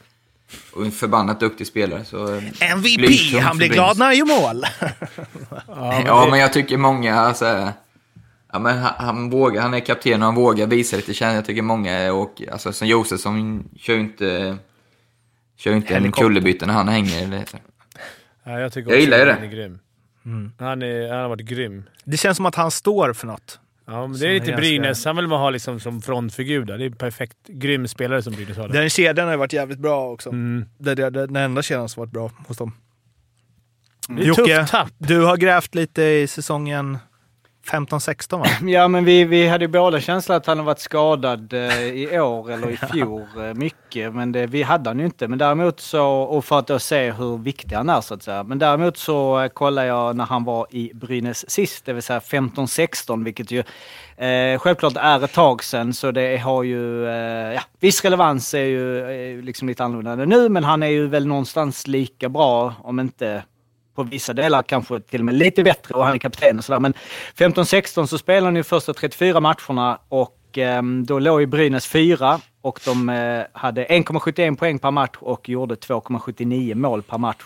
och 0.73 0.85
en 0.85 0.91
förbannat 0.91 1.39
duktig 1.39 1.67
spelare. 1.67 2.05
Så, 2.05 2.35
eh, 2.35 2.43
MVP! 2.71 2.97
blygsam 2.97 3.43
Han 3.43 3.57
blir 3.57 3.69
glad 3.69 3.97
när 3.97 4.05
han 4.05 4.17
gör 4.17 4.41
mål. 4.41 4.65
Ja, 6.05 6.27
men, 6.31 6.39
jag 6.39 6.53
tycker 6.53 6.77
många... 6.77 7.15
Alltså, 7.15 7.71
ja, 8.53 8.59
men 8.59 8.77
han, 8.77 8.93
han, 8.97 9.29
vågar, 9.29 9.61
han 9.61 9.73
är 9.73 9.79
kapten 9.79 10.21
och 10.21 10.25
han 10.25 10.35
vågar 10.35 10.67
visa 10.67 10.95
lite 10.95 11.13
känsla. 11.13 11.35
Jag 11.35 11.45
tycker 11.45 11.61
många, 11.61 12.13
och, 12.13 12.41
alltså, 12.51 12.73
som 12.73 12.87
Josefsson, 12.87 13.69
kör 13.77 13.93
ju 13.93 13.99
inte, 13.99 14.57
kör 15.57 15.71
ju 15.71 15.77
inte 15.77 15.95
en 15.95 16.11
kullerbytta 16.11 16.65
när 16.65 16.73
han 16.73 16.87
hänger. 16.87 17.23
Eller. 17.23 17.43
Ja, 18.43 18.59
jag 18.59 18.73
tycker 18.73 18.91
Jag 18.91 18.99
gillar 18.99 19.17
ju 19.19 19.25
det. 19.25 19.33
Han 19.33 19.43
är 19.43 19.47
grym. 19.47 19.79
Mm. 20.25 20.51
Han, 20.59 20.81
är, 20.81 21.09
han 21.09 21.19
har 21.21 21.29
varit 21.29 21.45
grym. 21.45 21.83
Det 22.03 22.17
känns 22.17 22.37
som 22.37 22.45
att 22.45 22.55
han 22.55 22.71
står 22.71 23.13
för 23.13 23.27
något. 23.27 23.59
Ja, 23.87 24.07
men 24.07 24.19
det 24.19 24.27
är 24.27 24.33
lite 24.33 24.45
ganska- 24.45 24.61
Brynäs. 24.61 25.05
Han 25.05 25.15
vill 25.15 25.27
man 25.27 25.39
ha 25.39 25.49
liksom 25.49 25.79
som 25.79 26.01
frontfigur 26.01 26.65
där. 26.65 26.77
Det 26.77 26.83
är 26.83 26.89
en 26.89 26.95
perfekt 26.95 27.37
grym 27.47 27.87
spelare 27.87 28.21
som 28.23 28.33
Brynäs 28.33 28.57
har. 28.57 28.67
där. 28.67 28.79
Den 28.81 28.89
kedjan 28.89 29.27
har 29.27 29.37
varit 29.37 29.53
jävligt 29.53 29.79
bra 29.79 30.11
också. 30.11 30.29
Mm. 30.29 30.65
Det 30.77 30.91
är 30.91 30.95
det- 30.95 31.09
den 31.09 31.35
enda 31.35 31.61
kedjan 31.61 31.89
som 31.89 32.01
varit 32.01 32.11
bra 32.11 32.31
hos 32.47 32.57
dem. 32.57 32.71
Är 34.09 34.23
Jocke, 34.23 34.67
du 34.97 35.21
har 35.21 35.37
grävt 35.37 35.75
lite 35.75 36.01
i 36.03 36.27
säsongen 36.27 36.97
15-16 37.65 38.39
va? 38.39 38.45
Ja, 38.69 38.87
men 38.87 39.05
vi, 39.05 39.23
vi 39.23 39.47
hade 39.47 39.63
ju 39.63 39.67
båda 39.67 39.99
känslan 39.99 40.37
att 40.37 40.45
han 40.45 40.57
har 40.57 40.65
varit 40.65 40.79
skadad 40.79 41.53
eh, 41.53 41.83
i 41.83 42.19
år 42.19 42.51
eller 42.51 42.69
i 42.69 42.77
fjol 42.93 43.27
eh, 43.37 43.53
mycket. 43.53 44.13
Men 44.13 44.31
det, 44.31 44.47
vi 44.47 44.63
hade 44.63 44.89
han 44.89 44.99
ju 44.99 45.05
inte. 45.05 45.27
Men 45.27 45.37
däremot 45.37 45.79
så, 45.79 46.07
och 46.07 46.45
för 46.45 46.59
att 46.59 46.67
då 46.67 46.79
se 46.79 47.11
hur 47.11 47.37
viktig 47.37 47.75
han 47.75 47.89
är 47.89 48.01
så 48.01 48.13
att 48.13 48.23
säga. 48.23 48.43
Men 48.43 48.59
däremot 48.59 48.97
så 48.97 49.41
eh, 49.41 49.47
kollade 49.47 49.87
jag 49.87 50.15
när 50.15 50.25
han 50.25 50.43
var 50.43 50.67
i 50.69 50.91
Brynäs 50.93 51.49
sist, 51.49 51.85
det 51.85 51.93
vill 51.93 52.03
säga 52.03 52.19
15-16, 52.19 53.23
vilket 53.23 53.51
ju 53.51 53.63
eh, 54.17 54.59
självklart 54.59 54.97
är 54.97 55.23
ett 55.23 55.33
tag 55.33 55.63
sedan. 55.63 55.93
Så 55.93 56.11
det 56.11 56.37
har 56.37 56.63
ju, 56.63 57.07
eh, 57.07 57.53
ja, 57.53 57.61
viss 57.79 58.03
relevans 58.03 58.53
är 58.53 58.59
ju 58.59 58.99
eh, 58.99 59.43
liksom 59.43 59.67
lite 59.67 59.83
annorlunda 59.83 60.25
nu, 60.25 60.49
men 60.49 60.63
han 60.63 60.83
är 60.83 60.87
ju 60.87 61.07
väl 61.07 61.27
någonstans 61.27 61.87
lika 61.87 62.29
bra, 62.29 62.73
om 62.83 62.99
inte 62.99 63.43
på 63.95 64.03
vissa 64.03 64.33
delar 64.33 64.63
kanske 64.63 64.99
till 64.99 65.21
och 65.21 65.25
med 65.25 65.35
lite 65.35 65.63
bättre 65.63 65.95
och 65.95 66.05
han 66.05 66.13
är 66.13 66.17
kapten 66.17 66.57
och 66.57 66.65
sådär. 66.65 66.79
Men 66.79 66.93
15-16 67.37 68.05
så 68.05 68.17
spelade 68.17 68.45
han 68.45 68.55
ju 68.55 68.63
första 68.63 68.93
34 68.93 69.39
matcherna 69.39 69.99
och 70.09 70.57
eh, 70.57 70.81
då 70.83 71.19
låg 71.19 71.41
ju 71.41 71.45
Brynäs 71.47 71.87
fyra 71.87 72.39
och 72.61 72.79
de 72.85 73.09
eh, 73.09 73.43
hade 73.53 73.85
1,71 73.85 74.55
poäng 74.55 74.79
per 74.79 74.91
match 74.91 75.15
och 75.19 75.49
gjorde 75.49 75.75
2,79 75.75 76.75
mål 76.75 77.03
per 77.03 77.17
match. 77.17 77.43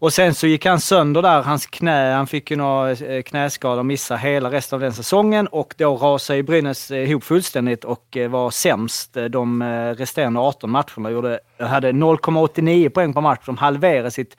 Och 0.00 0.12
sen 0.12 0.34
så 0.34 0.46
gick 0.46 0.66
han 0.66 0.80
sönder 0.80 1.22
där, 1.22 1.42
hans 1.42 1.66
knä, 1.66 2.12
han 2.12 2.26
fick 2.26 2.50
ju 2.50 2.56
några 2.56 2.90
eh, 2.90 3.22
knäskador 3.22 3.78
och 3.78 3.86
missade 3.86 4.20
hela 4.20 4.50
resten 4.50 4.76
av 4.76 4.80
den 4.80 4.92
säsongen 4.92 5.46
och 5.46 5.74
då 5.78 5.96
rasade 5.96 6.36
ju 6.36 6.42
Brynäs 6.42 6.90
eh, 6.90 7.10
ihop 7.10 7.24
fullständigt 7.24 7.84
och 7.84 8.16
eh, 8.16 8.30
var 8.30 8.50
sämst 8.50 9.16
de 9.30 9.62
resterande 9.98 10.40
18 10.40 10.70
matcherna. 10.70 11.10
Gjorde, 11.10 11.40
hade 11.58 11.92
0,89 11.92 12.88
poäng 12.88 13.14
per 13.14 13.20
match, 13.20 13.40
de 13.46 13.56
halverade 13.56 14.10
sitt 14.10 14.36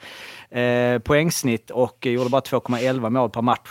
eh, 0.51 0.99
poängsnitt 0.99 1.69
och 1.69 2.05
gjorde 2.05 2.29
bara 2.29 2.41
2,11 2.41 3.09
mål 3.09 3.29
per 3.29 3.41
match. 3.41 3.69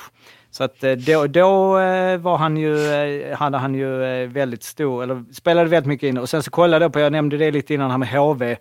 Så 0.50 0.64
att 0.64 0.84
eh, 0.84 0.92
då, 0.92 1.26
då 1.26 1.78
eh, 1.78 2.18
var 2.18 2.36
han 2.36 2.56
ju, 2.56 2.92
eh, 2.92 3.36
hade 3.36 3.58
han 3.58 3.74
ju 3.74 4.26
väldigt 4.26 4.62
stor, 4.62 5.02
eller 5.02 5.24
spelade 5.32 5.68
väldigt 5.68 5.88
mycket 5.88 6.08
in. 6.08 6.18
Och 6.18 6.28
sen 6.28 6.42
så 6.42 6.50
kollade 6.50 6.84
jag 6.84 6.92
på, 6.92 7.00
jag 7.00 7.12
nämnde 7.12 7.36
det 7.36 7.50
lite 7.50 7.74
innan 7.74 7.90
här 7.90 7.98
med 7.98 8.08
HV, 8.08 8.56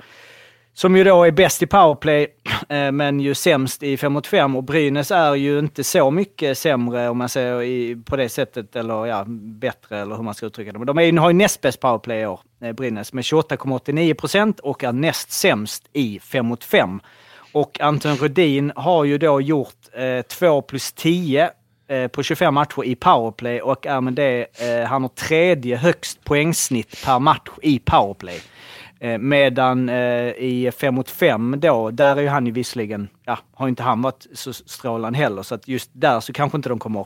som 0.73 0.95
ju 0.95 1.03
då 1.03 1.23
är 1.23 1.31
bäst 1.31 1.63
i 1.63 1.67
powerplay, 1.67 2.27
men 2.91 3.19
ju 3.19 3.33
sämst 3.33 3.83
i 3.83 3.97
5 3.97 4.13
mot 4.13 4.27
5. 4.27 4.55
Och 4.55 4.63
Brynäs 4.63 5.11
är 5.11 5.35
ju 5.35 5.59
inte 5.59 5.83
så 5.83 6.11
mycket 6.11 6.57
sämre 6.57 7.09
om 7.09 7.17
man 7.17 7.29
säger 7.29 7.61
i, 7.61 8.03
på 8.05 8.15
det 8.15 8.29
sättet, 8.29 8.75
eller 8.75 9.05
ja, 9.05 9.25
bättre 9.37 9.99
eller 9.99 10.15
hur 10.15 10.23
man 10.23 10.33
ska 10.33 10.45
uttrycka 10.45 10.71
det. 10.71 10.77
Men 10.77 10.87
de 10.87 10.99
är, 10.99 11.17
har 11.17 11.29
ju 11.29 11.37
näst 11.37 11.61
bäst 11.61 11.79
powerplay 11.79 12.21
i 12.21 12.25
år, 12.25 12.39
Brynäs, 12.73 13.13
med 13.13 13.21
28,89 13.21 14.13
procent 14.13 14.59
och 14.59 14.83
är 14.83 14.91
näst 14.91 15.31
sämst 15.31 15.89
i 15.93 16.19
5 16.19 16.45
mot 16.45 16.63
5. 16.63 16.99
Och 17.51 17.81
Anton 17.81 18.15
Rudin 18.15 18.71
har 18.75 19.05
ju 19.05 19.17
då 19.17 19.41
gjort 19.41 19.75
eh, 19.93 20.21
2 20.21 20.61
plus 20.61 20.91
10 20.91 21.49
eh, 21.89 22.07
på 22.07 22.23
25 22.23 22.53
matcher 22.53 22.83
i 22.83 22.95
powerplay 22.95 23.61
och 23.61 23.87
är 23.87 24.01
med 24.01 24.13
det, 24.13 24.61
eh, 24.61 24.87
han 24.87 25.01
har 25.01 25.09
tredje 25.09 25.77
högst 25.77 26.23
poängsnitt 26.23 27.05
per 27.05 27.19
match 27.19 27.49
i 27.61 27.79
powerplay. 27.79 28.41
Eh, 29.01 29.17
medan 29.17 29.89
eh, 29.89 29.95
i 30.37 30.71
5 30.77 30.95
mot 30.95 31.09
5 31.09 31.55
då, 31.59 31.91
där 31.91 32.15
är 32.15 32.21
ju 32.21 32.27
han 32.27 32.45
ju 32.45 32.51
visserligen, 32.51 33.09
ja, 33.25 33.39
har 33.53 33.67
inte 33.67 33.83
han 33.83 34.01
varit 34.01 34.27
så 34.33 34.53
strålande 34.53 35.19
heller. 35.19 35.43
Så 35.43 35.55
att 35.55 35.67
just 35.67 35.89
där 35.93 36.19
så 36.19 36.33
kanske 36.33 36.55
inte 36.55 36.69
de 36.69 36.79
kommer 36.79 37.05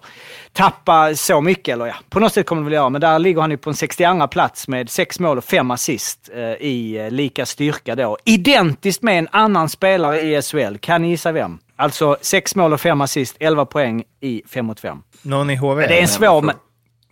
tappa 0.54 1.16
så 1.16 1.42
mycket. 1.42 1.74
Eller 1.74 1.86
ja, 1.86 1.96
på 2.10 2.20
något 2.20 2.34
sätt 2.34 2.46
kommer 2.46 2.62
de 2.62 2.66
väl 2.66 2.74
göra. 2.74 2.90
Men 2.90 3.02
där 3.02 3.20
ligger 3.20 3.42
han 3.42 3.52
ju 3.52 3.58
på 3.58 3.70
en 3.70 3.76
62 3.76 4.28
plats 4.28 4.68
med 4.68 4.90
6 4.90 5.20
mål 5.20 5.38
och 5.38 5.44
5 5.44 5.72
assist 5.72 6.30
eh, 6.34 6.42
i 6.42 7.08
lika 7.12 7.46
styrka 7.46 7.96
då. 7.96 8.18
Identiskt 8.26 9.02
med 9.02 9.20
en 9.20 9.28
annan 9.32 9.70
spelare 9.70 10.22
i 10.22 10.42
SHL. 10.42 10.78
Kan 10.78 11.02
ni 11.02 11.10
gissa 11.10 11.32
vem? 11.32 11.60
Alltså 11.76 12.18
6 12.22 12.56
mål 12.56 12.74
och 12.74 12.82
5 12.82 13.02
assist, 13.02 13.36
11 13.40 13.66
poäng 13.66 14.04
i 14.22 14.42
5 14.48 14.66
mot 14.66 14.80
5. 14.80 14.98
Någon 15.22 15.50
i 15.50 15.56
HV? 15.56 15.88
Det 15.88 15.98
är 15.98 16.02
en 16.02 16.08
svår... 16.08 16.42
Men, 16.42 16.56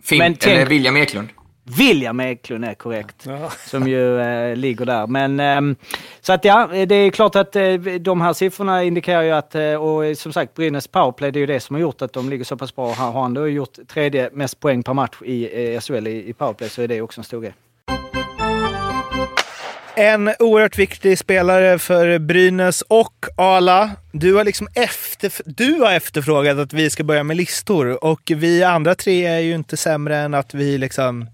Fim, 0.04 0.18
men 0.18 0.34
tänk, 0.34 0.56
eller 0.56 0.66
William 0.66 0.96
Eklund. 0.96 1.28
William 1.64 2.20
Eklund 2.20 2.64
är 2.64 2.74
korrekt. 2.74 3.26
Ja. 3.26 3.50
Som 3.50 3.88
ju 3.88 4.20
eh, 4.20 4.56
ligger 4.56 4.86
där. 4.86 5.06
Men, 5.06 5.40
eh, 5.40 5.76
så 6.20 6.32
att 6.32 6.44
ja, 6.44 6.66
det 6.66 6.94
är 6.94 7.10
klart 7.10 7.36
att 7.36 7.56
eh, 7.56 7.74
de 8.00 8.20
här 8.20 8.32
siffrorna 8.32 8.82
indikerar 8.82 9.22
ju 9.22 9.30
att, 9.30 9.54
eh, 9.54 9.74
och 9.74 10.18
som 10.18 10.32
sagt 10.32 10.54
Brynäs 10.54 10.88
powerplay, 10.88 11.30
det 11.30 11.38
är 11.38 11.40
ju 11.40 11.46
det 11.46 11.60
som 11.60 11.74
har 11.74 11.80
gjort 11.80 12.02
att 12.02 12.12
de 12.12 12.30
ligger 12.30 12.44
så 12.44 12.56
pass 12.56 12.76
bra. 12.76 12.92
Har 12.92 13.22
han 13.22 13.34
då 13.34 13.48
gjort 13.48 13.78
tredje 13.88 14.30
mest 14.32 14.60
poäng 14.60 14.82
per 14.82 14.94
match 14.94 15.22
i 15.24 15.74
eh, 15.74 15.80
SHL 15.80 16.06
i, 16.06 16.28
i 16.28 16.32
powerplay 16.32 16.68
så 16.68 16.82
är 16.82 16.88
det 16.88 17.00
också 17.00 17.20
en 17.20 17.24
stor 17.24 17.40
grej. 17.40 17.54
En 19.94 20.30
oerhört 20.38 20.78
viktig 20.78 21.18
spelare 21.18 21.78
för 21.78 22.18
Brynäs 22.18 22.82
och 22.82 23.26
Ala. 23.36 23.90
Du 24.12 24.34
har, 24.34 24.44
liksom 24.44 24.68
efter, 24.74 25.32
du 25.44 25.72
har 25.72 25.92
efterfrågat 25.92 26.58
att 26.58 26.72
vi 26.72 26.90
ska 26.90 27.04
börja 27.04 27.24
med 27.24 27.36
listor 27.36 28.04
och 28.04 28.32
vi 28.36 28.62
andra 28.62 28.94
tre 28.94 29.26
är 29.26 29.38
ju 29.38 29.54
inte 29.54 29.76
sämre 29.76 30.16
än 30.16 30.34
att 30.34 30.54
vi 30.54 30.78
liksom 30.78 31.26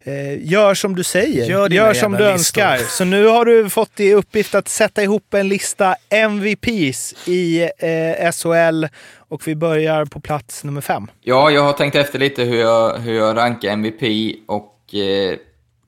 eh, 0.00 0.50
gör 0.50 0.74
som 0.74 0.96
du 0.96 1.04
säger. 1.04 1.46
Gör, 1.46 1.70
gör 1.70 1.94
som 1.94 2.12
du 2.12 2.24
önskar. 2.24 2.76
Så 2.76 3.04
nu 3.04 3.26
har 3.26 3.44
du 3.44 3.70
fått 3.70 4.00
i 4.00 4.14
uppgift 4.14 4.54
att 4.54 4.68
sätta 4.68 5.02
ihop 5.02 5.34
en 5.34 5.48
lista 5.48 5.96
MVPs 6.10 7.28
i 7.28 7.62
eh, 7.62 8.32
SHL 8.32 8.86
och 9.16 9.48
vi 9.48 9.54
börjar 9.56 10.04
på 10.04 10.20
plats 10.20 10.64
nummer 10.64 10.80
fem. 10.80 11.10
Ja, 11.20 11.50
jag 11.50 11.62
har 11.62 11.72
tänkt 11.72 11.96
efter 11.96 12.18
lite 12.18 12.42
hur 12.42 12.60
jag, 12.60 12.98
hur 12.98 13.14
jag 13.14 13.36
rankar 13.36 13.68
MVP 13.70 14.02
och 14.46 14.94
eh, 14.94 15.36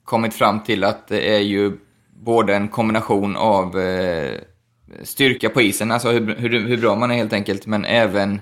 kommit 0.03 0.33
fram 0.33 0.63
till 0.63 0.83
att 0.83 1.07
det 1.07 1.35
är 1.35 1.39
ju 1.39 1.71
både 2.23 2.55
en 2.55 2.67
kombination 2.67 3.35
av 3.35 3.79
eh, 3.79 4.39
styrka 5.03 5.49
på 5.49 5.61
isen, 5.61 5.91
alltså 5.91 6.09
hur, 6.09 6.35
hur, 6.35 6.67
hur, 6.67 6.77
bra 6.77 6.95
man 6.95 7.11
är 7.11 7.15
helt 7.15 7.33
enkelt, 7.33 7.65
men 7.65 7.85
även 7.85 8.41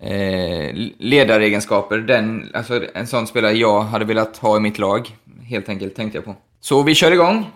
eh, 0.00 0.74
ledaregenskaper. 0.98 1.98
Den, 1.98 2.50
alltså 2.54 2.84
en 2.94 3.06
sån 3.06 3.26
spelare 3.26 3.52
jag 3.52 3.82
hade 3.82 4.04
velat 4.04 4.36
ha 4.36 4.56
i 4.56 4.60
mitt 4.60 4.78
lag, 4.78 5.16
helt 5.42 5.68
enkelt, 5.68 5.94
tänkte 5.96 6.18
jag 6.18 6.24
på. 6.24 6.34
Så 6.60 6.82
vi 6.82 6.94
kör 6.94 7.12
igång. 7.12 7.50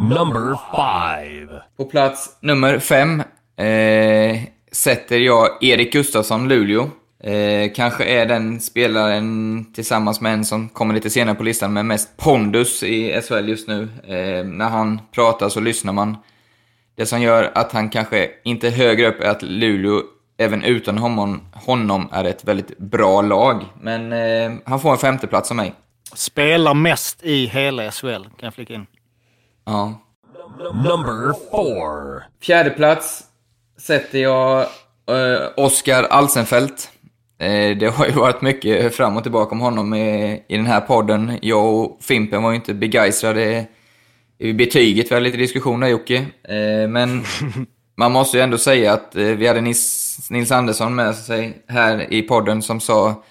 Number 0.00 0.58
five. 0.70 1.62
På 1.76 1.84
plats 1.84 2.38
nummer 2.40 2.78
fem 2.78 3.22
eh, 3.56 4.40
sätter 4.72 5.18
jag 5.18 5.64
Erik 5.64 5.92
Gustafsson, 5.92 6.48
Luleå. 6.48 6.90
Eh, 7.22 7.72
kanske 7.74 8.04
är 8.04 8.26
den 8.26 8.60
spelaren 8.60 9.72
tillsammans 9.72 10.20
med 10.20 10.32
en 10.32 10.44
som 10.44 10.68
kommer 10.68 10.94
lite 10.94 11.10
senare 11.10 11.34
på 11.34 11.42
listan 11.42 11.72
med 11.72 11.86
mest 11.86 12.16
pondus 12.16 12.82
i 12.82 13.22
SHL 13.22 13.48
just 13.48 13.68
nu. 13.68 13.88
Eh, 14.04 14.44
när 14.44 14.68
han 14.68 15.00
pratar 15.12 15.48
så 15.48 15.60
lyssnar 15.60 15.92
man. 15.92 16.16
Det 16.96 17.06
som 17.06 17.22
gör 17.22 17.50
att 17.54 17.72
han 17.72 17.90
kanske 17.90 18.30
inte 18.44 18.66
är 18.66 18.70
högre 18.70 19.08
upp 19.08 19.20
är 19.20 19.28
att 19.28 19.42
Luleå 19.42 20.02
även 20.38 20.62
utan 20.62 20.98
honom, 20.98 21.40
honom 21.52 22.08
är 22.12 22.24
ett 22.24 22.44
väldigt 22.44 22.78
bra 22.78 23.22
lag. 23.22 23.64
Men 23.80 24.12
eh, 24.12 24.58
han 24.64 24.80
får 24.80 24.92
en 24.92 24.98
femteplats 24.98 25.50
av 25.50 25.56
mig. 25.56 25.74
Spelar 26.14 26.74
mest 26.74 27.22
i 27.22 27.46
hela 27.46 27.90
SHL, 27.90 28.22
kan 28.22 28.30
jag 28.40 28.54
flika 28.54 28.74
in. 28.74 28.86
Ja. 29.64 29.94
Number 30.74 31.32
four. 31.50 32.22
Fjärde 32.42 32.70
plats 32.70 33.24
sätter 33.78 34.18
jag 34.18 34.60
eh, 34.60 35.48
Oskar 35.56 36.02
Alsenfelt. 36.02 36.90
Eh, 37.40 37.76
det 37.76 37.86
har 37.86 38.06
ju 38.06 38.12
varit 38.12 38.42
mycket 38.42 38.94
fram 38.94 39.16
och 39.16 39.22
tillbaka 39.22 39.54
om 39.54 39.60
honom 39.60 39.94
i, 39.94 40.42
den 40.48 40.66
här 40.66 40.80
podden. 40.80 41.38
Jag 41.42 41.74
och 41.74 41.98
Fimpen 42.00 42.42
var 42.42 42.50
ju 42.50 42.56
inte 42.56 42.74
begeistrade 42.74 43.66
i 44.38 44.52
betyget. 44.52 45.10
Vi 45.10 45.14
hade 45.14 45.24
lite 45.24 45.36
diskussioner 45.36 45.88
Jocke. 45.88 46.16
Eh, 46.42 46.88
men 46.88 47.24
man 47.96 48.12
måste 48.12 48.36
ju 48.36 48.42
ändå 48.42 48.58
säga 48.58 48.92
att 48.92 49.16
eh, 49.16 49.24
vi 49.24 49.46
hade 49.46 49.60
Nils 49.60 50.52
Andersson 50.52 50.94
med 50.94 51.14
sig 51.14 51.62
här 51.68 52.12
i 52.12 52.22
podden 52.22 52.62
som 52.62 52.80
sa 52.80 53.22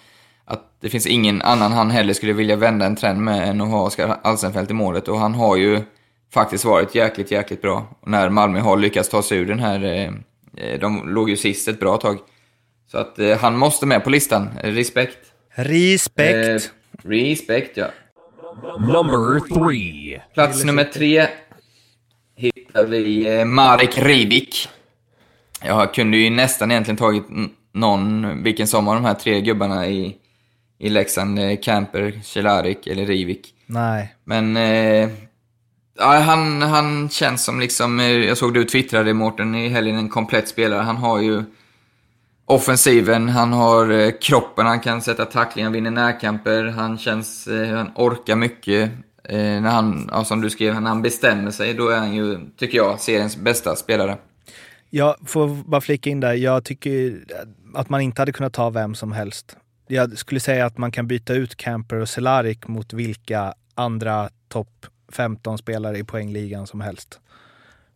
att 0.45 0.61
det 0.81 0.89
finns 0.89 1.07
ingen 1.07 1.41
annan 1.41 1.71
han 1.71 1.91
heller 1.91 2.13
skulle 2.13 2.33
vilja 2.33 2.55
vända 2.55 2.85
en 2.85 2.95
trend 2.95 3.21
med 3.21 3.49
än 3.49 3.61
att 3.61 3.69
ha 3.69 3.85
Oskar 3.85 4.19
Alsenfelt 4.23 4.71
i 4.71 4.73
målet. 4.73 5.07
Och 5.07 5.19
han 5.19 5.33
har 5.33 5.57
ju 5.57 5.81
faktiskt 6.33 6.65
varit 6.65 6.95
jäkligt, 6.95 7.31
jäkligt 7.31 7.61
bra. 7.61 7.87
När 8.05 8.29
Malmö 8.29 8.59
har 8.59 8.77
lyckats 8.77 9.09
ta 9.09 9.21
sig 9.21 9.37
ur 9.37 9.45
den 9.45 9.59
här... 9.59 10.13
De 10.81 11.09
låg 11.09 11.29
ju 11.29 11.37
sist 11.37 11.67
ett 11.67 11.79
bra 11.79 11.97
tag. 11.97 12.17
Så 12.91 12.97
att 12.97 13.19
eh, 13.19 13.37
han 13.37 13.57
måste 13.57 13.85
med 13.85 14.03
på 14.03 14.09
listan. 14.09 14.49
Respekt. 14.63 15.17
Respekt. 15.49 16.71
Eh, 17.03 17.09
respekt, 17.09 17.77
ja. 17.77 17.87
Number 18.79 19.39
three. 19.39 20.21
Plats 20.33 20.63
nummer 20.63 20.83
tre 20.83 21.27
hittar 22.35 22.85
vi 22.85 23.39
eh, 23.39 23.45
Marek 23.45 23.97
Rivik. 23.97 24.69
Jag 25.63 25.93
kunde 25.93 26.17
ju 26.17 26.29
nästan 26.29 26.71
egentligen 26.71 26.97
tagit 26.97 27.25
någon, 27.73 28.43
vilken 28.43 28.67
som 28.67 28.87
av 28.87 28.95
de 28.95 29.05
här 29.05 29.13
tre 29.13 29.41
gubbarna 29.41 29.87
i, 29.87 30.15
i 30.79 30.89
Leksand, 30.89 31.39
eh, 31.39 31.59
Camper, 31.61 32.19
Cehlárik 32.23 32.87
eller 32.87 33.05
Rivik. 33.05 33.53
Nej. 33.65 34.15
Men 34.23 34.57
eh, 34.57 35.09
ja, 35.97 36.19
han, 36.19 36.61
han 36.61 37.09
känns 37.09 37.43
som 37.43 37.59
liksom, 37.59 37.99
eh, 37.99 38.05
jag 38.05 38.37
såg 38.37 38.53
du 38.53 38.63
twittrade 38.63 39.13
Mårten 39.13 39.55
i 39.55 39.69
helgen, 39.69 39.97
en 39.97 40.09
komplett 40.09 40.47
spelare. 40.47 40.81
Han 40.81 40.97
har 40.97 41.21
ju 41.21 41.43
offensiven, 42.49 43.29
han 43.29 43.53
har 43.53 43.91
eh, 43.91 44.11
kroppen, 44.21 44.65
han 44.65 44.79
kan 44.79 45.01
sätta 45.01 45.25
tacklingar, 45.25 45.69
vinner 45.69 45.91
närkamper, 45.91 46.63
han 46.65 46.97
känns, 46.97 47.47
eh, 47.47 47.75
han 47.77 47.91
orkar 47.95 48.35
mycket. 48.35 48.91
Eh, 49.23 49.37
när 49.61 49.69
han, 49.69 50.09
ja, 50.11 50.23
som 50.25 50.41
du 50.41 50.49
skrev, 50.49 50.81
när 50.81 50.89
han 50.89 51.01
bestämmer 51.01 51.51
sig, 51.51 51.73
då 51.73 51.89
är 51.89 51.97
han 51.97 52.15
ju, 52.15 52.39
tycker 52.57 52.77
jag, 52.77 52.99
seriens 52.99 53.37
bästa 53.37 53.75
spelare. 53.75 54.17
Jag 54.89 55.15
får 55.25 55.47
bara 55.47 55.81
flika 55.81 56.09
in 56.09 56.19
där, 56.19 56.33
jag 56.33 56.63
tycker 56.65 57.19
att 57.73 57.89
man 57.89 58.01
inte 58.01 58.21
hade 58.21 58.31
kunnat 58.31 58.53
ta 58.53 58.69
vem 58.69 58.95
som 58.95 59.11
helst. 59.11 59.57
jag 59.87 60.17
skulle 60.17 60.39
säga 60.39 60.65
att 60.65 60.77
man 60.77 60.91
kan 60.91 61.07
byta 61.07 61.33
ut 61.33 61.55
Camper 61.55 61.95
och 61.95 62.09
Cehlárik 62.09 62.67
mot 62.67 62.93
vilka 62.93 63.53
andra 63.75 64.29
topp 64.47 64.85
15-spelare 65.11 65.97
i 65.97 66.03
poängligan 66.03 66.67
som 66.67 66.81
helst. 66.81 67.19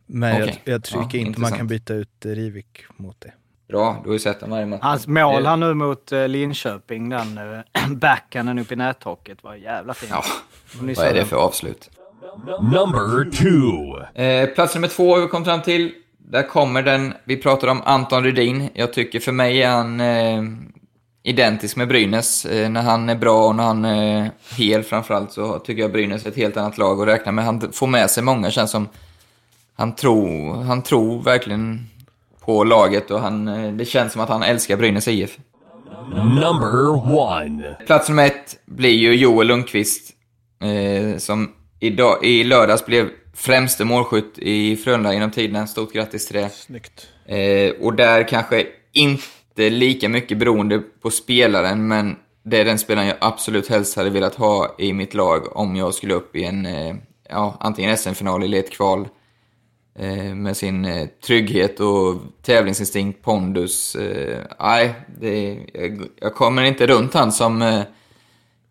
Men 0.06 0.42
Okej. 0.42 0.62
jag, 0.66 0.74
jag 0.74 0.84
tycker 0.84 0.98
Ja, 1.00 1.04
inte 1.04 1.18
man 1.18 1.28
intressant. 1.28 1.58
kan 1.58 1.68
byta 1.68 1.94
ut 1.94 2.26
Rivik 2.26 2.84
mot 2.98 3.22
det. 3.22 3.34
Bra, 3.74 3.98
du 4.04 4.10
har 4.10 4.14
ju 4.14 4.20
sett 4.20 4.40
den 4.40 4.50
varje 4.50 4.66
match. 4.66 4.80
Hans 4.82 5.08
mål 5.08 5.44
Eh, 5.44 5.50
här 5.50 5.58
nu 5.58 5.74
mot 5.74 6.12
eh, 6.12 6.28
Linköping, 6.28 7.10
den 7.10 7.38
eh, 7.38 7.88
backhanden 7.90 8.60
upp 8.60 8.72
i 8.72 8.76
nättaket 8.76 9.44
var 9.44 9.56
jävla 9.56 9.94
fin. 9.94 10.10
Ja, 10.12 10.24
vad 10.96 11.06
är 11.06 11.14
det 11.14 11.26
för 11.26 11.36
avslut? 11.36 11.90
Number 12.62 13.32
two. 13.32 14.22
Eh, 14.22 14.50
plats 14.50 14.76
nummer 14.76 14.88
två 14.88 15.16
har 15.16 15.22
vi 15.22 15.28
kommit 15.28 15.48
fram 15.48 15.62
till. 15.62 15.92
Där 16.18 16.48
kommer 16.48 16.84
den. 16.84 17.14
Vi 17.24 17.38
pratar 17.38 17.68
om 17.68 17.82
Anton 17.86 18.24
Rudin. 18.24 18.70
Jag 18.74 18.94
tycker 18.94 19.20
för 19.20 19.32
mig 19.32 19.62
är 19.62 19.70
han 19.70 20.00
eh, 20.02 20.44
identisk 21.24 21.76
med 21.76 21.88
Brynäs. 21.88 22.46
Eh, 22.46 22.70
när 22.70 22.82
han 22.82 23.10
är 23.10 23.16
bra 23.16 23.48
och 23.48 23.56
när 23.56 23.64
han 23.64 23.86
är 23.86 24.32
hel 24.58 24.84
framförallt 24.84 25.32
så 25.32 25.60
tycker 25.60 25.82
jag 25.82 25.92
Brynäs 25.92 26.26
är 26.26 26.30
ett 26.30 26.38
helt 26.38 26.58
annat 26.58 26.78
lag 26.78 27.02
att 27.02 27.08
räkna 27.08 27.32
med. 27.32 27.46
Han 27.46 27.72
får 27.72 27.88
med 27.88 28.10
sig 28.10 28.24
många, 28.24 28.52
känns 28.52 28.72
som. 28.72 28.88
Han 29.76 29.96
tror, 29.96 30.64
han 30.64 30.82
tror 30.82 31.22
verkligen 31.22 31.90
på 32.46 32.64
laget 32.64 33.12
och 33.12 33.20
han, 33.20 33.48
eh, 33.48 33.74
det 33.74 33.86
känns 33.86 34.14
som 34.14 34.22
att 34.22 34.30
han 34.30 34.44
älskar 34.44 34.78
Brynäs 34.78 35.08
IF. 35.08 35.38
Number 36.14 36.90
one. 37.18 37.78
Plats 37.86 38.10
nummer 38.10 38.26
ett 38.26 38.60
blir 38.66 38.94
ju 38.94 39.16
Joel 39.16 39.48
Lundqvist, 39.48 40.12
eh, 40.64 41.18
som 41.18 41.52
idag, 41.80 42.26
i 42.26 42.44
lördags 42.44 42.86
blev 42.86 43.10
främste 43.36 43.86
målskytt 43.86 44.38
i 44.38 44.76
Frölunda 44.76 45.14
genom 45.14 45.32
tiderna. 45.32 45.68
Stort 45.68 45.94
grattis 45.94 46.28
till 46.28 46.36
det. 46.36 46.50
Snyggt. 46.50 47.08
Eh, 47.26 47.72
och 47.82 47.94
där 47.96 48.28
kanske 48.28 48.66
inte 48.94 49.70
lika 49.70 50.10
mycket 50.10 50.38
beroende 50.38 50.80
på 50.80 51.10
spelaren, 51.10 51.88
men 51.88 52.16
det 52.46 52.62
är 52.62 52.66
den 52.66 52.80
spelaren 52.80 53.08
jag 53.08 53.18
absolut 53.22 53.70
helst 53.70 53.98
hade 53.98 54.10
velat 54.10 54.36
ha 54.36 54.76
i 54.80 54.94
mitt 54.94 55.14
lag 55.14 55.58
om 55.58 55.76
jag 55.76 55.94
skulle 55.94 56.14
upp 56.14 56.36
i 56.36 56.44
en, 56.44 56.66
eh, 56.66 56.96
ja, 57.30 57.58
antingen 57.60 57.98
SM-final 57.98 58.44
eller 58.44 58.60
ett 58.60 58.72
kval. 58.72 59.08
Eh, 60.00 60.36
med 60.36 60.58
sin 60.58 60.86
eh, 60.86 61.08
trygghet 61.26 61.80
och 61.80 62.22
tävlingsinstinkt, 62.42 63.24
pondus. 63.24 63.96
Eh, 63.96 64.40
nej, 64.60 64.94
det, 65.20 65.60
jag, 65.74 66.08
jag 66.22 66.36
kommer 66.36 66.64
inte 66.64 66.88
runt 66.88 67.14
han 67.14 67.32
som 67.32 67.62
eh, 67.62 67.82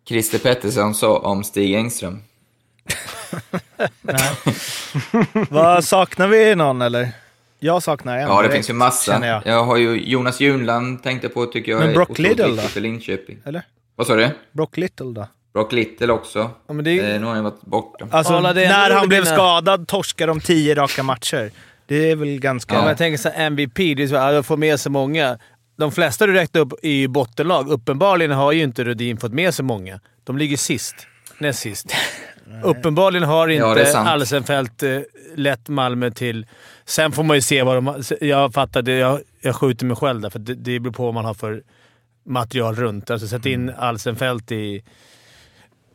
Christer 0.07 0.39
Pettersson 0.39 0.93
sa 0.95 1.17
om 1.17 1.43
Stig 1.43 1.75
Engström. 1.75 2.19
Vad 5.49 5.83
saknar 5.83 6.27
vi 6.27 6.55
någon 6.55 6.81
eller? 6.81 7.09
Jag 7.59 7.83
saknar 7.83 8.17
en. 8.17 8.21
Ja, 8.21 8.35
det 8.35 8.41
direkt, 8.41 8.53
finns 8.55 8.69
ju 8.69 8.73
massa. 8.73 9.27
Jag. 9.27 9.41
Jag. 9.45 9.63
har 9.63 9.77
ju 9.77 10.09
Jonas 10.09 10.39
Junland 10.39 11.03
tänkte 11.03 11.29
på, 11.29 11.45
tycker 11.45 11.71
jag 11.71 11.79
Men 11.79 11.89
är 11.89 11.93
Brock 11.93 12.19
viktig 12.19 12.37
då? 12.37 12.55
för 12.55 12.81
Linköping. 12.81 13.37
Eller? 13.45 13.61
Vad 13.95 14.07
sa 14.07 14.15
du? 14.15 14.29
Brock 14.51 14.77
Little 14.77 15.05
då? 15.05 15.27
Brock 15.53 15.71
Little 15.71 16.13
också. 16.13 16.51
Ja, 16.67 16.73
men 16.73 16.85
det 16.85 16.99
är... 16.99 17.13
Eh, 17.13 17.19
nu 17.19 17.25
har 17.25 17.33
han 17.35 17.43
varit 17.43 17.61
borta. 17.61 18.07
Alltså, 18.11 18.33
är 18.33 18.53
när 18.53 18.91
han 18.91 19.07
blev 19.07 19.23
dina- 19.23 19.35
skadad 19.35 19.87
torskade 19.87 20.31
de 20.31 20.39
tio 20.39 20.75
raka 20.75 21.03
matcher. 21.03 21.51
Det 21.87 22.11
är 22.11 22.15
väl 22.15 22.39
ganska... 22.39 22.73
Ja, 22.73 22.79
men 22.79 22.87
jag 22.87 22.97
tänker 22.97 23.17
så 23.17 23.29
här, 23.29 23.45
MVP, 23.45 23.75
det 23.75 24.03
är 24.03 24.07
så 24.07 24.15
att 24.15 24.45
få 24.45 24.57
med 24.57 24.79
sig 24.79 24.91
många. 24.91 25.37
De 25.77 25.91
flesta 25.91 26.27
du 26.27 26.33
räknade 26.33 26.65
upp 26.65 26.73
är 26.81 26.89
ju 26.91 27.07
bottenlag. 27.07 27.69
Uppenbarligen 27.69 28.31
har 28.31 28.51
ju 28.51 28.63
inte 28.63 28.83
Rudin 28.83 29.17
fått 29.17 29.33
med 29.33 29.53
sig 29.53 29.65
många. 29.65 29.99
De 30.23 30.37
ligger 30.37 30.57
sist. 30.57 30.95
Näst 31.37 31.59
sist. 31.59 31.93
Uppenbarligen 32.63 33.23
har 33.27 33.47
Ja, 33.47 33.69
inte 33.69 33.85
sant. 33.85 34.07
Alsenfelt 34.09 34.83
eh, 34.83 34.99
lett 35.35 35.67
Malmö 35.69 36.11
till... 36.11 36.47
Sen 36.85 37.11
får 37.11 37.23
man 37.23 37.37
ju 37.37 37.41
se 37.41 37.63
vad 37.63 37.75
de. 37.83 38.03
Jag 38.21 38.53
fattar, 38.53 38.81
det, 38.81 38.91
jag, 38.93 39.19
jag 39.41 39.55
skjuter 39.55 39.85
mig 39.85 39.95
själv 39.97 40.21
där, 40.21 40.29
för 40.29 40.39
det, 40.39 40.55
det 40.55 40.79
beror 40.79 40.93
på 40.93 41.05
vad 41.05 41.13
man 41.13 41.25
har 41.25 41.33
för 41.33 41.63
material 42.25 42.75
runt. 42.75 43.09
Alltså 43.09 43.27
sätt 43.27 43.45
in 43.45 43.63
Mm. 43.69 43.75
Alsenfelt 43.77 44.51
i 44.51 44.83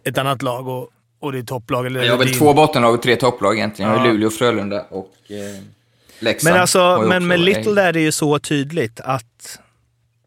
ett 0.09 0.19
annat 0.19 0.43
lag 0.43 0.69
och, 0.69 0.89
och 1.21 1.33
det 1.33 1.39
är 1.39 1.43
topplag. 1.43 1.87
Eller 1.87 2.03
Jag 2.03 2.13
har 2.13 2.19
väl 2.19 2.35
två 2.35 2.55
bottenlag 2.55 2.95
och 2.95 3.03
tre 3.03 3.17
topplag 3.17 3.57
egentligen. 3.57 3.91
Jag 3.91 3.99
har. 3.99 4.07
Luleå, 4.09 4.31
Frölunda 4.31 4.85
och 4.91 5.13
eh, 5.29 5.63
Leksand. 6.19 6.53
Men 6.53 6.61
alltså, 6.61 7.05
men 7.09 7.27
med 7.27 7.41
Little 7.41 7.73
där 7.73 7.85
är 7.89 7.93
det 7.93 8.01
ju 8.01 8.13
så 8.13 8.39
tydligt 8.39 9.01
att 9.01 9.59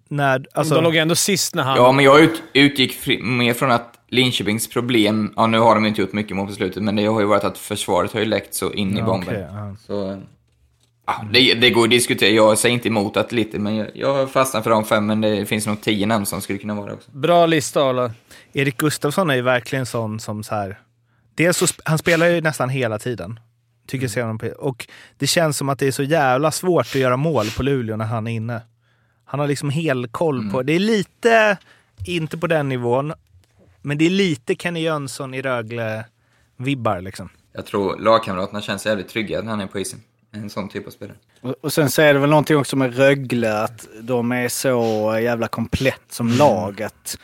när... 0.08 0.46
Alltså, 0.54 0.76
de 0.76 0.84
låg 0.84 0.96
ändå 0.96 1.16
sist 1.16 1.56
när 1.56 1.64
han... 1.64 1.78
Ja, 1.78 1.92
men 1.92 2.06
jag 2.06 2.20
ut, 2.22 2.42
utgick 2.54 2.94
fri, 2.94 3.22
mer 3.22 3.54
från 3.54 3.72
att 3.72 3.98
Linköpings 4.08 4.70
problem, 4.70 5.34
ja 5.36 5.48
nu 5.48 5.60
har 5.60 5.76
de 5.76 5.86
inte 5.86 6.02
gjort 6.02 6.14
mycket 6.14 6.38
mål 6.38 6.48
på 6.48 6.54
slutet, 6.54 6.84
men 6.84 6.96
det 6.96 7.06
har 7.06 7.20
ju 7.20 7.26
varit 7.26 7.44
att 7.44 7.58
försvaret 7.58 8.14
har 8.14 8.20
ju 8.20 8.26
läckt 8.26 8.54
så 8.54 8.72
in 8.74 8.96
i 8.96 9.00
Ja, 9.00 9.06
bomben. 9.06 9.30
okej, 9.30 9.48
ja. 9.54 9.76
Så, 9.88 10.12
eh, 10.12 10.18
ja, 11.06 11.26
det, 11.34 11.54
det 11.54 11.70
går 11.70 11.84
att 11.84 11.90
diskutera. 11.90 12.30
Jag 12.30 12.58
säger 12.58 12.74
inte 12.74 12.88
emot 12.88 13.18
att 13.18 13.32
lite, 13.32 13.60
men 13.60 13.76
jag, 13.76 13.88
jag 13.94 14.32
fastnar 14.32 14.62
för 14.62 14.70
de 14.70 14.86
fem, 14.86 15.06
men 15.06 15.22
det 15.22 15.46
finns 15.46 15.68
nog 15.68 15.82
tio 15.82 16.06
namn 16.06 16.26
som 16.26 16.42
skulle 16.42 16.60
kunna 16.60 16.76
vara 16.76 16.94
också. 16.94 17.12
Bra 17.12 17.46
lista, 17.46 17.84
Arla. 17.84 18.12
Erik 18.54 18.78
Gustafsson 18.78 19.30
är 19.30 19.36
ju 19.36 19.42
verkligen 19.42 19.86
sån 19.86 20.20
som 20.20 20.44
så 20.44 20.56
här... 20.56 20.80
Dels 21.36 21.58
så, 21.58 21.66
han 21.86 21.98
spelar 21.98 22.28
ju 22.28 22.42
nästan 22.42 22.70
hela 22.70 23.00
tiden. 23.00 23.40
Tycker 23.88 24.04
jag 24.04 24.12
ser 24.12 24.22
honom 24.22 24.40
på, 24.40 24.48
och 24.48 24.88
det 25.18 25.28
känns 25.28 25.58
som 25.58 25.70
att 25.70 25.80
det 25.80 25.88
är 25.88 25.92
så 25.92 26.04
jävla 26.04 26.52
svårt 26.52 26.86
att 26.86 26.96
göra 26.96 27.18
mål 27.18 27.46
på 27.58 27.64
Luleå 27.64 27.96
när 27.96 28.06
han 28.06 28.28
är 28.28 28.32
inne. 28.32 28.62
Han 29.26 29.40
har 29.40 29.48
liksom 29.48 29.70
hel 29.70 30.08
koll 30.08 30.52
på... 30.52 30.64
Det 30.64 30.74
är 30.74 30.80
lite, 30.80 31.58
inte 32.08 32.38
på 32.38 32.48
den 32.48 32.70
nivån, 32.70 33.14
men 33.82 33.98
det 33.98 34.06
är 34.06 34.10
lite 34.10 34.56
Kenny 34.56 34.80
Jönsson 34.82 35.34
i 35.34 35.42
Rögle-vibbar 35.42 37.02
liksom. 37.02 37.30
Jag 37.54 37.66
tror 37.66 38.00
lagkamraterna 38.00 38.62
känns 38.62 38.86
jävligt 38.86 39.08
trygga 39.10 39.42
när 39.42 39.50
han 39.50 39.62
är 39.62 39.68
på 39.68 39.80
isen. 39.80 40.00
En 40.34 40.50
sån 40.50 40.70
typ 40.70 40.88
av 40.88 40.92
spelare. 40.92 41.18
Och, 41.42 41.56
och 41.62 41.74
sen 41.74 41.90
så 41.90 42.02
är 42.02 42.14
det 42.14 42.20
väl 42.20 42.30
någonting 42.30 42.58
också 42.58 42.76
med 42.76 42.98
Rögle, 42.98 43.58
att 43.64 43.88
de 44.02 44.32
är 44.32 44.50
så 44.50 44.80
jävla 45.24 45.48
komplett 45.48 46.02
som 46.10 46.28
lag. 46.30 46.82
Att, 46.82 47.18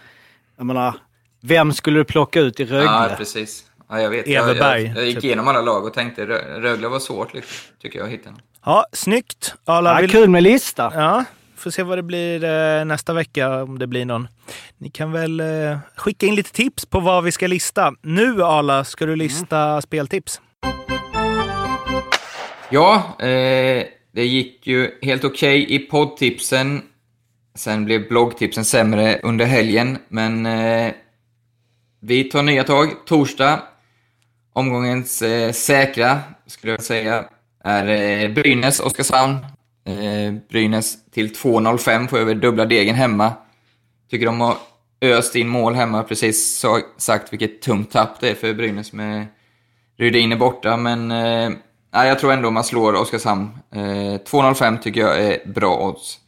jag 0.57 0.65
menar, 0.65 0.93
vem 1.41 1.73
skulle 1.73 1.99
du 1.99 2.03
plocka 2.03 2.39
ut 2.39 2.59
i 2.59 2.65
Rögle? 2.65 2.83
Ja, 2.91 3.09
precis. 3.17 3.63
Ja, 3.89 4.01
jag 4.01 4.09
vet. 4.09 4.27
Jag, 4.27 4.49
Everberg, 4.49 4.83
jag, 4.83 4.97
jag 4.97 5.05
gick 5.05 5.15
typ. 5.15 5.23
igenom 5.23 5.47
alla 5.47 5.61
lag 5.61 5.85
och 5.85 5.93
tänkte 5.93 6.25
Rö- 6.25 6.59
Rögle 6.61 6.87
var 6.87 6.99
svårt, 6.99 7.33
liksom, 7.33 7.73
tycker 7.81 7.99
jag, 7.99 8.05
att 8.05 8.13
hitta. 8.13 8.29
Ja, 8.65 8.85
snyggt. 8.91 9.55
Arla, 9.65 9.93
Ja, 9.95 10.01
vill- 10.01 10.11
kul 10.11 10.29
med 10.29 10.43
lista. 10.43 10.91
Ja, 10.95 11.25
får 11.55 11.71
se 11.71 11.83
vad 11.83 11.97
det 11.97 12.03
blir 12.03 12.43
eh, 12.43 12.85
nästa 12.85 13.13
vecka 13.13 13.63
om 13.63 13.79
det 13.79 13.87
blir 13.87 14.05
någon. 14.05 14.27
Ni 14.77 14.89
kan 14.89 15.11
väl 15.11 15.39
eh, 15.39 15.77
skicka 15.95 16.25
in 16.25 16.35
lite 16.35 16.51
tips 16.51 16.85
på 16.85 16.99
vad 16.99 17.23
vi 17.23 17.31
ska 17.31 17.47
lista. 17.47 17.93
Nu 18.01 18.43
Arla, 18.43 18.83
ska 18.83 19.05
du 19.05 19.15
lista 19.15 19.81
speltips? 19.81 20.41
Ja, 22.69 23.15
eh, 23.19 23.85
det 24.11 24.25
gick 24.25 24.67
ju 24.67 24.91
helt 25.01 25.23
okej 25.23 25.75
i 25.75 25.79
poddtipsen. 25.79 26.81
Sen 27.55 27.85
blev 27.85 28.07
bloggtipsen 28.07 28.65
sämre 28.65 29.19
under 29.23 29.45
helgen, 29.45 29.97
men 30.07 30.45
eh, 30.45 30.93
vi 31.99 32.23
tar 32.23 32.43
nya 32.43 32.63
tag. 32.63 33.05
Torsdag, 33.05 33.61
omgångens 34.53 35.21
eh, 35.21 35.51
säkra, 35.51 36.19
skulle 36.47 36.73
jag 36.73 36.83
säga, 36.83 37.25
är 37.63 37.87
eh, 37.87 38.33
Brynäs, 38.33 38.79
Oskarshamn. 38.79 39.37
Eh, 39.85 40.33
Brynäs 40.49 41.11
till 41.11 41.33
2.05 41.33 42.07
får 42.07 42.17
över 42.17 42.35
dubbla 42.35 42.65
degen 42.65 42.95
hemma. 42.95 43.33
Tycker 44.09 44.25
de 44.25 44.41
har 44.41 44.57
öst 45.01 45.35
in 45.35 45.47
mål 45.47 45.73
hemma, 45.73 46.03
precis 46.03 46.65
sagt 46.97 47.33
vilket 47.33 47.61
tungt 47.61 47.91
tapp 47.91 48.19
det 48.19 48.29
är 48.29 48.35
för 48.35 48.53
Brynäs 48.53 48.93
med 48.93 49.25
Rydin 49.97 50.31
är 50.31 50.35
borta, 50.35 50.77
men 50.77 51.11
eh, 51.11 51.51
nej, 51.93 52.07
jag 52.07 52.19
tror 52.19 52.31
ändå 52.31 52.51
man 52.51 52.63
slår 52.63 52.93
Oskarshamn. 52.93 53.49
Eh, 53.71 53.79
2.05 53.79 54.79
tycker 54.79 55.01
jag 55.01 55.19
är 55.25 55.47
bra 55.47 55.87
odds. 55.87 56.19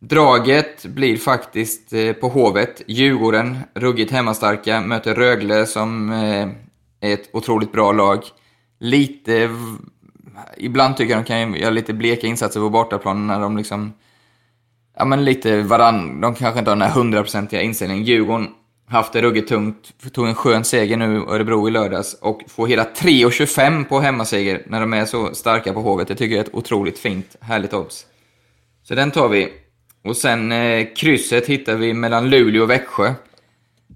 Draget 0.00 0.86
blir 0.86 1.16
faktiskt 1.16 1.92
eh, 1.92 2.12
på 2.12 2.28
Hovet. 2.28 2.82
Djurgården, 2.86 3.58
ruggigt 3.74 4.12
hemmastarka, 4.12 4.80
möter 4.80 5.14
Rögle 5.14 5.66
som 5.66 6.10
eh, 6.10 6.48
är 7.00 7.14
ett 7.14 7.30
otroligt 7.32 7.72
bra 7.72 7.92
lag. 7.92 8.22
Lite... 8.78 9.50
Ibland 10.56 10.96
tycker 10.96 11.14
jag 11.14 11.22
de 11.24 11.26
kan 11.26 11.54
göra 11.54 11.70
lite 11.70 11.92
bleka 11.92 12.26
insatser 12.26 12.60
på 12.60 12.70
bortaplan 12.70 13.26
när 13.26 13.40
de 13.40 13.56
liksom... 13.56 13.92
Ja 14.96 15.04
men 15.04 15.24
lite 15.24 15.62
varann. 15.62 16.20
De 16.20 16.34
kanske 16.34 16.58
inte 16.58 16.70
har 16.70 16.76
den 16.76 16.88
här 16.88 16.94
hundraprocentiga 16.94 17.62
inställningen. 17.62 18.04
Djurgården 18.04 18.48
haft 18.90 19.12
det 19.12 19.22
ruggigt 19.22 19.48
tungt. 19.48 19.92
Tog 20.12 20.28
en 20.28 20.34
skön 20.34 20.64
seger 20.64 20.96
nu, 20.96 21.16
Örebro 21.28 21.68
i 21.68 21.70
lördags. 21.70 22.14
Och 22.14 22.40
får 22.48 22.66
hela 22.66 22.84
3,25 22.84 23.84
på 23.84 24.00
hemmaseger 24.00 24.62
när 24.66 24.80
de 24.80 24.92
är 24.92 25.04
så 25.04 25.34
starka 25.34 25.72
på 25.72 25.80
Hovet. 25.80 26.08
Det 26.08 26.14
tycker 26.14 26.36
jag 26.36 26.44
är 26.44 26.48
ett 26.48 26.54
otroligt 26.54 26.98
fint, 26.98 27.36
härligt 27.40 27.74
odds. 27.74 28.06
Så 28.82 28.94
den 28.94 29.10
tar 29.10 29.28
vi. 29.28 29.48
Och 30.04 30.16
sen 30.16 30.52
eh, 30.52 30.86
krysset 30.96 31.46
hittar 31.46 31.76
vi 31.76 31.94
mellan 31.94 32.30
Luleå 32.30 32.62
och 32.62 32.70
Växjö. 32.70 33.14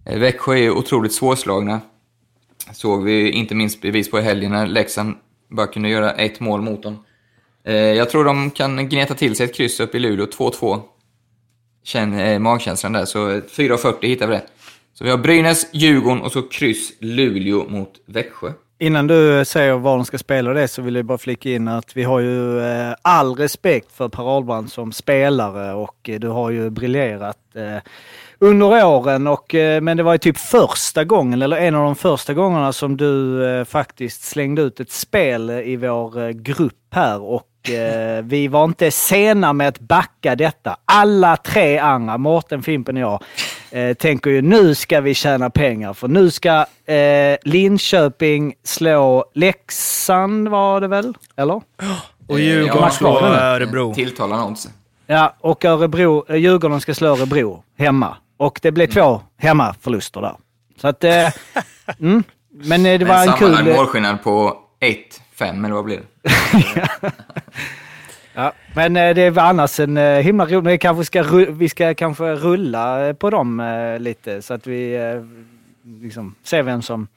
Eh, 0.07 0.19
Växjö 0.19 0.53
är 0.53 0.63
ju 0.63 0.71
otroligt 0.71 1.13
svårslagna. 1.13 1.81
Såg 2.73 3.05
vi 3.05 3.31
inte 3.31 3.55
minst 3.55 3.81
bevis 3.81 4.11
på 4.11 4.19
i 4.19 4.23
helgen 4.23 4.53
när 4.53 4.67
Leksand 4.67 5.15
bara 5.51 5.67
kunde 5.67 5.89
göra 5.89 6.13
ett 6.13 6.41
mål 6.41 6.63
mot 6.63 6.83
dem. 6.83 7.05
Eh, 7.65 7.75
jag 7.75 8.11
tror 8.11 8.25
de 8.25 8.51
kan 8.51 8.89
gneta 8.89 9.15
till 9.15 9.37
sig 9.37 9.47
ett 9.47 9.55
kryss 9.55 9.81
upp 9.81 9.95
i 9.95 9.99
Luleå, 9.99 10.27
2-2. 10.27 10.81
Känn 11.83 12.19
eh, 12.19 12.39
magkänslan 12.39 12.93
där, 12.93 13.05
så 13.05 13.31
eh, 13.31 13.43
4,40 13.43 14.07
hittar 14.07 14.27
vi 14.27 14.35
det. 14.35 14.43
Så 14.95 15.05
vi 15.05 15.11
har 15.11 15.19
Brynäs, 15.19 15.67
Djurgården 15.73 16.23
och 16.23 16.33
så 16.33 16.43
kryss 16.43 16.93
Luleå 17.01 17.65
mot 17.69 17.91
Växjö. 18.07 18.53
Innan 18.79 19.07
du 19.07 19.45
säger 19.45 19.75
var 19.75 19.97
de 19.97 20.05
ska 20.05 20.19
spela 20.19 20.53
det 20.53 20.69
så 20.69 20.83
vill 20.83 20.95
jag 20.95 21.05
bara 21.05 21.19
flika 21.19 21.51
in 21.51 21.69
att 21.69 21.97
vi 21.97 22.03
har 22.03 22.21
ju 22.21 22.61
eh, 22.61 22.95
all 23.03 23.37
respekt 23.37 23.93
för 23.93 24.09
Per 24.09 24.37
Ahlbrand 24.37 24.73
som 24.73 24.93
spelare 24.93 25.75
och 25.75 26.09
eh, 26.09 26.19
du 26.19 26.29
har 26.29 26.51
ju 26.51 26.71
briljerat 26.71 27.39
eh, 27.55 27.79
under 28.39 28.87
åren. 28.87 29.27
Och, 29.27 29.55
men 29.83 29.97
det 29.97 30.03
var 30.03 30.13
ju 30.13 30.19
typ 30.19 30.39
första 30.39 31.05
gången, 31.05 31.43
eller 31.43 31.57
en 31.57 31.75
av 31.75 31.85
de 31.85 31.97
första 31.97 32.35
gångerna 32.35 32.73
som 32.73 32.97
du 32.97 33.65
faktiskt 33.69 34.25
slängde 34.25 34.63
ut 34.63 34.81
ett 34.81 34.91
spel 34.91 35.51
i 35.51 35.77
vår 35.77 36.33
grupp 36.33 36.75
här 36.91 37.23
och 37.23 37.51
vi 38.23 38.49
var 38.49 38.65
inte 38.65 38.91
sena 38.91 39.53
med 39.53 39.69
att 39.69 39.79
backa 39.79 40.37
detta. 40.37 40.77
Alla 40.85 41.37
tre 41.37 41.79
andra, 41.79 42.19
Mårten, 42.19 42.63
Fimpen 42.63 42.97
och 42.97 43.03
jag, 43.03 43.23
eh, 43.75 43.95
tänker 43.95 44.31
ju 44.31 44.43
nu 44.43 44.75
ska 44.75 45.01
vi 45.01 45.15
tjäna 45.15 45.51
pengar 45.51 45.93
för 45.93 46.09
nu 46.09 46.31
ska 46.31 46.67
eh, 46.93 47.37
Linköping 47.43 48.55
slå 48.65 49.25
Leksand 49.35 50.49
var 50.49 50.81
det 50.81 50.89
väl? 50.89 51.15
Eller? 51.37 51.63
Och 52.27 52.41
Djurgården 52.41 52.83
Ja, 52.83 52.91
slår. 52.91 53.23
Örebro. 53.23 53.95
Tilltalande 53.95 54.45
odds. 54.45 54.69
Ja, 55.07 55.35
och 55.41 55.65
Örebro, 55.65 56.25
eh, 56.29 56.37
Djurgården 56.37 56.81
ska 56.81 56.95
slå 56.95 57.09
Örebro 57.09 57.63
hemma. 57.79 58.17
Och 58.37 58.59
det 58.63 58.73
blev 58.73 58.87
två 58.87 59.21
hemmaförluster 59.39 60.21
där. 60.21 60.37
Så 60.81 60.89
att... 60.89 61.05
Eh, 61.05 61.29
mm. 62.01 62.25
Men 62.51 62.87
eh, 62.87 62.99
det 62.99 63.05
var 63.05 63.15
Men 63.15 63.29
en 63.29 63.35
kul... 63.35 63.53
sammanlagd 63.53 63.77
målskillnad 63.77 64.23
på 64.23 64.57
1-5, 65.39 65.65
eller 65.65 65.75
vad 65.75 65.85
blir 65.85 66.01
det? 66.23 66.31
Ja, 67.03 67.11
men 68.75 68.97
eh, 68.97 69.15
det 69.15 69.31
var 69.31 69.43
annars 69.43 69.81
en 69.81 69.97
eh, 69.97 70.19
himla 70.19 70.47
rolig... 70.47 70.71
Vi 70.71 70.79
kanske 70.79 71.05
ska, 71.05 71.23
vi 71.51 71.69
ska 71.69 71.95
kanske 71.95 72.25
rulla 72.25 73.09
eh, 73.09 73.13
på 73.13 73.31
dem 73.31 73.63
lite 74.01 74.43
så 74.43 74.55
att 74.55 74.67
vi 74.67 74.99
liksom 76.01 76.35
ser 76.43 76.63
vem 76.63 76.83
som, 76.83 77.09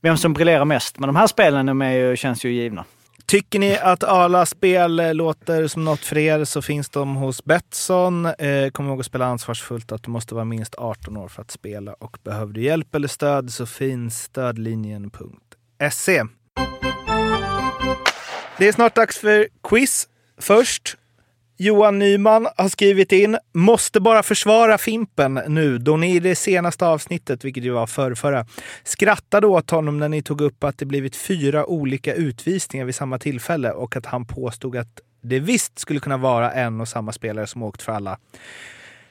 vem 0.00 0.16
som 0.16 0.32
briljerar 0.32 0.64
mest. 0.64 0.98
Men 0.98 1.06
de 1.06 1.16
här 1.16 1.26
spelen 1.26 1.66
de 1.66 1.82
är 1.82 1.92
ju, 1.92 2.16
känns 2.16 2.44
ju 2.44 2.52
givna. 2.52 2.84
Tycker 3.26 3.58
ni 3.58 3.76
att 3.76 4.04
alla 4.04 4.46
spel 4.46 5.16
låter 5.16 5.66
som 5.66 5.84
något 5.84 6.00
för 6.00 6.18
er 6.18 6.44
så 6.44 6.62
finns 6.62 6.88
de 6.88 7.16
hos 7.16 7.44
Betsson. 7.44 8.26
Eh, 8.26 8.70
kom 8.72 8.88
ihåg 8.88 9.00
att 9.00 9.06
spela 9.06 9.26
ansvarsfullt 9.26 9.92
att 9.92 10.02
du 10.02 10.10
måste 10.10 10.34
vara 10.34 10.44
minst 10.44 10.74
18 10.74 11.16
år 11.16 11.28
för 11.28 11.42
att 11.42 11.50
spela 11.50 11.92
och 11.92 12.18
behöver 12.24 12.52
du 12.52 12.62
hjälp 12.62 12.94
eller 12.94 13.08
stöd 13.08 13.52
så 13.52 13.66
finns 13.66 14.22
stödlinjen.se. 14.22 16.22
Det 18.58 18.68
är 18.68 18.72
snart 18.72 18.94
dags 18.94 19.18
för 19.18 19.48
quiz. 19.62 20.08
Först, 20.42 20.96
Johan 21.56 21.98
Nyman 21.98 22.48
har 22.56 22.68
skrivit 22.68 23.12
in 23.12 23.38
“Måste 23.52 24.00
bara 24.00 24.22
försvara 24.22 24.78
Fimpen 24.78 25.34
nu 25.34 25.78
då 25.78 25.96
ni 25.96 26.16
i 26.16 26.20
det 26.20 26.34
senaste 26.34 26.86
avsnittet, 26.86 27.44
vilket 27.44 27.64
ju 27.64 27.70
var 27.70 27.86
förrförra, 27.86 28.46
skrattade 28.84 29.46
åt 29.46 29.70
honom 29.70 29.98
när 29.98 30.08
ni 30.08 30.22
tog 30.22 30.40
upp 30.40 30.64
att 30.64 30.78
det 30.78 30.86
blivit 30.86 31.16
fyra 31.16 31.66
olika 31.66 32.14
utvisningar 32.14 32.84
vid 32.84 32.94
samma 32.94 33.18
tillfälle 33.18 33.70
och 33.70 33.96
att 33.96 34.06
han 34.06 34.24
påstod 34.26 34.76
att 34.76 35.00
det 35.22 35.38
visst 35.38 35.78
skulle 35.78 36.00
kunna 36.00 36.16
vara 36.16 36.52
en 36.52 36.80
och 36.80 36.88
samma 36.88 37.12
spelare 37.12 37.46
som 37.46 37.62
åkt 37.62 37.82
för 37.82 37.92
alla. 37.92 38.18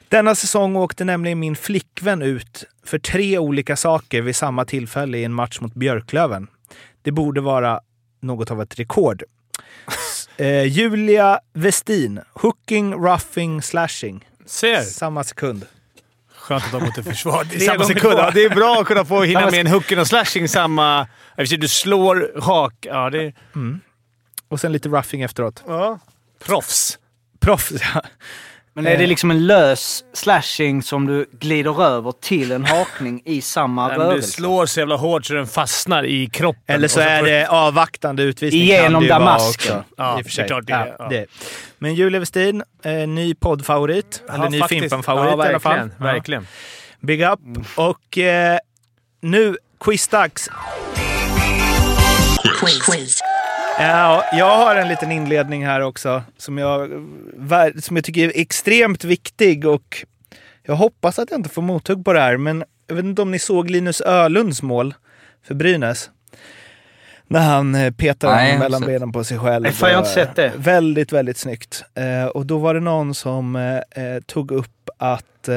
Denna 0.08 0.34
säsong 0.34 0.76
åkte 0.76 1.04
nämligen 1.04 1.38
min 1.38 1.56
flickvän 1.56 2.22
ut 2.22 2.64
för 2.84 2.98
tre 2.98 3.38
olika 3.38 3.76
saker 3.76 4.22
vid 4.22 4.36
samma 4.36 4.64
tillfälle 4.64 5.18
i 5.18 5.24
en 5.24 5.32
match 5.32 5.60
mot 5.60 5.74
Björklöven. 5.74 6.46
Det 7.02 7.12
borde 7.12 7.40
vara 7.40 7.80
något 8.20 8.50
av 8.50 8.62
ett 8.62 8.78
rekord. 8.78 9.22
Eh, 10.42 10.64
Julia 10.64 11.40
Westin. 11.52 12.20
Hooking, 12.32 12.94
roughing, 12.94 13.62
slashing. 13.62 14.24
Ser. 14.46 14.82
Samma 14.82 15.24
sekund. 15.24 15.66
Skönt 16.34 16.64
att 16.64 16.72
de 16.72 16.80
går 16.80 16.90
till 16.90 17.04
försvar. 17.04 17.44
Det 17.44 17.54
är 17.54 17.58
Tre 17.58 17.66
samma 17.66 17.84
sekund. 17.84 18.14
Ja, 18.18 18.30
det 18.34 18.44
är 18.44 18.50
bra 18.50 18.80
att 18.80 18.86
kunna 18.86 19.04
få 19.04 19.22
hinna 19.22 19.50
med 19.50 19.60
en 19.60 19.66
hooken 19.66 19.98
och 19.98 20.06
slashing 20.06 20.48
samma... 20.48 21.06
I 21.38 21.56
Du 21.56 21.68
slår 21.68 22.40
hak... 22.40 22.74
Ja, 22.80 23.10
det 23.10 23.22
är... 23.22 23.34
Mm. 23.54 23.80
Och 24.48 24.60
sen 24.60 24.72
lite 24.72 24.88
roughing 24.88 25.22
efteråt. 25.22 25.62
Ja. 25.66 25.98
Proffs. 26.44 26.98
Proffs, 27.40 27.72
ja. 27.94 28.02
Men 28.74 28.86
är 28.86 28.98
det 28.98 29.06
liksom 29.06 29.30
en 29.30 29.46
lös 29.46 30.04
slashing 30.12 30.82
som 30.82 31.06
du 31.06 31.26
glider 31.32 31.82
över 31.84 32.12
till 32.12 32.52
en 32.52 32.64
hakning 32.64 33.22
i 33.24 33.40
samma 33.40 33.88
Nej, 33.88 33.98
men 33.98 34.06
Du 34.06 34.12
rörelse? 34.12 34.30
slår 34.32 34.66
så 34.66 34.80
jävla 34.80 34.96
hårt 34.96 35.24
så 35.26 35.34
den 35.34 35.46
fastnar 35.46 36.04
i 36.06 36.26
kroppen. 36.26 36.62
Eller 36.74 36.88
så 36.88 37.00
Och 37.00 37.06
är 37.06 37.22
det 37.22 37.46
avvaktande 37.46 38.22
utvisning. 38.22 38.62
Igenom 38.62 39.06
damasken. 39.06 39.82
Ja, 39.96 40.18
i 40.18 40.22
och 40.22 40.26
för 40.26 40.32
sig. 40.32 40.42
det 40.42 40.46
är 40.46 40.48
klart 40.48 40.66
det 40.66 40.72
är, 40.72 40.96
ja. 40.98 41.08
det. 41.08 41.26
Men 41.78 41.94
Julia 41.94 42.20
Westin, 42.20 42.62
eh, 42.84 42.92
ny 42.92 43.34
poddfavorit. 43.34 44.22
Ja, 44.28 44.34
eller 44.34 44.50
ny. 44.50 44.62
Fimpen-favorit 44.62 45.34
ja, 45.38 45.46
i 45.46 45.48
alla 45.48 45.60
fall. 45.60 45.72
verkligen, 45.72 45.94
Ja. 45.98 46.04
Verkligen. 46.04 46.46
Big 47.00 47.22
up. 47.22 47.40
Och 47.76 48.18
eh, 48.18 48.58
nu, 49.22 49.56
quizdags. 49.84 50.48
Ja, 53.78 54.24
jag 54.32 54.56
har 54.56 54.76
en 54.76 54.88
liten 54.88 55.12
inledning 55.12 55.66
här 55.66 55.80
också 55.80 56.22
som 56.36 56.58
jag, 56.58 56.90
som 57.82 57.96
jag 57.96 58.04
tycker 58.04 58.28
är 58.28 58.32
extremt 58.34 59.04
viktig 59.04 59.66
och 59.66 60.04
jag 60.62 60.74
hoppas 60.74 61.18
att 61.18 61.30
jag 61.30 61.38
inte 61.38 61.50
får 61.50 61.62
mothugg 61.62 62.04
på 62.04 62.12
det 62.12 62.20
här, 62.20 62.36
men 62.36 62.64
jag 62.86 62.94
vet 62.94 63.04
inte 63.04 63.22
om 63.22 63.30
ni 63.30 63.38
såg 63.38 63.70
Linus 63.70 64.00
Ölunds 64.00 64.62
mål 64.62 64.94
för 65.46 65.54
Brynäs? 65.54 66.10
När 67.26 67.40
han 67.40 67.74
eh, 67.74 67.92
petar 67.92 68.34
Nej, 68.34 68.58
mellan 68.58 68.82
benen 68.82 69.12
på 69.12 69.24
sig 69.24 69.38
själv. 69.38 69.62
Nej, 69.62 69.72
fan, 69.72 69.88
jag 69.90 69.96
har 69.96 70.02
inte 70.02 70.14
sett 70.14 70.36
det. 70.36 70.52
Väldigt, 70.56 71.12
väldigt 71.12 71.38
snyggt. 71.38 71.84
Eh, 71.94 72.26
och 72.26 72.46
då 72.46 72.58
var 72.58 72.74
det 72.74 72.80
någon 72.80 73.14
som 73.14 73.56
eh, 73.56 74.04
eh, 74.04 74.20
tog 74.26 74.50
upp 74.50 74.90
att 74.98 75.48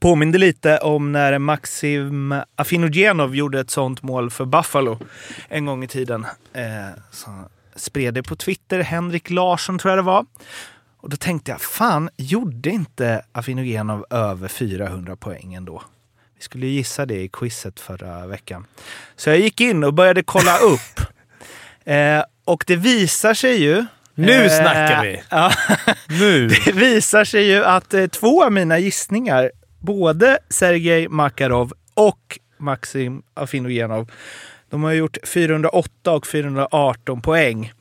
påminde 0.00 0.38
lite 0.38 0.78
om 0.78 1.12
när 1.12 1.38
Maxim 1.38 2.34
Afinogenov 2.56 3.36
gjorde 3.36 3.60
ett 3.60 3.70
sånt 3.70 4.02
mål 4.02 4.30
för 4.30 4.44
Buffalo 4.44 4.98
en 5.48 5.66
gång 5.66 5.84
i 5.84 5.88
tiden. 5.88 6.26
Eh, 6.52 6.62
så 7.10 7.30
spred 7.76 8.14
det 8.14 8.22
på 8.22 8.36
Twitter. 8.36 8.80
Henrik 8.80 9.30
Larsson 9.30 9.78
tror 9.78 9.90
jag 9.90 9.98
det 9.98 10.02
var. 10.02 10.26
Och 11.00 11.10
då 11.10 11.16
tänkte 11.16 11.50
jag, 11.50 11.60
fan, 11.60 12.10
gjorde 12.16 12.70
inte 12.70 13.22
Afinogenov 13.32 14.06
över 14.10 14.48
400 14.48 15.16
poäng 15.16 15.54
ändå? 15.54 15.82
Vi 16.36 16.42
skulle 16.42 16.66
gissa 16.66 17.06
det 17.06 17.22
i 17.22 17.28
quizet 17.28 17.80
förra 17.80 18.26
veckan. 18.26 18.66
Så 19.16 19.30
jag 19.30 19.38
gick 19.38 19.60
in 19.60 19.84
och 19.84 19.94
började 19.94 20.22
kolla 20.22 20.58
upp. 20.72 21.00
Eh, 21.84 22.22
och 22.44 22.64
det 22.66 22.76
visar 22.76 23.34
sig 23.34 23.62
ju... 23.62 23.86
Nu 24.14 24.44
eh, 24.44 24.50
snackar 24.58 25.02
vi! 25.02 25.22
Ja, 25.30 25.52
Nu! 26.08 26.48
det 26.64 26.72
visar 26.72 27.24
sig 27.24 27.44
ju 27.50 27.64
att 27.64 27.94
eh, 27.94 28.06
två 28.06 28.44
av 28.44 28.52
mina 28.52 28.78
gissningar, 28.78 29.50
både 29.78 30.38
Sergej 30.48 31.08
Makarov 31.08 31.72
och 31.94 32.38
Maxim 32.58 33.22
Afinogenov, 33.34 34.10
de 34.70 34.82
har 34.82 34.92
gjort 34.92 35.16
408 35.24 36.12
och 36.12 36.26
418 36.26 37.22
poäng. 37.22 37.72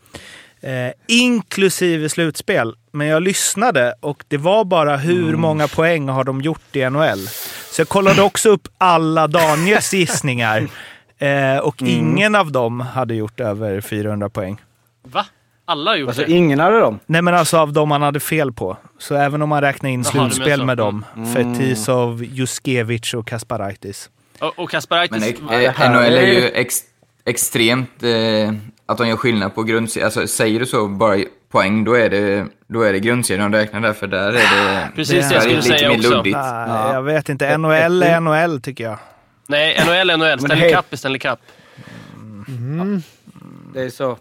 Eh, 0.62 0.92
inklusive 1.08 2.10
slutspel. 2.10 2.76
Men 2.92 3.08
jag 3.08 3.24
lyssnade 3.24 3.94
och 4.00 4.24
det 4.28 4.38
var 4.38 4.66
bara 4.66 4.98
hur 4.98 5.36
många 5.36 5.68
poäng 5.68 6.10
har 6.10 6.24
de 6.24 6.42
gjort 6.42 6.76
i 6.76 6.90
NHL. 6.90 7.28
Så 7.72 7.82
jag 7.82 7.90
kollade 7.90 8.22
också 8.22 8.50
upp 8.50 8.68
alla 8.78 9.28
Daniels 9.28 9.94
gissningar. 9.94 10.68
Eh, 11.20 11.58
och 11.58 11.82
ingen 11.82 12.36
av 12.36 12.52
dem 12.52 12.80
hade 12.80 13.16
gjort 13.16 13.40
över 13.40 13.82
400 13.82 14.30
poäng. 14.30 14.62
Va? 15.04 15.26
Alla 15.70 15.92
har 15.92 15.96
gjort 15.98 16.08
Alltså 16.10 16.24
det? 16.24 16.32
ingen 16.32 16.60
hade 16.60 16.80
dem? 16.80 17.00
Nej 17.06 17.22
men 17.22 17.34
alltså 17.34 17.58
av 17.58 17.74
dem 17.74 17.92
han 17.92 18.02
hade 18.02 18.20
fel 18.20 18.54
på. 18.54 18.78
Så 19.00 19.16
även 19.16 19.42
om 19.42 19.50
man 19.50 19.62
räknar 19.62 19.90
in 19.90 20.02
Jaha, 20.04 20.12
slutspel 20.30 20.66
med 20.66 20.78
dem. 20.78 21.06
Mm. 21.16 21.34
Fetisov, 21.34 22.24
Juskevich 22.24 23.14
och 23.14 23.28
Kasparaitis. 23.28 24.10
Och, 24.40 24.60
och 24.60 24.70
Kasparaitis... 24.70 25.36
Men 25.42 25.64
eh, 25.66 25.92
NHL 25.92 26.14
är 26.14 26.22
ju 26.34 26.50
ex, 26.50 26.76
extremt 27.26 28.04
eh, 28.04 28.54
att 28.86 28.98
de 28.98 29.08
gör 29.08 29.16
skillnad 29.18 29.56
på 29.56 29.64
grundserien. 29.64 30.06
Alltså, 30.06 30.28
säger 30.28 30.60
du 30.60 30.66
så 30.66 30.88
bara 30.88 31.18
poäng, 31.52 31.84
då 31.84 31.94
är 31.94 32.10
det, 32.10 32.46
då 32.68 32.82
är 32.82 32.94
det 32.94 33.00
grundserien 33.00 33.52
de 33.52 33.58
räknar 33.58 33.80
där, 33.82 33.94
för 33.94 34.08
där 34.08 34.28
är 34.28 34.34
det, 34.34 34.88
Precis 34.96 35.30
det 35.30 35.36
jag 35.36 35.36
är 35.36 35.40
skulle 35.40 35.56
lite 35.56 35.68
säga 35.78 35.90
mer 35.90 35.98
också. 35.98 36.10
luddigt. 36.10 36.38
Nej, 36.38 36.94
Jag 36.94 37.04
vet 37.04 37.30
inte. 37.30 37.58
NHL 37.58 38.04
är 38.04 38.20
NHL 38.20 38.62
tycker 38.62 38.84
jag. 38.84 38.98
Nej, 39.48 39.78
NHL 39.86 40.10
är 40.10 40.18
NHL. 40.18 40.40
Stanley 40.40 40.74
Cup 40.74 40.94
är 40.94 40.98
Stanley 40.98 41.20
Cup. 41.20 41.40
Det 43.74 43.82
är 43.82 43.90
så. 43.90 44.18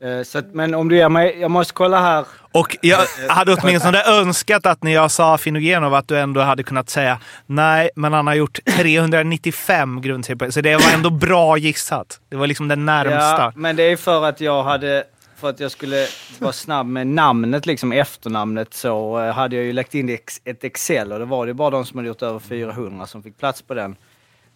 Eh, 0.00 0.22
så 0.22 0.38
att, 0.38 0.54
men 0.54 0.74
om 0.74 0.88
du 0.88 0.96
ger 0.96 1.08
mig... 1.08 1.36
Jag 1.40 1.50
måste 1.50 1.72
kolla 1.74 2.00
här. 2.00 2.24
Och 2.52 2.76
jag 2.80 2.98
hade 3.28 3.54
åtminstone 3.54 4.02
önskat 4.04 4.66
att 4.66 4.82
när 4.82 4.92
jag 4.94 5.10
sa 5.10 5.38
Finogenov 5.38 5.94
att 5.94 6.08
du 6.08 6.18
ändå 6.18 6.40
hade 6.40 6.62
kunnat 6.62 6.90
säga 6.90 7.18
nej, 7.46 7.90
men 7.96 8.12
han 8.12 8.26
har 8.26 8.34
gjort 8.34 8.58
395 8.76 10.00
grundseriepoäng. 10.00 10.52
Så 10.52 10.60
det 10.60 10.76
var 10.76 10.92
ändå 10.94 11.10
bra 11.10 11.56
gissat. 11.58 12.20
Det 12.28 12.36
var 12.36 12.46
liksom 12.46 12.68
den 12.68 12.84
närmsta. 12.86 13.42
Ja, 13.42 13.52
men 13.56 13.76
det 13.76 13.82
är 13.82 13.96
för 13.96 14.24
att 14.24 14.40
jag 14.40 14.62
hade... 14.62 15.04
För 15.36 15.48
att 15.50 15.60
jag 15.60 15.70
skulle 15.70 16.06
vara 16.38 16.52
snabb 16.52 16.86
med 16.86 17.06
namnet, 17.06 17.66
liksom 17.66 17.92
efternamnet, 17.92 18.74
så 18.74 19.20
eh, 19.22 19.32
hade 19.34 19.56
jag 19.56 19.64
ju 19.64 19.72
lagt 19.72 19.94
in 19.94 20.18
ett 20.44 20.64
Excel 20.64 21.12
och 21.12 21.18
det 21.18 21.24
var 21.24 21.46
det 21.46 21.54
bara 21.54 21.70
de 21.70 21.84
som 21.86 21.98
hade 21.98 22.08
gjort 22.08 22.22
över 22.22 22.38
400 22.38 23.06
som 23.06 23.22
fick 23.22 23.38
plats 23.38 23.62
på 23.62 23.74
den. 23.74 23.90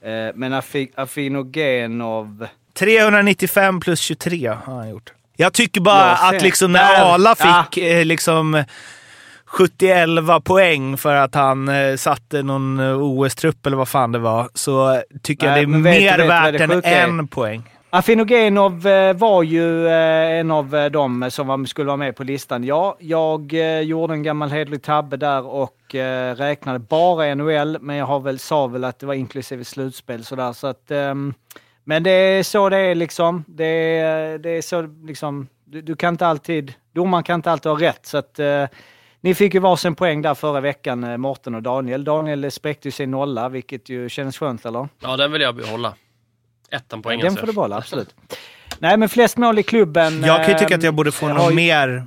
Eh, 0.02 0.10
Men 0.34 0.54
Afi- 0.54 0.90
Afinogenov... 0.96 2.46
395 2.74 3.80
plus 3.80 4.00
23 4.00 4.48
har 4.64 4.74
han 4.76 4.90
gjort. 4.90 5.12
Jag 5.42 5.52
tycker 5.52 5.80
bara 5.80 6.18
Jag 6.22 6.34
att 6.36 6.42
liksom 6.42 6.72
Där. 6.72 6.82
när 6.82 7.14
Ala 7.14 7.34
Ja. 7.38 7.64
fick 7.70 7.84
eh, 7.84 8.04
liksom 8.04 8.64
70-11 9.58 10.40
poäng 10.40 10.96
för 10.96 11.14
att 11.16 11.34
han 11.34 11.68
eh, 11.68 11.96
satte 11.96 12.42
någon 12.42 12.80
eh, 12.80 13.02
OS-trupp 13.02 13.66
eller 13.66 13.76
vad 13.76 13.88
fan 13.88 14.12
det 14.12 14.18
var, 14.18 14.48
så 14.54 15.02
tycker 15.22 15.46
Nej, 15.46 15.60
jag 15.62 15.68
det 15.70 15.78
är 15.78 15.82
mer 15.82 16.18
du 16.18 16.26
värt 16.26 16.60
än 16.60 16.70
är? 16.70 16.82
en 16.84 17.28
poäng. 17.28 17.62
Afinogenov 17.90 18.82
var 19.14 19.42
ju 19.42 19.88
en 19.88 20.50
av 20.50 20.88
dem 20.92 21.26
som 21.30 21.66
skulle 21.66 21.86
vara 21.86 21.96
med 21.96 22.16
på 22.16 22.24
listan. 22.24 22.64
Ja, 22.64 22.96
jag 23.00 23.52
gjorde 23.82 24.14
en 24.14 24.22
gammal 24.22 24.50
hederlig 24.50 24.82
tabbe 24.82 25.16
där 25.16 25.46
och 25.46 25.76
räknade 26.36 26.78
bara 26.78 27.34
NHL, 27.34 27.78
men 27.80 27.96
jag 27.96 28.06
har 28.06 28.20
väl, 28.20 28.38
sa 28.38 28.66
väl 28.66 28.84
att 28.84 28.98
det 28.98 29.06
var 29.06 29.14
inklusive 29.14 29.64
slutspel 29.64 30.24
sådär. 30.24 30.52
Så 30.52 30.66
att, 30.66 30.90
ehm, 30.90 31.34
men 31.84 32.02
det 32.02 32.10
är 32.10 32.42
så 32.42 32.68
det 32.68 32.76
är 32.78 32.94
liksom. 32.94 33.44
Det 33.48 33.64
är, 33.98 34.38
det 34.38 34.50
är 34.50 34.62
så 34.62 34.82
liksom, 34.82 35.48
du, 35.64 35.82
du 35.82 35.96
kan 35.96 36.14
inte 36.14 36.26
alltid, 36.26 36.72
domaren 36.94 37.24
kan 37.24 37.34
inte 37.34 37.50
alltid 37.50 37.72
ha 37.72 37.80
rätt. 37.80 38.06
Så 38.06 38.18
att, 38.18 38.38
eh, 38.38 38.64
ni 39.20 39.34
fick 39.34 39.54
ju 39.54 39.60
varsin 39.60 39.94
poäng 39.94 40.22
där 40.22 40.34
förra 40.34 40.60
veckan, 40.60 41.04
eh, 41.04 41.16
Mårten 41.16 41.54
och 41.54 41.62
Daniel. 41.62 42.04
Daniel 42.04 42.50
spräckte 42.50 42.88
ju 42.88 42.92
sin 42.92 43.10
nolla, 43.10 43.48
vilket 43.48 43.88
ju 43.88 44.08
kändes 44.08 44.38
skönt, 44.38 44.66
eller? 44.66 44.88
Ja, 45.00 45.16
den 45.16 45.32
vill 45.32 45.42
jag 45.42 45.54
behålla. 45.56 45.94
Ettan 46.70 47.02
poäng 47.02 47.20
Den 47.20 47.36
får 47.36 47.46
du 47.46 47.52
behålla, 47.52 47.76
absolut. 47.76 48.14
Nej, 48.78 48.96
men 48.96 49.08
flest 49.08 49.36
mål 49.36 49.58
i 49.58 49.62
klubben. 49.62 50.22
Jag 50.22 50.44
kan 50.44 50.52
ju 50.52 50.58
tycka 50.58 50.74
att 50.74 50.82
jag 50.82 50.94
borde 50.94 51.12
få 51.12 51.28
någon 51.28 51.48
ju- 51.48 51.54
mer 51.54 52.06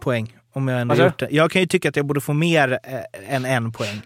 poäng. 0.00 0.36
Om 0.52 0.68
jag 0.68 0.80
ändå 0.80 0.94
gjort 0.94 1.18
det. 1.18 1.28
Jag 1.30 1.50
kan 1.50 1.60
ju 1.62 1.66
tycka 1.66 1.88
att 1.88 1.96
jag 1.96 2.06
borde 2.06 2.20
få 2.20 2.32
mer 2.32 2.78
eh, 2.82 3.34
än 3.34 3.44
en 3.44 3.72
poäng. 3.72 4.00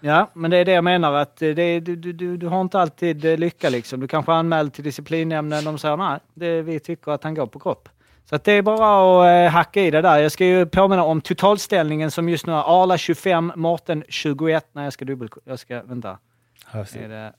Ja, 0.00 0.30
men 0.34 0.50
det 0.50 0.56
är 0.56 0.64
det 0.64 0.72
jag 0.72 0.84
menar 0.84 1.12
att 1.12 1.36
det, 1.36 1.80
du, 1.80 1.96
du, 1.96 2.36
du, 2.36 2.46
har 2.46 2.60
inte 2.60 2.80
alltid 2.80 3.24
eh, 3.24 3.38
lycka 3.38 3.70
liksom. 3.70 4.00
Du 4.00 4.08
kanske 4.08 4.32
anmäler 4.32 4.70
till 4.70 4.84
disciplinnämnden 4.84 5.64
de 5.64 5.78
säger 5.78 5.96
nej, 5.96 6.18
det, 6.34 6.62
vi 6.62 6.80
tycker 6.80 7.12
att 7.12 7.24
han 7.24 7.34
går 7.34 7.46
på 7.46 7.58
kropp. 7.58 7.88
Så 8.24 8.36
att 8.36 8.44
det 8.44 8.52
är 8.52 8.62
bara 8.62 9.22
att 9.22 9.46
eh, 9.46 9.52
hacka 9.52 9.82
i 9.82 9.90
det 9.90 10.00
där. 10.00 10.18
Jag 10.18 10.32
ska 10.32 10.44
ju 10.44 10.66
påminna 10.66 11.04
om 11.04 11.20
totalställningen 11.20 12.10
som 12.10 12.28
just 12.28 12.46
nu 12.46 12.52
är 12.52 12.82
Arla 12.82 12.98
25, 12.98 13.52
Mårten 13.56 14.04
21. 14.08 14.66
Nej, 14.72 14.84
jag 14.84 14.92
ska 14.92 15.04
dubbel... 15.04 15.28
Jag 15.44 15.58
ska... 15.58 15.82
Vänta. 15.82 16.18
Är 16.72 17.08
det 17.08 17.32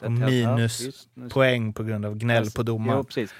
Och 0.00 0.12
minus 0.12 1.08
poäng 1.30 1.72
på 1.72 1.82
grund 1.82 2.06
av 2.06 2.14
gnäll 2.14 2.50
på 2.50 2.62
domaren. 2.62 3.04
precis. 3.04 3.34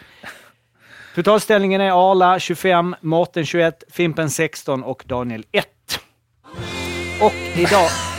Totalställningen 1.15 1.81
är 1.81 2.11
Arla 2.11 2.39
25, 2.39 2.97
Mårten 3.01 3.47
21, 3.47 3.85
Fimpen 3.91 4.31
16 4.31 4.83
och 4.83 5.05
Daniel 5.07 5.45
1. 5.53 5.67
Och 7.21 7.59
idag... 7.59 8.12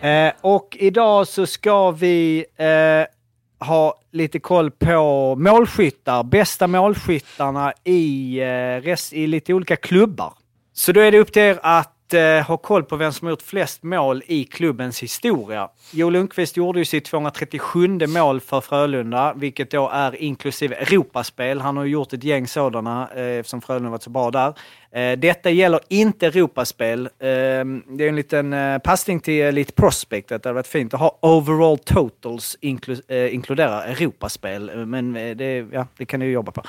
eh, 0.08 0.32
och 0.40 0.76
idag 0.80 1.28
så 1.28 1.46
ska 1.46 1.90
vi 1.90 2.44
eh, 2.56 3.66
ha 3.66 3.94
lite 4.12 4.38
koll 4.38 4.70
på 4.70 5.34
målskyttar, 5.38 6.22
bästa 6.22 6.66
målskyttarna 6.66 7.72
i, 7.84 8.38
eh, 8.40 8.82
rest, 8.82 9.12
i 9.12 9.26
lite 9.26 9.54
olika 9.54 9.76
klubbar. 9.76 10.32
Så 10.72 10.92
då 10.92 11.00
är 11.00 11.12
det 11.12 11.18
upp 11.18 11.32
till 11.32 11.42
er 11.42 11.58
att 11.62 12.14
eh, 12.14 12.46
ha 12.46 12.56
koll 12.56 12.84
på 12.84 12.96
vem 12.96 13.12
som 13.12 13.26
har 13.26 13.30
gjort 13.30 13.42
flest 13.42 13.82
mål 13.82 14.22
i 14.26 14.44
klubbens 14.44 15.02
historia. 15.02 15.68
Joel 15.90 16.12
Lundqvist 16.12 16.56
gjorde 16.56 16.78
ju 16.78 16.84
sitt 16.84 17.04
237 17.04 18.06
mål 18.06 18.40
för 18.40 18.60
Frölunda, 18.60 19.32
vilket 19.36 19.70
då 19.70 19.88
är 19.88 20.22
inklusive 20.22 20.76
Europaspel. 20.76 21.60
Han 21.60 21.76
har 21.76 21.84
ju 21.84 21.90
gjort 21.90 22.12
ett 22.12 22.24
gäng 22.24 22.46
sådana 22.46 23.08
eh, 23.14 23.38
eftersom 23.38 23.60
Frölunda 23.60 23.90
varit 23.90 24.02
så 24.02 24.10
bra 24.10 24.30
där. 24.30 24.54
Eh, 24.92 25.18
detta 25.18 25.50
gäller 25.50 25.80
inte 25.88 26.26
Europaspel. 26.26 27.08
Ehm, 27.20 27.82
det 27.88 28.04
är 28.04 28.08
en 28.08 28.16
liten 28.16 28.52
eh, 28.52 28.78
passning 28.78 29.20
till 29.20 29.40
eh, 29.40 29.48
Elite 29.48 29.72
Prospect, 29.72 30.32
att 30.32 30.42
det 30.42 30.48
hade 30.48 30.54
varit 30.54 30.66
fint 30.66 30.94
att 30.94 31.00
ha 31.00 31.18
overall 31.22 31.78
totals 31.78 32.56
inklu 32.60 32.96
inkludera 33.08 33.84
Europaspel. 33.84 34.86
Men 34.86 35.12
det, 35.12 35.66
ja, 35.72 35.86
det 35.96 36.06
kan 36.06 36.20
ni 36.20 36.26
ju 36.26 36.32
jobba 36.32 36.52
på. 36.52 36.62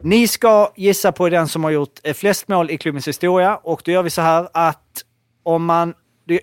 Ni 0.00 0.28
ska 0.28 0.72
gissa 0.76 1.12
på 1.12 1.28
den 1.28 1.48
som 1.48 1.64
har 1.64 1.70
gjort 1.70 1.98
flest 2.14 2.48
mål 2.48 2.70
i 2.70 2.78
klubbens 2.78 3.08
historia 3.08 3.56
och 3.56 3.82
då 3.84 3.92
gör 3.92 4.02
vi 4.02 4.10
så 4.10 4.22
här 4.22 4.48
att 4.52 5.04
om 5.42 5.64
man 5.64 5.94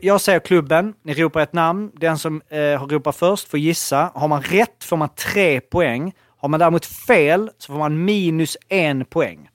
jag 0.01 0.21
säger 0.21 0.39
klubben, 0.39 0.93
ni 1.03 1.13
ropar 1.13 1.41
ett 1.41 1.53
namn. 1.53 1.91
Den 1.93 2.17
som 2.17 2.41
eh, 2.49 2.59
har 2.59 2.87
ropat 2.87 3.15
först 3.15 3.47
får 3.47 3.59
gissa. 3.59 4.11
Har 4.15 4.27
man 4.27 4.41
rätt 4.41 4.83
får 4.83 4.97
man 4.97 5.09
tre 5.09 5.61
poäng. 5.61 6.13
Har 6.37 6.49
man 6.49 6.59
däremot 6.59 6.85
fel 6.85 7.51
så 7.57 7.73
får 7.73 7.79
man 7.79 8.05
minus 8.05 8.57
en 8.69 9.05
poäng. 9.05 9.49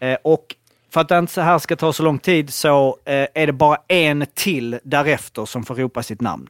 Eh, 0.00 0.18
och 0.24 0.54
för 0.90 1.00
att 1.00 1.08
det 1.08 1.18
inte 1.18 1.32
så 1.32 1.40
här 1.40 1.58
ska 1.58 1.76
ta 1.76 1.92
så 1.92 2.02
lång 2.02 2.18
tid 2.18 2.52
så 2.52 2.98
eh, 3.04 3.26
är 3.34 3.46
det 3.46 3.52
bara 3.52 3.76
en 3.88 4.26
till 4.34 4.78
därefter 4.82 5.44
som 5.44 5.64
får 5.64 5.74
ropa 5.74 6.02
sitt 6.02 6.20
namn. 6.20 6.48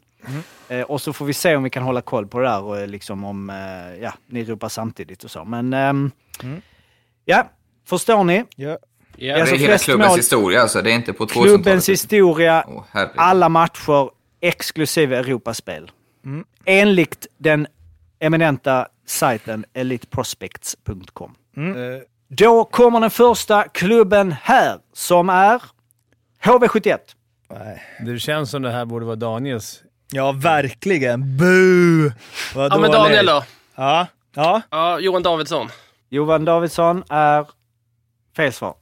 Eh, 0.69 0.83
och 0.83 1.01
så 1.01 1.13
får 1.13 1.25
vi 1.25 1.33
se 1.33 1.57
om 1.57 1.63
vi 1.63 1.71
kan 1.71 1.83
hålla 1.83 2.01
koll 2.01 2.27
på 2.27 2.39
det 2.39 2.47
där 2.47 2.63
och 2.63 2.79
eh, 2.79 2.87
liksom 2.87 3.25
om 3.25 3.51
eh, 3.51 4.03
ja, 4.03 4.15
ni 4.27 4.45
ropar 4.45 4.69
samtidigt 4.69 5.25
och 5.25 5.31
så. 5.31 5.45
Men 5.45 5.73
ehm, 5.73 6.11
ja, 7.25 7.51
förstår 7.89 8.25
ni? 8.25 8.45
Ja. 8.57 8.79
Det 9.17 9.31
är 9.31 9.57
hela 9.57 9.79
klubbens 9.79 10.19
historia 10.19 10.63
alltså, 10.63 10.83
det 10.83 10.91
är 10.91 10.95
inte 10.95 11.13
på 11.13 11.25
2000-talet. 11.25 11.49
Klubbens 11.49 11.89
historia, 11.89 12.65
herregud. 12.91 13.15
alla 13.17 13.49
matcher 13.49 14.11
exklusive 14.41 15.17
Europaspel. 15.17 15.91
Mm. 16.25 16.45
Enligt 16.65 17.27
den 17.39 17.67
eminenta 18.19 18.89
sajten 19.07 19.65
eliteprospects.com. 19.73 21.35
Mm. 21.57 21.77
Eh, 21.77 22.01
Då 22.33 22.65
kommer 22.65 23.01
den 23.01 23.11
första 23.11 23.63
klubben 23.69 24.35
här 24.43 24.79
som 24.93 25.29
är 25.31 25.63
HV71. 26.43 26.99
Det 28.07 28.19
känns 28.19 28.51
som 28.51 28.63
det 28.63 28.71
här 28.71 28.85
borde 28.85 29.07
vara 29.07 29.17
Daniels. 29.17 29.83
Ja, 30.13 30.33
verkligen. 30.33 31.37
Bu! 31.37 32.13
Vad 32.55 32.73
Ja, 32.73 32.79
men. 32.79 32.91
Daniel 32.91 33.27
då? 33.27 33.43
Ja. 33.75 34.07
Ja. 34.35 34.63
Ja, 34.71 34.99
Johan 34.99 35.23
Davidsson. 35.23 35.69
Johan 36.09 36.45
Davidsson 36.45 37.05
är 37.09 37.47
fel 38.37 38.53
svar. 38.53 38.75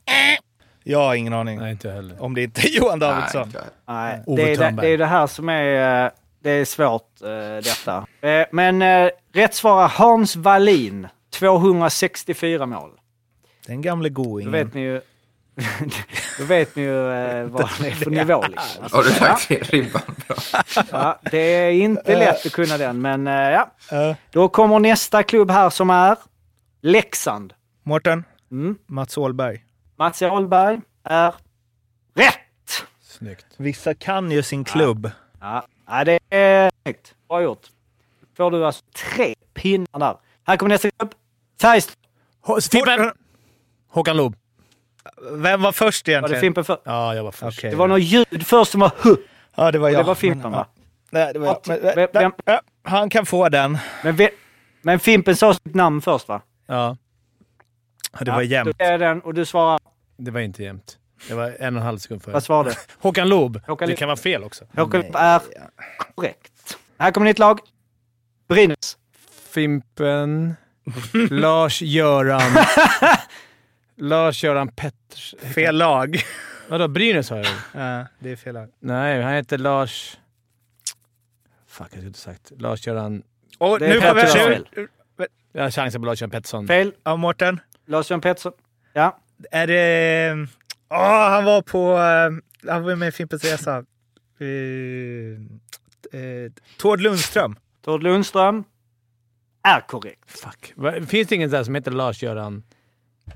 Jag 0.85 0.99
har 0.99 1.15
ingen 1.15 1.33
aning. 1.33 1.59
Nej, 1.59 1.71
inte 1.73 1.91
heller. 1.91 2.23
Om 2.23 2.35
det 2.35 2.43
inte 2.43 2.61
är 2.61 2.69
Johan 2.69 2.99
Davidsson. 2.99 3.53
Nej, 3.89 4.23
Ove 4.27 4.43
det, 4.43 4.53
är 4.53 4.57
det, 4.71 4.81
det 4.83 4.89
är 4.89 4.99
det 4.99 5.07
här 5.07 5.27
som 5.27 5.49
är, 5.49 6.05
eh, 6.05 6.11
det 6.43 6.51
är 6.51 6.65
svårt 6.65 7.23
eh, 7.23 7.29
detta. 7.65 8.07
Eh, 8.29 8.47
Men 8.53 8.83
rätt 9.33 9.55
svar 9.55 9.85
är 9.85 9.89
Hans 9.89 10.37
Wallin. 10.37 11.09
264 11.35 12.67
mål. 12.67 12.91
Den 13.69 13.83
gamle 13.83 14.09
Då 14.09 14.23
goingen. 14.23 14.53
vet 14.53 14.75
ni 14.75 14.81
ju, 14.81 15.01
då 16.39 16.45
vet 16.45 16.77
ni 16.77 16.83
ju 16.83 17.13
eh, 17.13 17.45
vad 17.45 17.69
det 17.81 17.89
är 17.89 17.91
för 17.95 18.11
nivå. 18.21 18.43
Liksom. 18.49 18.85
Har 18.93 19.03
du 19.03 19.21
lagt 19.21 19.71
ribban 19.73 20.03
bra? 20.29 20.37
Ja, 20.91 21.19
det 21.31 21.39
är 21.39 21.71
inte 21.71 22.19
lätt 22.19 22.47
att 22.47 22.53
kunna 22.53 22.79
den, 22.79 23.01
men 23.01 23.27
eh, 23.27 23.35
ja. 23.91 24.15
Då 24.31 24.49
kommer 24.49 24.79
nästa 24.79 25.23
klubb 25.23 25.51
här 25.51 25.71
som 25.71 25.91
är 25.91 26.17
Leksand. 26.81 27.55
Mårten? 27.83 28.25
Mm. 28.51 28.79
Mats 28.87 29.19
Åhlberg. 29.19 29.65
Mats 29.97 30.23
Ahlberg 30.23 30.81
är 31.05 31.35
rätt! 32.15 32.85
Snyggt. 33.03 33.47
Vissa 33.57 33.95
kan 33.95 34.31
ju 34.31 34.43
sin 34.43 34.65
klubb. 34.65 35.11
Ja, 35.41 35.67
ja 35.87 36.05
det 36.05 36.19
är 36.31 36.71
snyggt. 36.83 37.15
Bra 37.29 37.43
gjort. 37.43 37.67
Får 38.37 38.51
du 38.51 38.67
alltså 38.67 38.85
tre 39.15 39.35
pinnar 39.55 39.99
där. 39.99 40.17
Här 40.47 40.57
kommer 40.57 40.69
nästa 40.71 40.91
klubb. 40.91 41.15
Färjestad. 41.61 41.97
Håkan 43.89 44.17
Loob. 44.17 44.37
Vem 45.33 45.63
var 45.63 45.73
först 45.73 46.09
egentligen? 46.09 46.23
Var 46.23 46.29
det 46.37 46.41
Fimpen 46.41 46.65
först? 46.65 46.81
Ja, 46.85 47.15
jag 47.15 47.25
var 47.25 47.33
först. 47.33 47.59
Okej. 47.59 47.71
Det 47.71 47.77
var 47.77 47.89
något 47.89 48.01
ljud 48.03 48.47
först 48.47 48.71
som 48.73 48.81
var 48.81 48.93
hu. 49.03 49.17
Ja, 49.55 49.73
det 49.73 49.79
var 49.79 49.89
Och 49.89 49.95
jag. 49.95 50.01
Det 50.05 50.07
var 50.07 50.15
Fimpen 50.15 50.53
va? 50.53 50.67
Nej, 51.11 51.33
det 51.33 51.39
var 51.39 51.47
jag. 51.47 51.61
Men, 51.67 51.81
Vem- 51.95 52.09
vem- 52.13 52.33
ja, 52.45 52.61
han 52.83 53.11
kan 53.11 53.27
få 53.27 53.49
den. 53.49 53.79
Men, 54.05 54.17
ve- 54.17 54.31
men 54.83 54.99
Fimpen 55.01 55.37
sa 55.37 55.55
sitt 55.55 55.75
namn 55.75 56.03
först 56.03 56.29
va? 56.29 56.41
Ja, 56.67 56.97
Ja, 58.19 58.25
det 58.25 58.31
var 58.31 58.43
jämnt. 58.43 58.79
Då 58.79 58.85
är 58.85 58.99
den 58.99 59.21
och 59.21 59.35
du 59.35 59.45
svarar... 59.45 59.79
det 60.17 60.31
var 60.31 60.41
inte 60.41 60.63
jämnt. 60.63 60.99
Det 61.29 61.35
var 61.35 61.45
en 61.45 61.75
och 61.77 61.81
en 61.81 61.87
halv 61.87 61.99
sekund 61.99 62.23
före. 62.23 62.33
Vad 62.33 62.43
svarade 62.45 62.71
du? 62.71 62.77
Håkan 62.99 63.29
Loob. 63.29 63.53
Det 63.53 63.87
Loob. 63.87 63.97
kan 63.97 64.09
vara 64.09 64.17
fel 64.17 64.45
också. 64.45 64.65
Håkan 64.77 65.05
är 65.15 65.41
korrekt. 66.15 66.79
Här 66.99 67.11
kommer 67.11 67.25
nytt 67.25 67.39
lag. 67.39 67.61
Brynäs. 68.49 68.97
Fimpen. 69.51 70.57
Lars-Göran... 71.31 72.41
Lars-Göran 73.99 74.69
Petters... 74.69 75.35
Fel 75.55 75.77
lag. 75.77 76.21
Vadå, 76.69 76.89
Brynäs 76.89 77.31
har 77.31 77.37
jag 77.37 77.45
väl? 77.45 77.55
Ja, 77.73 78.07
det 78.19 78.31
är 78.31 78.37
fel 78.37 78.55
lag. 78.55 78.69
Nej, 78.81 79.23
han 79.23 79.33
heter 79.35 79.59
Lars... 79.59 80.19
Fuck, 81.67 81.81
jag 81.81 81.91
skulle 81.91 82.07
inte 82.07 82.19
sagt. 82.19 82.53
Lars-Göran... 82.57 83.23
Är 83.61 83.79
nu 83.81 84.01
Pettersson. 84.01 84.65
Jag 85.53 85.63
har 85.63 85.71
chansen 85.71 86.01
på 86.03 86.07
Lars-Göran 86.07 86.31
Pettersson. 86.31 86.67
Fel. 86.67 86.93
Ja, 87.05 87.17
Mårten. 87.17 87.61
Lars-Göran 87.87 88.21
Pettersson. 88.21 88.53
Ja. 88.93 89.19
Är 89.51 89.67
det... 89.67 90.47
Åh, 90.91 91.31
han 91.31 91.45
var 91.45 91.63
på... 91.63 91.93
eh, 91.93 92.71
Han 92.73 92.83
var 92.83 92.97
med 92.97 93.09
i 93.09 93.13
Fimpens 93.13 93.45
Resa. 93.45 93.85
Uh, 94.41 95.39
uh, 96.15 96.51
Tord 96.79 97.01
Lundström. 97.01 97.57
Tord 97.85 98.03
Lundström 98.03 98.65
är 99.63 99.81
korrekt. 99.81 100.41
Fuck. 100.41 100.75
Finns 101.09 101.29
det 101.29 101.35
ingen 101.35 101.51
där 101.51 101.65
som 101.65 101.75
heter 101.75 101.91
Lars-Göran? 101.91 102.63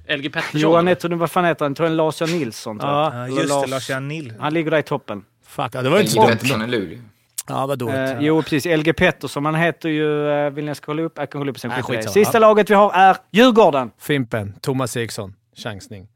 LG 0.08 0.32
Pettersson. 0.32 0.60
Johan, 0.60 0.96
tror, 0.96 1.16
vad 1.16 1.30
fan 1.30 1.44
heter 1.44 1.64
han? 1.64 1.70
Jag 1.70 1.76
tror 1.76 1.86
är 1.86 1.90
Lars-Göran 1.90 2.38
Nilsson. 2.38 2.78
Tror 2.78 2.92
jag. 2.92 3.14
Ja, 3.14 3.28
just 3.28 3.40
det. 3.42 3.54
Lars- 3.54 3.66
Lars-Göran 3.70 4.08
Nil. 4.08 4.34
Han 4.40 4.54
ligger 4.54 4.70
där 4.70 4.78
i 4.78 4.82
toppen. 4.82 5.24
Fuck, 5.46 5.74
ja, 5.74 5.82
det 5.82 5.88
var 5.90 5.98
inte 6.00 6.10
så. 6.12 6.26
Pettersson 6.26 6.62
i 6.62 6.66
Luleå. 6.66 6.98
Ja, 7.48 7.66
vad 7.66 7.78
dåligt. 7.78 7.96
Eh, 7.96 8.20
jo, 8.20 8.42
precis. 8.42 8.66
LG 8.76 8.92
Pettersson. 8.92 9.44
Han 9.44 9.54
heter 9.54 9.88
ju... 9.88 10.30
Eh, 10.30 10.50
vill 10.50 10.64
ni 10.64 10.68
jag 10.68 10.76
ska 10.76 10.86
kolla 10.86 11.02
upp? 11.02 11.12
Jag 11.16 11.30
kan 11.30 11.40
kolla 11.40 11.50
upp 11.50 11.58
sen. 11.58 11.70
Nej, 11.70 11.82
skit. 11.82 12.10
Sista 12.10 12.36
Ja. 12.36 12.40
laget 12.40 12.70
vi 12.70 12.74
har 12.74 12.92
är 12.92 13.16
Djurgården. 13.30 13.90
Fimpen. 13.98 14.54
Thomas 14.60 14.96
Eriksson. 14.96 15.34
Chansning. 15.56 16.08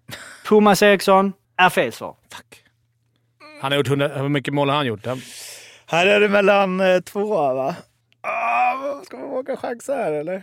Thomas 0.47 0.83
Eriksson 0.83 1.33
är 1.57 1.71
fel 1.71 1.93
svar. 1.93 2.15
Han 3.61 3.73
har 3.73 3.77
gjort 3.79 3.89
100... 3.89 4.09
Hur 4.09 4.29
mycket 4.29 4.55
mål 4.55 4.69
har 4.69 4.77
han 4.77 4.87
gjort? 4.87 5.07
Han... 5.07 5.21
Här 5.87 6.07
är 6.07 6.21
det 6.21 6.29
mellan 6.29 6.81
eh, 6.81 7.01
två, 7.01 7.27
va? 7.55 7.75
våga 9.13 9.57
chansa 9.57 9.95
här 9.95 10.13
eller? 10.13 10.43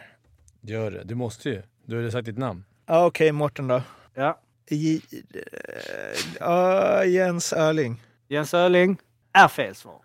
Gör 0.62 0.92
det. 0.92 1.04
Du 1.04 1.16
måste 1.16 1.50
ju. 1.50 1.62
Du 1.86 1.96
har 1.96 2.04
ju 2.04 2.12
sagt 2.12 2.26
ditt 2.26 2.38
namn. 2.38 2.64
Ja, 2.86 3.06
Okej, 3.06 3.32
Mårten 3.32 3.68
då. 3.68 3.82
Ja. 4.16 4.40
J- 4.70 5.02
ja, 6.40 7.04
Jens 7.06 7.54
Öling. 7.54 8.02
Jens 8.28 8.54
Öling 8.54 8.98
är 9.34 9.48
fel 9.48 9.76
svar. 9.76 9.96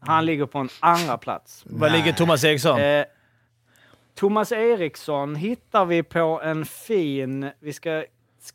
Han 0.00 0.26
ligger 0.26 0.46
på 0.46 0.58
en 0.58 0.68
andra 0.80 1.18
plats. 1.18 1.62
Var 1.66 1.90
ligger 1.90 2.12
Thomas 2.12 2.44
Eriksson? 2.44 2.80
Eh, 2.80 3.04
Thomas 4.14 4.52
Eriksson 4.52 5.34
hittar 5.36 5.84
vi 5.84 6.02
på 6.02 6.40
en 6.44 6.64
fin... 6.66 7.50
Vi 7.60 7.72
ska 7.72 8.04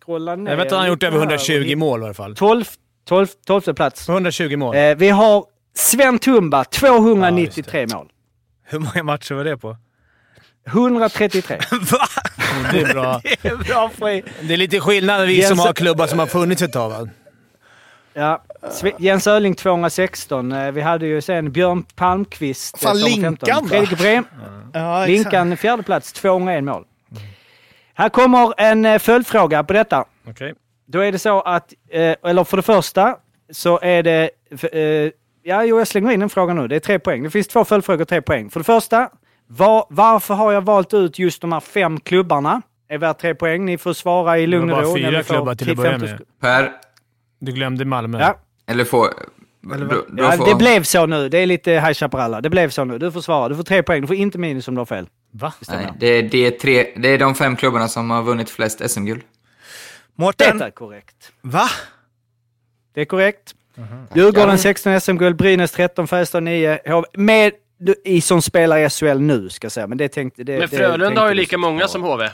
scrolla 0.01 0.35
ner. 0.35 0.51
Jag 0.51 0.57
vet 0.57 0.65
att 0.65 0.71
han 0.71 0.79
har 0.81 0.87
gjort 0.87 1.03
över 1.03 1.17
här 1.17 1.25
och 1.25 1.31
120 1.31 1.53
hitta- 1.53 1.75
mål 1.77 2.01
i 2.01 2.03
alla 2.05 2.13
fall. 2.13 2.35
12, 2.35 2.65
12, 3.05 3.27
12 3.45 3.73
plats. 3.73 4.09
120 4.09 4.57
mål. 4.57 4.75
Eh, 4.75 4.95
vi 4.95 5.09
har 5.09 5.45
Sven 5.73 6.19
Tumba, 6.19 6.63
293 6.63 7.87
mål. 7.93 8.11
Hur 8.63 8.79
många 8.79 9.03
matcher 9.03 9.35
var 9.35 9.43
det 9.43 9.57
på? 9.57 9.77
133. 10.67 11.59
Det 12.71 12.79
är 12.81 12.93
bra. 12.93 13.21
Det 13.41 13.47
är 13.49 13.55
bra 13.55 13.91
poäng. 13.99 14.21
Det 14.41 14.53
är 14.53 14.57
lite 14.57 14.79
skillnad 14.79 15.27
vi 15.27 15.41
som 15.43 15.57
Jens- 15.57 15.65
har 15.65 15.73
klubbar 15.73 16.07
som 16.07 16.19
har 16.19 16.25
funnits 16.27 16.61
ett 16.61 16.73
tag. 16.73 16.89
va? 16.89 17.07
Ja. 18.13 18.43
Jens 18.97 19.27
Öling 19.27 19.55
216. 19.55 20.51
Eh, 20.51 20.71
Vi 20.71 20.81
hade 20.81 21.05
ju 21.07 21.21
sen 21.21 21.51
Björn 21.51 21.83
Palmqvist. 21.95 22.75
eh, 22.75 22.79
Fan, 22.87 22.95
215. 22.99 23.47
Linkan 23.47 23.63
då? 23.63 23.69
Fredrik 23.69 23.97
Brem. 23.99 24.25
Ja. 24.73 25.05
Linkan 25.05 25.57
fjärde 25.57 25.83
plats, 25.83 26.13
201 26.13 26.63
mål. 26.63 26.83
Här 27.93 28.09
kommer 28.09 28.53
en 28.57 28.85
eh, 28.85 28.99
följdfråga 28.99 29.63
på 29.63 29.73
detta. 29.73 30.05
Okej. 30.29 30.53
Då 30.87 30.99
är 30.99 31.11
det 31.11 31.19
så 31.19 31.41
att, 31.41 31.73
eh, 31.91 32.15
eller 32.29 32.43
för 32.43 32.57
det 32.57 32.63
första 32.63 33.15
så 33.51 33.79
är 33.81 34.03
det, 34.03 34.29
eh, 34.71 35.11
ja 35.43 35.63
jo 35.63 35.77
jag 35.77 35.87
slänger 35.87 36.11
in 36.11 36.21
en 36.21 36.29
fråga 36.29 36.53
nu. 36.53 36.67
Det 36.67 36.75
är 36.75 36.79
tre 36.79 36.99
poäng. 36.99 37.23
Det 37.23 37.29
finns 37.29 37.47
två 37.47 37.65
följdfrågor, 37.65 38.05
tre 38.05 38.21
poäng. 38.21 38.49
För 38.49 38.59
det 38.59 38.63
första, 38.63 39.09
var, 39.51 39.85
varför 39.89 40.33
har 40.33 40.51
jag 40.51 40.61
valt 40.61 40.93
ut 40.93 41.19
just 41.19 41.41
de 41.41 41.51
här 41.51 41.59
fem 41.59 41.99
klubbarna? 41.99 42.61
Är 42.87 42.97
värt 42.97 43.19
tre 43.19 43.35
poäng. 43.35 43.65
Ni 43.65 43.77
får 43.77 43.93
svara 43.93 44.37
i 44.39 44.47
lugn 44.47 44.67
Det 44.67 44.73
och 44.73 44.79
var 44.79 44.83
ro. 44.85 44.93
bara 44.93 45.01
när 45.01 45.09
fyra 45.09 45.17
vi 45.17 45.23
får 45.23 45.33
klubbar 45.35 45.55
till 45.55 45.71
att 45.71 45.75
10, 45.77 45.83
börja 45.83 45.91
15 45.99 46.09
med. 46.09 46.39
Per, 46.41 46.71
Du 47.39 47.51
glömde 47.51 47.85
Malmö. 47.85 48.19
Ja. 48.19 48.35
eller 48.67 48.83
får... 48.83 49.07
Eller 49.73 49.85
vad? 49.85 49.95
då 50.09 50.23
Ja, 50.23 50.31
får, 50.31 50.45
det 50.45 50.55
blev 50.55 50.83
så 50.83 51.05
nu. 51.05 51.29
Det 51.29 51.37
är 51.37 51.45
lite 51.45 51.71
High 51.71 51.93
Chaparral. 51.93 52.41
Det 52.43 52.49
blev 52.49 52.69
så 52.69 52.83
nu. 52.83 52.97
Du 52.97 53.11
får 53.11 53.21
svara. 53.21 53.49
Du 53.49 53.55
får 53.55 53.63
tre 53.63 53.83
poäng. 53.83 54.01
Du 54.01 54.07
får 54.07 54.15
inte 54.15 54.37
minus 54.37 54.67
om 54.67 54.75
du 54.75 54.79
har 54.79 54.85
fel. 54.85 55.07
Va? 55.31 55.53
Nej, 55.67 55.87
det, 55.99 56.07
är, 56.07 56.23
det, 56.23 56.37
är 56.37 56.51
tre, 56.51 56.87
det 56.97 57.09
är 57.09 57.17
de 57.17 57.35
fem 57.35 57.55
klubbarna 57.55 57.87
som 57.87 58.09
har 58.09 58.23
vunnit 58.23 58.49
flest 58.49 58.89
SM-guld. 58.91 59.21
Mårten. 60.15 60.57
Det 60.57 60.65
är 60.65 60.71
korrekt. 60.71 61.31
Va? 61.41 61.69
Det 62.93 63.01
är 63.01 63.05
korrekt. 63.05 63.55
Djurgården 64.15 64.57
16 64.57 65.01
SM-guld, 65.01 65.35
Brynäs 65.35 65.71
13, 65.71 66.07
Färjestad 66.07 66.43
9. 66.43 66.79
HV 66.85 67.03
Med 67.13 67.51
i 68.03 68.21
som 68.21 68.41
spelar 68.41 68.77
i 68.77 68.89
SHL 68.89 69.19
nu, 69.19 69.49
ska 69.49 69.65
jag 69.65 69.71
säga. 69.71 69.87
Men 69.87 69.97
det 69.97 70.09
tänkte... 70.09 70.43
Det, 70.43 70.59
Men 70.59 70.67
Frölunda 70.67 71.05
tänkte 71.05 71.21
har 71.21 71.29
ju 71.29 71.33
lika 71.33 71.57
många 71.57 71.87
som 71.87 72.03
HV. 72.03 72.29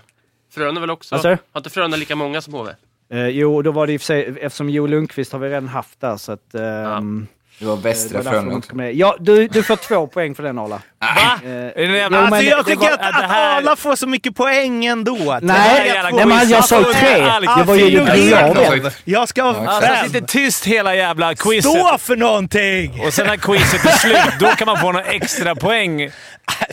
Frölunda 0.54 0.82
väl 0.82 0.90
också? 0.90 1.18
Du? 1.18 1.30
Har 1.30 1.38
inte 1.58 1.70
Frölunda 1.70 1.98
lika 1.98 2.16
många 2.16 2.42
som 2.42 2.54
HV? 2.54 2.72
Eh, 3.12 3.28
jo, 3.28 3.62
då 3.62 3.72
var 3.72 3.88
det 3.88 3.94
i 3.94 3.98
och 3.98 4.02
för 4.02 4.06
sig, 4.06 4.36
eftersom 4.42 4.70
Joel 4.70 4.92
Lundqvist 4.92 5.32
har 5.32 5.40
vi 5.40 5.50
redan 5.50 5.68
haft 5.68 6.02
där, 6.02 6.18
så 6.18 6.32
att... 6.32 6.56
ehm, 6.56 7.28
Det 7.60 7.66
var 7.66 7.76
det 7.76 7.82
Västra 7.82 8.18
därför 8.18 8.32
Frölunda 8.32 8.58
också. 8.58 8.84
Ja, 8.84 9.16
du, 9.20 9.48
du 9.48 9.64
får 9.64 9.76
två 9.76 10.08
poäng 10.08 10.36
för 10.36 10.44
den, 10.44 10.60
Arla. 10.60 10.76
Va? 11.00 11.40
Eh, 11.44 11.50
det 11.50 11.74
jo, 11.76 12.10
men 12.10 12.14
Alltså 12.14 12.42
jag 12.42 12.60
det 12.60 12.64
tycker 12.64 12.82
var- 12.82 12.92
att, 12.94 13.00
det 13.00 13.08
att 13.08 13.30
här- 13.32 13.58
alla 13.58 13.76
får 13.76 13.96
så 13.96 14.08
mycket 14.08 14.36
poäng 14.36 14.86
ändå. 14.86 15.40
Nej, 15.42 16.02
nej 16.14 16.26
men 16.26 16.50
jag 16.50 16.66
sa 16.66 16.84
quiz. 16.84 16.98
tre. 16.98 17.22
Alltså, 17.24 17.56
Det 17.60 17.64
var 17.64 17.76
ju 17.76 17.86
ju 17.86 18.30
jag 18.30 18.56
vet. 18.84 19.02
Jag 19.04 19.30
ska 19.30 19.44
ha 19.44 19.68
Alltså, 19.68 19.82
fem. 19.94 20.06
sitter 20.06 20.22
tyst 20.28 20.66
hela 20.66 20.96
jävla 20.96 21.36
quizet. 21.36 21.72
Stå 21.72 21.98
för 21.98 22.16
någonting! 22.16 23.02
Och 23.08 23.14
sen 23.14 23.28
när 23.28 23.38
quizet 23.38 23.86
är 23.86 23.90
slut, 23.90 24.40
då 24.40 24.48
kan 24.48 24.66
man 24.66 24.78
få 24.78 24.92
några 24.92 25.06
extra 25.06 25.56
poäng. 25.56 26.10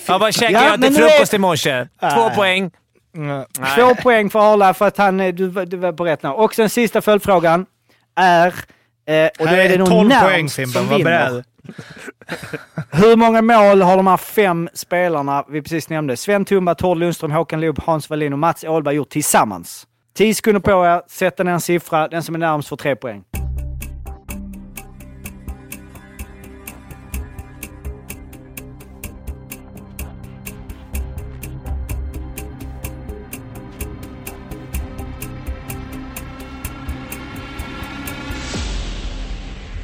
Ja, 0.07 0.19
vad 0.19 0.35
käkade 0.35 0.53
Ja, 0.65 0.71
jag 0.71 0.81
till 0.83 0.95
frukost 0.95 1.35
i 1.35 1.39
morse? 1.39 1.87
Två 2.15 2.31
poäng. 2.31 2.71
Två 3.77 3.95
poäng 3.95 4.31
för 4.31 4.53
Arla 4.53 4.75
för 4.75 4.87
att 4.87 4.99
han, 4.99 5.21
eh, 5.21 5.35
du, 5.35 5.47
var- 5.49 5.67
du 5.67 5.77
var 5.77 5.93
på 5.93 6.05
rätt 6.05 6.23
nu. 6.23 6.29
Och 6.29 6.55
sen 6.55 6.71
sista 6.71 7.01
följdfrågan 7.03 7.67
är... 8.21 8.55
Eh, 9.07 9.29
och 9.39 9.47
Här 9.47 9.59
är 9.59 9.69
det 9.69 9.79
nog 9.79 9.89
12 9.89 10.09
Närmst 10.09 10.25
poäng 10.25 10.49
Fimpen, 10.49 10.89
var 10.89 11.05
beredd. 11.05 11.45
Hur 12.91 13.17
många 13.17 13.43
mål 13.43 13.83
har 13.83 13.97
de 13.97 14.07
här 14.07 14.17
fem 14.17 14.69
spelarna 14.75 15.45
vi 15.49 15.63
precis 15.63 15.89
nämnde? 15.89 16.17
Sven 16.17 16.45
Tumba, 16.45 16.75
Tord 16.75 16.99
Lundström, 16.99 17.33
Håkan 17.33 17.61
Loob, 17.61 17.79
Hans 17.83 18.11
Wallin 18.11 18.33
och 18.33 18.39
Mats 18.39 18.65
Åhlberg 18.65 18.95
gjort 18.95 19.11
tillsammans. 19.11 19.87
10 20.17 20.35
sekunder 20.35 20.61
på 20.61 20.87
er, 20.87 21.03
sätta 21.09 21.43
ner 21.43 21.53
en 21.53 21.61
siffra. 21.61 22.09
Den 22.09 22.23
som 22.23 22.35
är 22.35 22.39
närmast 22.39 22.69
får 22.69 22.77
tre 22.77 22.97
poäng. 22.97 23.23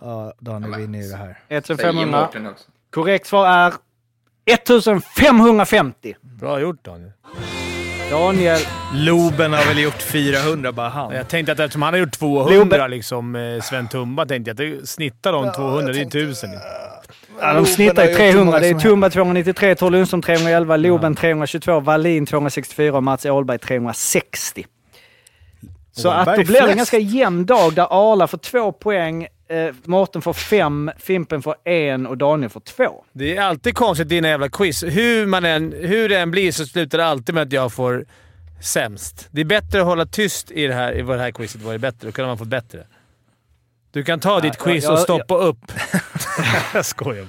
Ja, 0.00 0.34
Daniel 0.38 0.74
vinner 0.74 1.02
ju 1.02 1.08
det 1.08 1.16
här. 1.16 1.38
Säger 1.48 1.58
1500. 1.60 2.20
Mårten 2.20 2.46
också. 2.46 2.70
Korrekt 2.90 3.26
svar 3.26 3.46
är 3.46 3.72
1550. 4.44 6.14
Bra 6.20 6.60
gjort 6.60 6.84
Daniel. 6.84 7.12
Daniel, 8.10 8.58
Loben 8.94 9.52
har 9.52 9.64
väl 9.64 9.78
gjort 9.78 10.02
400, 10.02 10.72
bara 10.72 10.88
han. 10.88 11.14
Jag 11.14 11.28
tänkte 11.28 11.52
att 11.52 11.60
eftersom 11.60 11.82
han 11.82 11.94
har 11.94 12.00
gjort 12.00 12.12
200, 12.12 12.86
liksom 12.86 13.36
eh, 13.36 13.62
Sven 13.62 13.88
Tumba, 13.88 14.26
tänkte 14.26 14.54
jag 14.56 14.82
att 14.82 14.88
snittar 14.88 15.32
de 15.32 15.52
200. 15.52 15.92
Det 15.92 16.00
är 16.00 16.06
1000. 16.06 16.50
ja, 17.40 17.52
de 17.52 17.66
snittar 17.66 18.04
ju 18.08 18.14
300. 18.14 18.60
Det 18.60 18.68
är 18.68 18.74
Tumba 18.74 19.10
293, 19.10 19.74
Tor 19.74 19.90
Lundström 19.90 20.22
311, 20.22 20.76
Loben 20.76 21.14
322, 21.14 21.80
Wallin 21.80 22.26
264 22.26 22.96
och 22.96 23.02
Mats 23.02 23.24
Åhlberg 23.24 23.58
360. 23.58 24.66
Så 25.92 26.10
att 26.10 26.26
då 26.36 26.44
blir 26.44 26.62
det 26.62 26.70
en 26.70 26.76
ganska 26.76 26.98
jämn 26.98 27.46
dag 27.46 27.74
där 27.74 27.86
Arla 27.90 28.26
får 28.26 28.38
två 28.38 28.72
poäng, 28.72 29.26
eh, 29.48 29.74
Mårten 29.84 30.22
får 30.22 30.32
fem, 30.32 30.90
Fimpen 30.98 31.42
får 31.42 31.54
en 31.64 32.06
och 32.06 32.18
Daniel 32.18 32.50
får 32.50 32.60
två. 32.60 33.04
Det 33.12 33.36
är 33.36 33.42
alltid 33.42 33.74
konstigt 33.74 34.08
dina 34.08 34.28
jävla 34.28 34.48
quiz. 34.48 34.82
Hur, 34.84 35.26
man 35.26 35.44
än, 35.44 35.72
hur 35.76 36.08
det 36.08 36.18
än 36.18 36.30
blir 36.30 36.52
så 36.52 36.66
slutar 36.66 36.98
det 36.98 37.06
alltid 37.06 37.34
med 37.34 37.42
att 37.42 37.52
jag 37.52 37.72
får 37.72 38.04
sämst. 38.62 39.28
Det 39.30 39.40
är 39.40 39.44
bättre 39.44 39.80
att 39.80 39.86
hålla 39.86 40.06
tyst 40.06 40.50
i 40.50 40.66
det 40.66 40.74
här, 40.74 40.92
i 40.92 41.02
det 41.02 41.18
här 41.18 41.30
quizet. 41.30 41.62
Var 41.62 41.72
det 41.72 41.78
bättre. 41.78 42.06
Då 42.08 42.12
kan 42.12 42.26
man 42.26 42.38
få 42.38 42.44
bättre. 42.44 42.86
Du 43.92 44.04
kan 44.04 44.20
ta 44.20 44.40
ditt 44.40 44.58
quiz 44.58 44.84
jag- 44.84 44.92
och 44.92 44.98
jag- 44.98 45.02
stoppa 45.04 45.34
upp. 45.36 45.72
jag 46.74 46.84
skojar. 46.86 47.26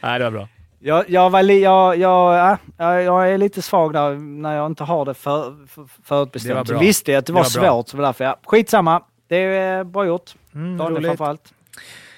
Nej, 0.00 0.18
det 0.18 0.24
var 0.24 0.30
bra. 0.30 0.48
Jag, 0.82 1.10
jag, 1.10 1.30
var 1.30 1.42
li, 1.42 1.62
jag, 1.62 1.96
jag, 1.96 2.34
ja, 2.38 2.58
jag, 2.78 3.02
jag 3.02 3.30
är 3.32 3.38
lite 3.38 3.62
svag 3.62 3.92
där 3.92 4.14
när 4.14 4.56
jag 4.56 4.66
inte 4.66 4.84
har 4.84 5.04
det 5.04 5.14
för, 5.14 5.42
för, 5.66 5.80
Det 5.82 5.88
var 5.96 6.04
förutbestämt. 6.04 6.68
Så 6.68 6.72
bra. 6.74 6.80
visste 6.80 7.12
jag 7.12 7.18
att 7.18 7.26
det 7.26 7.32
var, 7.32 7.42
Det 7.44 7.56
var 7.58 7.62
bra. 7.62 7.70
svårt, 7.70 7.88
så 7.88 7.96
det 7.96 8.00
var 8.02 8.08
därför 8.08 8.24
jag... 8.24 8.36
Skitsamma. 8.46 9.02
Det 9.28 9.36
är 9.36 9.78
eh, 9.78 9.84
bra 9.84 10.06
gjort. 10.06 10.34
Mm, 10.54 10.76
Daniel 10.78 11.04
framförallt. 11.04 11.54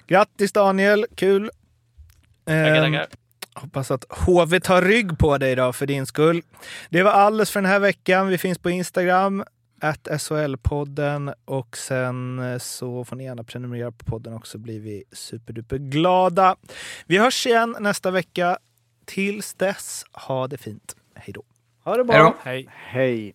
Grattis 0.07 0.53
Daniel, 0.53 1.07
kul. 1.15 1.51
Tackar, 2.45 2.85
Ehm, 2.85 2.93
tackar. 2.93 3.07
Hoppas 3.55 3.91
att 3.91 4.05
HV 4.09 4.61
tar 4.61 4.83
rygg 4.83 5.19
på 5.19 5.39
dig 5.39 5.53
idag 5.53 5.77
för 5.77 5.87
din 5.87 6.07
skull. 6.07 6.43
Det 6.91 7.03
var 7.03 7.11
alldeles 7.11 7.51
för 7.51 7.61
den 7.63 7.71
här 7.71 7.79
veckan. 7.79 8.29
Vi 8.29 8.39
finns 8.39 8.59
på 8.59 8.71
Instagram, 8.71 9.45
at 9.81 10.09
SHL-podden 10.09 11.35
och 11.45 11.77
sen 11.77 12.39
eh, 12.39 12.59
så 12.59 13.05
får 13.05 13.17
ni 13.17 13.25
gärna 13.25 13.45
prenumerera 13.45 13.93
på 13.93 14.05
podden 14.05 14.35
också 14.35 14.59
blir 14.59 14.81
vi 14.81 15.05
superduper 15.13 15.79
glada. 15.79 16.57
Vi 17.07 17.19
hörs 17.19 17.47
igen 17.47 17.77
nästa 17.81 18.11
vecka. 18.11 18.59
Tills 19.05 19.55
dess, 19.55 20.05
ha 20.13 20.47
det 20.49 20.59
fint. 20.59 20.97
Hej 21.15 21.33
då. 21.35 21.43
Ha 21.85 21.97
det 21.97 22.13
Hej 22.13 22.19
då. 22.19 22.25
bra. 22.25 22.35
Hej. 22.43 22.69
Hej. 22.71 23.35